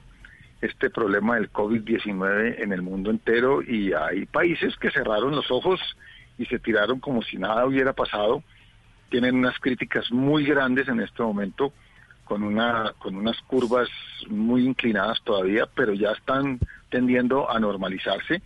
este 0.60 0.90
problema 0.90 1.36
del 1.36 1.52
COVID-19 1.52 2.56
en 2.58 2.72
el 2.72 2.82
mundo 2.82 3.10
entero 3.10 3.62
y 3.62 3.92
hay 3.92 4.26
países 4.26 4.76
que 4.76 4.90
cerraron 4.90 5.34
los 5.34 5.50
ojos 5.50 5.80
y 6.38 6.46
se 6.46 6.58
tiraron 6.58 7.00
como 7.00 7.22
si 7.22 7.38
nada 7.38 7.66
hubiera 7.66 7.92
pasado. 7.92 8.42
Tienen 9.08 9.36
unas 9.36 9.58
críticas 9.58 10.10
muy 10.12 10.44
grandes 10.44 10.88
en 10.88 11.00
este 11.00 11.22
momento, 11.22 11.72
con, 12.24 12.42
una, 12.42 12.92
con 12.98 13.16
unas 13.16 13.40
curvas 13.42 13.88
muy 14.28 14.64
inclinadas 14.64 15.20
todavía, 15.22 15.66
pero 15.74 15.94
ya 15.94 16.12
están 16.12 16.60
tendiendo 16.90 17.50
a 17.50 17.58
normalizarse. 17.58 18.42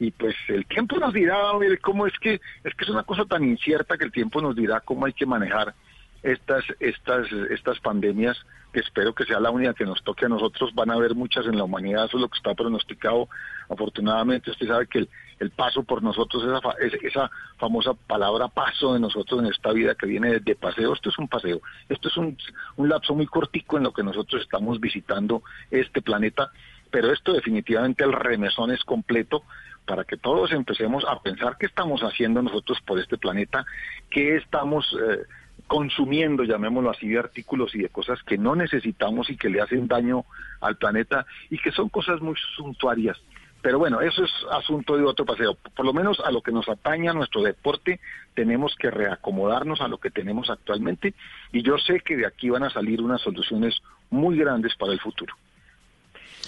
Y 0.00 0.12
pues 0.12 0.36
el 0.46 0.64
tiempo 0.66 0.96
nos 0.98 1.12
dirá 1.12 1.36
cómo 1.82 2.06
es 2.06 2.16
que 2.20 2.40
es 2.62 2.74
que 2.74 2.84
es 2.84 2.90
una 2.90 3.02
cosa 3.02 3.24
tan 3.24 3.44
incierta 3.44 3.98
que 3.98 4.04
el 4.04 4.12
tiempo 4.12 4.40
nos 4.40 4.54
dirá 4.54 4.80
cómo 4.80 5.06
hay 5.06 5.12
que 5.12 5.26
manejar 5.26 5.74
estas 6.22 6.64
estas 6.80 7.30
estas 7.50 7.78
pandemias 7.80 8.36
que 8.72 8.80
espero 8.80 9.14
que 9.14 9.24
sea 9.24 9.40
la 9.40 9.50
única 9.50 9.74
que 9.74 9.84
nos 9.84 10.02
toque 10.02 10.26
a 10.26 10.28
nosotros. 10.28 10.74
Van 10.74 10.90
a 10.90 10.94
haber 10.94 11.14
muchas 11.14 11.46
en 11.46 11.56
la 11.56 11.64
humanidad 11.64 12.04
eso 12.06 12.18
es 12.18 12.20
lo 12.20 12.28
que 12.28 12.36
está 12.36 12.54
pronosticado. 12.54 13.28
Afortunadamente 13.68 14.50
usted 14.50 14.66
sabe 14.66 14.86
que 14.86 15.08
el, 15.38 15.50
paso 15.50 15.82
por 15.84 16.02
nosotros, 16.02 16.44
esa, 16.44 16.98
esa 17.06 17.30
famosa 17.56 17.94
palabra 17.94 18.48
paso 18.48 18.94
de 18.94 19.00
nosotros 19.00 19.40
en 19.40 19.46
esta 19.46 19.72
vida 19.72 19.94
que 19.94 20.06
viene 20.06 20.40
de, 20.40 20.56
paseo, 20.56 20.92
esto 20.92 21.10
es 21.10 21.18
un 21.18 21.28
paseo, 21.28 21.60
esto 21.88 22.08
es 22.08 22.16
un, 22.16 22.36
un 22.76 22.88
lapso 22.88 23.14
muy 23.14 23.26
cortico 23.26 23.76
en 23.76 23.84
lo 23.84 23.92
que 23.92 24.02
nosotros 24.02 24.42
estamos 24.42 24.80
visitando 24.80 25.42
este 25.70 26.02
planeta, 26.02 26.50
pero 26.90 27.12
esto 27.12 27.32
definitivamente 27.32 28.04
el 28.04 28.12
remesón 28.12 28.72
es 28.72 28.82
completo 28.84 29.44
para 29.86 30.04
que 30.04 30.16
todos 30.16 30.52
empecemos 30.52 31.04
a 31.08 31.20
pensar 31.22 31.56
qué 31.58 31.66
estamos 31.66 32.02
haciendo 32.02 32.42
nosotros 32.42 32.78
por 32.82 32.98
este 32.98 33.16
planeta, 33.16 33.64
qué 34.10 34.36
estamos... 34.36 34.94
Eh, 35.00 35.22
consumiendo, 35.68 36.42
llamémoslo 36.42 36.90
así, 36.90 37.06
de 37.08 37.18
artículos 37.20 37.72
y 37.74 37.78
de 37.78 37.88
cosas 37.90 38.20
que 38.24 38.36
no 38.36 38.56
necesitamos 38.56 39.30
y 39.30 39.36
que 39.36 39.48
le 39.50 39.60
hacen 39.60 39.86
daño 39.86 40.24
al 40.60 40.76
planeta 40.76 41.24
y 41.50 41.58
que 41.58 41.70
son 41.70 41.88
cosas 41.88 42.20
muy 42.20 42.34
suntuarias. 42.56 43.16
Pero 43.60 43.78
bueno, 43.78 44.00
eso 44.00 44.24
es 44.24 44.30
asunto 44.52 44.96
de 44.96 45.04
otro 45.04 45.24
paseo. 45.26 45.54
Por 45.76 45.84
lo 45.84 45.92
menos 45.92 46.20
a 46.20 46.30
lo 46.30 46.42
que 46.42 46.52
nos 46.52 46.68
ataña 46.68 47.12
nuestro 47.12 47.42
deporte, 47.42 48.00
tenemos 48.34 48.74
que 48.76 48.90
reacomodarnos 48.90 49.80
a 49.80 49.88
lo 49.88 49.98
que 49.98 50.10
tenemos 50.10 50.48
actualmente 50.48 51.12
y 51.52 51.62
yo 51.62 51.76
sé 51.78 52.00
que 52.00 52.16
de 52.16 52.26
aquí 52.26 52.50
van 52.50 52.62
a 52.64 52.70
salir 52.70 53.00
unas 53.02 53.20
soluciones 53.20 53.74
muy 54.10 54.36
grandes 54.38 54.74
para 54.76 54.92
el 54.92 55.00
futuro. 55.00 55.34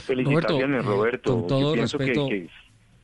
Felicitaciones, 0.06 0.84
Roberto. 0.84 1.30
Eh, 1.30 1.34
con 1.34 1.46
todo 1.46 1.60
Yo 1.60 1.72
pienso 1.74 1.98
respeto- 1.98 2.28
que, 2.28 2.38
que 2.38 2.44
es 2.46 2.50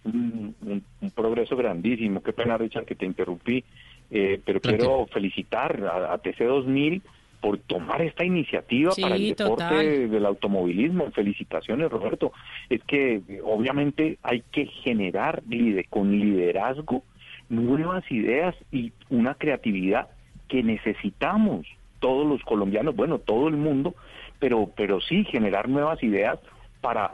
un, 0.05 0.55
un- 0.62 0.84
un 1.01 1.10
progreso 1.10 1.56
grandísimo. 1.56 2.22
Qué 2.22 2.32
pena, 2.32 2.56
Richard, 2.56 2.84
que 2.86 2.94
te 2.94 3.05
interrumpí, 3.06 3.64
eh, 4.10 4.40
pero 4.44 4.60
Tranquilo. 4.60 4.88
quiero 4.88 5.06
felicitar 5.06 5.82
a, 5.84 6.12
a 6.14 6.22
TC2000 6.22 7.02
por 7.40 7.58
tomar 7.58 8.02
esta 8.02 8.24
iniciativa 8.24 8.92
Sí, 8.92 9.02
para 9.02 9.16
el 9.16 9.28
deporte 9.34 9.64
total. 9.64 10.10
del 10.10 10.26
automovilismo. 10.26 11.10
Felicitaciones, 11.12 11.90
Roberto. 11.90 12.32
Es 12.70 12.82
que 12.84 13.16
eh, 13.28 13.40
obviamente 13.44 14.18
hay 14.22 14.42
que 14.50 14.66
generar 14.66 15.42
con 15.90 16.18
liderazgo 16.18 17.02
nuevas 17.48 18.04
ideas 18.10 18.54
y 18.72 18.92
una 19.10 19.34
creatividad 19.34 20.08
que 20.48 20.62
necesitamos 20.62 21.66
todos 22.00 22.26
los 22.26 22.42
colombianos, 22.42 22.96
bueno, 22.96 23.18
todo 23.18 23.48
el 23.48 23.56
mundo, 23.56 23.94
pero, 24.38 24.70
pero 24.76 25.00
sí 25.00 25.24
generar 25.24 25.68
nuevas 25.68 26.02
ideas 26.02 26.38
para 26.80 27.12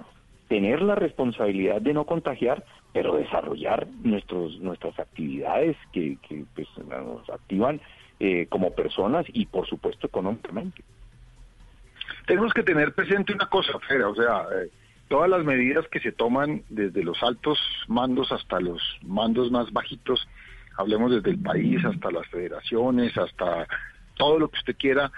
tener 0.49 0.83
la 0.83 0.95
responsabilidad 0.95 1.81
de 1.81 1.95
no 1.95 2.05
contagiar, 2.05 2.65
pero 2.93 3.17
desarrollar 3.17 3.87
nuestros, 4.03 4.59
nuestras 4.61 4.99
actividades 4.99 5.77
que, 5.93 6.19
que 6.29 6.45
pues, 6.55 6.69
nos 6.87 7.29
activan 7.31 7.81
eh, 8.21 8.47
como 8.49 8.73
personas 8.73 9.27
y 9.33 9.47
por 9.47 9.67
supuesto 9.67 10.07
económicamente. 10.07 10.83
tenemos 12.27 12.53
que 12.53 12.63
tener 12.63 12.95
presente 12.95 13.33
una 13.33 13.47
cosa, 13.47 13.79
Fera, 13.89 14.09
o 14.09 14.15
sea, 14.15 14.47
eh, 14.55 14.71
todas 15.09 15.29
las 15.29 15.45
medidas 15.45 15.87
que 15.89 16.01
se 16.01 16.13
toman 16.13 16.63
desde 16.69 17.03
los 17.03 17.23
altos 17.23 17.59
mandos 17.89 18.31
hasta 18.31 18.61
los 18.61 18.81
mandos 19.03 19.51
más 19.51 19.73
bajitos, 19.73 20.29
hablemos 20.77 21.11
desde 21.11 21.31
el 21.31 21.39
país 21.39 21.85
hasta 21.85 22.11
las 22.11 22.27
federaciones, 22.29 23.17
hasta 23.17 23.67
todo 24.17 24.39
lo 24.39 24.49
que 24.49 24.59
usted 24.59 24.77
quiera, 24.77 25.11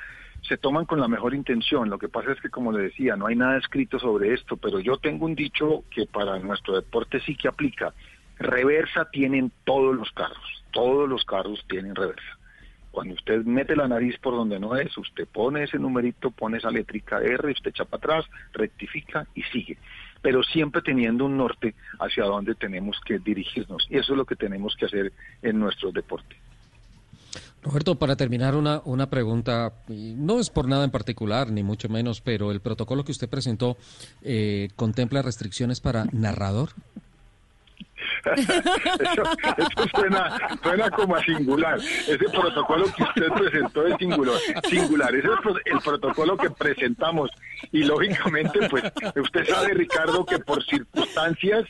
se 0.49 0.57
toman 0.59 0.85
con 0.85 1.01
la 1.01 1.09
mejor 1.09 1.35
intención. 1.35 1.91
Lo 1.91 1.99
que 1.99 2.09
pasa 2.09 2.33
es 2.33 2.41
que, 2.41 2.51
como 2.51 2.73
le 2.73 2.85
decía, 2.85 3.16
no 3.16 3.27
hay 3.27 3.37
nada 3.37 3.59
escrito 3.59 3.99
sobre 3.99 4.35
esto, 4.35 4.57
pero 4.57 4.79
yo 4.79 4.99
tengo 4.99 5.25
un 5.27 5.35
dicho 5.35 5.85
que 5.91 6.07
para 6.07 6.39
nuestro 6.39 6.75
deporte 6.75 7.21
sí 7.21 7.35
que 7.35 7.49
aplica. 7.49 7.95
Reversa 8.39 9.11
tienen 9.11 9.53
todos 9.65 9.95
los 9.95 10.11
carros, 10.12 10.65
todos 10.73 11.09
los 11.09 11.25
carros 11.25 11.65
tienen 11.69 11.95
reversa. 11.95 12.39
Cuando 12.91 13.15
usted 13.15 13.45
mete 13.45 13.75
la 13.75 13.89
nariz 13.89 14.16
por 14.19 14.35
donde 14.35 14.61
no 14.61 14.77
es, 14.77 14.97
usted 14.97 15.27
pone 15.27 15.65
ese 15.65 15.79
numerito, 15.79 16.31
pone 16.31 16.59
esa 16.59 16.71
letrica 16.71 17.21
R, 17.21 17.51
usted 17.51 17.71
echa 17.71 17.85
para 17.85 17.99
atrás, 17.99 18.31
rectifica 18.53 19.27
y 19.35 19.43
sigue. 19.45 19.79
Pero 20.23 20.43
siempre 20.43 20.81
teniendo 20.81 21.25
un 21.25 21.37
norte 21.37 21.75
hacia 21.99 22.25
donde 22.25 22.55
tenemos 22.55 23.01
que 23.05 23.19
dirigirnos. 23.19 23.87
Y 23.91 23.97
eso 23.97 24.12
es 24.12 24.16
lo 24.16 24.25
que 24.25 24.37
tenemos 24.37 24.77
que 24.77 24.87
hacer 24.87 25.12
en 25.43 25.59
nuestro 25.59 25.91
deporte. 25.91 26.37
Roberto, 27.65 27.95
para 27.97 28.15
terminar, 28.15 28.55
una, 28.55 28.82
una 28.85 29.09
pregunta, 29.09 29.73
no 29.89 30.39
es 30.39 30.51
por 30.51 30.69
nada 30.69 30.85
en 30.85 30.91
particular, 30.91 31.51
ni 31.51 31.62
mucho 31.62 31.89
menos, 31.89 32.20
pero 32.20 32.51
el 32.53 32.61
protocolo 32.61 33.05
que 33.05 33.12
usted 33.12 33.28
presentó 33.28 33.77
eh, 34.23 34.69
contempla 34.77 35.23
restricciones 35.23 35.81
para 35.81 36.05
narrador. 36.12 36.69
Eso, 38.36 39.89
suena, 39.95 40.39
suena 40.62 40.91
como 40.91 41.16
a 41.16 41.23
singular. 41.24 41.78
Ese 41.78 42.19
protocolo 42.31 42.85
que 42.97 43.03
usted 43.03 43.28
presentó 43.35 43.86
es 43.86 43.97
singular. 43.99 44.36
singular. 44.69 45.15
Ese 45.15 45.28
es 45.28 45.41
pro- 45.43 45.57
el 45.65 45.78
protocolo 45.82 46.36
que 46.36 46.51
presentamos. 46.51 47.31
Y 47.73 47.82
lógicamente, 47.85 48.69
pues, 48.69 48.85
usted 49.16 49.47
sabe, 49.47 49.74
Ricardo, 49.74 50.24
que 50.24 50.39
por 50.39 50.62
circunstancias 50.65 51.65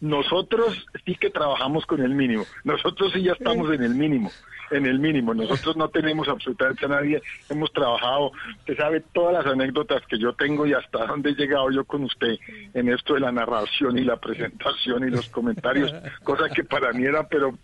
nosotros 0.00 0.86
sí 1.06 1.14
que 1.16 1.30
trabajamos 1.30 1.86
con 1.86 2.00
el 2.02 2.14
mínimo. 2.14 2.44
Nosotros 2.64 3.12
sí 3.14 3.22
ya 3.22 3.32
estamos 3.32 3.70
en 3.72 3.82
el 3.82 3.94
mínimo. 3.94 4.30
En 4.70 4.86
el 4.86 4.98
mínimo. 5.00 5.34
Nosotros 5.34 5.76
no 5.76 5.88
tenemos 5.88 6.28
absolutamente 6.28 6.84
a 6.86 6.88
nadie. 6.88 7.20
Hemos 7.48 7.72
trabajado. 7.72 8.30
Usted 8.60 8.76
sabe 8.76 9.00
todas 9.12 9.32
las 9.44 9.46
anécdotas 9.52 10.00
que 10.06 10.16
yo 10.18 10.32
tengo 10.34 10.64
y 10.66 10.72
hasta 10.74 11.06
dónde 11.06 11.30
he 11.30 11.34
llegado 11.34 11.70
yo 11.72 11.84
con 11.84 12.04
usted 12.04 12.38
en 12.74 12.88
esto 12.88 13.14
de 13.14 13.20
la 13.20 13.32
narración 13.32 13.98
y 13.98 14.04
la 14.04 14.16
presentación 14.20 15.06
y 15.08 15.10
los 15.10 15.28
comentarios. 15.28 15.92
Cosa 16.22 16.48
que 16.48 16.62
para 16.64 16.92
mí 16.92 17.04
era, 17.04 17.26
pero, 17.28 17.58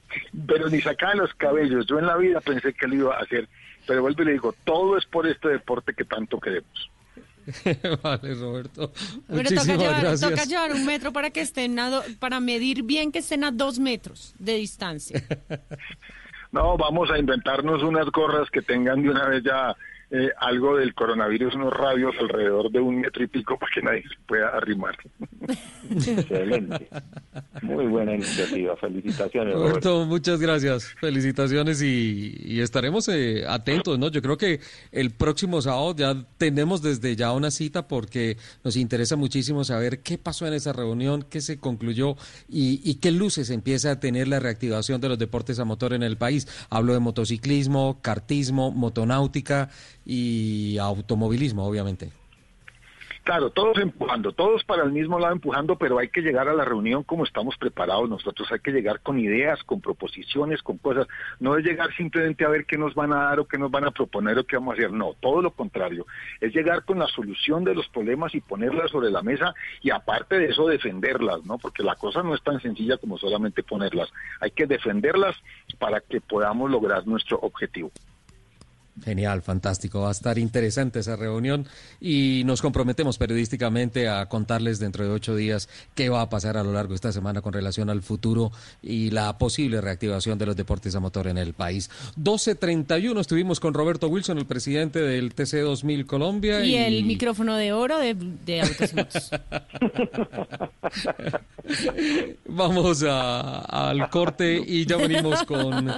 pero 0.49 0.69
ni 0.69 0.81
sacaba 0.81 1.15
los 1.15 1.33
cabellos. 1.35 1.87
Yo 1.87 1.99
en 2.01 2.07
la 2.07 2.17
vida 2.17 2.41
pensé 2.41 2.75
que 2.75 2.89
lo 2.89 2.95
iba 2.97 3.17
a 3.17 3.21
hacer. 3.21 3.49
Pero 3.87 4.03
vuelvo 4.03 4.23
y 4.23 4.27
le 4.27 4.33
digo, 4.33 4.53
todo 4.65 4.99
es 4.99 5.07
por 5.07 5.29
este 5.29 5.49
deporte 5.49 5.95
que 5.95 6.05
tanto 6.05 6.41
queremos. 6.41 6.91
vale, 8.03 8.35
Roberto. 8.35 8.93
Pero 9.29 9.49
toca 9.49 9.55
Muchísimas 9.55 9.79
llevar, 9.79 10.01
gracias. 10.01 10.29
toca 10.31 10.45
llevar 10.45 10.73
un 10.73 10.85
metro 10.85 11.13
para 11.13 11.31
que 11.31 11.41
estén 11.41 11.79
a 11.79 11.89
do- 11.91 12.03
para 12.19 12.41
medir 12.41 12.83
bien 12.83 13.13
que 13.13 13.21
estén 13.21 13.45
a 13.45 13.53
dos 13.53 13.79
metros 13.79 14.35
de 14.41 14.57
distancia. 14.57 15.23
No, 16.57 16.79
vamos 16.79 17.11
a 17.11 17.19
inventarnos 17.19 17.83
unas 17.83 18.07
gorras 18.11 18.49
que 18.51 18.63
tengan 18.63 19.03
de 19.03 19.11
una 19.11 19.27
vez 19.29 19.43
ya 19.43 19.77
eh, 20.11 20.31
algo 20.39 20.77
del 20.77 20.95
coronavirus, 20.95 21.57
unos 21.57 21.73
radios 21.73 22.15
alrededor 22.21 22.71
de 22.71 22.79
un 22.79 23.01
metro 23.01 23.25
y 23.25 23.27
pico 23.27 23.59
para 23.59 23.73
que 23.75 23.83
nadie 23.83 24.03
se 24.03 24.15
pueda 24.27 24.49
arrimar. 24.51 24.97
Excelente. 25.91 26.89
Muy 27.63 27.87
buena 27.87 28.15
iniciativa. 28.15 28.77
Felicitaciones, 28.77 29.55
Roberto. 29.55 29.71
Roberto, 29.71 30.07
muchas 30.07 30.41
gracias. 30.41 30.95
Felicitaciones 31.01 31.83
y, 31.83 32.37
y 32.41 32.61
estaremos 32.61 33.09
eh, 33.09 33.45
atentos, 33.49 33.99
¿no? 33.99 34.09
Yo 34.09 34.23
creo 34.23 34.39
que 34.39 34.61
el 34.93 35.11
próximo 35.11 35.61
sábado 35.61 35.95
ya 35.97 36.15
tenemos 36.39 36.83
desde 36.83 37.17
ya 37.17 37.33
una 37.33 37.51
cita 37.51 37.89
porque 37.89 38.37
nos 38.63 38.77
interesa 38.77 39.17
muchísimo 39.17 39.65
saber 39.65 40.01
qué 40.01 40.19
pasó 40.19 40.47
en 40.47 40.55
esa 40.55 40.73
reunión, 40.73 41.25
qué 41.29 41.41
se 41.41 41.59
concluyó 41.59 42.17
y, 42.49 42.81
y 42.89 42.97
qué 42.97 43.11
luces 43.11 43.51
empieza 43.51 43.91
a 43.91 44.01
tener 44.01 44.29
la 44.29 44.39
reactivación 44.39 45.01
de 45.01 45.09
los 45.09 45.19
deportes 45.19 45.59
a 45.59 45.65
motor 45.65 45.93
en 45.95 46.05
el 46.05 46.17
país. 46.17 46.47
Hablo 46.71 46.93
de 46.93 47.01
motociclismo, 47.01 48.01
kartismo, 48.03 48.71
motonáutica 48.71 49.71
y 50.07 50.79
automovilismo, 50.79 51.67
obviamente. 51.67 52.11
Claro, 53.27 53.51
todos 53.51 53.79
empujando, 53.79 54.31
todos 54.31 54.63
para 54.63 54.85
el 54.85 54.93
mismo 54.93 55.19
lado 55.19 55.33
empujando, 55.33 55.75
pero 55.75 55.99
hay 55.99 56.11
que 56.11 56.21
llegar 56.21 56.49
a 56.49 56.55
la 56.55 56.65
reunión 56.65 57.03
como 57.03 57.25
estamos 57.25 57.57
preparados 57.57 58.09
nosotros, 58.09 58.47
hay 58.53 58.61
que 58.61 58.71
llegar 58.71 59.01
con 59.01 59.19
ideas, 59.19 59.65
con 59.65 59.81
proposiciones, 59.81 60.63
con 60.63 60.79
cosas, 60.79 61.09
no 61.41 61.57
es 61.57 61.65
llegar 61.65 61.93
simplemente 61.97 62.45
a 62.45 62.49
ver 62.51 62.67
qué 62.67 62.79
nos 62.79 62.95
van 62.95 63.13
a 63.13 63.25
dar 63.25 63.41
o 63.41 63.49
qué 63.49 63.59
nos 63.59 63.73
van 63.73 63.85
a 63.85 63.91
proponer 63.91 64.39
o 64.39 64.45
qué 64.45 64.55
vamos 64.55 64.75
a 64.75 64.79
hacer, 64.79 64.93
no, 64.93 65.15
todo 65.15 65.43
lo 65.43 65.51
contrario, 65.51 66.07
es 66.41 66.55
llegar 66.55 66.85
con 66.85 67.01
la 67.01 67.09
solución 67.09 67.65
de 67.65 67.75
los 67.75 67.89
problemas 67.89 68.33
y 68.33 68.41
ponerlas 68.41 68.93
sobre 68.93 69.11
la 69.11 69.23
mesa 69.23 69.55
y 69.83 69.91
aparte 69.91 70.39
de 70.39 70.51
eso 70.51 70.69
defenderlas, 70.69 71.45
¿no? 71.45 71.59
Porque 71.59 71.83
la 71.83 71.97
cosa 71.97 72.23
no 72.23 72.33
es 72.33 72.43
tan 72.45 72.61
sencilla 72.61 72.97
como 72.97 73.19
solamente 73.19 73.65
ponerlas, 73.65 74.09
hay 74.39 74.53
que 74.53 74.67
defenderlas 74.67 75.35
para 75.81 76.01
que 76.01 76.21
podamos 76.21 76.71
lograr 76.71 77.05
nuestro 77.09 77.41
objetivo. 77.41 77.91
Genial, 79.05 79.43
fantástico. 79.43 80.01
Va 80.01 80.09
a 80.09 80.13
estar 80.13 80.39
interesante 80.39 81.01
esa 81.01 81.17
reunión 81.17 81.67
y 82.01 82.43
nos 82.47 82.63
comprometemos 82.63 83.19
periodísticamente 83.19 84.09
a 84.09 84.25
contarles 84.27 84.79
dentro 84.79 85.05
de 85.05 85.11
ocho 85.11 85.37
días 85.37 85.69
qué 85.95 86.09
va 86.09 86.23
a 86.23 86.31
pasar 86.31 86.57
a 86.57 86.65
lo 86.65 86.73
largo 86.73 86.91
de 86.91 86.95
esta 86.95 87.13
semana 87.13 87.43
con 87.43 87.53
relación 87.53 87.91
al 87.91 88.01
futuro 88.03 88.53
y 88.83 89.11
la 89.11 89.37
posible 89.37 89.83
reactivación 89.83 90.39
de 90.39 90.47
los 90.47 90.57
deportes 90.57 90.95
a 90.97 91.01
motor 91.01 91.27
en 91.27 91.37
el 91.37 91.53
país. 91.53 91.91
12.31 92.19 93.21
estuvimos 93.21 93.61
con 93.61 93.75
Roberto 93.75 94.09
Wilson, 94.09 94.39
el 94.39 94.47
presidente 94.47 95.01
del 95.01 95.35
TC 95.35 95.61
2000 95.61 96.07
Colombia. 96.07 96.65
Y 96.65 96.77
el 96.77 97.05
micrófono 97.05 97.55
de 97.57 97.75
oro 97.75 97.99
de, 97.99 98.15
de 98.15 98.63
Autos 98.63 98.95
Motos. 98.95 99.31
Vamos 102.49 103.03
a- 103.03 103.91
al 103.91 104.09
corte 104.11 104.63
y 104.67 104.87
ya 104.87 104.97
venimos 104.97 105.43
con 105.45 105.93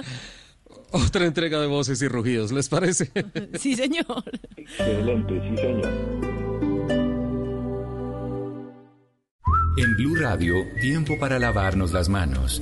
otra 0.91 1.25
entrega 1.25 1.59
de 1.59 1.67
voces 1.67 2.01
y 2.01 2.07
rugidos. 2.07 2.51
¿Les 2.51 2.69
parece? 2.69 3.11
Sí, 3.59 3.75
señor. 3.75 4.23
Excelente, 4.55 5.41
sí, 5.41 5.57
señor. 5.57 5.89
En 9.77 9.95
Blue 9.95 10.15
Radio, 10.15 10.55
tiempo 10.81 11.17
para 11.19 11.39
lavarnos 11.39 11.91
las 11.93 12.09
manos. 12.09 12.61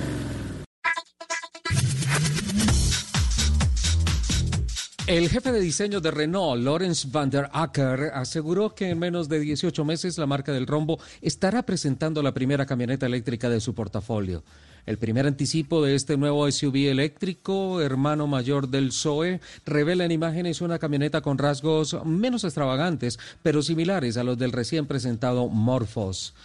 El 5.07 5.29
jefe 5.29 5.51
de 5.51 5.59
diseño 5.59 5.99
de 5.99 6.11
Renault, 6.11 6.63
Lawrence 6.63 7.07
van 7.11 7.31
der 7.31 7.49
Acker, 7.53 8.11
aseguró 8.13 8.75
que 8.75 8.89
en 8.89 8.99
menos 8.99 9.27
de 9.27 9.39
18 9.39 9.83
meses 9.83 10.17
la 10.19 10.27
marca 10.27 10.53
del 10.53 10.67
rombo 10.67 10.99
estará 11.21 11.63
presentando 11.63 12.21
la 12.21 12.33
primera 12.33 12.67
camioneta 12.67 13.07
eléctrica 13.07 13.49
de 13.49 13.59
su 13.59 13.73
portafolio. 13.73 14.43
El 14.85 14.99
primer 14.99 15.25
anticipo 15.25 15.83
de 15.83 15.95
este 15.95 16.17
nuevo 16.17 16.49
SUV 16.49 16.89
eléctrico, 16.89 17.81
hermano 17.81 18.27
mayor 18.27 18.69
del 18.69 18.91
Zoe, 18.91 19.41
revela 19.65 20.05
en 20.05 20.11
imágenes 20.11 20.61
una 20.61 20.79
camioneta 20.79 21.21
con 21.21 21.39
rasgos 21.39 21.97
menos 22.05 22.43
extravagantes, 22.43 23.19
pero 23.41 23.63
similares 23.63 24.17
a 24.17 24.23
los 24.23 24.37
del 24.37 24.51
recién 24.51 24.85
presentado 24.85 25.47
Morphos. 25.49 26.35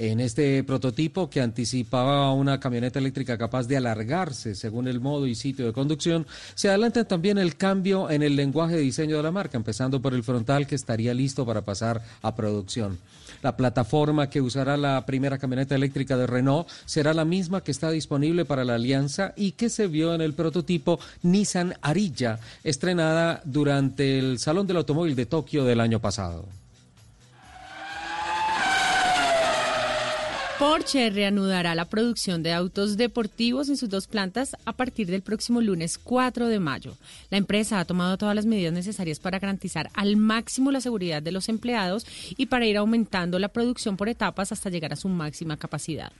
En 0.00 0.20
este 0.20 0.62
prototipo 0.62 1.28
que 1.28 1.40
anticipaba 1.40 2.32
una 2.32 2.60
camioneta 2.60 3.00
eléctrica 3.00 3.36
capaz 3.36 3.66
de 3.66 3.76
alargarse 3.76 4.54
según 4.54 4.86
el 4.86 5.00
modo 5.00 5.26
y 5.26 5.34
sitio 5.34 5.66
de 5.66 5.72
conducción, 5.72 6.24
se 6.54 6.68
adelanta 6.68 7.02
también 7.02 7.36
el 7.36 7.56
cambio 7.56 8.08
en 8.08 8.22
el 8.22 8.36
lenguaje 8.36 8.76
de 8.76 8.82
diseño 8.82 9.16
de 9.16 9.24
la 9.24 9.32
marca, 9.32 9.56
empezando 9.56 10.00
por 10.00 10.14
el 10.14 10.22
frontal 10.22 10.68
que 10.68 10.76
estaría 10.76 11.12
listo 11.14 11.44
para 11.44 11.62
pasar 11.62 12.00
a 12.22 12.36
producción. 12.36 12.96
La 13.42 13.56
plataforma 13.56 14.30
que 14.30 14.40
usará 14.40 14.76
la 14.76 15.04
primera 15.04 15.36
camioneta 15.36 15.74
eléctrica 15.74 16.16
de 16.16 16.28
Renault 16.28 16.68
será 16.86 17.12
la 17.12 17.24
misma 17.24 17.64
que 17.64 17.72
está 17.72 17.90
disponible 17.90 18.44
para 18.44 18.64
la 18.64 18.76
alianza 18.76 19.32
y 19.36 19.52
que 19.52 19.68
se 19.68 19.88
vio 19.88 20.14
en 20.14 20.20
el 20.20 20.32
prototipo 20.32 21.00
Nissan 21.22 21.74
Ariya, 21.82 22.38
estrenada 22.62 23.42
durante 23.44 24.20
el 24.20 24.38
Salón 24.38 24.68
del 24.68 24.76
Automóvil 24.76 25.16
de 25.16 25.26
Tokio 25.26 25.64
del 25.64 25.80
año 25.80 25.98
pasado. 25.98 26.46
Porsche 30.58 31.10
reanudará 31.10 31.76
la 31.76 31.84
producción 31.84 32.42
de 32.42 32.52
autos 32.52 32.96
deportivos 32.96 33.68
en 33.68 33.76
sus 33.76 33.88
dos 33.88 34.08
plantas 34.08 34.56
a 34.64 34.72
partir 34.72 35.06
del 35.06 35.22
próximo 35.22 35.60
lunes 35.60 35.98
4 35.98 36.48
de 36.48 36.58
mayo. 36.58 36.96
La 37.30 37.38
empresa 37.38 37.78
ha 37.78 37.84
tomado 37.84 38.18
todas 38.18 38.34
las 38.34 38.44
medidas 38.44 38.72
necesarias 38.72 39.20
para 39.20 39.38
garantizar 39.38 39.88
al 39.94 40.16
máximo 40.16 40.72
la 40.72 40.80
seguridad 40.80 41.22
de 41.22 41.30
los 41.30 41.48
empleados 41.48 42.06
y 42.36 42.46
para 42.46 42.66
ir 42.66 42.76
aumentando 42.76 43.38
la 43.38 43.50
producción 43.50 43.96
por 43.96 44.08
etapas 44.08 44.50
hasta 44.50 44.68
llegar 44.68 44.92
a 44.92 44.96
su 44.96 45.08
máxima 45.08 45.56
capacidad. 45.58 46.10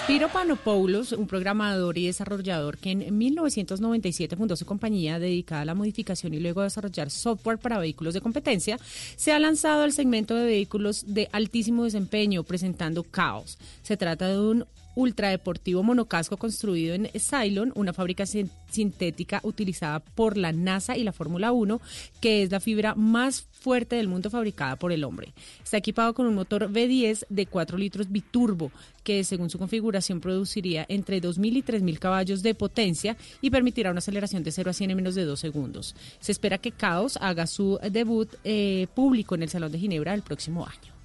Spiro 0.03 0.29
Panopoulos, 0.29 1.11
un 1.13 1.27
programador 1.27 1.97
y 1.97 2.07
desarrollador 2.07 2.77
que 2.77 2.91
en 2.91 3.17
1997 3.17 4.35
fundó 4.35 4.57
su 4.57 4.65
compañía 4.65 5.19
dedicada 5.19 5.61
a 5.61 5.65
la 5.65 5.75
modificación 5.75 6.33
y 6.33 6.39
luego 6.39 6.61
a 6.61 6.65
desarrollar 6.65 7.11
software 7.11 7.59
para 7.59 7.79
vehículos 7.79 8.13
de 8.13 8.19
competencia, 8.19 8.77
se 9.15 9.31
ha 9.31 9.39
lanzado 9.39 9.83
al 9.83 9.93
segmento 9.93 10.35
de 10.35 10.43
vehículos 10.45 11.05
de 11.07 11.29
altísimo 11.31 11.85
desempeño 11.85 12.43
presentando 12.43 13.05
Chaos. 13.09 13.57
Se 13.83 13.95
trata 13.95 14.27
de 14.27 14.39
un 14.39 14.65
ultradeportivo 14.95 15.83
monocasco 15.83 16.37
construido 16.37 16.95
en 16.95 17.09
Cylon, 17.13 17.71
una 17.75 17.93
fábrica 17.93 18.25
sintética 18.25 19.39
utilizada 19.43 19.99
por 19.99 20.37
la 20.37 20.51
NASA 20.51 20.97
y 20.97 21.03
la 21.03 21.13
Fórmula 21.13 21.51
1, 21.51 21.81
que 22.19 22.43
es 22.43 22.51
la 22.51 22.59
fibra 22.59 22.95
más 22.95 23.41
fuerte 23.41 23.95
del 23.95 24.07
mundo 24.07 24.29
fabricada 24.29 24.75
por 24.75 24.91
el 24.91 25.03
hombre. 25.03 25.33
Está 25.63 25.77
equipado 25.77 26.13
con 26.13 26.25
un 26.25 26.35
motor 26.35 26.71
V10 26.71 27.25
de 27.29 27.45
4 27.45 27.77
litros 27.77 28.11
biturbo, 28.11 28.71
que 29.03 29.23
según 29.23 29.49
su 29.49 29.57
configuración 29.57 30.19
produciría 30.19 30.85
entre 30.89 31.21
2.000 31.21 31.57
y 31.57 31.63
3.000 31.63 31.99
caballos 31.99 32.43
de 32.43 32.55
potencia 32.55 33.17
y 33.41 33.49
permitirá 33.49 33.91
una 33.91 33.99
aceleración 33.99 34.43
de 34.43 34.51
0 34.51 34.69
a 34.69 34.73
100 34.73 34.91
en 34.91 34.97
menos 34.97 35.15
de 35.15 35.25
2 35.25 35.39
segundos. 35.39 35.95
Se 36.19 36.31
espera 36.31 36.57
que 36.57 36.71
Chaos 36.71 37.17
haga 37.21 37.47
su 37.47 37.79
debut 37.91 38.29
eh, 38.43 38.87
público 38.93 39.35
en 39.35 39.43
el 39.43 39.49
Salón 39.49 39.71
de 39.71 39.79
Ginebra 39.79 40.13
el 40.13 40.21
próximo 40.21 40.65
año. 40.65 41.00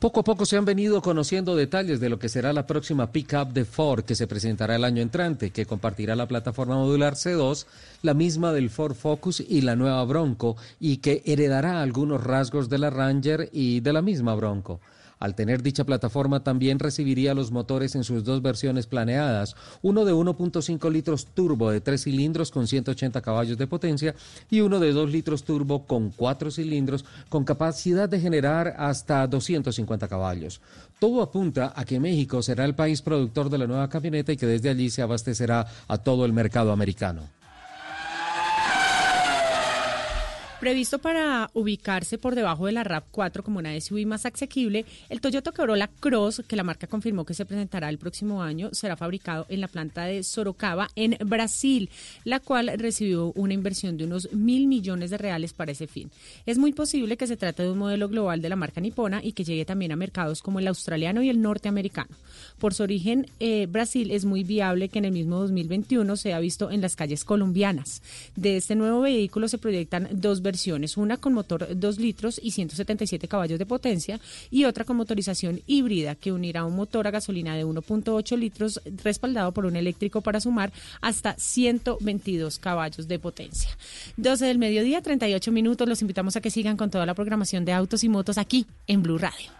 Poco 0.00 0.20
a 0.20 0.24
poco 0.24 0.46
se 0.46 0.56
han 0.56 0.64
venido 0.64 1.02
conociendo 1.02 1.54
detalles 1.54 2.00
de 2.00 2.08
lo 2.08 2.18
que 2.18 2.30
será 2.30 2.54
la 2.54 2.66
próxima 2.66 3.12
pickup 3.12 3.52
de 3.52 3.66
Ford 3.66 4.02
que 4.02 4.14
se 4.14 4.26
presentará 4.26 4.76
el 4.76 4.84
año 4.84 5.02
entrante, 5.02 5.50
que 5.50 5.66
compartirá 5.66 6.16
la 6.16 6.26
plataforma 6.26 6.76
modular 6.76 7.16
C2, 7.16 7.66
la 8.00 8.14
misma 8.14 8.54
del 8.54 8.70
Ford 8.70 8.94
Focus 8.94 9.40
y 9.40 9.60
la 9.60 9.76
nueva 9.76 10.02
Bronco, 10.06 10.56
y 10.80 10.96
que 10.96 11.22
heredará 11.26 11.82
algunos 11.82 12.24
rasgos 12.24 12.70
de 12.70 12.78
la 12.78 12.88
Ranger 12.88 13.50
y 13.52 13.80
de 13.80 13.92
la 13.92 14.00
misma 14.00 14.34
Bronco. 14.34 14.80
Al 15.20 15.34
tener 15.34 15.62
dicha 15.62 15.84
plataforma 15.84 16.42
también 16.42 16.78
recibiría 16.78 17.34
los 17.34 17.52
motores 17.52 17.94
en 17.94 18.04
sus 18.04 18.24
dos 18.24 18.40
versiones 18.40 18.86
planeadas, 18.86 19.54
uno 19.82 20.06
de 20.06 20.14
1.5 20.14 20.90
litros 20.90 21.26
turbo 21.26 21.70
de 21.70 21.82
3 21.82 22.02
cilindros 22.02 22.50
con 22.50 22.66
180 22.66 23.20
caballos 23.20 23.58
de 23.58 23.66
potencia 23.66 24.14
y 24.50 24.62
uno 24.62 24.80
de 24.80 24.92
2 24.92 25.10
litros 25.10 25.44
turbo 25.44 25.86
con 25.86 26.08
4 26.10 26.50
cilindros 26.50 27.04
con 27.28 27.44
capacidad 27.44 28.08
de 28.08 28.18
generar 28.18 28.74
hasta 28.78 29.26
250 29.26 30.08
caballos. 30.08 30.62
Todo 30.98 31.20
apunta 31.20 31.74
a 31.76 31.84
que 31.84 32.00
México 32.00 32.42
será 32.42 32.64
el 32.64 32.74
país 32.74 33.02
productor 33.02 33.50
de 33.50 33.58
la 33.58 33.66
nueva 33.66 33.90
camioneta 33.90 34.32
y 34.32 34.38
que 34.38 34.46
desde 34.46 34.70
allí 34.70 34.88
se 34.88 35.02
abastecerá 35.02 35.66
a 35.86 35.98
todo 35.98 36.24
el 36.24 36.32
mercado 36.32 36.72
americano. 36.72 37.39
Previsto 40.60 40.98
para 40.98 41.50
ubicarse 41.54 42.18
por 42.18 42.34
debajo 42.34 42.66
de 42.66 42.72
la 42.72 42.84
RAV4 42.84 43.42
como 43.42 43.60
una 43.60 43.80
SUV 43.80 44.04
más 44.04 44.26
asequible, 44.26 44.84
el 45.08 45.22
Toyota 45.22 45.52
Corolla 45.52 45.88
Cross, 46.00 46.42
que 46.46 46.54
la 46.54 46.62
marca 46.62 46.86
confirmó 46.86 47.24
que 47.24 47.32
se 47.32 47.46
presentará 47.46 47.88
el 47.88 47.96
próximo 47.96 48.42
año, 48.42 48.68
será 48.72 48.94
fabricado 48.94 49.46
en 49.48 49.62
la 49.62 49.68
planta 49.68 50.04
de 50.04 50.22
Sorocaba, 50.22 50.90
en 50.96 51.16
Brasil, 51.24 51.88
la 52.24 52.40
cual 52.40 52.72
recibió 52.76 53.32
una 53.36 53.54
inversión 53.54 53.96
de 53.96 54.04
unos 54.04 54.30
mil 54.34 54.66
millones 54.66 55.08
de 55.08 55.16
reales 55.16 55.54
para 55.54 55.72
ese 55.72 55.86
fin. 55.86 56.10
Es 56.44 56.58
muy 56.58 56.74
posible 56.74 57.16
que 57.16 57.26
se 57.26 57.38
trate 57.38 57.62
de 57.62 57.70
un 57.70 57.78
modelo 57.78 58.10
global 58.10 58.42
de 58.42 58.50
la 58.50 58.56
marca 58.56 58.82
nipona 58.82 59.24
y 59.24 59.32
que 59.32 59.44
llegue 59.44 59.64
también 59.64 59.92
a 59.92 59.96
mercados 59.96 60.42
como 60.42 60.58
el 60.58 60.68
australiano 60.68 61.22
y 61.22 61.30
el 61.30 61.40
norteamericano. 61.40 62.14
Por 62.58 62.74
su 62.74 62.82
origen, 62.82 63.28
eh, 63.40 63.64
Brasil 63.64 64.10
es 64.10 64.26
muy 64.26 64.44
viable 64.44 64.90
que 64.90 64.98
en 64.98 65.06
el 65.06 65.12
mismo 65.12 65.36
2021 65.40 66.16
sea 66.16 66.38
visto 66.38 66.70
en 66.70 66.82
las 66.82 66.96
calles 66.96 67.24
colombianas. 67.24 68.02
De 68.36 68.58
este 68.58 68.74
nuevo 68.74 69.00
vehículo 69.00 69.48
se 69.48 69.56
proyectan 69.56 70.06
dos 70.12 70.42
versiones, 70.42 70.49
una 70.96 71.16
con 71.16 71.32
motor 71.32 71.68
2 71.74 71.98
litros 71.98 72.40
y 72.42 72.50
177 72.50 73.28
caballos 73.28 73.58
de 73.58 73.66
potencia 73.66 74.20
y 74.50 74.64
otra 74.64 74.84
con 74.84 74.96
motorización 74.96 75.60
híbrida 75.66 76.14
que 76.14 76.32
unirá 76.32 76.64
un 76.64 76.76
motor 76.76 77.06
a 77.06 77.10
gasolina 77.10 77.54
de 77.56 77.64
1.8 77.64 78.36
litros 78.36 78.80
respaldado 79.04 79.52
por 79.52 79.66
un 79.66 79.76
eléctrico 79.76 80.20
para 80.20 80.40
sumar 80.40 80.72
hasta 81.00 81.34
122 81.36 82.58
caballos 82.58 83.06
de 83.08 83.18
potencia. 83.18 83.70
12 84.16 84.46
del 84.46 84.58
mediodía, 84.58 85.02
38 85.02 85.52
minutos. 85.52 85.88
Los 85.88 86.02
invitamos 86.02 86.36
a 86.36 86.40
que 86.40 86.50
sigan 86.50 86.76
con 86.76 86.90
toda 86.90 87.06
la 87.06 87.14
programación 87.14 87.64
de 87.64 87.72
autos 87.72 88.04
y 88.04 88.08
motos 88.08 88.38
aquí 88.38 88.66
en 88.86 89.02
Blue 89.02 89.18
Radio. 89.18 89.59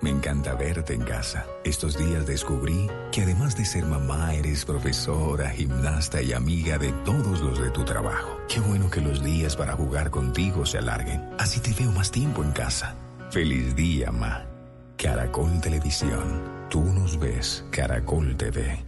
Me 0.00 0.10
encanta 0.10 0.54
verte 0.54 0.94
en 0.94 1.02
casa. 1.02 1.46
Estos 1.64 1.98
días 1.98 2.26
descubrí 2.26 2.88
que 3.10 3.22
además 3.22 3.56
de 3.56 3.64
ser 3.64 3.84
mamá, 3.84 4.34
eres 4.34 4.64
profesora, 4.64 5.50
gimnasta 5.50 6.22
y 6.22 6.32
amiga 6.32 6.78
de 6.78 6.92
todos 7.04 7.40
los 7.40 7.60
de 7.60 7.70
tu 7.70 7.84
trabajo. 7.84 8.38
Qué 8.48 8.60
bueno 8.60 8.90
que 8.90 9.00
los 9.00 9.24
días 9.24 9.56
para 9.56 9.74
jugar 9.74 10.10
contigo 10.10 10.64
se 10.64 10.78
alarguen. 10.78 11.28
Así 11.38 11.60
te 11.60 11.72
veo 11.72 11.90
más 11.90 12.12
tiempo 12.12 12.44
en 12.44 12.52
casa. 12.52 12.94
Feliz 13.30 13.74
día, 13.74 14.12
ma. 14.12 14.44
Caracol 14.96 15.60
Televisión. 15.60 16.42
Tú 16.70 16.82
nos 16.82 17.18
ves. 17.18 17.64
Caracol 17.70 18.36
TV. 18.36 18.87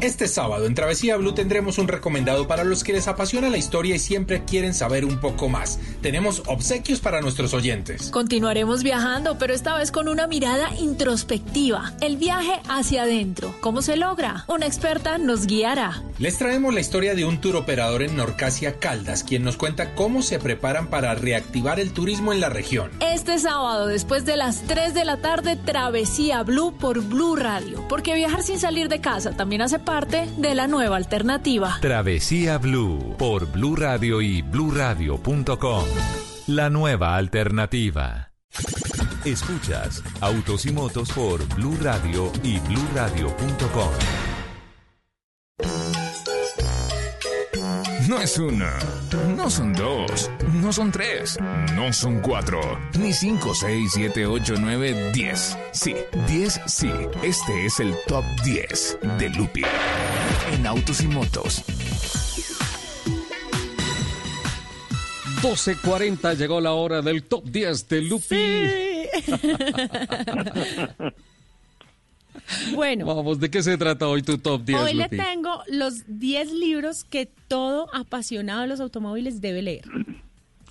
Este 0.00 0.26
sábado 0.26 0.66
en 0.66 0.74
Travesía 0.74 1.16
Blue 1.16 1.32
tendremos 1.32 1.78
un 1.78 1.86
recomendado 1.86 2.48
para 2.48 2.64
los 2.64 2.82
que 2.82 2.92
les 2.92 3.06
apasiona 3.06 3.48
la 3.48 3.56
historia 3.56 3.94
y 3.94 4.00
siempre 4.00 4.44
quieren 4.44 4.74
saber 4.74 5.04
un 5.04 5.20
poco 5.20 5.48
más. 5.48 5.78
Tenemos 6.00 6.42
obsequios 6.46 6.98
para 6.98 7.20
nuestros 7.20 7.54
oyentes. 7.54 8.10
Continuaremos 8.10 8.82
viajando, 8.82 9.38
pero 9.38 9.54
esta 9.54 9.76
vez 9.76 9.92
con 9.92 10.08
una 10.08 10.26
mirada 10.26 10.74
introspectiva. 10.74 11.92
El 12.00 12.16
viaje 12.16 12.60
hacia 12.68 13.02
adentro. 13.02 13.54
¿Cómo 13.60 13.80
se 13.80 13.96
logra? 13.96 14.44
Una 14.48 14.66
experta 14.66 15.18
nos 15.18 15.46
guiará. 15.46 16.02
Les 16.18 16.36
traemos 16.36 16.74
la 16.74 16.80
historia 16.80 17.14
de 17.14 17.24
un 17.24 17.40
tour 17.40 17.54
operador 17.54 18.02
en 18.02 18.16
Norcasia 18.16 18.80
Caldas, 18.80 19.22
quien 19.22 19.44
nos 19.44 19.56
cuenta 19.56 19.94
cómo 19.94 20.22
se 20.22 20.40
preparan 20.40 20.88
para 20.88 21.14
reactivar 21.14 21.78
el 21.78 21.92
turismo 21.92 22.32
en 22.32 22.40
la 22.40 22.48
región. 22.48 22.90
Este 22.98 23.38
sábado, 23.38 23.86
después 23.86 24.24
de 24.24 24.36
las 24.36 24.62
3 24.62 24.94
de 24.94 25.04
la 25.04 25.18
tarde, 25.18 25.54
Travesía 25.54 26.42
Blue 26.42 26.76
por 26.76 27.00
Blue 27.02 27.36
Radio. 27.36 27.86
Porque 27.88 28.16
viajar 28.16 28.42
sin 28.42 28.58
salir 28.58 28.88
de 28.88 29.00
casa 29.00 29.31
también 29.34 29.62
hace 29.62 29.78
parte 29.78 30.28
de 30.36 30.54
la 30.54 30.66
nueva 30.66 30.96
alternativa. 30.96 31.78
Travesía 31.80 32.58
Blue 32.58 33.16
por 33.18 33.50
Blue 33.50 33.76
Radio 33.76 34.20
y 34.20 34.42
bluradio.com. 34.42 35.84
La 36.46 36.70
nueva 36.70 37.16
alternativa. 37.16 38.32
Escuchas 39.24 40.02
Autos 40.20 40.66
y 40.66 40.72
Motos 40.72 41.12
por 41.12 41.46
Blue 41.54 41.78
Radio 41.80 42.32
y 42.42 42.58
bluradio.com. 42.58 44.31
No 48.08 48.20
es 48.20 48.38
una, 48.38 48.78
no 49.36 49.50
son 49.50 49.72
dos, 49.74 50.30
no 50.54 50.72
son 50.72 50.90
tres, 50.90 51.38
no 51.74 51.92
son 51.92 52.20
cuatro, 52.20 52.60
ni 52.98 53.12
cinco, 53.12 53.54
seis, 53.54 53.92
siete, 53.94 54.26
ocho, 54.26 54.54
nueve, 54.58 55.12
diez. 55.12 55.56
Sí, 55.72 55.94
diez, 56.26 56.60
sí. 56.66 56.90
Este 57.22 57.66
es 57.66 57.80
el 57.80 57.94
top 58.06 58.24
10 58.44 58.98
de 59.18 59.28
Lupi 59.30 59.62
en 60.52 60.66
autos 60.66 61.00
y 61.02 61.08
motos. 61.08 61.62
12.40 65.42 66.36
llegó 66.36 66.60
la 66.60 66.72
hora 66.72 67.02
del 67.02 67.24
top 67.24 67.44
10 67.44 67.88
de 67.88 68.00
Lupi. 68.02 68.62
Bueno. 72.74 73.06
Vamos, 73.06 73.40
¿de 73.40 73.50
qué 73.50 73.62
se 73.62 73.76
trata 73.78 74.08
hoy 74.08 74.22
tu 74.22 74.38
top 74.38 74.64
10? 74.64 74.78
Hoy 74.80 74.92
Lupi? 74.94 75.16
le 75.16 75.22
tengo 75.22 75.62
los 75.68 76.02
10 76.06 76.52
libros 76.52 77.04
que 77.04 77.26
todo 77.48 77.88
apasionado 77.94 78.62
de 78.62 78.66
los 78.68 78.80
automóviles 78.80 79.40
debe 79.40 79.62
leer. 79.62 79.84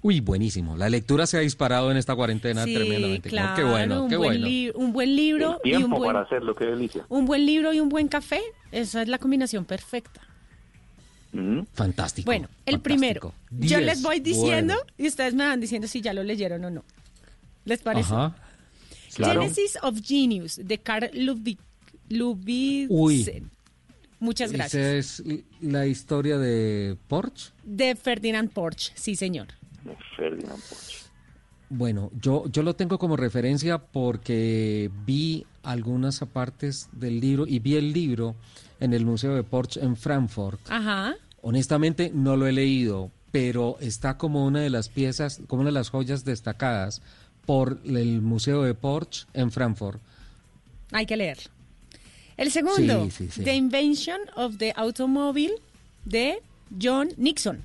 Uy, 0.04 0.20
buenísimo. 0.20 0.76
La 0.78 0.90
lectura 0.90 1.28
se 1.28 1.38
ha 1.38 1.42
disparado 1.42 1.92
en 1.92 1.98
esta 1.98 2.16
cuarentena 2.16 2.64
Sí, 2.66 2.74
tremendamente. 2.74 3.30
claro, 3.30 3.56
qué 3.56 3.64
bueno, 3.64 4.04
un 4.04 4.10
qué 4.10 4.18
buen 4.18 4.42
bueno. 4.42 4.72
un 4.76 4.94
buen 4.94 5.16
libro 5.16 5.60
y 5.64 5.70
Tiempo 5.70 5.86
un 5.88 6.00
buen, 6.00 6.14
para 6.14 6.22
hacerlo, 6.26 6.56
qué 6.56 6.66
delicia. 6.66 7.06
un 7.08 7.26
buen 7.26 7.46
libro 7.46 7.72
y 7.74 7.80
un 7.80 7.90
buen 7.90 8.08
café. 8.08 8.42
Esa 8.72 9.02
es 9.04 9.08
la 9.08 9.18
combinación 9.20 9.66
perfecta. 9.66 10.22
Fantástico. 11.74 12.26
Bueno, 12.26 12.48
el 12.66 12.76
fantástico. 12.76 12.84
primero. 12.84 13.34
Yo 13.52 13.78
Diez. 13.78 13.86
les 13.86 14.02
voy 14.02 14.20
diciendo 14.20 14.74
Bueno. 14.74 14.92
y 14.98 15.08
ustedes 15.08 15.34
me 15.34 15.46
van 15.46 15.62
diciendo 15.62 15.88
si 15.88 16.02
ya 16.02 16.14
lo 16.14 16.24
leyeron 16.24 16.64
o 16.66 16.70
no. 16.70 16.84
¿Les 17.64 17.80
parece? 17.82 18.14
Ajá. 18.14 18.36
Claro. 19.16 19.42
Genesis 19.42 19.78
of 19.82 20.00
Genius 20.02 20.60
de 20.64 20.78
Carl 20.78 21.10
Ludwig, 21.14 21.58
Uy. 22.90 23.44
Muchas 24.20 24.52
gracias. 24.52 25.20
Esa 25.20 25.24
es 25.24 25.44
la 25.62 25.88
historia 25.88 26.38
de 26.38 26.98
Porsche. 27.08 27.52
De 27.64 27.96
Ferdinand 27.96 28.52
Porsche, 28.52 28.94
sí 28.96 29.16
señor. 29.16 29.48
Ferdinand 30.16 30.62
Porsche. 30.62 30.98
Bueno, 31.70 32.12
yo, 32.22 32.46
yo 32.52 32.64
lo 32.64 32.76
tengo 32.76 33.00
como 33.00 33.16
referencia 33.16 33.78
porque 33.80 34.92
vi 35.06 35.46
algunas 35.64 36.20
partes 36.20 36.90
del 36.92 37.20
libro 37.20 37.48
y 37.48 37.60
vi 37.60 37.78
el 37.78 37.94
libro 37.94 38.36
en 38.80 38.94
el 38.94 39.06
Museo 39.06 39.34
de 39.36 39.44
Porsche 39.44 39.82
en 39.82 39.96
Frankfurt. 39.96 40.60
Ajá. 40.70 41.16
Honestamente 41.42 42.12
no 42.14 42.36
lo 42.36 42.46
he 42.46 42.52
leído, 42.52 43.10
pero 43.32 43.78
está 43.80 44.18
como 44.18 44.46
una 44.46 44.60
de 44.60 44.70
las 44.70 44.90
piezas, 44.90 45.42
como 45.48 45.62
una 45.62 45.70
de 45.70 45.76
las 45.76 45.90
joyas 45.90 46.26
destacadas 46.26 47.02
por 47.46 47.80
el 47.86 48.22
Museo 48.22 48.64
de 48.64 48.74
Porsche 48.74 49.26
en 49.34 49.52
Frankfurt. 49.52 50.00
Hay 50.92 51.06
que 51.06 51.16
leerlo. 51.18 51.44
El 52.38 52.50
segundo, 52.52 53.06
Sí, 53.06 53.12
sí, 53.12 53.28
sí. 53.32 53.44
The 53.44 53.56
Invention 53.56 54.20
of 54.36 54.58
the 54.58 54.74
Automobile 54.76 55.54
de 56.06 56.40
John 56.82 57.10
Nixon. 57.18 57.64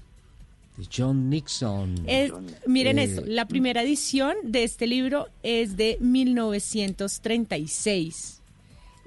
de 0.77 0.86
John 0.94 1.31
Nixon. 1.31 1.94
Es- 2.07 2.31
miren 2.66 2.98
Eh, 2.98 3.05
esto, 3.05 3.23
la 3.27 3.47
primera 3.48 3.82
edición 3.82 4.35
de 4.44 4.65
este 4.65 4.86
libro 4.86 5.28
es 5.43 5.77
de 5.78 5.97
1936 6.01 8.40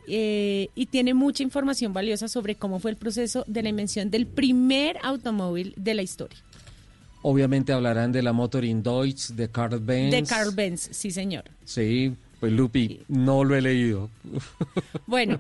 eh, 0.08 0.70
y 0.74 0.88
tiene 0.88 1.14
mucha 1.14 1.44
información 1.44 1.94
valiosa 1.94 2.28
sobre 2.28 2.56
cómo 2.56 2.80
fue 2.80 2.90
el 2.92 2.98
proceso 2.98 3.44
de 3.48 3.62
la 3.62 3.70
invención 3.70 4.10
del 4.10 4.26
primer 4.26 4.98
automóvil 5.04 5.74
de 5.78 5.94
la 5.94 6.02
historia, 6.02 6.40
Obviamente 7.22 7.74
hablarán 7.74 8.12
de 8.12 8.22
la 8.22 8.32
Motor 8.34 8.64
in 8.64 8.82
Deutsch 8.82 9.30
de 9.32 9.50
Carl 9.50 9.80
Benz. 9.80 10.12
de 10.12 10.24
Carl 10.24 10.54
Benz, 10.56 10.90
sí 10.92 11.12
señor. 11.12 11.44
Sí, 11.66 12.16
pues 12.40 12.52
Lupi, 12.54 13.02
no 13.10 13.44
lo 13.44 13.56
he 13.56 13.62
leído. 13.62 14.10
Bueno, 15.06 15.40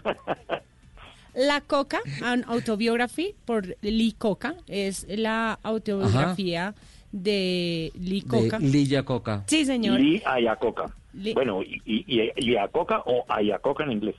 La 1.35 1.61
Coca, 1.61 1.99
an 2.23 2.43
Autobiography 2.47 3.33
por 3.45 3.77
Lee 3.81 4.13
Coca, 4.17 4.55
es 4.67 5.05
la 5.07 5.57
autobiografía 5.63 6.73
de 7.11 7.91
Lee 7.99 8.23
Coca. 8.23 8.59
De 8.59 8.67
Lilla 8.67 9.03
Coca. 9.03 9.43
Sí, 9.47 9.65
señor. 9.65 9.99
Lee 10.01 10.21
Ayacoca. 10.25 10.93
Lee- 11.13 11.33
Bueno, 11.33 11.61
y, 11.63 11.81
y, 11.85 12.03
y- 12.35 12.55
Ayacoca 12.57 12.99
o 13.05 13.23
Ayacoca 13.29 13.83
en 13.85 13.91
inglés. 13.93 14.15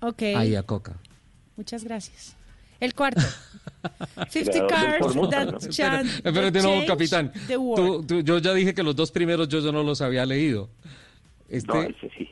Ok. 0.00 0.22
Lilla 0.22 0.62
Coca. 0.62 0.96
Muchas 1.56 1.82
gracias. 1.84 2.35
El 2.80 2.94
cuarto. 2.94 3.20
50 4.30 4.66
Creador 4.66 4.66
del 4.66 4.66
cars 4.68 5.30
that 5.30 5.46
¿no? 5.52 5.58
chant- 5.70 6.06
Espérate, 6.24 6.52
that 6.52 6.62
no, 6.62 6.68
changed 6.70 6.86
capitán. 6.88 7.32
the 7.46 7.56
world. 7.56 8.06
Tú- 8.06 8.06
tú- 8.06 8.20
yo 8.22 8.38
ya 8.38 8.52
dije 8.52 8.74
que 8.74 8.82
los 8.82 8.96
dos 8.96 9.10
primeros 9.12 9.48
yo, 9.48 9.60
yo 9.60 9.70
no 9.72 9.82
los 9.82 10.00
había 10.00 10.26
leído. 10.26 10.68
Este, 11.48 11.68
No, 11.72 11.82
ese 11.82 12.10
sí. 12.18 12.28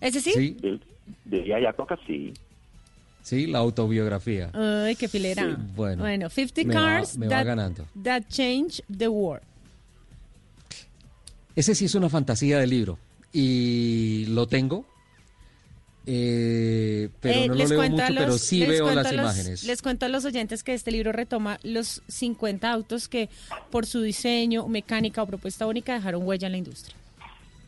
¿Ese 0.00 0.20
sí? 0.20 0.32
Sí. 0.32 0.56
De, 1.24 1.40
de 1.42 1.54
Ayacoca 1.54 1.98
sí. 2.06 2.32
Sí, 3.22 3.46
la 3.46 3.58
autobiografía. 3.58 4.50
Ay, 4.54 4.96
qué 4.96 5.08
filera. 5.08 5.56
bueno, 5.74 6.02
bueno, 6.02 6.28
50 6.30 6.64
me 6.68 6.74
va- 6.74 6.80
cars 6.80 7.16
me 7.18 7.26
va 7.26 7.30
that, 7.36 7.46
ganando. 7.46 7.86
that 8.02 8.22
change 8.28 8.82
the 8.96 9.08
world. 9.08 9.42
Ese 11.56 11.74
sí 11.74 11.86
es 11.86 11.94
una 11.94 12.08
fantasía 12.08 12.58
del 12.60 12.70
libro 12.70 12.98
y 13.32 14.26
lo 14.26 14.46
tengo, 14.46 14.84
eh, 16.10 17.10
pero 17.20 17.38
Eh, 17.40 17.48
no 17.48 17.54
lo 17.54 17.66
leo 17.66 17.90
mucho, 17.90 18.04
pero 18.16 18.38
sí 18.38 18.64
veo 18.64 18.90
las 18.94 19.04
los- 19.12 19.12
imágenes. 19.12 19.64
Les 19.64 19.82
cuento 19.82 20.06
a 20.06 20.08
los 20.08 20.24
oyentes 20.24 20.62
que 20.64 20.72
este 20.72 20.90
libro 20.90 21.12
retoma 21.12 21.58
los 21.62 22.00
50 22.08 22.72
autos 22.72 23.08
que 23.08 23.28
por 23.70 23.84
su 23.84 24.00
diseño, 24.00 24.66
mecánica 24.68 25.22
o 25.22 25.26
propuesta 25.26 25.66
única 25.66 25.92
dejaron 25.94 26.22
huella 26.26 26.46
en 26.46 26.52
la 26.52 26.58
industria. 26.58 26.96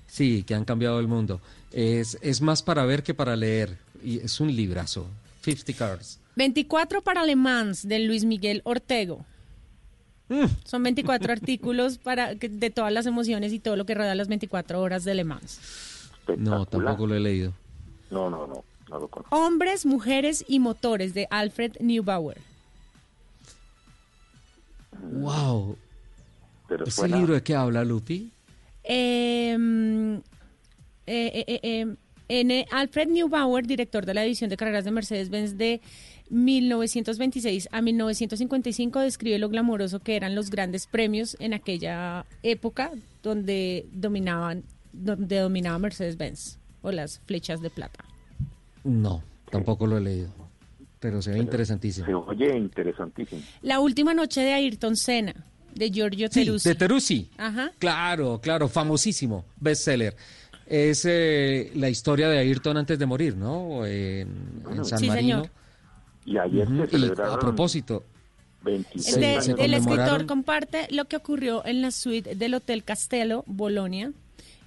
Sí, 0.06 0.42
que 0.42 0.54
han 0.54 0.64
cambiado 0.64 0.98
el 1.00 1.06
mundo. 1.06 1.40
Es, 1.70 2.16
es 2.22 2.40
más 2.40 2.62
para 2.62 2.84
ver 2.86 3.02
que 3.02 3.12
para 3.12 3.36
leer. 3.36 3.76
Y 4.02 4.18
es 4.20 4.40
un 4.40 4.54
librazo. 4.56 5.06
50 5.44 5.72
Cars. 5.74 6.18
24 6.36 7.02
para 7.02 7.22
Le 7.24 7.36
Mans 7.36 7.86
de 7.86 7.98
Luis 7.98 8.24
Miguel 8.24 8.62
Ortego. 8.64 9.24
Mm. 10.30 10.46
Son 10.64 10.82
24 10.82 11.30
artículos 11.32 11.98
para 11.98 12.34
de 12.34 12.70
todas 12.70 12.92
las 12.92 13.04
emociones 13.04 13.52
y 13.52 13.58
todo 13.58 13.76
lo 13.76 13.84
que 13.84 13.94
rodea 13.94 14.14
las 14.14 14.28
24 14.28 14.80
horas 14.80 15.04
de 15.04 15.14
Le 15.14 15.24
Mans. 15.24 15.60
No, 16.38 16.64
tampoco 16.64 17.06
lo 17.06 17.14
he 17.14 17.20
leído. 17.20 17.52
No, 18.10 18.28
no, 18.30 18.46
no, 18.46 18.64
no 18.88 18.98
lo 18.98 19.08
conozco. 19.08 19.34
Hombres, 19.36 19.86
mujeres 19.86 20.44
y 20.48 20.58
motores 20.58 21.14
de 21.14 21.26
Alfred 21.30 21.76
Neubauer. 21.80 22.38
¡Wow! 25.12 25.76
Pero 26.68 26.84
¿Ese 26.84 26.92
suena- 27.00 27.16
libro 27.16 27.34
de 27.34 27.42
qué 27.42 27.54
habla, 27.54 27.84
Lupi? 27.84 28.30
Eh, 28.84 29.56
mm, 29.58 30.14
eh, 30.14 30.22
eh, 31.06 31.44
eh, 31.46 31.60
eh, 31.62 31.96
N. 32.28 32.66
Alfred 32.70 33.08
Neubauer, 33.08 33.66
director 33.66 34.06
de 34.06 34.14
la 34.14 34.22
división 34.22 34.50
de 34.50 34.56
carreras 34.56 34.84
de 34.84 34.90
Mercedes-Benz 34.92 35.56
de 35.58 35.80
1926 36.30 37.68
a 37.72 37.82
1955, 37.82 39.00
describe 39.00 39.38
lo 39.40 39.48
glamoroso 39.48 39.98
que 39.98 40.14
eran 40.14 40.36
los 40.36 40.48
grandes 40.50 40.86
premios 40.86 41.36
en 41.40 41.54
aquella 41.54 42.24
época 42.44 42.92
donde 43.24 43.86
dominaban, 43.92 44.62
donde 44.92 45.38
dominaba 45.40 45.78
Mercedes-Benz 45.80 46.58
o 46.82 46.90
las 46.92 47.20
flechas 47.26 47.60
de 47.60 47.70
plata. 47.70 48.04
No, 48.84 49.22
tampoco 49.50 49.86
lo 49.86 49.98
he 49.98 50.00
leído. 50.00 50.30
Pero 50.98 51.22
se 51.22 51.30
ve 51.32 51.38
interesantísimo. 51.38 52.06
Se 52.06 52.14
oye 52.14 52.56
interesantísimo. 52.58 53.40
La 53.62 53.80
última 53.80 54.12
noche 54.14 54.40
de 54.42 54.52
Ayrton 54.52 54.96
Senna, 54.96 55.34
de 55.74 55.90
Giorgio 55.90 56.28
Sí, 56.30 56.44
Teruzzi. 56.44 56.68
de 56.68 56.74
Teruzzi. 56.74 57.30
Ajá. 57.38 57.72
Claro, 57.78 58.38
claro, 58.42 58.68
famosísimo, 58.68 59.44
bestseller. 59.58 60.14
Es 60.66 61.04
eh, 61.08 61.72
la 61.74 61.88
historia 61.88 62.28
de 62.28 62.38
Ayrton 62.38 62.76
antes 62.76 62.98
de 62.98 63.06
morir, 63.06 63.36
¿no? 63.36 63.84
En, 63.86 64.28
en 64.70 64.84
San 64.84 64.98
Sí, 64.98 65.06
Marino. 65.08 65.44
señor. 65.44 65.50
Y 66.26 66.36
ayer 66.38 66.68
se 66.68 66.84
y 66.84 66.86
celebraron 67.00 67.34
a 67.34 67.38
propósito, 67.38 68.04
26 68.62 69.14
Sí, 69.14 69.20
De- 69.20 69.26
años 69.26 69.44
se 69.46 69.52
el 69.64 69.74
escritor 69.74 70.26
comparte 70.26 70.86
lo 70.90 71.06
que 71.06 71.16
ocurrió 71.16 71.64
en 71.64 71.80
la 71.80 71.90
suite 71.90 72.34
del 72.34 72.52
Hotel 72.54 72.84
Castello, 72.84 73.42
Bolonia, 73.46 74.12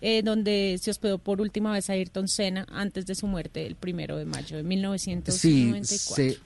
eh, 0.06 0.22
donde 0.22 0.78
se 0.82 0.92
hospedó 0.92 1.18
por 1.18 1.40
última 1.40 1.72
vez 1.72 1.90
a 1.90 1.94
Ayrton 1.94 2.28
Senna 2.28 2.68
antes 2.70 3.06
de 3.06 3.16
su 3.16 3.26
muerte 3.26 3.66
el 3.66 3.76
primero 3.76 4.18
de 4.18 4.26
mayo 4.26 4.58
de 4.58 4.64
sí, 4.64 4.68
1994. 4.68 6.16
se, 6.16 6.40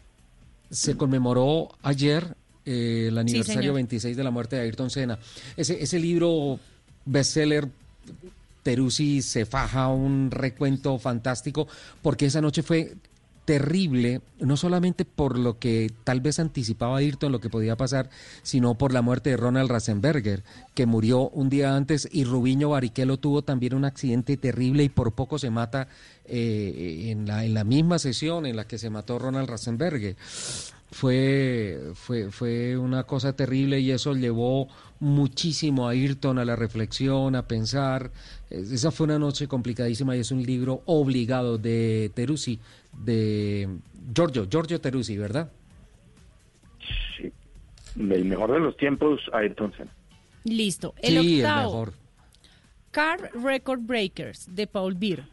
se 0.69 0.95
conmemoró 0.95 1.69
ayer 1.81 2.35
eh, 2.67 3.07
el 3.07 3.17
aniversario 3.17 3.61
señor. 3.61 3.73
26 3.73 4.15
de 4.15 4.23
la 4.23 4.29
muerte 4.29 4.57
de 4.57 4.61
Ayrton 4.61 4.91
Senna. 4.91 5.17
Ese, 5.57 5.81
ese 5.81 5.97
libro 5.97 6.59
bestseller, 7.05 7.67
Teruzzi 8.61 9.23
se 9.23 9.47
faja 9.47 9.88
un 9.88 10.29
recuento 10.29 10.99
fantástico, 10.99 11.67
porque 12.03 12.27
esa 12.27 12.41
noche 12.41 12.61
fue 12.61 12.93
terrible, 13.48 14.19
no 14.41 14.57
solamente 14.57 15.06
por 15.06 15.40
lo 15.40 15.57
que 15.57 15.90
tal 16.03 16.19
vez 16.19 16.38
anticipaba 16.38 16.98
Ayrton 16.98 17.32
lo 17.32 17.40
que 17.40 17.49
podía 17.49 17.78
pasar, 17.78 18.10
sino 18.44 18.78
por 18.78 18.91
la 18.91 19.02
muerte 19.02 19.30
de 19.30 19.38
Ronald 19.38 19.72
Ratzenberger, 19.72 20.44
que 20.76 20.86
murió 20.86 21.30
un 21.30 21.48
día 21.48 21.74
antes, 21.74 22.10
y 22.11 22.26
Rubiño 22.26 22.68
Barrichello 22.72 23.15
tuvo 23.15 23.44
también 23.44 23.74
un 23.74 23.86
accidente 23.86 24.36
terrible 24.36 24.84
y 24.84 24.90
por 24.90 25.14
poco 25.14 25.40
se 25.40 25.49
mata 25.49 25.88
eh, 26.26 27.06
en, 27.10 27.26
la, 27.26 27.45
en 27.45 27.53
la 27.53 27.64
misma 27.64 27.99
sesión 27.99 28.45
en 28.45 28.57
la 28.57 28.68
que 28.68 28.78
se 28.78 28.90
mató 28.90 29.18
Ronald 29.18 29.48
Ratzenberger. 29.49 30.18
Fue, 30.91 31.91
fue, 31.95 32.32
fue 32.32 32.78
una 32.78 33.03
cosa 33.03 33.34
terrible 33.34 33.80
y 33.80 33.91
eso 33.91 34.14
llevó 34.14 34.68
muchísimo 34.99 35.88
a 35.88 35.91
Ayrton 35.91 36.40
a 36.40 36.45
la 36.45 36.56
reflexión, 36.56 37.36
a 37.36 37.48
pensar. 37.48 38.11
Es- 38.49 38.72
Esa 38.72 38.91
fue 38.91 39.06
una 39.06 39.19
noche 39.19 39.48
complicadísima 39.48 40.15
y 40.15 40.22
es 40.22 40.32
un 40.32 40.44
libro 40.44 40.82
obligado 40.86 41.57
de 41.57 42.10
Teruzzi, 42.15 42.60
de 42.98 43.69
Giorgio, 44.14 44.48
Giorgio 44.49 44.82
Teruzzi, 44.82 45.18
¿verdad? 45.18 45.52
Sí. 47.18 47.32
El 47.98 48.26
mejor 48.26 48.52
de 48.52 48.60
los 48.60 48.76
tiempos, 48.78 49.22
Ayrton 49.34 49.74
Senna. 49.74 49.91
Listo. 50.44 50.94
El 51.02 51.19
sí, 51.19 51.40
el 51.40 51.45
octavo, 51.45 51.72
mejor. 51.72 51.94
Car 52.91 53.32
Record 53.34 53.82
Breakers, 53.82 54.53
de 54.56 54.68
Paul 54.68 54.95
Beer. 54.95 55.26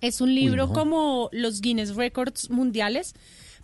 Es 0.00 0.20
un 0.20 0.34
libro 0.34 0.66
no. 0.66 0.72
como 0.72 1.28
los 1.32 1.60
Guinness 1.60 1.94
Records 1.94 2.50
mundiales, 2.50 3.14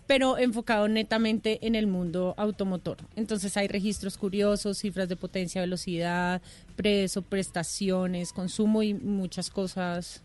pero 0.06 0.38
enfocado 0.38 0.88
netamente 0.88 1.66
en 1.66 1.74
el 1.74 1.86
mundo 1.86 2.34
automotor. 2.36 2.98
Entonces 3.16 3.56
hay 3.56 3.68
registros 3.68 4.18
curiosos, 4.18 4.78
cifras 4.78 5.08
de 5.08 5.16
potencia, 5.16 5.60
velocidad, 5.60 6.42
precio, 6.76 7.22
prestaciones, 7.22 8.32
consumo 8.32 8.82
y 8.82 8.94
muchas 8.94 9.50
cosas 9.50 10.22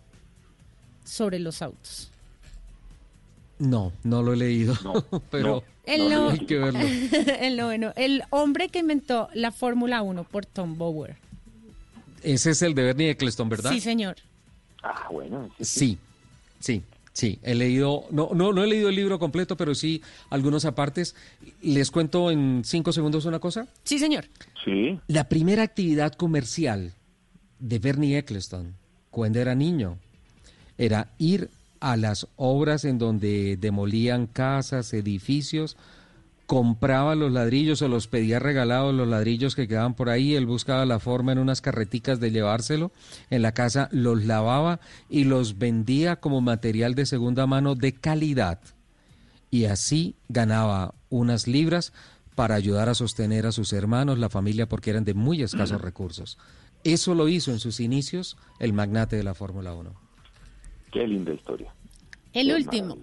sobre 1.08 1.40
los 1.40 1.62
autos. 1.62 2.10
No, 3.60 3.92
no 4.04 4.22
lo 4.22 4.34
he 4.34 4.38
leído, 4.38 4.76
pero 5.32 5.64
El, 5.86 6.10
no- 6.10 6.30
hay 6.30 6.40
que 6.40 6.58
verlo. 6.58 6.80
el 6.82 7.56
noveno, 7.58 7.94
el 7.96 8.24
hombre 8.30 8.70
que 8.70 8.80
inventó 8.80 9.30
la 9.34 9.52
Fórmula 9.52 10.02
1 10.02 10.26
por 10.26 10.46
Tom 10.46 10.78
Bauer. 10.78 11.16
Ese 12.24 12.52
es 12.52 12.62
el 12.62 12.76
de 12.76 12.84
Bernie 12.84 13.10
Eccleston, 13.12 13.48
¿verdad? 13.48 13.72
Sí, 13.72 13.80
señor. 13.80 14.18
Ah, 14.84 15.08
bueno. 15.12 15.50
Sí, 15.62 15.98
sí, 16.60 16.82
sí. 17.14 17.40
He 17.42 17.56
leído, 17.56 18.04
no, 18.12 18.32
no, 18.34 18.52
no 18.52 18.64
he 18.64 18.68
leído 18.68 18.90
el 18.90 18.96
libro 18.96 19.18
completo, 19.18 19.56
pero 19.56 19.74
sí 19.76 20.02
algunos 20.30 20.66
apartes. 20.66 21.16
Les 21.62 21.90
cuento 21.90 22.30
en 22.32 22.64
cinco 22.66 22.92
segundos 22.92 23.24
una 23.26 23.40
cosa. 23.40 23.68
Sí, 23.84 23.98
señor. 23.98 24.26
Sí. 24.66 25.00
La 25.08 25.30
primera 25.30 25.64
actividad 25.64 26.14
comercial 26.14 26.92
de 27.60 27.80
Bernie 27.80 28.18
Eccleston, 28.18 28.76
cuando 29.10 29.40
era 29.40 29.56
niño, 29.56 29.98
era 30.78 31.10
ir 31.18 31.50
a 31.80 31.98
las 31.98 32.28
obras 32.36 32.86
en 32.86 32.98
donde 32.98 33.58
demolían 33.58 34.28
casas, 34.28 34.94
edificios, 34.94 35.78
compraba 36.46 37.16
los 37.16 37.32
ladrillos 37.32 37.82
o 37.82 37.88
los 37.90 38.08
pedía 38.08 38.40
regalados 38.40 38.96
los 38.96 39.08
ladrillos 39.08 39.54
que 39.54 39.68
quedaban 39.68 39.94
por 39.94 40.10
ahí, 40.10 40.34
él 40.36 40.46
buscaba 40.46 40.86
la 40.86 41.00
forma 41.00 41.34
en 41.34 41.40
unas 41.40 41.62
carreticas 41.62 42.20
de 42.20 42.32
llevárselo, 42.32 42.92
en 43.30 43.42
la 43.42 43.52
casa 43.52 43.90
los 43.92 44.26
lavaba 44.26 44.80
y 45.10 45.26
los 45.26 45.58
vendía 45.58 46.16
como 46.16 46.40
material 46.42 46.96
de 46.96 47.06
segunda 47.06 47.46
mano 47.48 47.76
de 47.76 47.94
calidad 47.94 48.60
y 49.52 49.66
así 49.66 50.16
ganaba 50.30 50.94
unas 51.10 51.48
libras 51.48 51.94
para 52.36 52.56
ayudar 52.56 52.90
a 52.90 52.96
sostener 52.96 53.46
a 53.46 53.52
sus 53.52 53.74
hermanos, 53.74 54.20
la 54.20 54.30
familia, 54.30 54.70
porque 54.70 54.92
eran 54.92 55.06
de 55.06 55.14
muy 55.14 55.42
escasos 55.42 55.82
recursos. 55.82 56.38
Eso 56.84 57.16
lo 57.16 57.28
hizo 57.28 57.52
en 57.52 57.60
sus 57.60 57.80
inicios 57.80 58.38
el 58.60 58.74
magnate 58.74 59.16
de 59.16 59.24
la 59.24 59.34
Fórmula 59.34 59.74
1. 59.74 60.07
Qué 60.92 61.08
linda 61.08 61.34
historia. 61.34 61.74
El 62.34 62.48
Qué 62.48 62.56
último, 62.56 62.98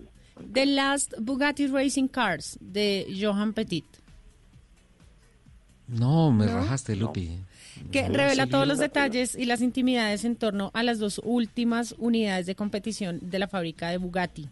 The 0.53 0.67
Last 0.67 1.15
Bugatti 1.21 1.67
Racing 1.67 2.09
Cars, 2.09 2.59
de 2.61 3.07
Johan 3.21 3.53
Petit, 3.53 3.85
No, 5.87 6.33
me 6.33 6.47
¿No? 6.47 6.55
rajaste, 6.55 6.97
Lupi. 6.97 7.39
que 7.93 8.09
No, 8.09 8.15
revela 8.15 8.47
todos 8.47 8.67
los 8.67 8.79
detalles 8.79 9.35
y 9.35 9.45
las 9.45 9.61
intimidades 9.61 10.25
en 10.25 10.37
torno 10.37 10.71
a 10.75 10.83
las 10.83 10.99
dos 10.99 11.21
últimas 11.25 11.95
unidades 11.99 12.47
de 12.47 12.55
competición 12.55 13.19
de 13.23 13.39
la 13.39 13.49
fábrica 13.49 13.91
de 13.91 13.99
Bugatti. 13.99 14.49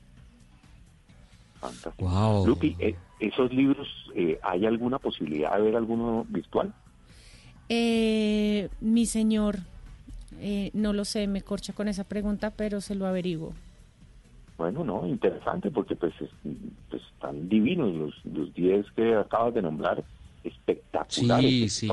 Fantástico. 1.61 2.09
Wow. 2.09 2.47
Lupi, 2.47 2.77
eh, 2.81 2.97
¿esos 3.21 3.53
libros, 3.53 3.89
eh, 4.15 4.39
hay 4.43 4.67
alguna 4.67 4.99
posibilidad 4.99 5.57
de 5.57 5.63
ver 5.63 5.77
alguno 5.77 6.27
virtual? 6.29 6.75
Eh, 7.69 8.69
mi 8.81 9.07
señor, 9.07 9.61
eh, 10.43 10.71
no 10.75 10.93
lo 10.93 11.05
sé, 11.05 11.27
me 11.27 11.41
corcha 11.43 11.73
con 11.73 11.89
esa 11.89 12.05
pregunta, 12.05 12.51
pero 12.51 12.81
se 12.81 12.95
lo 12.95 13.07
averiguo. 13.07 13.53
Bueno, 14.59 14.85
no, 14.85 15.07
interesante 15.07 15.71
porque 15.71 15.97
pues, 15.97 16.13
es- 16.21 16.31
pues 16.91 17.03
están 17.15 17.49
divinos 17.49 17.95
los, 17.95 18.15
los 18.25 18.55
10 18.55 18.87
que 18.95 19.15
acabas 19.15 19.55
de 19.55 19.63
nombrar, 19.63 20.05
espectaculares. 20.45 21.51
Sí, 21.51 21.65
ese 21.65 21.75
sí. 21.75 21.89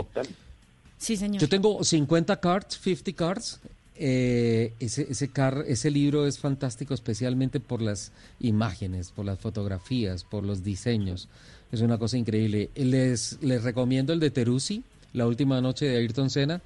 Sí, 0.97 1.15
señor. 1.17 1.41
Yo 1.41 1.47
tengo 1.47 1.83
50 1.83 2.39
cards, 2.39 2.77
50 2.81 3.13
cards. 3.13 3.59
Eh, 4.01 4.73
ese, 4.79 5.07
ese, 5.11 5.29
car- 5.29 5.63
ese 5.67 5.91
libro 5.91 6.25
es 6.25 6.39
fantástico, 6.39 6.93
especialmente 6.93 7.59
por 7.59 7.81
las 7.81 8.11
imágenes, 8.39 9.11
por 9.11 9.25
las 9.25 9.39
fotografías, 9.39 10.23
por 10.23 10.43
los 10.45 10.63
diseños. 10.63 11.27
Es 11.71 11.81
una 11.81 11.97
cosa 11.97 12.17
increíble. 12.17 12.69
Les, 12.75 13.37
les 13.41 13.63
recomiendo 13.63 14.13
el 14.13 14.19
de 14.19 14.31
Teruzzi, 14.31 14.83
La 15.13 15.25
última 15.27 15.59
noche 15.59 15.85
de 15.85 15.97
Ayrton 15.97 16.29
Senna, 16.29 16.61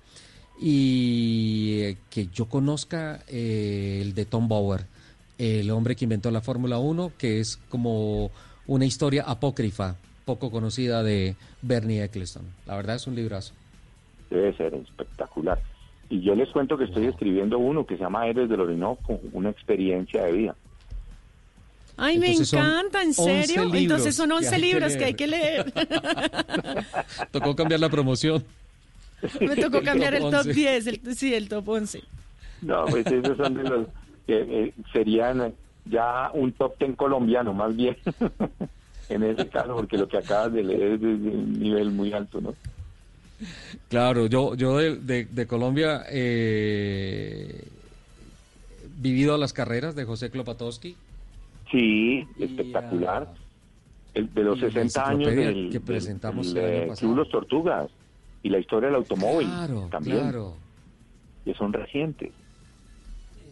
y 0.59 1.81
eh, 1.81 1.97
que 2.09 2.27
yo 2.27 2.45
conozca 2.45 3.21
eh, 3.27 3.99
el 4.01 4.13
de 4.13 4.25
Tom 4.25 4.47
Bauer. 4.47 4.85
el 5.37 5.71
hombre 5.71 5.95
que 5.95 6.05
inventó 6.05 6.31
la 6.31 6.41
Fórmula 6.41 6.77
1, 6.77 7.13
que 7.17 7.39
es 7.39 7.57
como 7.69 8.31
una 8.67 8.85
historia 8.85 9.23
apócrifa, 9.23 9.95
poco 10.25 10.51
conocida 10.51 11.03
de 11.03 11.35
Bernie 11.61 12.03
Eccleston. 12.03 12.43
La 12.65 12.75
verdad 12.75 12.95
es 12.95 13.07
un 13.07 13.15
librazo. 13.15 13.53
Debe 14.29 14.55
ser 14.55 14.73
espectacular. 14.75 15.59
Y 16.09 16.21
yo 16.21 16.35
les 16.35 16.49
cuento 16.49 16.77
que 16.77 16.85
estoy 16.85 17.07
escribiendo 17.07 17.57
uno 17.57 17.85
que 17.85 17.97
se 17.97 18.03
llama 18.03 18.27
Héroes 18.27 18.49
del 18.49 18.61
Orinoco, 18.61 19.19
una 19.31 19.49
experiencia 19.49 20.23
de 20.25 20.31
vida. 20.31 20.55
Ay, 21.97 22.17
me 22.17 22.33
encanta, 22.33 23.03
¿en 23.03 23.13
serio? 23.13 23.69
Entonces 23.73 24.15
son 24.15 24.31
11 24.31 24.57
libros 24.57 24.95
que 24.95 25.05
hay 25.05 25.13
que 25.13 25.27
leer. 25.27 25.71
Tocó 27.31 27.55
cambiar 27.55 27.79
la 27.79 27.89
promoción. 27.89 28.43
Me 29.41 29.55
tocó 29.55 29.81
cambiar 29.81 30.13
el 30.15 30.29
top 30.29 30.45
10, 30.45 30.99
sí, 31.15 31.33
el 31.33 31.47
top 31.47 31.69
11. 31.69 32.01
No, 32.61 32.85
pues 32.85 33.05
esos 33.07 33.37
son 33.37 33.53
de 33.55 33.63
los 33.63 33.87
que 34.25 34.45
eh, 34.47 34.73
serían 34.91 35.53
ya 35.85 36.31
un 36.33 36.51
top 36.53 36.77
10 36.79 36.95
colombiano, 36.95 37.53
más 37.53 37.75
bien. 37.75 37.97
en 39.09 39.23
ese 39.23 39.47
caso, 39.49 39.75
porque 39.75 39.97
lo 39.97 40.07
que 40.07 40.17
acabas 40.17 40.53
de 40.53 40.63
leer 40.63 40.93
es 40.93 41.01
de 41.01 41.07
un 41.07 41.59
nivel 41.59 41.91
muy 41.91 42.13
alto, 42.13 42.41
¿no? 42.41 42.55
Claro, 43.89 44.27
yo, 44.27 44.55
yo 44.55 44.77
de, 44.77 45.25
de, 45.25 45.47
Colombia 45.47 46.05
eh, 46.09 47.65
vivido 48.99 49.37
las 49.37 49.51
carreras 49.51 49.95
de 49.95 50.05
José 50.05 50.29
Klopatowski. 50.29 50.95
Sí, 51.69 52.25
espectacular. 52.39 53.33
el 54.13 54.33
de 54.33 54.43
los 54.43 54.59
60 54.59 55.07
años 55.07 55.35
del, 55.35 55.69
que 55.69 55.81
presentamos 55.81 56.53
del, 56.53 56.87
Los 56.87 57.29
Tortugas 57.29 57.89
y 58.43 58.49
la 58.49 58.59
historia 58.59 58.89
del 58.89 58.97
automóvil 58.97 59.49
también. 59.89 60.19
Claro. 60.19 60.55
Que 61.45 61.53
son 61.55 61.73
recientes. 61.73 62.31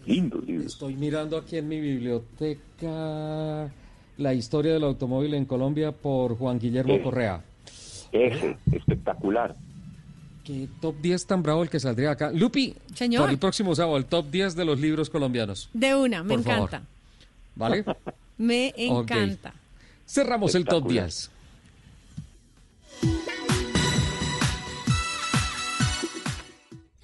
Lindo 0.06 0.40
libros. 0.40 0.74
Estoy 0.74 0.96
mirando 0.96 1.38
aquí 1.38 1.58
en 1.58 1.68
mi 1.68 1.80
biblioteca 1.80 3.72
la 4.18 4.34
historia 4.34 4.74
del 4.74 4.84
automóvil 4.84 5.34
en 5.34 5.46
Colombia 5.46 5.92
por 5.92 6.38
Juan 6.38 6.60
Guillermo 6.60 7.02
Correa. 7.02 7.42
Ese, 8.12 8.58
espectacular. 8.72 9.56
Qué 10.44 10.68
top 10.82 10.96
10 11.02 11.26
tan 11.28 11.44
bravo 11.44 11.64
el 11.64 11.70
que 11.70 11.80
saldría 11.80 12.12
acá. 12.12 12.32
Lupi, 12.32 12.76
Señor. 12.94 13.22
para 13.22 13.32
el 13.32 13.40
próximo 13.40 13.74
sábado, 13.76 13.98
el 13.98 14.06
top 14.06 14.30
10 14.30 14.56
de 14.56 14.66
los 14.66 14.80
libros 14.80 15.10
colombianos. 15.10 15.70
De 15.74 15.96
una, 15.96 16.24
me 16.24 16.34
encanta. 16.34 16.84
¿Vale? 17.56 17.86
me 18.38 18.74
encanta. 18.76 19.54
Cerramos 20.06 20.56
el 20.56 20.66
top 20.66 20.90
10. 20.90 21.32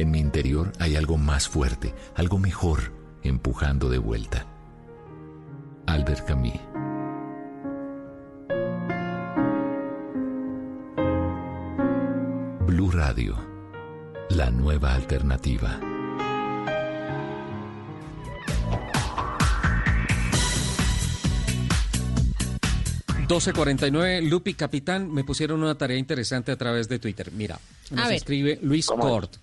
en 0.00 0.10
mi 0.10 0.18
interior 0.18 0.72
hay 0.78 0.96
algo 0.96 1.18
más 1.18 1.48
fuerte, 1.48 1.94
algo 2.14 2.38
mejor 2.38 2.92
empujando 3.22 3.90
de 3.90 3.98
vuelta. 3.98 4.46
Albert 5.86 6.26
Camus 6.26 6.54
Blue 12.66 12.90
Radio, 12.92 13.36
la 14.30 14.50
nueva 14.50 14.94
alternativa. 14.94 15.80
...12.49, 23.30 24.28
Lupi 24.28 24.54
Capitán, 24.54 25.08
me 25.14 25.22
pusieron 25.22 25.62
una 25.62 25.78
tarea 25.78 25.96
interesante 25.96 26.50
a 26.50 26.56
través 26.56 26.88
de 26.88 26.98
Twitter. 26.98 27.30
Mira, 27.30 27.60
nos 27.92 28.10
escribe 28.10 28.58
Luis 28.60 28.86
Cort. 28.86 29.36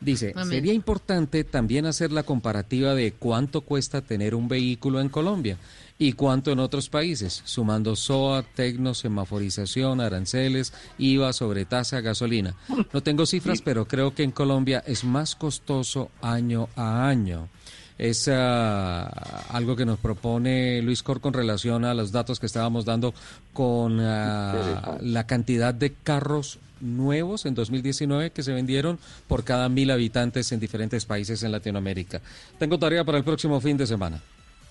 Dice, 0.00 0.32
sería 0.48 0.72
importante 0.72 1.44
también 1.44 1.84
hacer 1.84 2.10
la 2.10 2.22
comparativa 2.22 2.94
de 2.94 3.12
cuánto 3.12 3.60
cuesta 3.60 4.00
tener 4.00 4.34
un 4.34 4.48
vehículo 4.48 4.98
en 4.98 5.10
Colombia 5.10 5.58
y 5.98 6.14
cuánto 6.14 6.50
en 6.50 6.58
otros 6.58 6.88
países, 6.88 7.42
sumando 7.44 7.94
SOA, 7.94 8.42
tecno, 8.42 8.94
semaforización, 8.94 10.00
aranceles, 10.00 10.72
IVA, 10.96 11.34
sobretasa, 11.34 12.00
gasolina. 12.00 12.54
No 12.94 13.02
tengo 13.02 13.26
cifras, 13.26 13.60
pero 13.60 13.86
creo 13.86 14.14
que 14.14 14.22
en 14.22 14.30
Colombia 14.30 14.82
es 14.86 15.04
más 15.04 15.36
costoso 15.36 16.10
año 16.22 16.70
a 16.76 17.06
año. 17.06 17.50
Es 17.98 18.30
ah, 18.32 19.44
algo 19.50 19.76
que 19.76 19.84
nos 19.84 19.98
propone 19.98 20.80
Luis 20.80 21.02
Cor 21.02 21.20
con 21.20 21.34
relación 21.34 21.84
a 21.84 21.92
los 21.92 22.10
datos 22.10 22.40
que 22.40 22.46
estábamos 22.46 22.86
dando 22.86 23.12
con 23.52 24.00
ah, 24.00 24.96
la 25.02 25.26
cantidad 25.26 25.74
de 25.74 25.92
carros 25.92 26.58
nuevos 26.80 27.46
en 27.46 27.54
2019 27.54 28.30
que 28.30 28.42
se 28.42 28.52
vendieron 28.52 28.98
por 29.28 29.44
cada 29.44 29.68
mil 29.68 29.90
habitantes 29.90 30.50
en 30.52 30.60
diferentes 30.60 31.04
países 31.04 31.42
en 31.42 31.52
Latinoamérica. 31.52 32.20
Tengo 32.58 32.78
tarea 32.78 33.04
para 33.04 33.18
el 33.18 33.24
próximo 33.24 33.60
fin 33.60 33.76
de 33.76 33.86
semana. 33.86 34.20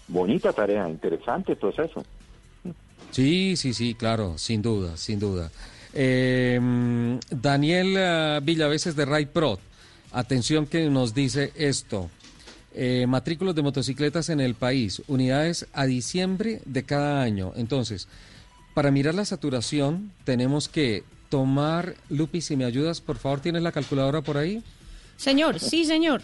Bonita 0.07 0.51
tarea, 0.51 0.89
interesante 0.89 1.55
proceso. 1.55 2.03
Sí, 3.11 3.55
sí, 3.55 3.73
sí, 3.73 3.95
claro, 3.95 4.37
sin 4.37 4.61
duda, 4.61 4.97
sin 4.97 5.19
duda. 5.19 5.51
Em, 5.93 7.19
Daniel 7.29 8.39
uh, 8.39 8.43
Villaveses 8.43 8.95
de 8.95 9.05
Ray 9.05 9.25
Pro, 9.25 9.59
atención 10.11 10.67
que 10.67 10.89
nos 10.89 11.13
dice 11.13 11.51
esto. 11.55 12.09
Eh, 12.73 13.05
matrículos 13.07 13.55
de 13.55 13.63
motocicletas 13.63 14.29
en 14.29 14.39
el 14.39 14.53
país, 14.53 15.01
unidades 15.07 15.67
a 15.73 15.85
diciembre 15.85 16.61
de 16.65 16.83
cada 16.83 17.21
año. 17.21 17.51
Entonces, 17.55 18.07
para 18.75 18.91
mirar 18.91 19.15
la 19.15 19.25
saturación, 19.25 20.11
tenemos 20.23 20.69
que 20.69 21.03
tomar, 21.29 21.95
Lupi, 22.09 22.41
si 22.41 22.55
me 22.55 22.65
ayudas, 22.65 23.01
por 23.01 23.17
favor, 23.17 23.39
¿tienes 23.39 23.61
la 23.61 23.71
calculadora 23.71 24.21
por 24.21 24.37
ahí? 24.37 24.63
Señor, 25.17 25.59
sí, 25.59 25.85
señor. 25.85 26.21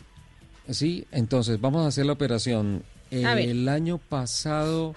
Sí, 0.69 1.05
entonces 1.11 1.61
vamos 1.61 1.85
a 1.85 1.87
hacer 1.87 2.05
la 2.05 2.13
operación 2.13 2.83
el 3.11 3.69
año 3.69 3.97
pasado 3.97 4.95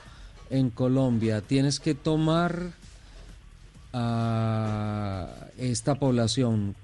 en 0.51 0.71
Colombia 0.71 1.41
tienes 1.41 1.81
que 1.81 1.95
tomar 1.95 2.73
a 3.93 5.29
esta 5.59 5.95
población 5.95 6.75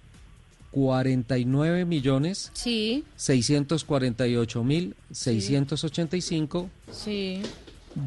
49 0.70 1.84
millones 1.84 2.51
sí. 2.55 3.05
648 3.16 4.64
mil 4.64 4.96
685 5.12 6.70
sí. 6.92 7.42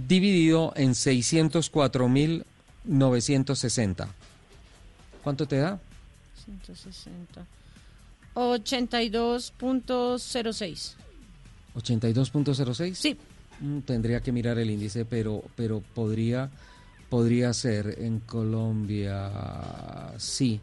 dividido 0.08 0.74
en 0.76 0.96
604 0.96 2.10
mil 2.10 2.46
960 2.84 4.10
¿cuánto 5.28 5.46
te 5.46 5.58
da? 5.58 5.78
160 6.46 7.46
82.06 8.34 10.94
82.06. 11.76 12.94
Sí. 12.94 13.18
Mm, 13.60 13.80
tendría 13.80 14.22
que 14.22 14.32
mirar 14.32 14.58
el 14.58 14.70
índice, 14.70 15.04
pero, 15.04 15.44
pero 15.58 15.84
podría, 15.94 16.50
podría 17.10 17.54
ser 17.54 17.98
en 18.00 18.22
Colombia, 18.22 20.14
sí. 20.18 20.62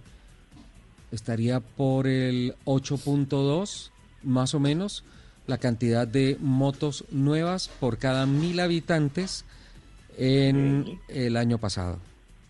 Estaría 1.12 1.60
por 1.60 2.06
el 2.06 2.54
8.2, 2.64 3.90
más 4.22 4.54
o 4.54 4.60
menos, 4.60 5.04
la 5.46 5.58
cantidad 5.58 6.08
de 6.08 6.38
motos 6.40 7.04
nuevas 7.10 7.68
por 7.68 7.98
cada 7.98 8.24
mil 8.24 8.58
habitantes 8.60 9.44
en 10.16 10.98
el 11.08 11.36
año 11.36 11.58
pasado 11.58 11.98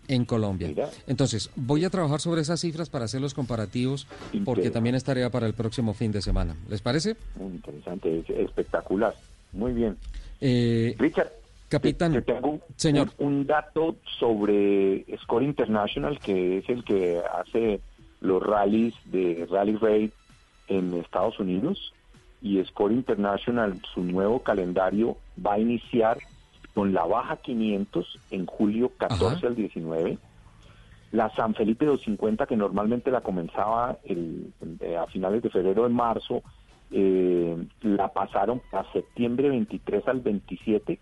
en 0.07 0.25
Colombia. 0.25 0.73
Entonces, 1.07 1.49
voy 1.55 1.85
a 1.85 1.89
trabajar 1.89 2.19
sobre 2.21 2.41
esas 2.41 2.59
cifras 2.59 2.89
para 2.89 3.05
hacer 3.05 3.21
los 3.21 3.33
comparativos, 3.33 4.07
porque 4.43 4.69
también 4.69 4.95
estaría 4.95 5.29
para 5.29 5.47
el 5.47 5.53
próximo 5.53 5.93
fin 5.93 6.11
de 6.11 6.21
semana. 6.21 6.55
¿Les 6.69 6.81
parece? 6.81 7.15
Muy 7.35 7.53
interesante, 7.53 8.23
espectacular. 8.27 9.13
Muy 9.51 9.73
bien. 9.73 9.97
Eh, 10.41 10.95
Richard, 10.99 11.31
capitán, 11.69 12.21
tengo 12.23 12.49
un, 12.49 12.61
señor. 12.75 13.09
Un, 13.17 13.45
dato 13.47 13.95
sobre 14.19 15.05
Score 15.23 15.43
International, 15.43 16.19
que 16.19 16.59
es 16.59 16.69
el 16.69 16.83
que 16.83 17.21
hace 17.39 17.79
los 18.21 18.43
rallies 18.43 18.93
de 19.05 19.47
Rally 19.49 19.77
Raid 19.77 20.09
en 20.67 20.93
Estados 20.95 21.39
Unidos. 21.39 21.93
Y 22.41 22.63
Score 22.65 22.91
International, 22.91 23.81
su 23.93 24.03
nuevo 24.03 24.39
calendario 24.39 25.17
va 25.43 25.53
a 25.53 25.59
iniciar 25.59 26.19
con 26.75 26.93
la 26.93 27.05
Baja 27.05 27.37
500 27.37 28.19
en 28.31 28.45
julio 28.45 28.91
14 28.97 29.47
al 29.47 29.55
19, 29.55 30.19
la 31.13 31.33
San 31.33 31.55
Felipe 31.55 31.85
250 31.85 32.45
que 32.45 32.57
normalmente 32.57 33.11
la 33.11 33.21
comenzaba 33.21 33.97
el, 34.03 34.53
eh, 34.81 34.97
a 34.97 35.07
finales 35.07 35.41
de 35.41 35.49
febrero 35.49 35.85
en 35.85 35.93
marzo, 35.93 36.43
eh, 36.91 37.65
la 37.81 38.09
pasaron 38.09 38.61
a 38.73 38.83
septiembre 38.91 39.49
23 39.49 40.07
al 40.07 40.19
27 40.19 40.99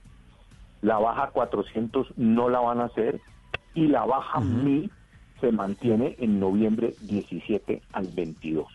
La 0.82 0.98
baja 0.98 1.32
400 1.32 2.14
no 2.18 2.50
la 2.50 2.60
van 2.60 2.80
a 2.80 2.86
hacer 2.86 3.20
y 3.74 3.88
la 3.88 4.06
baja 4.06 4.40
1000 4.40 4.92
se 5.42 5.52
mantiene 5.52 6.16
en 6.20 6.40
noviembre 6.40 6.94
17 7.02 7.82
al 7.92 8.08
22. 8.08 8.68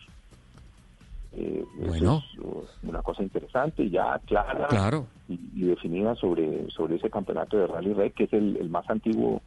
Eh, 1.33 1.63
bueno. 1.77 2.23
Es 2.33 2.83
una 2.83 3.01
cosa 3.01 3.21
interesante, 3.21 3.89
ya 3.89 4.19
clara 4.25 4.67
claro. 4.67 5.05
y, 5.27 5.61
definida 5.61 6.15
sobre, 6.15 6.69
sobre 6.71 6.95
ese 6.95 7.09
campeonato 7.09 7.57
de 7.57 7.67
Rally 7.67 7.93
Red, 7.93 8.13
que 8.13 8.23
es 8.23 8.33
el, 8.33 8.69
más 8.69 8.89
antiguo 8.89 9.41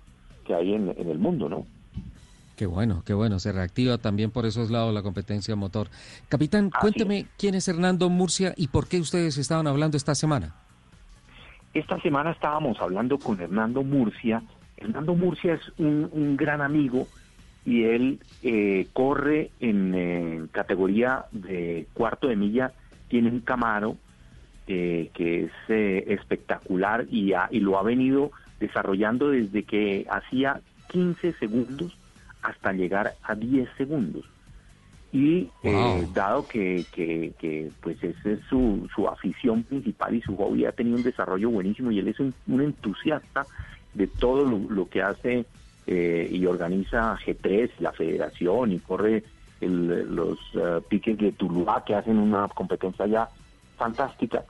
que 0.47 0.55
hay 0.55 0.75
en, 0.75 0.89
el 0.89 1.19
mundo, 1.19 1.49
¿no? 1.49 1.67
Qué 2.57 2.67
bueno, 2.67 3.03
qué 3.05 3.15
bueno. 3.15 3.39
Se 3.39 3.51
reactiva 3.51 3.99
también 3.99 4.31
por 4.31 4.47
esos 4.47 4.71
lados 4.71 4.95
la 4.95 5.03
competencia 5.03 5.57
motor. 5.57 5.89
Capitán, 6.29 6.71
cuénteme 6.81 7.27
quién 7.37 7.55
es 7.55 7.67
Hernando 7.67 8.09
Murcia 8.09 8.55
y 8.57 8.69
por 8.69 8.87
qué 8.87 9.01
ustedes 9.01 9.37
estaban 9.39 9.67
hablando 9.67 9.97
esta 9.97 10.15
semana. 10.15 10.55
Esta 11.75 12.01
semana 12.01 12.31
estábamos 12.31 12.81
hablando 12.81 13.19
con 13.19 13.41
Hernando 13.41 13.83
Murcia. 13.83 14.43
Hernando 14.77 15.15
Murcia 15.15 15.55
es 15.55 15.73
un 15.79 16.37
gran 16.37 16.61
amigo 16.61 17.09
y 17.65 17.85
él 17.85 18.19
eh, 18.43 18.89
corre 18.93 19.51
en, 19.61 20.49
categoría 20.53 21.27
de 21.31 21.87
cuarto 21.93 22.29
de 22.29 22.37
milla, 22.37 22.73
tiene 23.09 23.31
un 23.31 23.41
Camaro 23.41 23.97
eh, 24.67 25.11
que 25.15 25.45
es 25.45 25.53
eh, 25.69 26.05
espectacular 26.09 27.07
y, 27.11 27.33
y 27.51 27.61
lo 27.61 27.79
ha 27.79 27.83
venido 27.83 28.33
desarrollando 28.59 29.31
desde 29.31 29.65
que 29.65 30.07
hacía 30.11 30.61
15 30.89 31.33
segundos 31.35 31.97
hasta 32.43 32.73
llegar 32.73 33.15
a 33.23 33.35
10 33.35 33.69
segundos. 33.77 34.25
Y 35.13 35.51
dado 36.15 36.49
que, 36.49 36.87
que, 36.91 37.71
pues 37.83 38.03
esa 38.03 38.31
es 38.31 38.41
su, 38.49 38.89
su 38.95 39.07
afición 39.07 39.63
principal 39.63 40.15
y 40.15 40.23
su 40.23 40.35
hobby, 40.39 40.65
ha 40.65 40.73
tenido 40.73 40.97
un 40.97 41.03
desarrollo 41.03 41.51
buenísimo 41.51 41.91
y 41.91 41.99
él 41.99 42.09
es 42.09 42.19
un, 42.19 42.35
entusiasta 42.49 43.45
de 43.93 44.07
todo 44.07 44.47
lo 44.47 44.89
que 44.89 45.03
hace 45.03 45.45
eh, 45.87 46.29
y 46.31 46.47
organiza 46.47 47.17
G3, 47.17 47.71
la 47.81 47.93
federación, 47.93 48.73
y 48.73 48.79
corre 48.79 49.25
los 49.61 50.39
uh, 50.55 50.83
piques 50.89 51.17
de 51.19 51.33
Tuluá, 51.33 51.85
que 51.85 51.95
hacen 51.95 52.19
una 52.19 52.49
competencia 52.49 53.07
ya 53.07 53.29
fantástica. 53.77 54.45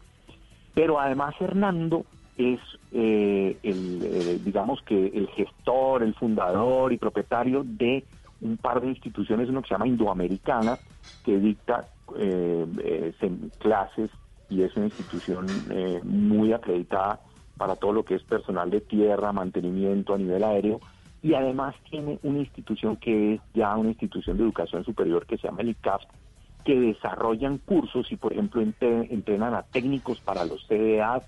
Pero 0.75 0.99
además 0.99 1.35
Hernando 1.41 2.07
es 2.37 2.61
eh, 2.93 3.57
el, 3.63 4.01
eh, 4.03 4.41
digamos 4.43 4.81
que 4.83 5.07
el 5.09 5.29
gestor, 5.29 6.03
el 6.03 6.15
fundador 6.15 6.93
y 6.93 6.99
propietario 6.99 7.63
de 7.65 8.05
un 8.41 8.57
par 8.57 8.81
de 8.81 8.89
instituciones, 8.89 9.49
uno 9.49 9.63
que 9.63 9.69
se 9.69 9.75
llama 9.75 9.87
Indoamericana, 9.87 10.79
que 11.25 11.39
dicta 11.39 11.89
clases 13.59 14.11
y 14.51 14.63
es 14.63 14.77
una 14.77 14.87
institución 14.87 15.47
muy 16.03 16.53
acreditada 16.53 17.21
para 17.57 17.77
todo 17.77 17.93
lo 17.93 18.05
que 18.05 18.17
es 18.17 18.23
personal 18.23 18.71
de 18.71 18.81
tierra, 18.81 19.33
mantenimiento 19.33 20.15
a 20.15 20.19
nivel 20.19 20.43
aéreo, 20.43 20.81
y 21.23 21.35
además 21.35 21.75
tiene 21.89 22.19
una 22.25 22.41
institución 22.41 22.97
que 22.97 23.35
es 23.35 23.41
ya 23.55 23.77
una 23.77 23.91
institución 23.91 24.37
de 24.37 24.43
educación 24.43 24.85
superior 24.85 25.25
que 25.25 25.39
se 25.39 25.47
llama 25.47 25.63
el 25.63 25.71
ICAP, 25.71 26.03
que 26.65 26.79
desarrollan 26.79 27.59
cursos 27.59 28.11
y, 28.11 28.17
por 28.17 28.33
ejemplo, 28.33 28.61
entrenan 28.61 29.55
a 29.55 29.63
técnicos 29.63 30.21
para 30.21 30.45
los 30.45 30.67
CDA, 30.67 31.23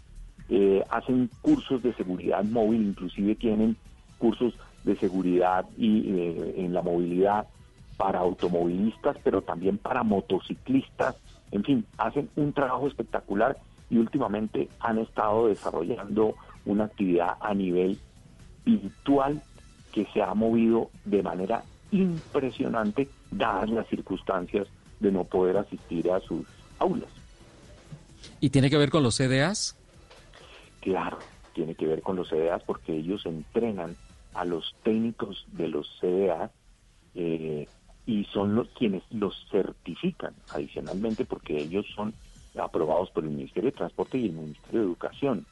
eh, 0.49 0.83
hacen 0.91 1.31
cursos 1.41 1.83
de 1.83 1.95
seguridad 1.95 2.45
móvil, 2.45 2.83
inclusive 2.83 3.37
tienen 3.37 3.77
cursos 4.19 4.55
de 4.83 4.97
seguridad 4.97 5.65
y 5.79 6.11
eh, 6.11 6.55
en 6.59 6.75
la 6.75 6.83
movilidad 6.83 7.47
para 7.97 8.19
automovilistas, 8.19 9.17
pero 9.23 9.43
también 9.43 9.79
para 9.79 10.03
motociclistas. 10.03 11.17
En 11.53 11.63
fin, 11.63 11.87
hacen 11.99 12.29
un 12.35 12.53
trabajo 12.53 12.89
espectacular 12.89 13.57
y 13.91 13.99
últimamente 13.99 14.69
han 14.81 14.99
estado 14.99 15.47
desarrollando 15.49 16.35
una 16.67 16.85
actividad 16.85 17.37
a 17.41 17.55
nivel 17.55 17.99
virtual 18.65 19.41
que 19.95 20.07
se 20.13 20.21
ha 20.21 20.35
movido 20.35 20.91
de 21.05 21.23
manera 21.23 21.63
impresionante 21.93 23.09
dadas 23.31 23.71
las 23.71 23.87
circunstancias 23.87 24.67
de 24.99 25.13
no 25.13 25.23
poder 25.23 25.57
asistir 25.57 26.11
a 26.11 26.19
sus 26.19 26.45
aulas. 26.81 27.09
¿Y 28.41 28.51
tiene 28.51 28.71
que 28.71 28.77
ver 28.77 28.91
con 28.91 29.05
los 29.05 29.15
CDAs? 29.15 29.77
Claro, 30.81 31.19
tiene 31.53 31.77
que 31.77 31.87
ver 31.87 32.03
con 32.03 32.17
los 32.17 32.29
CDAs 32.29 32.65
porque 32.65 32.93
ellos 32.93 33.25
entrenan 33.25 33.95
a 34.35 34.45
los 34.45 34.75
técnicos 34.83 35.47
de 35.53 35.69
los 35.69 35.89
CDA 36.01 36.51
eh, 37.15 37.69
y 38.05 38.25
son 38.25 38.57
los 38.57 38.69
quienes 38.71 39.05
los 39.11 39.47
certifican 39.49 40.35
adicionalmente 40.53 41.25
porque 41.25 41.57
ellos 41.57 41.87
son 41.95 42.13
aprobados 42.61 43.11
por 43.13 43.23
el 43.23 43.31
Ministerio 43.31 43.71
de 43.71 43.77
Transporte 43.77 44.19
y 44.19 44.27
el 44.27 44.33
Ministerio 44.33 44.81
de 44.81 44.87
Educación. 44.87 45.47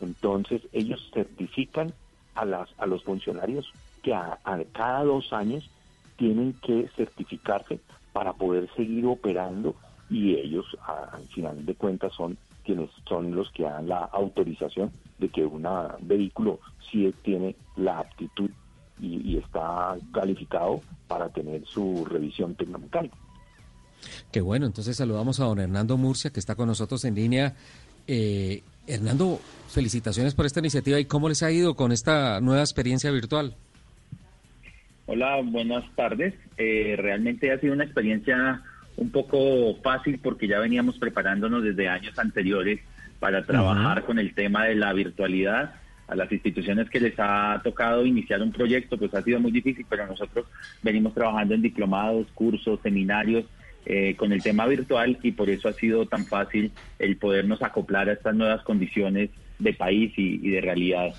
Entonces 0.00 0.62
ellos 0.72 1.00
certifican 1.14 1.94
a, 2.34 2.44
las, 2.44 2.68
a 2.78 2.86
los 2.86 3.02
funcionarios 3.04 3.72
que 4.02 4.14
a, 4.14 4.38
cada 4.72 5.02
dos 5.04 5.32
años 5.32 5.68
tienen 6.16 6.52
que 6.62 6.88
certificarse 6.96 7.80
para 8.12 8.32
poder 8.34 8.68
seguir 8.76 9.06
operando 9.06 9.74
y 10.10 10.34
ellos 10.34 10.66
al 10.86 11.26
final 11.28 11.64
de 11.64 11.74
cuentas 11.74 12.12
son 12.12 12.36
quienes 12.64 12.90
son 13.08 13.34
los 13.34 13.50
que 13.50 13.64
dan 13.64 13.88
la 13.88 14.04
autorización 14.04 14.90
de 15.18 15.28
que 15.28 15.44
un 15.44 15.66
vehículo 16.02 16.60
sí 16.90 17.12
tiene 17.22 17.56
la 17.76 18.00
aptitud 18.00 18.50
y, 19.00 19.36
está 19.36 19.96
calificado 20.12 20.80
para 21.08 21.28
tener 21.28 21.64
su 21.66 22.04
revisión 22.04 22.54
tecnomecánica. 22.54 23.16
Qué 24.30 24.40
bueno, 24.40 24.66
entonces 24.66 24.96
saludamos 24.96 25.40
a 25.40 25.44
don 25.44 25.58
Hernando 25.58 25.96
Murcia 25.96 26.30
que 26.30 26.40
está 26.40 26.54
con 26.54 26.68
nosotros 26.68 27.04
en 27.04 27.14
línea. 27.14 27.56
Eh, 28.06 28.62
Hernando, 28.86 29.40
felicitaciones 29.68 30.34
por 30.34 30.46
esta 30.46 30.60
iniciativa 30.60 30.98
y 31.00 31.04
cómo 31.04 31.28
les 31.28 31.42
ha 31.42 31.50
ido 31.50 31.74
con 31.74 31.92
esta 31.92 32.40
nueva 32.40 32.60
experiencia 32.60 33.10
virtual. 33.10 33.54
Hola, 35.06 35.40
buenas 35.42 35.84
tardes. 35.94 36.34
Eh, 36.56 36.94
realmente 36.98 37.52
ha 37.52 37.58
sido 37.58 37.74
una 37.74 37.84
experiencia 37.84 38.62
un 38.96 39.10
poco 39.10 39.76
fácil 39.82 40.18
porque 40.22 40.46
ya 40.46 40.58
veníamos 40.58 40.98
preparándonos 40.98 41.62
desde 41.62 41.88
años 41.88 42.18
anteriores 42.18 42.80
para 43.18 43.44
trabajar 43.44 44.04
con 44.04 44.18
el 44.18 44.34
tema 44.34 44.64
de 44.64 44.76
la 44.76 44.92
virtualidad. 44.92 45.74
A 46.06 46.14
las 46.14 46.30
instituciones 46.30 46.90
que 46.90 47.00
les 47.00 47.14
ha 47.16 47.62
tocado 47.64 48.04
iniciar 48.04 48.42
un 48.42 48.52
proyecto, 48.52 48.98
pues 48.98 49.14
ha 49.14 49.22
sido 49.22 49.40
muy 49.40 49.50
difícil, 49.50 49.86
pero 49.88 50.06
nosotros 50.06 50.46
venimos 50.82 51.14
trabajando 51.14 51.54
en 51.54 51.62
diplomados, 51.62 52.26
cursos, 52.34 52.78
seminarios 52.82 53.46
eh, 53.86 54.14
con 54.16 54.32
el 54.32 54.42
tema 54.42 54.66
virtual 54.66 55.18
y 55.22 55.32
por 55.32 55.50
eso 55.50 55.68
ha 55.68 55.72
sido 55.72 56.06
tan 56.06 56.24
fácil 56.26 56.72
el 56.98 57.16
podernos 57.16 57.62
acoplar 57.62 58.08
a 58.08 58.14
estas 58.14 58.34
nuevas 58.34 58.62
condiciones 58.62 59.30
de 59.58 59.72
país 59.74 60.12
y, 60.16 60.38
de 60.38 60.60
realidad. 60.60 61.14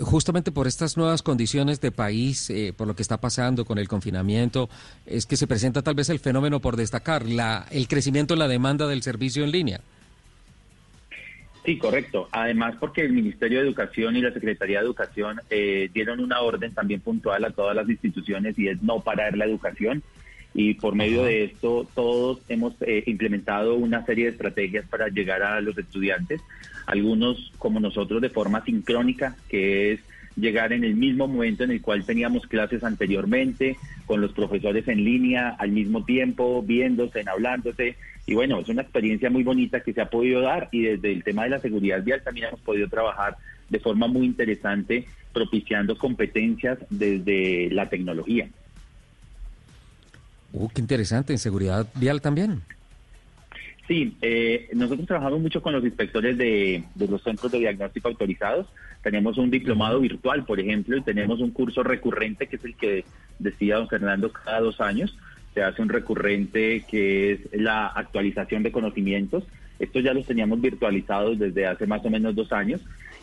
Justamente 0.00 0.50
por 0.50 0.66
estas 0.66 0.96
nuevas 0.96 1.22
condiciones 1.22 1.80
de 1.80 1.90
país, 1.90 2.48
eh, 2.50 2.72
por 2.76 2.86
lo 2.86 2.96
que 2.96 3.02
está 3.02 3.20
pasando 3.20 3.64
con 3.64 3.78
el 3.78 3.88
confinamiento, 3.88 4.70
es 5.06 5.26
que 5.26 5.36
se 5.36 5.46
presenta 5.46 5.82
tal 5.82 5.94
vez 5.94 6.08
el 6.08 6.20
fenómeno 6.20 6.60
por 6.60 6.76
destacar, 6.76 7.26
la, 7.26 7.66
el 7.70 7.86
crecimiento 7.88 8.34
en 8.34 8.40
la 8.40 8.48
demanda 8.48 8.86
del 8.86 9.02
servicio 9.02 9.44
en 9.44 9.50
línea. 9.50 9.80
Sí, 11.64 11.78
correcto. 11.78 12.28
Además, 12.30 12.76
porque 12.78 13.00
el 13.00 13.12
Ministerio 13.12 13.58
de 13.58 13.66
Educación 13.66 14.16
y 14.16 14.20
la 14.20 14.32
Secretaría 14.32 14.80
de 14.80 14.84
Educación 14.84 15.40
eh, 15.48 15.88
dieron 15.94 16.20
una 16.20 16.40
orden 16.40 16.74
también 16.74 17.00
puntual 17.00 17.44
a 17.44 17.50
todas 17.50 17.74
las 17.74 17.88
instituciones 17.88 18.58
y 18.58 18.68
es 18.68 18.82
no 18.82 19.00
parar 19.00 19.36
la 19.36 19.46
educación 19.46 20.02
y 20.54 20.74
por 20.74 20.94
medio 20.94 21.24
de 21.24 21.44
esto 21.44 21.86
todos 21.94 22.40
hemos 22.48 22.74
eh, 22.82 23.02
implementado 23.06 23.74
una 23.74 24.06
serie 24.06 24.26
de 24.26 24.30
estrategias 24.30 24.86
para 24.86 25.08
llegar 25.08 25.42
a 25.42 25.60
los 25.60 25.76
estudiantes, 25.76 26.40
algunos 26.86 27.52
como 27.58 27.80
nosotros 27.80 28.22
de 28.22 28.30
forma 28.30 28.64
sincrónica, 28.64 29.36
que 29.48 29.92
es 29.92 30.00
llegar 30.36 30.72
en 30.72 30.84
el 30.84 30.94
mismo 30.94 31.26
momento 31.26 31.64
en 31.64 31.72
el 31.72 31.82
cual 31.82 32.04
teníamos 32.04 32.46
clases 32.46 32.84
anteriormente, 32.84 33.76
con 34.06 34.20
los 34.20 34.32
profesores 34.32 34.86
en 34.86 35.04
línea 35.04 35.50
al 35.58 35.72
mismo 35.72 36.04
tiempo, 36.04 36.62
viéndose, 36.62 37.24
hablándose. 37.26 37.96
Y 38.26 38.34
bueno, 38.34 38.60
es 38.60 38.68
una 38.68 38.82
experiencia 38.82 39.30
muy 39.30 39.42
bonita 39.42 39.80
que 39.80 39.92
se 39.92 40.00
ha 40.00 40.10
podido 40.10 40.40
dar 40.40 40.68
y 40.70 40.82
desde 40.82 41.12
el 41.12 41.24
tema 41.24 41.44
de 41.44 41.50
la 41.50 41.58
seguridad 41.58 42.02
vial 42.02 42.22
también 42.22 42.48
hemos 42.48 42.60
podido 42.60 42.88
trabajar 42.88 43.36
de 43.68 43.80
forma 43.80 44.06
muy 44.06 44.26
interesante, 44.26 45.06
propiciando 45.32 45.98
competencias 45.98 46.78
desde 46.90 47.70
la 47.70 47.88
tecnología. 47.88 48.48
Uh, 50.54 50.68
qué 50.68 50.80
interesante, 50.80 51.32
en 51.32 51.38
seguridad 51.40 51.86
vial 51.96 52.20
también. 52.20 52.62
Sí, 53.88 54.16
eh, 54.22 54.68
nosotros 54.72 55.06
trabajamos 55.06 55.40
mucho 55.40 55.60
con 55.60 55.74
los 55.74 55.84
inspectores 55.84 56.38
de, 56.38 56.84
los 56.96 57.22
centros 57.22 57.50
de 57.52 57.58
diagnóstico 57.58 58.08
autorizados. 58.08 58.66
Tenemos 59.02 59.36
un 59.36 59.50
diplomado 59.50 60.00
virtual, 60.00 60.44
por 60.46 60.60
ejemplo, 60.60 60.96
y 60.96 61.02
tenemos 61.02 61.40
un 61.40 61.50
curso 61.50 61.82
recurrente 61.82 62.46
que 62.46 62.56
es 62.56 62.64
el 62.64 62.76
que 62.76 63.04
decía 63.38 63.76
don 63.76 63.88
Fernando 63.88 64.32
cada 64.32 64.60
dos 64.60 64.80
años. 64.80 65.18
Se 65.52 65.62
hace 65.62 65.82
un 65.82 65.88
recurrente 65.88 66.84
que 66.88 67.32
es 67.32 67.40
la 67.52 67.88
actualización 67.88 68.62
de 68.62 68.72
conocimientos. 68.72 69.44
Estos 69.80 70.04
ya 70.04 70.14
los 70.14 70.26
teníamos 70.26 70.60
virtualizados 70.60 71.38
desde 71.38 71.66
hace 71.66 71.86
más 71.86 72.04
o 72.06 72.10
menos 72.10 72.34
dos 72.34 72.52
años 72.52 72.80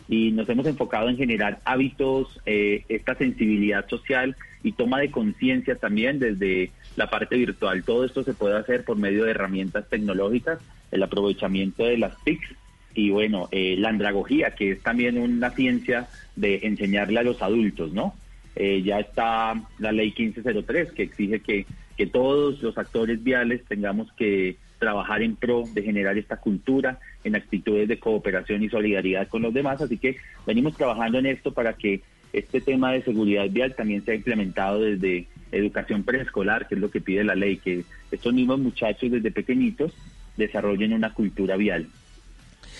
y 0.08 0.30
nos 0.32 0.48
hemos 0.48 0.66
enfocado 0.66 1.08
en 1.08 1.16
generar 1.16 1.60
hábitos, 1.64 2.40
eh, 2.44 2.84
esta 2.88 3.14
sensibilidad 3.14 3.88
social 3.88 4.36
y 4.62 4.72
toma 4.72 5.00
de 5.00 5.10
conciencia 5.10 5.74
también 5.76 6.18
desde 6.18 6.70
la 6.96 7.08
parte 7.08 7.36
virtual. 7.36 7.82
Todo 7.84 8.04
esto 8.04 8.22
se 8.22 8.34
puede 8.34 8.56
hacer 8.56 8.84
por 8.84 8.96
medio 8.96 9.24
de 9.24 9.30
herramientas 9.30 9.88
tecnológicas, 9.88 10.58
el 10.90 11.02
aprovechamiento 11.02 11.84
de 11.84 11.98
las 11.98 12.16
TICs 12.24 12.54
y 12.94 13.10
bueno, 13.10 13.48
eh, 13.52 13.76
la 13.78 13.88
andragogía, 13.88 14.54
que 14.54 14.72
es 14.72 14.82
también 14.82 15.18
una 15.18 15.50
ciencia 15.50 16.08
de 16.36 16.60
enseñarle 16.64 17.20
a 17.20 17.22
los 17.22 17.40
adultos, 17.42 17.92
¿no? 17.92 18.14
Eh, 18.54 18.82
ya 18.82 19.00
está 19.00 19.62
la 19.78 19.92
ley 19.92 20.14
1503 20.16 20.92
que 20.92 21.04
exige 21.04 21.40
que, 21.40 21.66
que 21.96 22.06
todos 22.06 22.62
los 22.62 22.76
actores 22.76 23.22
viales 23.24 23.64
tengamos 23.66 24.12
que 24.12 24.56
trabajar 24.78 25.22
en 25.22 25.36
pro 25.36 25.64
de 25.72 25.82
generar 25.82 26.18
esta 26.18 26.36
cultura 26.36 26.98
en 27.24 27.36
actitudes 27.36 27.88
de 27.88 27.98
cooperación 27.98 28.62
y 28.62 28.68
solidaridad 28.68 29.28
con 29.28 29.42
los 29.42 29.54
demás. 29.54 29.80
Así 29.80 29.96
que 29.96 30.16
venimos 30.46 30.76
trabajando 30.76 31.18
en 31.18 31.26
esto 31.26 31.54
para 31.54 31.74
que 31.74 32.02
este 32.32 32.60
tema 32.60 32.92
de 32.92 33.02
seguridad 33.02 33.48
vial 33.48 33.74
también 33.74 34.04
sea 34.04 34.14
implementado 34.14 34.80
desde 34.80 35.28
educación 35.52 36.02
preescolar, 36.02 36.66
que 36.66 36.74
es 36.74 36.80
lo 36.80 36.90
que 36.90 37.00
pide 37.00 37.22
la 37.24 37.34
ley, 37.34 37.58
que 37.58 37.84
estos 38.10 38.32
mismos 38.32 38.58
muchachos 38.58 39.10
desde 39.10 39.30
pequeñitos 39.30 39.92
desarrollen 40.36 40.92
una 40.92 41.12
cultura 41.12 41.56
vial. 41.56 41.86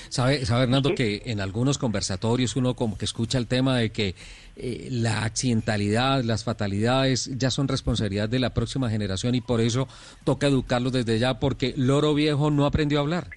Sabe, 0.09 0.45
sabe 0.45 0.65
Hernando 0.65 0.95
que 0.95 1.23
en 1.27 1.41
algunos 1.41 1.79
conversatorios 1.79 2.57
uno 2.57 2.75
como 2.75 2.99
que 2.99 3.05
escucha 3.05 3.39
el 3.39 3.47
tema 3.47 3.79
de 3.79 3.93
que 3.93 4.15
eh, 4.57 4.89
la 4.91 5.25
accidentalidad, 5.25 6.23
las 6.23 6.45
fatalidades 6.45 7.31
ya 7.39 7.51
son 7.51 7.69
responsabilidad 7.69 8.29
de 8.29 8.39
la 8.39 8.53
próxima 8.53 8.91
generación 8.91 9.35
y 9.35 9.41
por 9.41 9.61
eso 9.61 9.89
toca 10.25 10.49
educarlos 10.49 10.93
desde 10.93 11.19
ya 11.19 11.39
porque 11.39 11.73
loro 11.77 12.15
viejo 12.15 12.51
no 12.51 12.67
aprendió 12.67 12.99
a 12.99 13.03
hablar. 13.03 13.29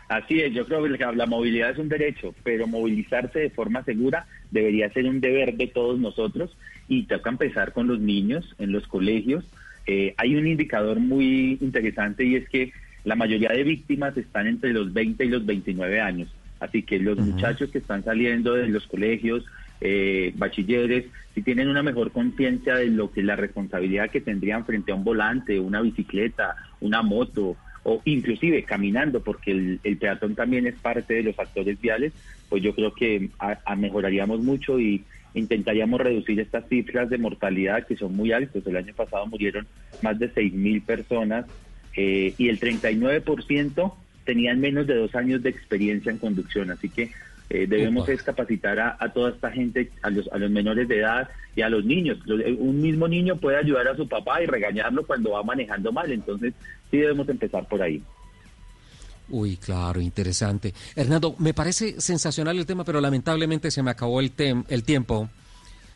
Así 0.08 0.40
es, 0.40 0.52
yo 0.52 0.66
creo 0.66 0.82
que 0.82 1.16
la 1.16 1.26
movilidad 1.26 1.70
es 1.70 1.78
un 1.78 1.88
derecho, 1.88 2.34
pero 2.42 2.66
movilizarse 2.66 3.38
de 3.38 3.50
forma 3.50 3.82
segura 3.84 4.26
debería 4.50 4.92
ser 4.92 5.06
un 5.06 5.20
deber 5.20 5.56
de 5.56 5.68
todos 5.68 5.98
nosotros 5.98 6.56
y 6.88 7.04
toca 7.04 7.30
empezar 7.30 7.72
con 7.72 7.86
los 7.86 8.00
niños 8.00 8.54
en 8.58 8.72
los 8.72 8.86
colegios. 8.86 9.44
Eh, 9.86 10.14
hay 10.16 10.36
un 10.36 10.46
indicador 10.46 11.00
muy 11.00 11.58
interesante 11.60 12.24
y 12.24 12.36
es 12.36 12.48
que 12.48 12.72
la 13.04 13.16
mayoría 13.16 13.50
de 13.50 13.64
víctimas 13.64 14.16
están 14.16 14.46
entre 14.46 14.72
los 14.72 14.92
20 14.92 15.24
y 15.24 15.28
los 15.28 15.44
29 15.44 16.00
años. 16.00 16.28
Así 16.60 16.82
que 16.82 17.00
los 17.00 17.18
muchachos 17.18 17.70
que 17.70 17.78
están 17.78 18.04
saliendo 18.04 18.54
de 18.54 18.68
los 18.68 18.86
colegios, 18.86 19.44
eh, 19.80 20.32
bachilleres, 20.36 21.06
si 21.34 21.42
tienen 21.42 21.68
una 21.68 21.82
mejor 21.82 22.12
conciencia 22.12 22.76
de 22.76 22.86
lo 22.86 23.10
que 23.10 23.22
la 23.24 23.34
responsabilidad 23.34 24.10
que 24.10 24.20
tendrían 24.20 24.64
frente 24.64 24.92
a 24.92 24.94
un 24.94 25.02
volante, 25.02 25.58
una 25.58 25.80
bicicleta, 25.80 26.54
una 26.80 27.02
moto 27.02 27.56
o 27.82 28.00
inclusive 28.04 28.62
caminando, 28.62 29.20
porque 29.24 29.50
el, 29.82 29.96
peatón 29.98 30.36
también 30.36 30.68
es 30.68 30.76
parte 30.76 31.14
de 31.14 31.24
los 31.24 31.38
actores 31.38 31.80
viales, 31.80 32.12
pues 32.48 32.62
yo 32.62 32.74
creo 32.76 32.94
que 32.94 33.30
mejoraríamos 33.76 34.40
mucho 34.40 34.78
y 34.78 35.02
intentaríamos 35.34 36.00
reducir 36.00 36.40
estas 36.40 36.68
cifras 36.68 37.08
de 37.10 37.18
mortalidad 37.18 37.86
que 37.86 37.96
son 37.96 38.14
muy 38.14 38.32
altas. 38.32 38.66
El 38.66 38.76
año 38.76 38.94
pasado 38.94 39.26
murieron 39.26 39.66
más 40.02 40.18
de 40.18 40.32
6.000 40.32 40.84
personas 40.84 41.46
eh, 41.96 42.34
y 42.38 42.48
el 42.48 42.60
39% 42.60 43.94
tenían 44.24 44.60
menos 44.60 44.86
de 44.86 44.94
dos 44.94 45.14
años 45.14 45.42
de 45.42 45.50
experiencia 45.50 46.12
en 46.12 46.18
conducción. 46.18 46.70
Así 46.70 46.88
que 46.88 47.10
eh, 47.50 47.66
debemos 47.66 48.08
capacitar 48.24 48.80
a, 48.80 49.12
toda 49.12 49.30
esta 49.30 49.50
gente, 49.50 49.90
a 50.02 50.10
los, 50.10 50.26
a 50.32 50.38
los 50.38 50.50
menores 50.50 50.88
de 50.88 51.00
edad 51.00 51.28
y 51.54 51.62
a 51.62 51.68
los 51.68 51.84
niños. 51.84 52.18
Eh, 52.26 52.56
un 52.58 52.80
mismo 52.80 53.08
niño 53.08 53.36
puede 53.36 53.58
ayudar 53.58 53.88
a 53.88 53.96
su 53.96 54.08
papá 54.08 54.42
y 54.42 54.46
regañarlo 54.46 55.06
cuando 55.06 55.32
va 55.32 55.42
manejando 55.42 55.92
mal. 55.92 56.10
Entonces 56.10 56.54
sí 56.90 56.98
debemos 56.98 57.28
empezar 57.28 57.66
por 57.68 57.82
ahí. 57.82 58.02
Uy, 59.32 59.56
claro, 59.56 59.98
interesante. 60.02 60.74
Hernando, 60.94 61.34
me 61.38 61.54
parece 61.54 61.98
sensacional 61.98 62.58
el 62.58 62.66
tema, 62.66 62.84
pero 62.84 63.00
lamentablemente 63.00 63.70
se 63.70 63.82
me 63.82 63.90
acabó 63.90 64.20
el, 64.20 64.30
el 64.68 64.84
tiempo. 64.84 65.30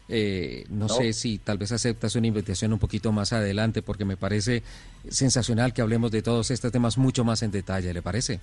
Eh, 0.09 0.65
no, 0.71 0.89
sé 0.89 1.13
si 1.13 1.37
tal 1.37 1.59
vez 1.59 1.71
aceptas 1.71 2.17
una 2.17 2.29
invitación 2.29 2.73
un 2.73 2.79
poquito 2.79 3.13
más 3.13 3.35
adelante, 3.35 3.83
porque 3.83 4.07
me 4.07 4.17
parece 4.17 4.63
sensacional 5.09 5.75
que 5.75 5.83
hablemos 5.83 6.11
de 6.13 6.23
todos 6.23 6.51
estos 6.51 6.73
temas 6.73 6.97
mucho 6.97 7.25
más 7.25 7.43
en 7.43 7.51
detalle, 7.51 7.93
¿le 7.93 8.01
parece? 8.01 8.41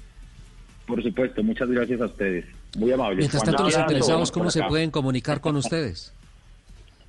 Por 0.85 1.01
supuesto, 1.01 1.41
muchas 1.41 1.69
gracias 1.69 1.99
a 1.99 2.05
ustedes. 2.05 2.45
Muy 2.77 2.91
amables. 2.91 3.17
Mientras 3.17 3.43
tanto, 3.43 3.63
los 3.63 3.75
interesados, 3.75 4.31
¿cómo 4.31 4.51
se 4.51 4.61
pueden 4.61 4.91
comunicar 4.91 5.41
con 5.41 5.55
ustedes? 5.55 6.13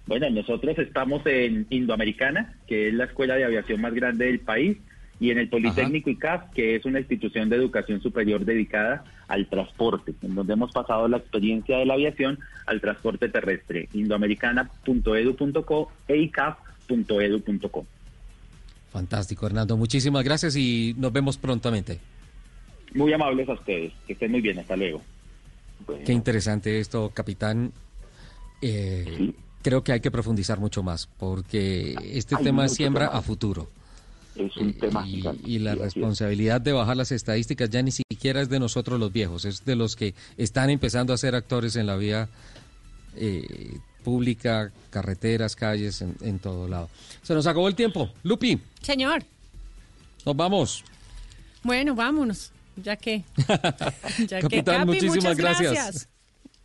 Bueno, 0.07 0.31
nosotros 0.31 0.79
estamos 0.79 1.21
en 1.27 1.67
Indoamericana, 1.69 2.55
que 2.67 2.89
es 2.89 2.95
la 2.95 3.05
escuela 3.05 3.35
de 3.35 3.45
aviación 3.45 3.83
más 3.83 3.93
grande 3.93 4.25
del 4.25 4.41
país 4.41 4.79
y 5.25 5.31
en 5.31 5.39
el 5.39 5.49
Politécnico 5.49 6.11
ICAF, 6.11 6.53
que 6.53 6.77
es 6.77 6.85
una 6.85 6.99
institución 6.99 7.49
de 7.49 7.57
educación 7.57 8.03
superior 8.03 8.45
dedicada 8.45 9.05
al 9.27 9.47
transporte, 9.47 10.13
en 10.21 10.35
donde 10.35 10.53
hemos 10.53 10.71
pasado 10.71 11.09
la 11.09 11.17
experiencia 11.17 11.79
de 11.79 11.87
la 11.87 11.95
aviación 11.95 12.39
al 12.67 12.83
transporte 12.83 13.31
terrestre, 13.31 13.89
indoamericana.edu.co 13.95 15.91
e 16.09 16.17
icaf.edu.co. 16.19 17.87
Fantástico, 18.91 19.47
Hernando. 19.47 19.79
Muchísimas 19.79 20.23
gracias 20.25 20.57
y 20.57 20.95
nos 20.99 21.11
vemos 21.11 21.39
prontamente. 21.39 22.01
Muy 22.93 23.15
amables 23.15 23.49
a 23.49 23.55
ustedes. 23.55 23.95
Que 24.07 24.13
estén 24.13 24.31
muy 24.31 24.43
bien. 24.43 24.59
Hasta 24.59 24.77
luego. 24.77 25.01
Qué 26.05 26.13
interesante 26.13 26.81
esto, 26.81 27.13
capitán. 27.15 27.73
Eh, 28.61 29.33
creo 29.63 29.83
que 29.83 29.93
hay 29.93 30.01
que 30.01 30.11
profundizar 30.11 30.61
mucho 30.61 30.83
más 30.83 31.07
porque 31.19 31.95
este 32.13 32.37
tema 32.37 32.69
siembra 32.69 33.07
a 33.07 33.23
futuro 33.23 33.71
es 34.37 34.57
un 34.57 34.73
tema 34.75 35.07
y, 35.07 35.59
la 35.59 35.75
responsabilidad 35.75 36.61
de 36.61 36.73
bajar 36.73 36.97
las 36.97 37.13
estadísticas 37.13 37.71
ya 37.71 37.83
ni 37.83 37.93
siquiera 37.93 38.41
es 38.41 38.49
de 38.49 38.59
nosotros 38.59 38.99
los 38.99 39.13
viejos, 39.13 39.45
es 39.45 39.65
de 39.65 39.77
los 39.77 39.97
que 39.97 40.15
están 40.37 40.71
empezando 40.71 41.13
a 41.13 41.17
ser 41.17 41.35
actores 41.35 41.77
en 41.77 41.87
la 41.87 41.97
vía 41.97 42.29
eh, 43.17 43.79
pública, 44.03 44.73
carreteras, 44.91 45.57
calles, 45.57 46.03
en, 46.03 46.39
todo 46.39 46.69
lado. 46.69 46.91
Se 47.23 47.35
nos 47.35 47.47
acabó 47.47 47.69
el 47.69 47.75
tiempo. 47.75 48.11
Lupi. 48.23 48.59
Señor. 48.83 49.23
Nos 50.27 50.37
vamos. 50.37 50.85
Bueno, 51.63 51.95
vámonos, 51.95 52.53
ya 52.77 52.97
que. 52.97 53.25
ya 54.27 54.41
Capitán, 54.41 54.87
muchísimas 54.87 55.37
gracias. 55.37 56.09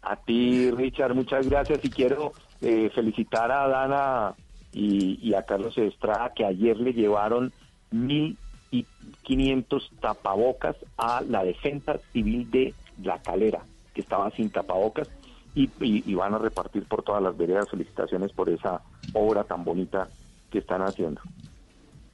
A 0.02 0.16
ti, 0.16 0.72
Richard, 0.72 1.14
muchas 1.14 1.48
gracias. 1.48 1.80
Y 1.84 1.90
quiero 1.90 2.34
eh, 2.62 2.90
felicitar 2.94 3.52
a 3.52 3.68
Dana 3.68 4.36
y, 4.72 5.34
a 5.34 5.44
Carlos 5.44 5.78
Estrada 5.78 6.34
que 6.36 6.46
ayer 6.46 6.78
le 6.78 6.94
llevaron 6.94 7.52
1.500 7.91 9.90
tapabocas 10.00 10.76
a 10.98 11.22
la 11.22 11.44
defensa 11.44 12.00
civil 12.14 12.50
de 12.52 12.74
La 13.04 13.22
Calera, 13.22 13.62
que 13.94 14.02
estaba 14.02 14.30
sin 14.32 14.50
tapabocas, 14.50 15.10
y, 15.56 15.70
y, 15.82 16.14
van 16.14 16.36
a 16.36 16.38
repartir 16.38 16.84
por 16.86 17.04
todas 17.04 17.24
las 17.24 17.36
veredas 17.36 17.70
felicitaciones 17.70 18.32
por 18.32 18.50
esa 18.50 18.82
obra 19.14 19.44
tan 19.44 19.64
bonita 19.64 20.08
que 20.52 20.60
están 20.60 20.82
haciendo. 20.84 21.22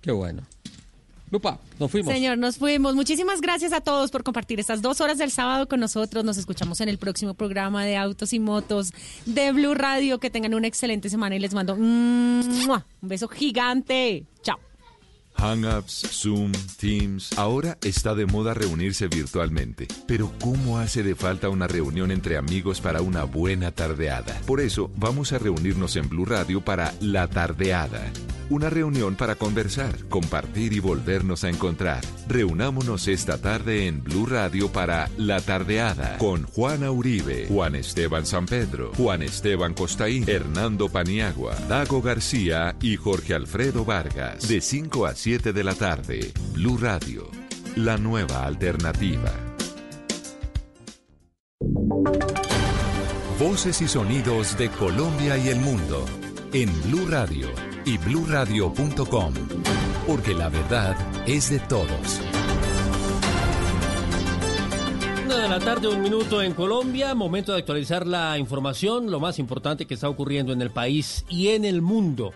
Qué 0.01 0.11
bueno. 0.11 0.43
Lupa, 1.31 1.59
nos 1.79 1.91
fuimos. 1.91 2.13
Señor, 2.13 2.37
nos 2.37 2.57
fuimos. 2.57 2.95
Muchísimas 2.95 3.41
gracias 3.41 3.73
a 3.73 3.81
todos 3.81 4.11
por 4.11 4.23
compartir 4.23 4.59
estas 4.59 4.81
dos 4.81 5.01
horas 5.01 5.17
del 5.17 5.31
sábado 5.31 5.67
con 5.67 5.79
nosotros. 5.79 6.23
Nos 6.23 6.37
escuchamos 6.37 6.81
en 6.81 6.89
el 6.89 6.97
próximo 6.97 7.33
programa 7.33 7.83
de 7.83 7.97
Autos 7.97 8.31
y 8.33 8.39
Motos 8.39 8.93
de 9.25 9.51
Blue 9.51 9.73
Radio. 9.73 10.19
Que 10.19 10.29
tengan 10.29 10.53
una 10.53 10.67
excelente 10.67 11.09
semana 11.09 11.35
y 11.35 11.39
les 11.39 11.53
mando 11.53 11.73
un 11.73 12.67
beso 13.01 13.27
gigante. 13.27 14.25
Chao. 14.43 14.59
Hangouts, 15.37 16.07
Zoom, 16.11 16.51
Teams. 16.79 17.37
Ahora 17.37 17.77
está 17.81 18.15
de 18.15 18.25
moda 18.25 18.53
reunirse 18.53 19.07
virtualmente. 19.07 19.87
Pero 20.07 20.31
¿cómo 20.41 20.79
hace 20.79 21.03
de 21.03 21.15
falta 21.15 21.49
una 21.49 21.67
reunión 21.67 22.11
entre 22.11 22.37
amigos 22.37 22.81
para 22.81 23.01
una 23.01 23.23
buena 23.23 23.71
tardeada? 23.71 24.39
Por 24.45 24.61
eso 24.61 24.89
vamos 24.95 25.33
a 25.33 25.39
reunirnos 25.39 25.95
en 25.95 26.07
Blue 26.07 26.25
Radio 26.25 26.61
para 26.61 26.93
La 27.01 27.27
Tardeada. 27.27 28.11
Una 28.47 28.69
reunión 28.69 29.15
para 29.15 29.33
conversar, 29.33 30.07
compartir 30.07 30.73
y 30.73 30.79
volvernos 30.79 31.43
a 31.43 31.49
encontrar. 31.49 32.01
Reunámonos 32.27 33.07
esta 33.07 33.39
tarde 33.39 33.87
en 33.87 34.03
Blue 34.03 34.27
Radio 34.27 34.71
para 34.71 35.09
La 35.17 35.41
Tardeada 35.41 36.19
con 36.19 36.43
Juana 36.43 36.91
Uribe, 36.91 37.47
Juan 37.47 37.73
Esteban 37.73 38.27
San 38.27 38.45
Pedro, 38.45 38.91
Juan 38.95 39.23
Esteban 39.23 39.73
Costaín, 39.73 40.25
Hernando 40.27 40.89
Paniagua, 40.89 41.55
Dago 41.67 42.03
García 42.03 42.75
y 42.81 42.97
Jorge 42.97 43.33
Alfredo 43.33 43.83
Vargas. 43.83 44.47
De 44.47 44.61
5 44.61 45.07
a 45.07 45.15
7 45.15 45.51
de 45.51 45.63
la 45.63 45.73
tarde, 45.73 46.31
Blue 46.53 46.77
Radio, 46.77 47.27
la 47.75 47.97
nueva 47.97 48.45
alternativa. 48.45 49.33
Voces 53.39 53.81
y 53.81 53.87
sonidos 53.87 54.55
de 54.55 54.69
Colombia 54.69 55.35
y 55.35 55.49
el 55.49 55.59
mundo 55.59 56.05
en 56.53 56.69
Blue 56.83 57.07
Radio 57.09 57.49
y 57.85 57.97
bluradio.com, 57.97 59.33
porque 60.07 60.33
la 60.33 60.49
verdad 60.49 60.95
es 61.27 61.49
de 61.49 61.59
todos. 61.59 62.21
Una 65.25 65.37
de 65.37 65.49
la 65.49 65.59
tarde, 65.59 65.87
un 65.87 66.01
minuto 66.01 66.41
en 66.41 66.53
Colombia, 66.53 67.15
momento 67.15 67.51
de 67.51 67.59
actualizar 67.59 68.05
la 68.05 68.37
información, 68.37 69.09
lo 69.09 69.19
más 69.19 69.39
importante 69.39 69.85
que 69.85 69.93
está 69.93 70.09
ocurriendo 70.09 70.53
en 70.53 70.61
el 70.61 70.71
país 70.71 71.25
y 71.29 71.49
en 71.49 71.65
el 71.65 71.81
mundo 71.81 72.33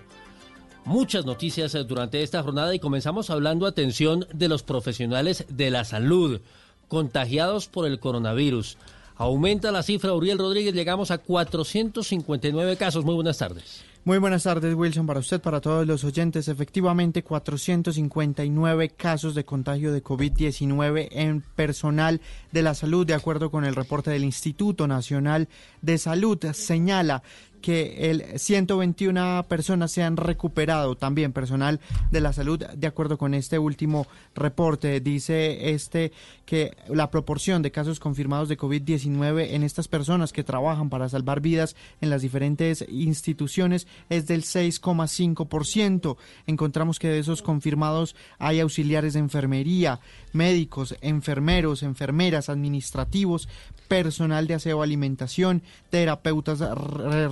muchas 0.89 1.25
noticias 1.25 1.77
durante 1.87 2.23
esta 2.23 2.41
jornada 2.41 2.73
y 2.73 2.79
comenzamos 2.79 3.29
hablando, 3.29 3.67
atención, 3.67 4.25
de 4.33 4.47
los 4.47 4.63
profesionales 4.63 5.45
de 5.47 5.69
la 5.69 5.85
salud 5.85 6.41
contagiados 6.87 7.67
por 7.67 7.85
el 7.85 7.99
coronavirus. 7.99 8.77
Aumenta 9.15 9.71
la 9.71 9.83
cifra, 9.83 10.13
Uriel 10.13 10.39
Rodríguez, 10.39 10.73
llegamos 10.73 11.11
a 11.11 11.19
459 11.19 12.77
casos. 12.77 13.05
Muy 13.05 13.13
buenas 13.13 13.37
tardes. 13.37 13.83
Muy 14.09 14.17
buenas 14.17 14.41
tardes, 14.41 14.73
Wilson, 14.73 15.05
para 15.05 15.19
usted, 15.19 15.39
para 15.39 15.61
todos 15.61 15.85
los 15.85 16.03
oyentes. 16.03 16.47
Efectivamente, 16.47 17.21
459 17.21 18.89
casos 18.89 19.35
de 19.35 19.45
contagio 19.45 19.93
de 19.93 20.03
COVID-19 20.03 21.09
en 21.11 21.41
personal 21.41 22.19
de 22.51 22.63
la 22.63 22.73
salud, 22.73 23.05
de 23.05 23.13
acuerdo 23.13 23.51
con 23.51 23.65
el 23.65 23.75
reporte 23.75 24.09
del 24.09 24.23
Instituto 24.23 24.87
Nacional 24.87 25.47
de 25.83 25.99
Salud. 25.99 26.43
Señala 26.53 27.21
que 27.61 28.09
el 28.09 28.39
121 28.39 29.45
personas 29.47 29.91
se 29.91 30.03
han 30.03 30.17
recuperado, 30.17 30.95
también 30.95 31.33
personal 31.33 31.79
de 32.11 32.21
la 32.21 32.33
salud, 32.33 32.59
de 32.59 32.87
acuerdo 32.87 33.17
con 33.17 33.33
este 33.33 33.59
último 33.59 34.07
reporte. 34.35 34.99
Dice 34.99 35.71
este 35.71 36.11
que 36.45 36.75
la 36.87 37.11
proporción 37.11 37.61
de 37.61 37.71
casos 37.71 37.99
confirmados 37.99 38.49
de 38.49 38.57
COVID-19 38.57 39.49
en 39.51 39.63
estas 39.63 39.87
personas 39.87 40.33
que 40.33 40.43
trabajan 40.43 40.89
para 40.89 41.09
salvar 41.09 41.41
vidas 41.41 41.75
en 42.01 42.09
las 42.09 42.21
diferentes 42.21 42.85
instituciones 42.89 43.87
es 44.09 44.27
del 44.27 44.43
6,5%. 44.43 46.17
Encontramos 46.47 46.99
que 46.99 47.09
de 47.09 47.19
esos 47.19 47.41
confirmados 47.41 48.15
hay 48.37 48.59
auxiliares 48.59 49.13
de 49.13 49.19
enfermería, 49.19 49.99
médicos, 50.33 50.95
enfermeros, 51.01 51.83
enfermeras, 51.83 52.49
administrativos, 52.49 53.47
personal 53.87 54.47
de 54.47 54.53
aseo 54.55 54.81
alimentación, 54.81 55.63
terapeutas 55.89 56.59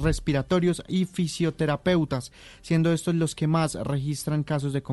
respiratorios 0.02 0.84
y 0.88 1.06
fisioterapeutas, 1.06 2.32
siendo 2.62 2.92
estos 2.92 3.16
los 3.16 3.36
que 3.36 3.48
más 3.48 3.76
registran 3.76 4.44
casos 4.44 4.74
de, 4.74 4.84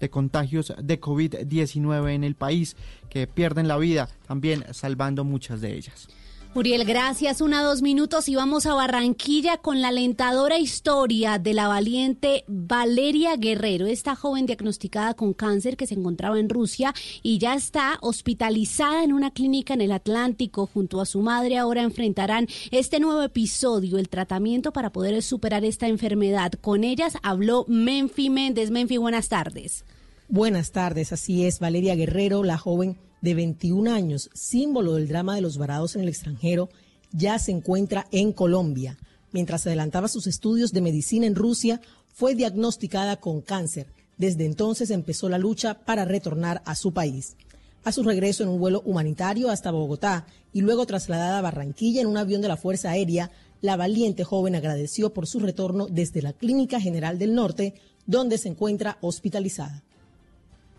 de 0.00 0.10
contagios 0.10 0.72
de 0.82 1.00
COVID-19 1.00 2.14
en 2.14 2.24
el 2.24 2.34
país, 2.34 2.76
que 3.08 3.26
pierden 3.26 3.68
la 3.68 3.76
vida, 3.76 4.08
también 4.26 4.64
salvando 4.72 5.24
muchas 5.24 5.60
de 5.60 5.76
ellas. 5.76 6.08
Muriel, 6.52 6.84
gracias. 6.84 7.40
Una, 7.40 7.62
dos 7.62 7.80
minutos 7.80 8.28
y 8.28 8.34
vamos 8.34 8.66
a 8.66 8.74
Barranquilla 8.74 9.58
con 9.58 9.80
la 9.80 9.88
alentadora 9.88 10.58
historia 10.58 11.38
de 11.38 11.54
la 11.54 11.68
valiente 11.68 12.42
Valeria 12.48 13.36
Guerrero, 13.36 13.86
esta 13.86 14.16
joven 14.16 14.46
diagnosticada 14.46 15.14
con 15.14 15.32
cáncer 15.32 15.76
que 15.76 15.86
se 15.86 15.94
encontraba 15.94 16.40
en 16.40 16.48
Rusia 16.48 16.92
y 17.22 17.38
ya 17.38 17.54
está 17.54 17.98
hospitalizada 18.00 19.04
en 19.04 19.12
una 19.12 19.30
clínica 19.30 19.74
en 19.74 19.80
el 19.80 19.92
Atlántico 19.92 20.66
junto 20.66 21.00
a 21.00 21.06
su 21.06 21.20
madre. 21.20 21.56
Ahora 21.56 21.82
enfrentarán 21.82 22.48
este 22.72 22.98
nuevo 22.98 23.22
episodio, 23.22 23.96
el 23.96 24.08
tratamiento 24.08 24.72
para 24.72 24.90
poder 24.90 25.22
superar 25.22 25.64
esta 25.64 25.86
enfermedad. 25.86 26.50
Con 26.60 26.82
ellas 26.82 27.16
habló 27.22 27.64
Menfi 27.68 28.28
Méndez. 28.28 28.72
Menfi, 28.72 28.96
buenas 28.96 29.28
tardes. 29.28 29.84
Buenas 30.28 30.72
tardes, 30.72 31.12
así 31.12 31.46
es, 31.46 31.60
Valeria 31.60 31.94
Guerrero, 31.94 32.42
la 32.42 32.58
joven 32.58 32.98
de 33.20 33.34
21 33.34 33.90
años, 33.92 34.30
símbolo 34.34 34.94
del 34.94 35.08
drama 35.08 35.34
de 35.34 35.40
los 35.40 35.58
varados 35.58 35.96
en 35.96 36.02
el 36.02 36.08
extranjero, 36.08 36.68
ya 37.12 37.38
se 37.38 37.52
encuentra 37.52 38.06
en 38.10 38.32
Colombia. 38.32 38.98
Mientras 39.32 39.66
adelantaba 39.66 40.08
sus 40.08 40.26
estudios 40.26 40.72
de 40.72 40.80
medicina 40.80 41.26
en 41.26 41.34
Rusia, 41.34 41.80
fue 42.08 42.34
diagnosticada 42.34 43.16
con 43.16 43.40
cáncer. 43.40 43.86
Desde 44.18 44.44
entonces 44.44 44.90
empezó 44.90 45.28
la 45.28 45.38
lucha 45.38 45.74
para 45.84 46.04
retornar 46.04 46.62
a 46.64 46.74
su 46.74 46.92
país. 46.92 47.36
A 47.84 47.92
su 47.92 48.02
regreso 48.02 48.42
en 48.42 48.50
un 48.50 48.60
vuelo 48.60 48.82
humanitario 48.84 49.50
hasta 49.50 49.70
Bogotá 49.70 50.26
y 50.52 50.60
luego 50.60 50.84
trasladada 50.84 51.38
a 51.38 51.42
Barranquilla 51.42 52.02
en 52.02 52.06
un 52.06 52.18
avión 52.18 52.42
de 52.42 52.48
la 52.48 52.58
Fuerza 52.58 52.90
Aérea, 52.90 53.30
la 53.62 53.76
valiente 53.76 54.24
joven 54.24 54.54
agradeció 54.54 55.14
por 55.14 55.26
su 55.26 55.40
retorno 55.40 55.86
desde 55.86 56.22
la 56.22 56.32
Clínica 56.32 56.80
General 56.80 57.18
del 57.18 57.34
Norte, 57.34 57.74
donde 58.06 58.36
se 58.36 58.48
encuentra 58.48 58.98
hospitalizada. 59.00 59.82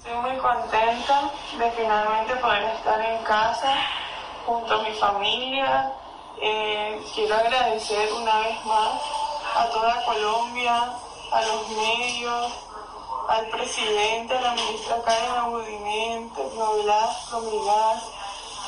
Estoy 0.04 0.18
muy 0.18 0.36
contenta 0.38 1.30
de 1.60 1.72
finalmente 1.74 2.36
poder 2.38 2.64
estar 2.64 3.00
en 3.02 3.24
casa 3.24 3.76
junto 4.48 4.74
a 4.74 4.82
mi 4.82 4.92
familia. 4.96 5.94
Eh, 6.42 7.00
quiero 7.14 7.36
agradecer 7.36 8.12
una 8.12 8.40
vez 8.40 8.66
más 8.66 9.00
a 9.56 9.70
toda 9.72 10.04
Colombia, 10.04 10.92
a 11.32 11.42
los 11.44 11.70
medios, 11.70 12.52
al 13.30 13.46
presidente, 13.50 14.36
a 14.36 14.42
la 14.42 14.54
ministra 14.54 15.04
Karen 15.06 15.38
Abudimente, 15.38 16.42
Novelas, 16.56 17.32
Milás, 17.34 18.04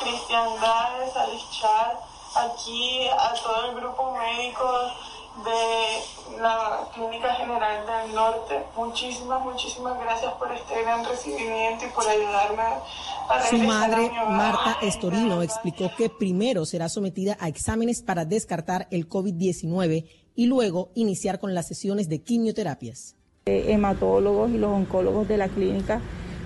Cristian 0.04 0.60
Dárez, 0.60 1.16
Alichar, 1.16 1.98
aquí 2.36 3.08
a 3.08 3.34
todo 3.42 3.64
el 3.64 3.74
grupo 3.74 4.12
médico 4.12 4.92
de 5.42 6.40
la 6.40 6.88
Clínica 6.94 7.34
General 7.34 7.86
del 7.86 8.14
Norte. 8.14 8.64
Muchísimas, 8.76 9.42
muchísimas 9.44 9.98
gracias 10.00 10.32
por 10.34 10.52
este 10.52 10.82
gran 10.82 11.04
recibimiento 11.04 11.86
y 11.86 11.88
por 11.88 12.06
ayudarme 12.06 12.62
a 13.28 13.46
Su 13.48 13.58
madre, 13.58 14.10
Marta 14.28 14.78
Estorino, 14.82 15.42
explicó 15.42 15.90
que 15.96 16.08
primero 16.08 16.64
será 16.64 16.88
sometida 16.88 17.36
a 17.40 17.48
exámenes 17.48 18.02
para 18.02 18.24
descartar 18.24 18.86
el 18.90 19.08
COVID-19 19.08 20.06
y 20.36 20.46
luego 20.46 20.90
iniciar 20.94 21.40
con 21.40 21.54
las 21.54 21.66
sesiones 21.66 22.08
de 22.08 22.22
quimioterapias. 22.22 23.16
Hematólogos 23.46 24.50
y 24.50 24.58
los 24.58 24.70
oncólogos 24.70 25.28
de 25.28 25.36
la 25.36 25.48
clínica 25.48 26.00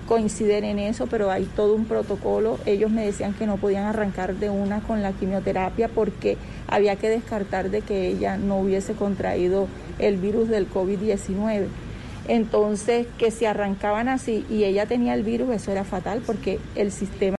coinciden 0.09 0.63
en 0.63 0.79
eso, 0.79 1.05
pero 1.05 1.29
hay 1.29 1.45
todo 1.55 1.75
un 1.75 1.85
protocolo. 1.85 2.57
Ellos 2.65 2.89
me 2.89 3.05
decían 3.05 3.35
que 3.35 3.45
no 3.45 3.57
podían 3.57 3.83
arrancar 3.83 4.33
de 4.33 4.49
una 4.49 4.81
con 4.81 5.03
la 5.03 5.11
quimioterapia 5.11 5.87
porque 5.87 6.35
había 6.67 6.95
que 6.95 7.09
descartar 7.09 7.69
de 7.69 7.81
que 7.81 8.07
ella 8.07 8.35
no 8.35 8.57
hubiese 8.57 8.93
contraído 8.93 9.67
el 9.99 10.17
virus 10.17 10.49
del 10.49 10.67
COVID-19. 10.67 11.67
Entonces, 12.27 13.05
que 13.19 13.29
si 13.29 13.45
arrancaban 13.45 14.09
así 14.09 14.45
y 14.49 14.63
ella 14.63 14.87
tenía 14.87 15.13
el 15.13 15.21
virus, 15.21 15.51
eso 15.51 15.71
era 15.71 15.83
fatal 15.83 16.23
porque 16.25 16.59
el 16.75 16.91
sistema 16.91 17.19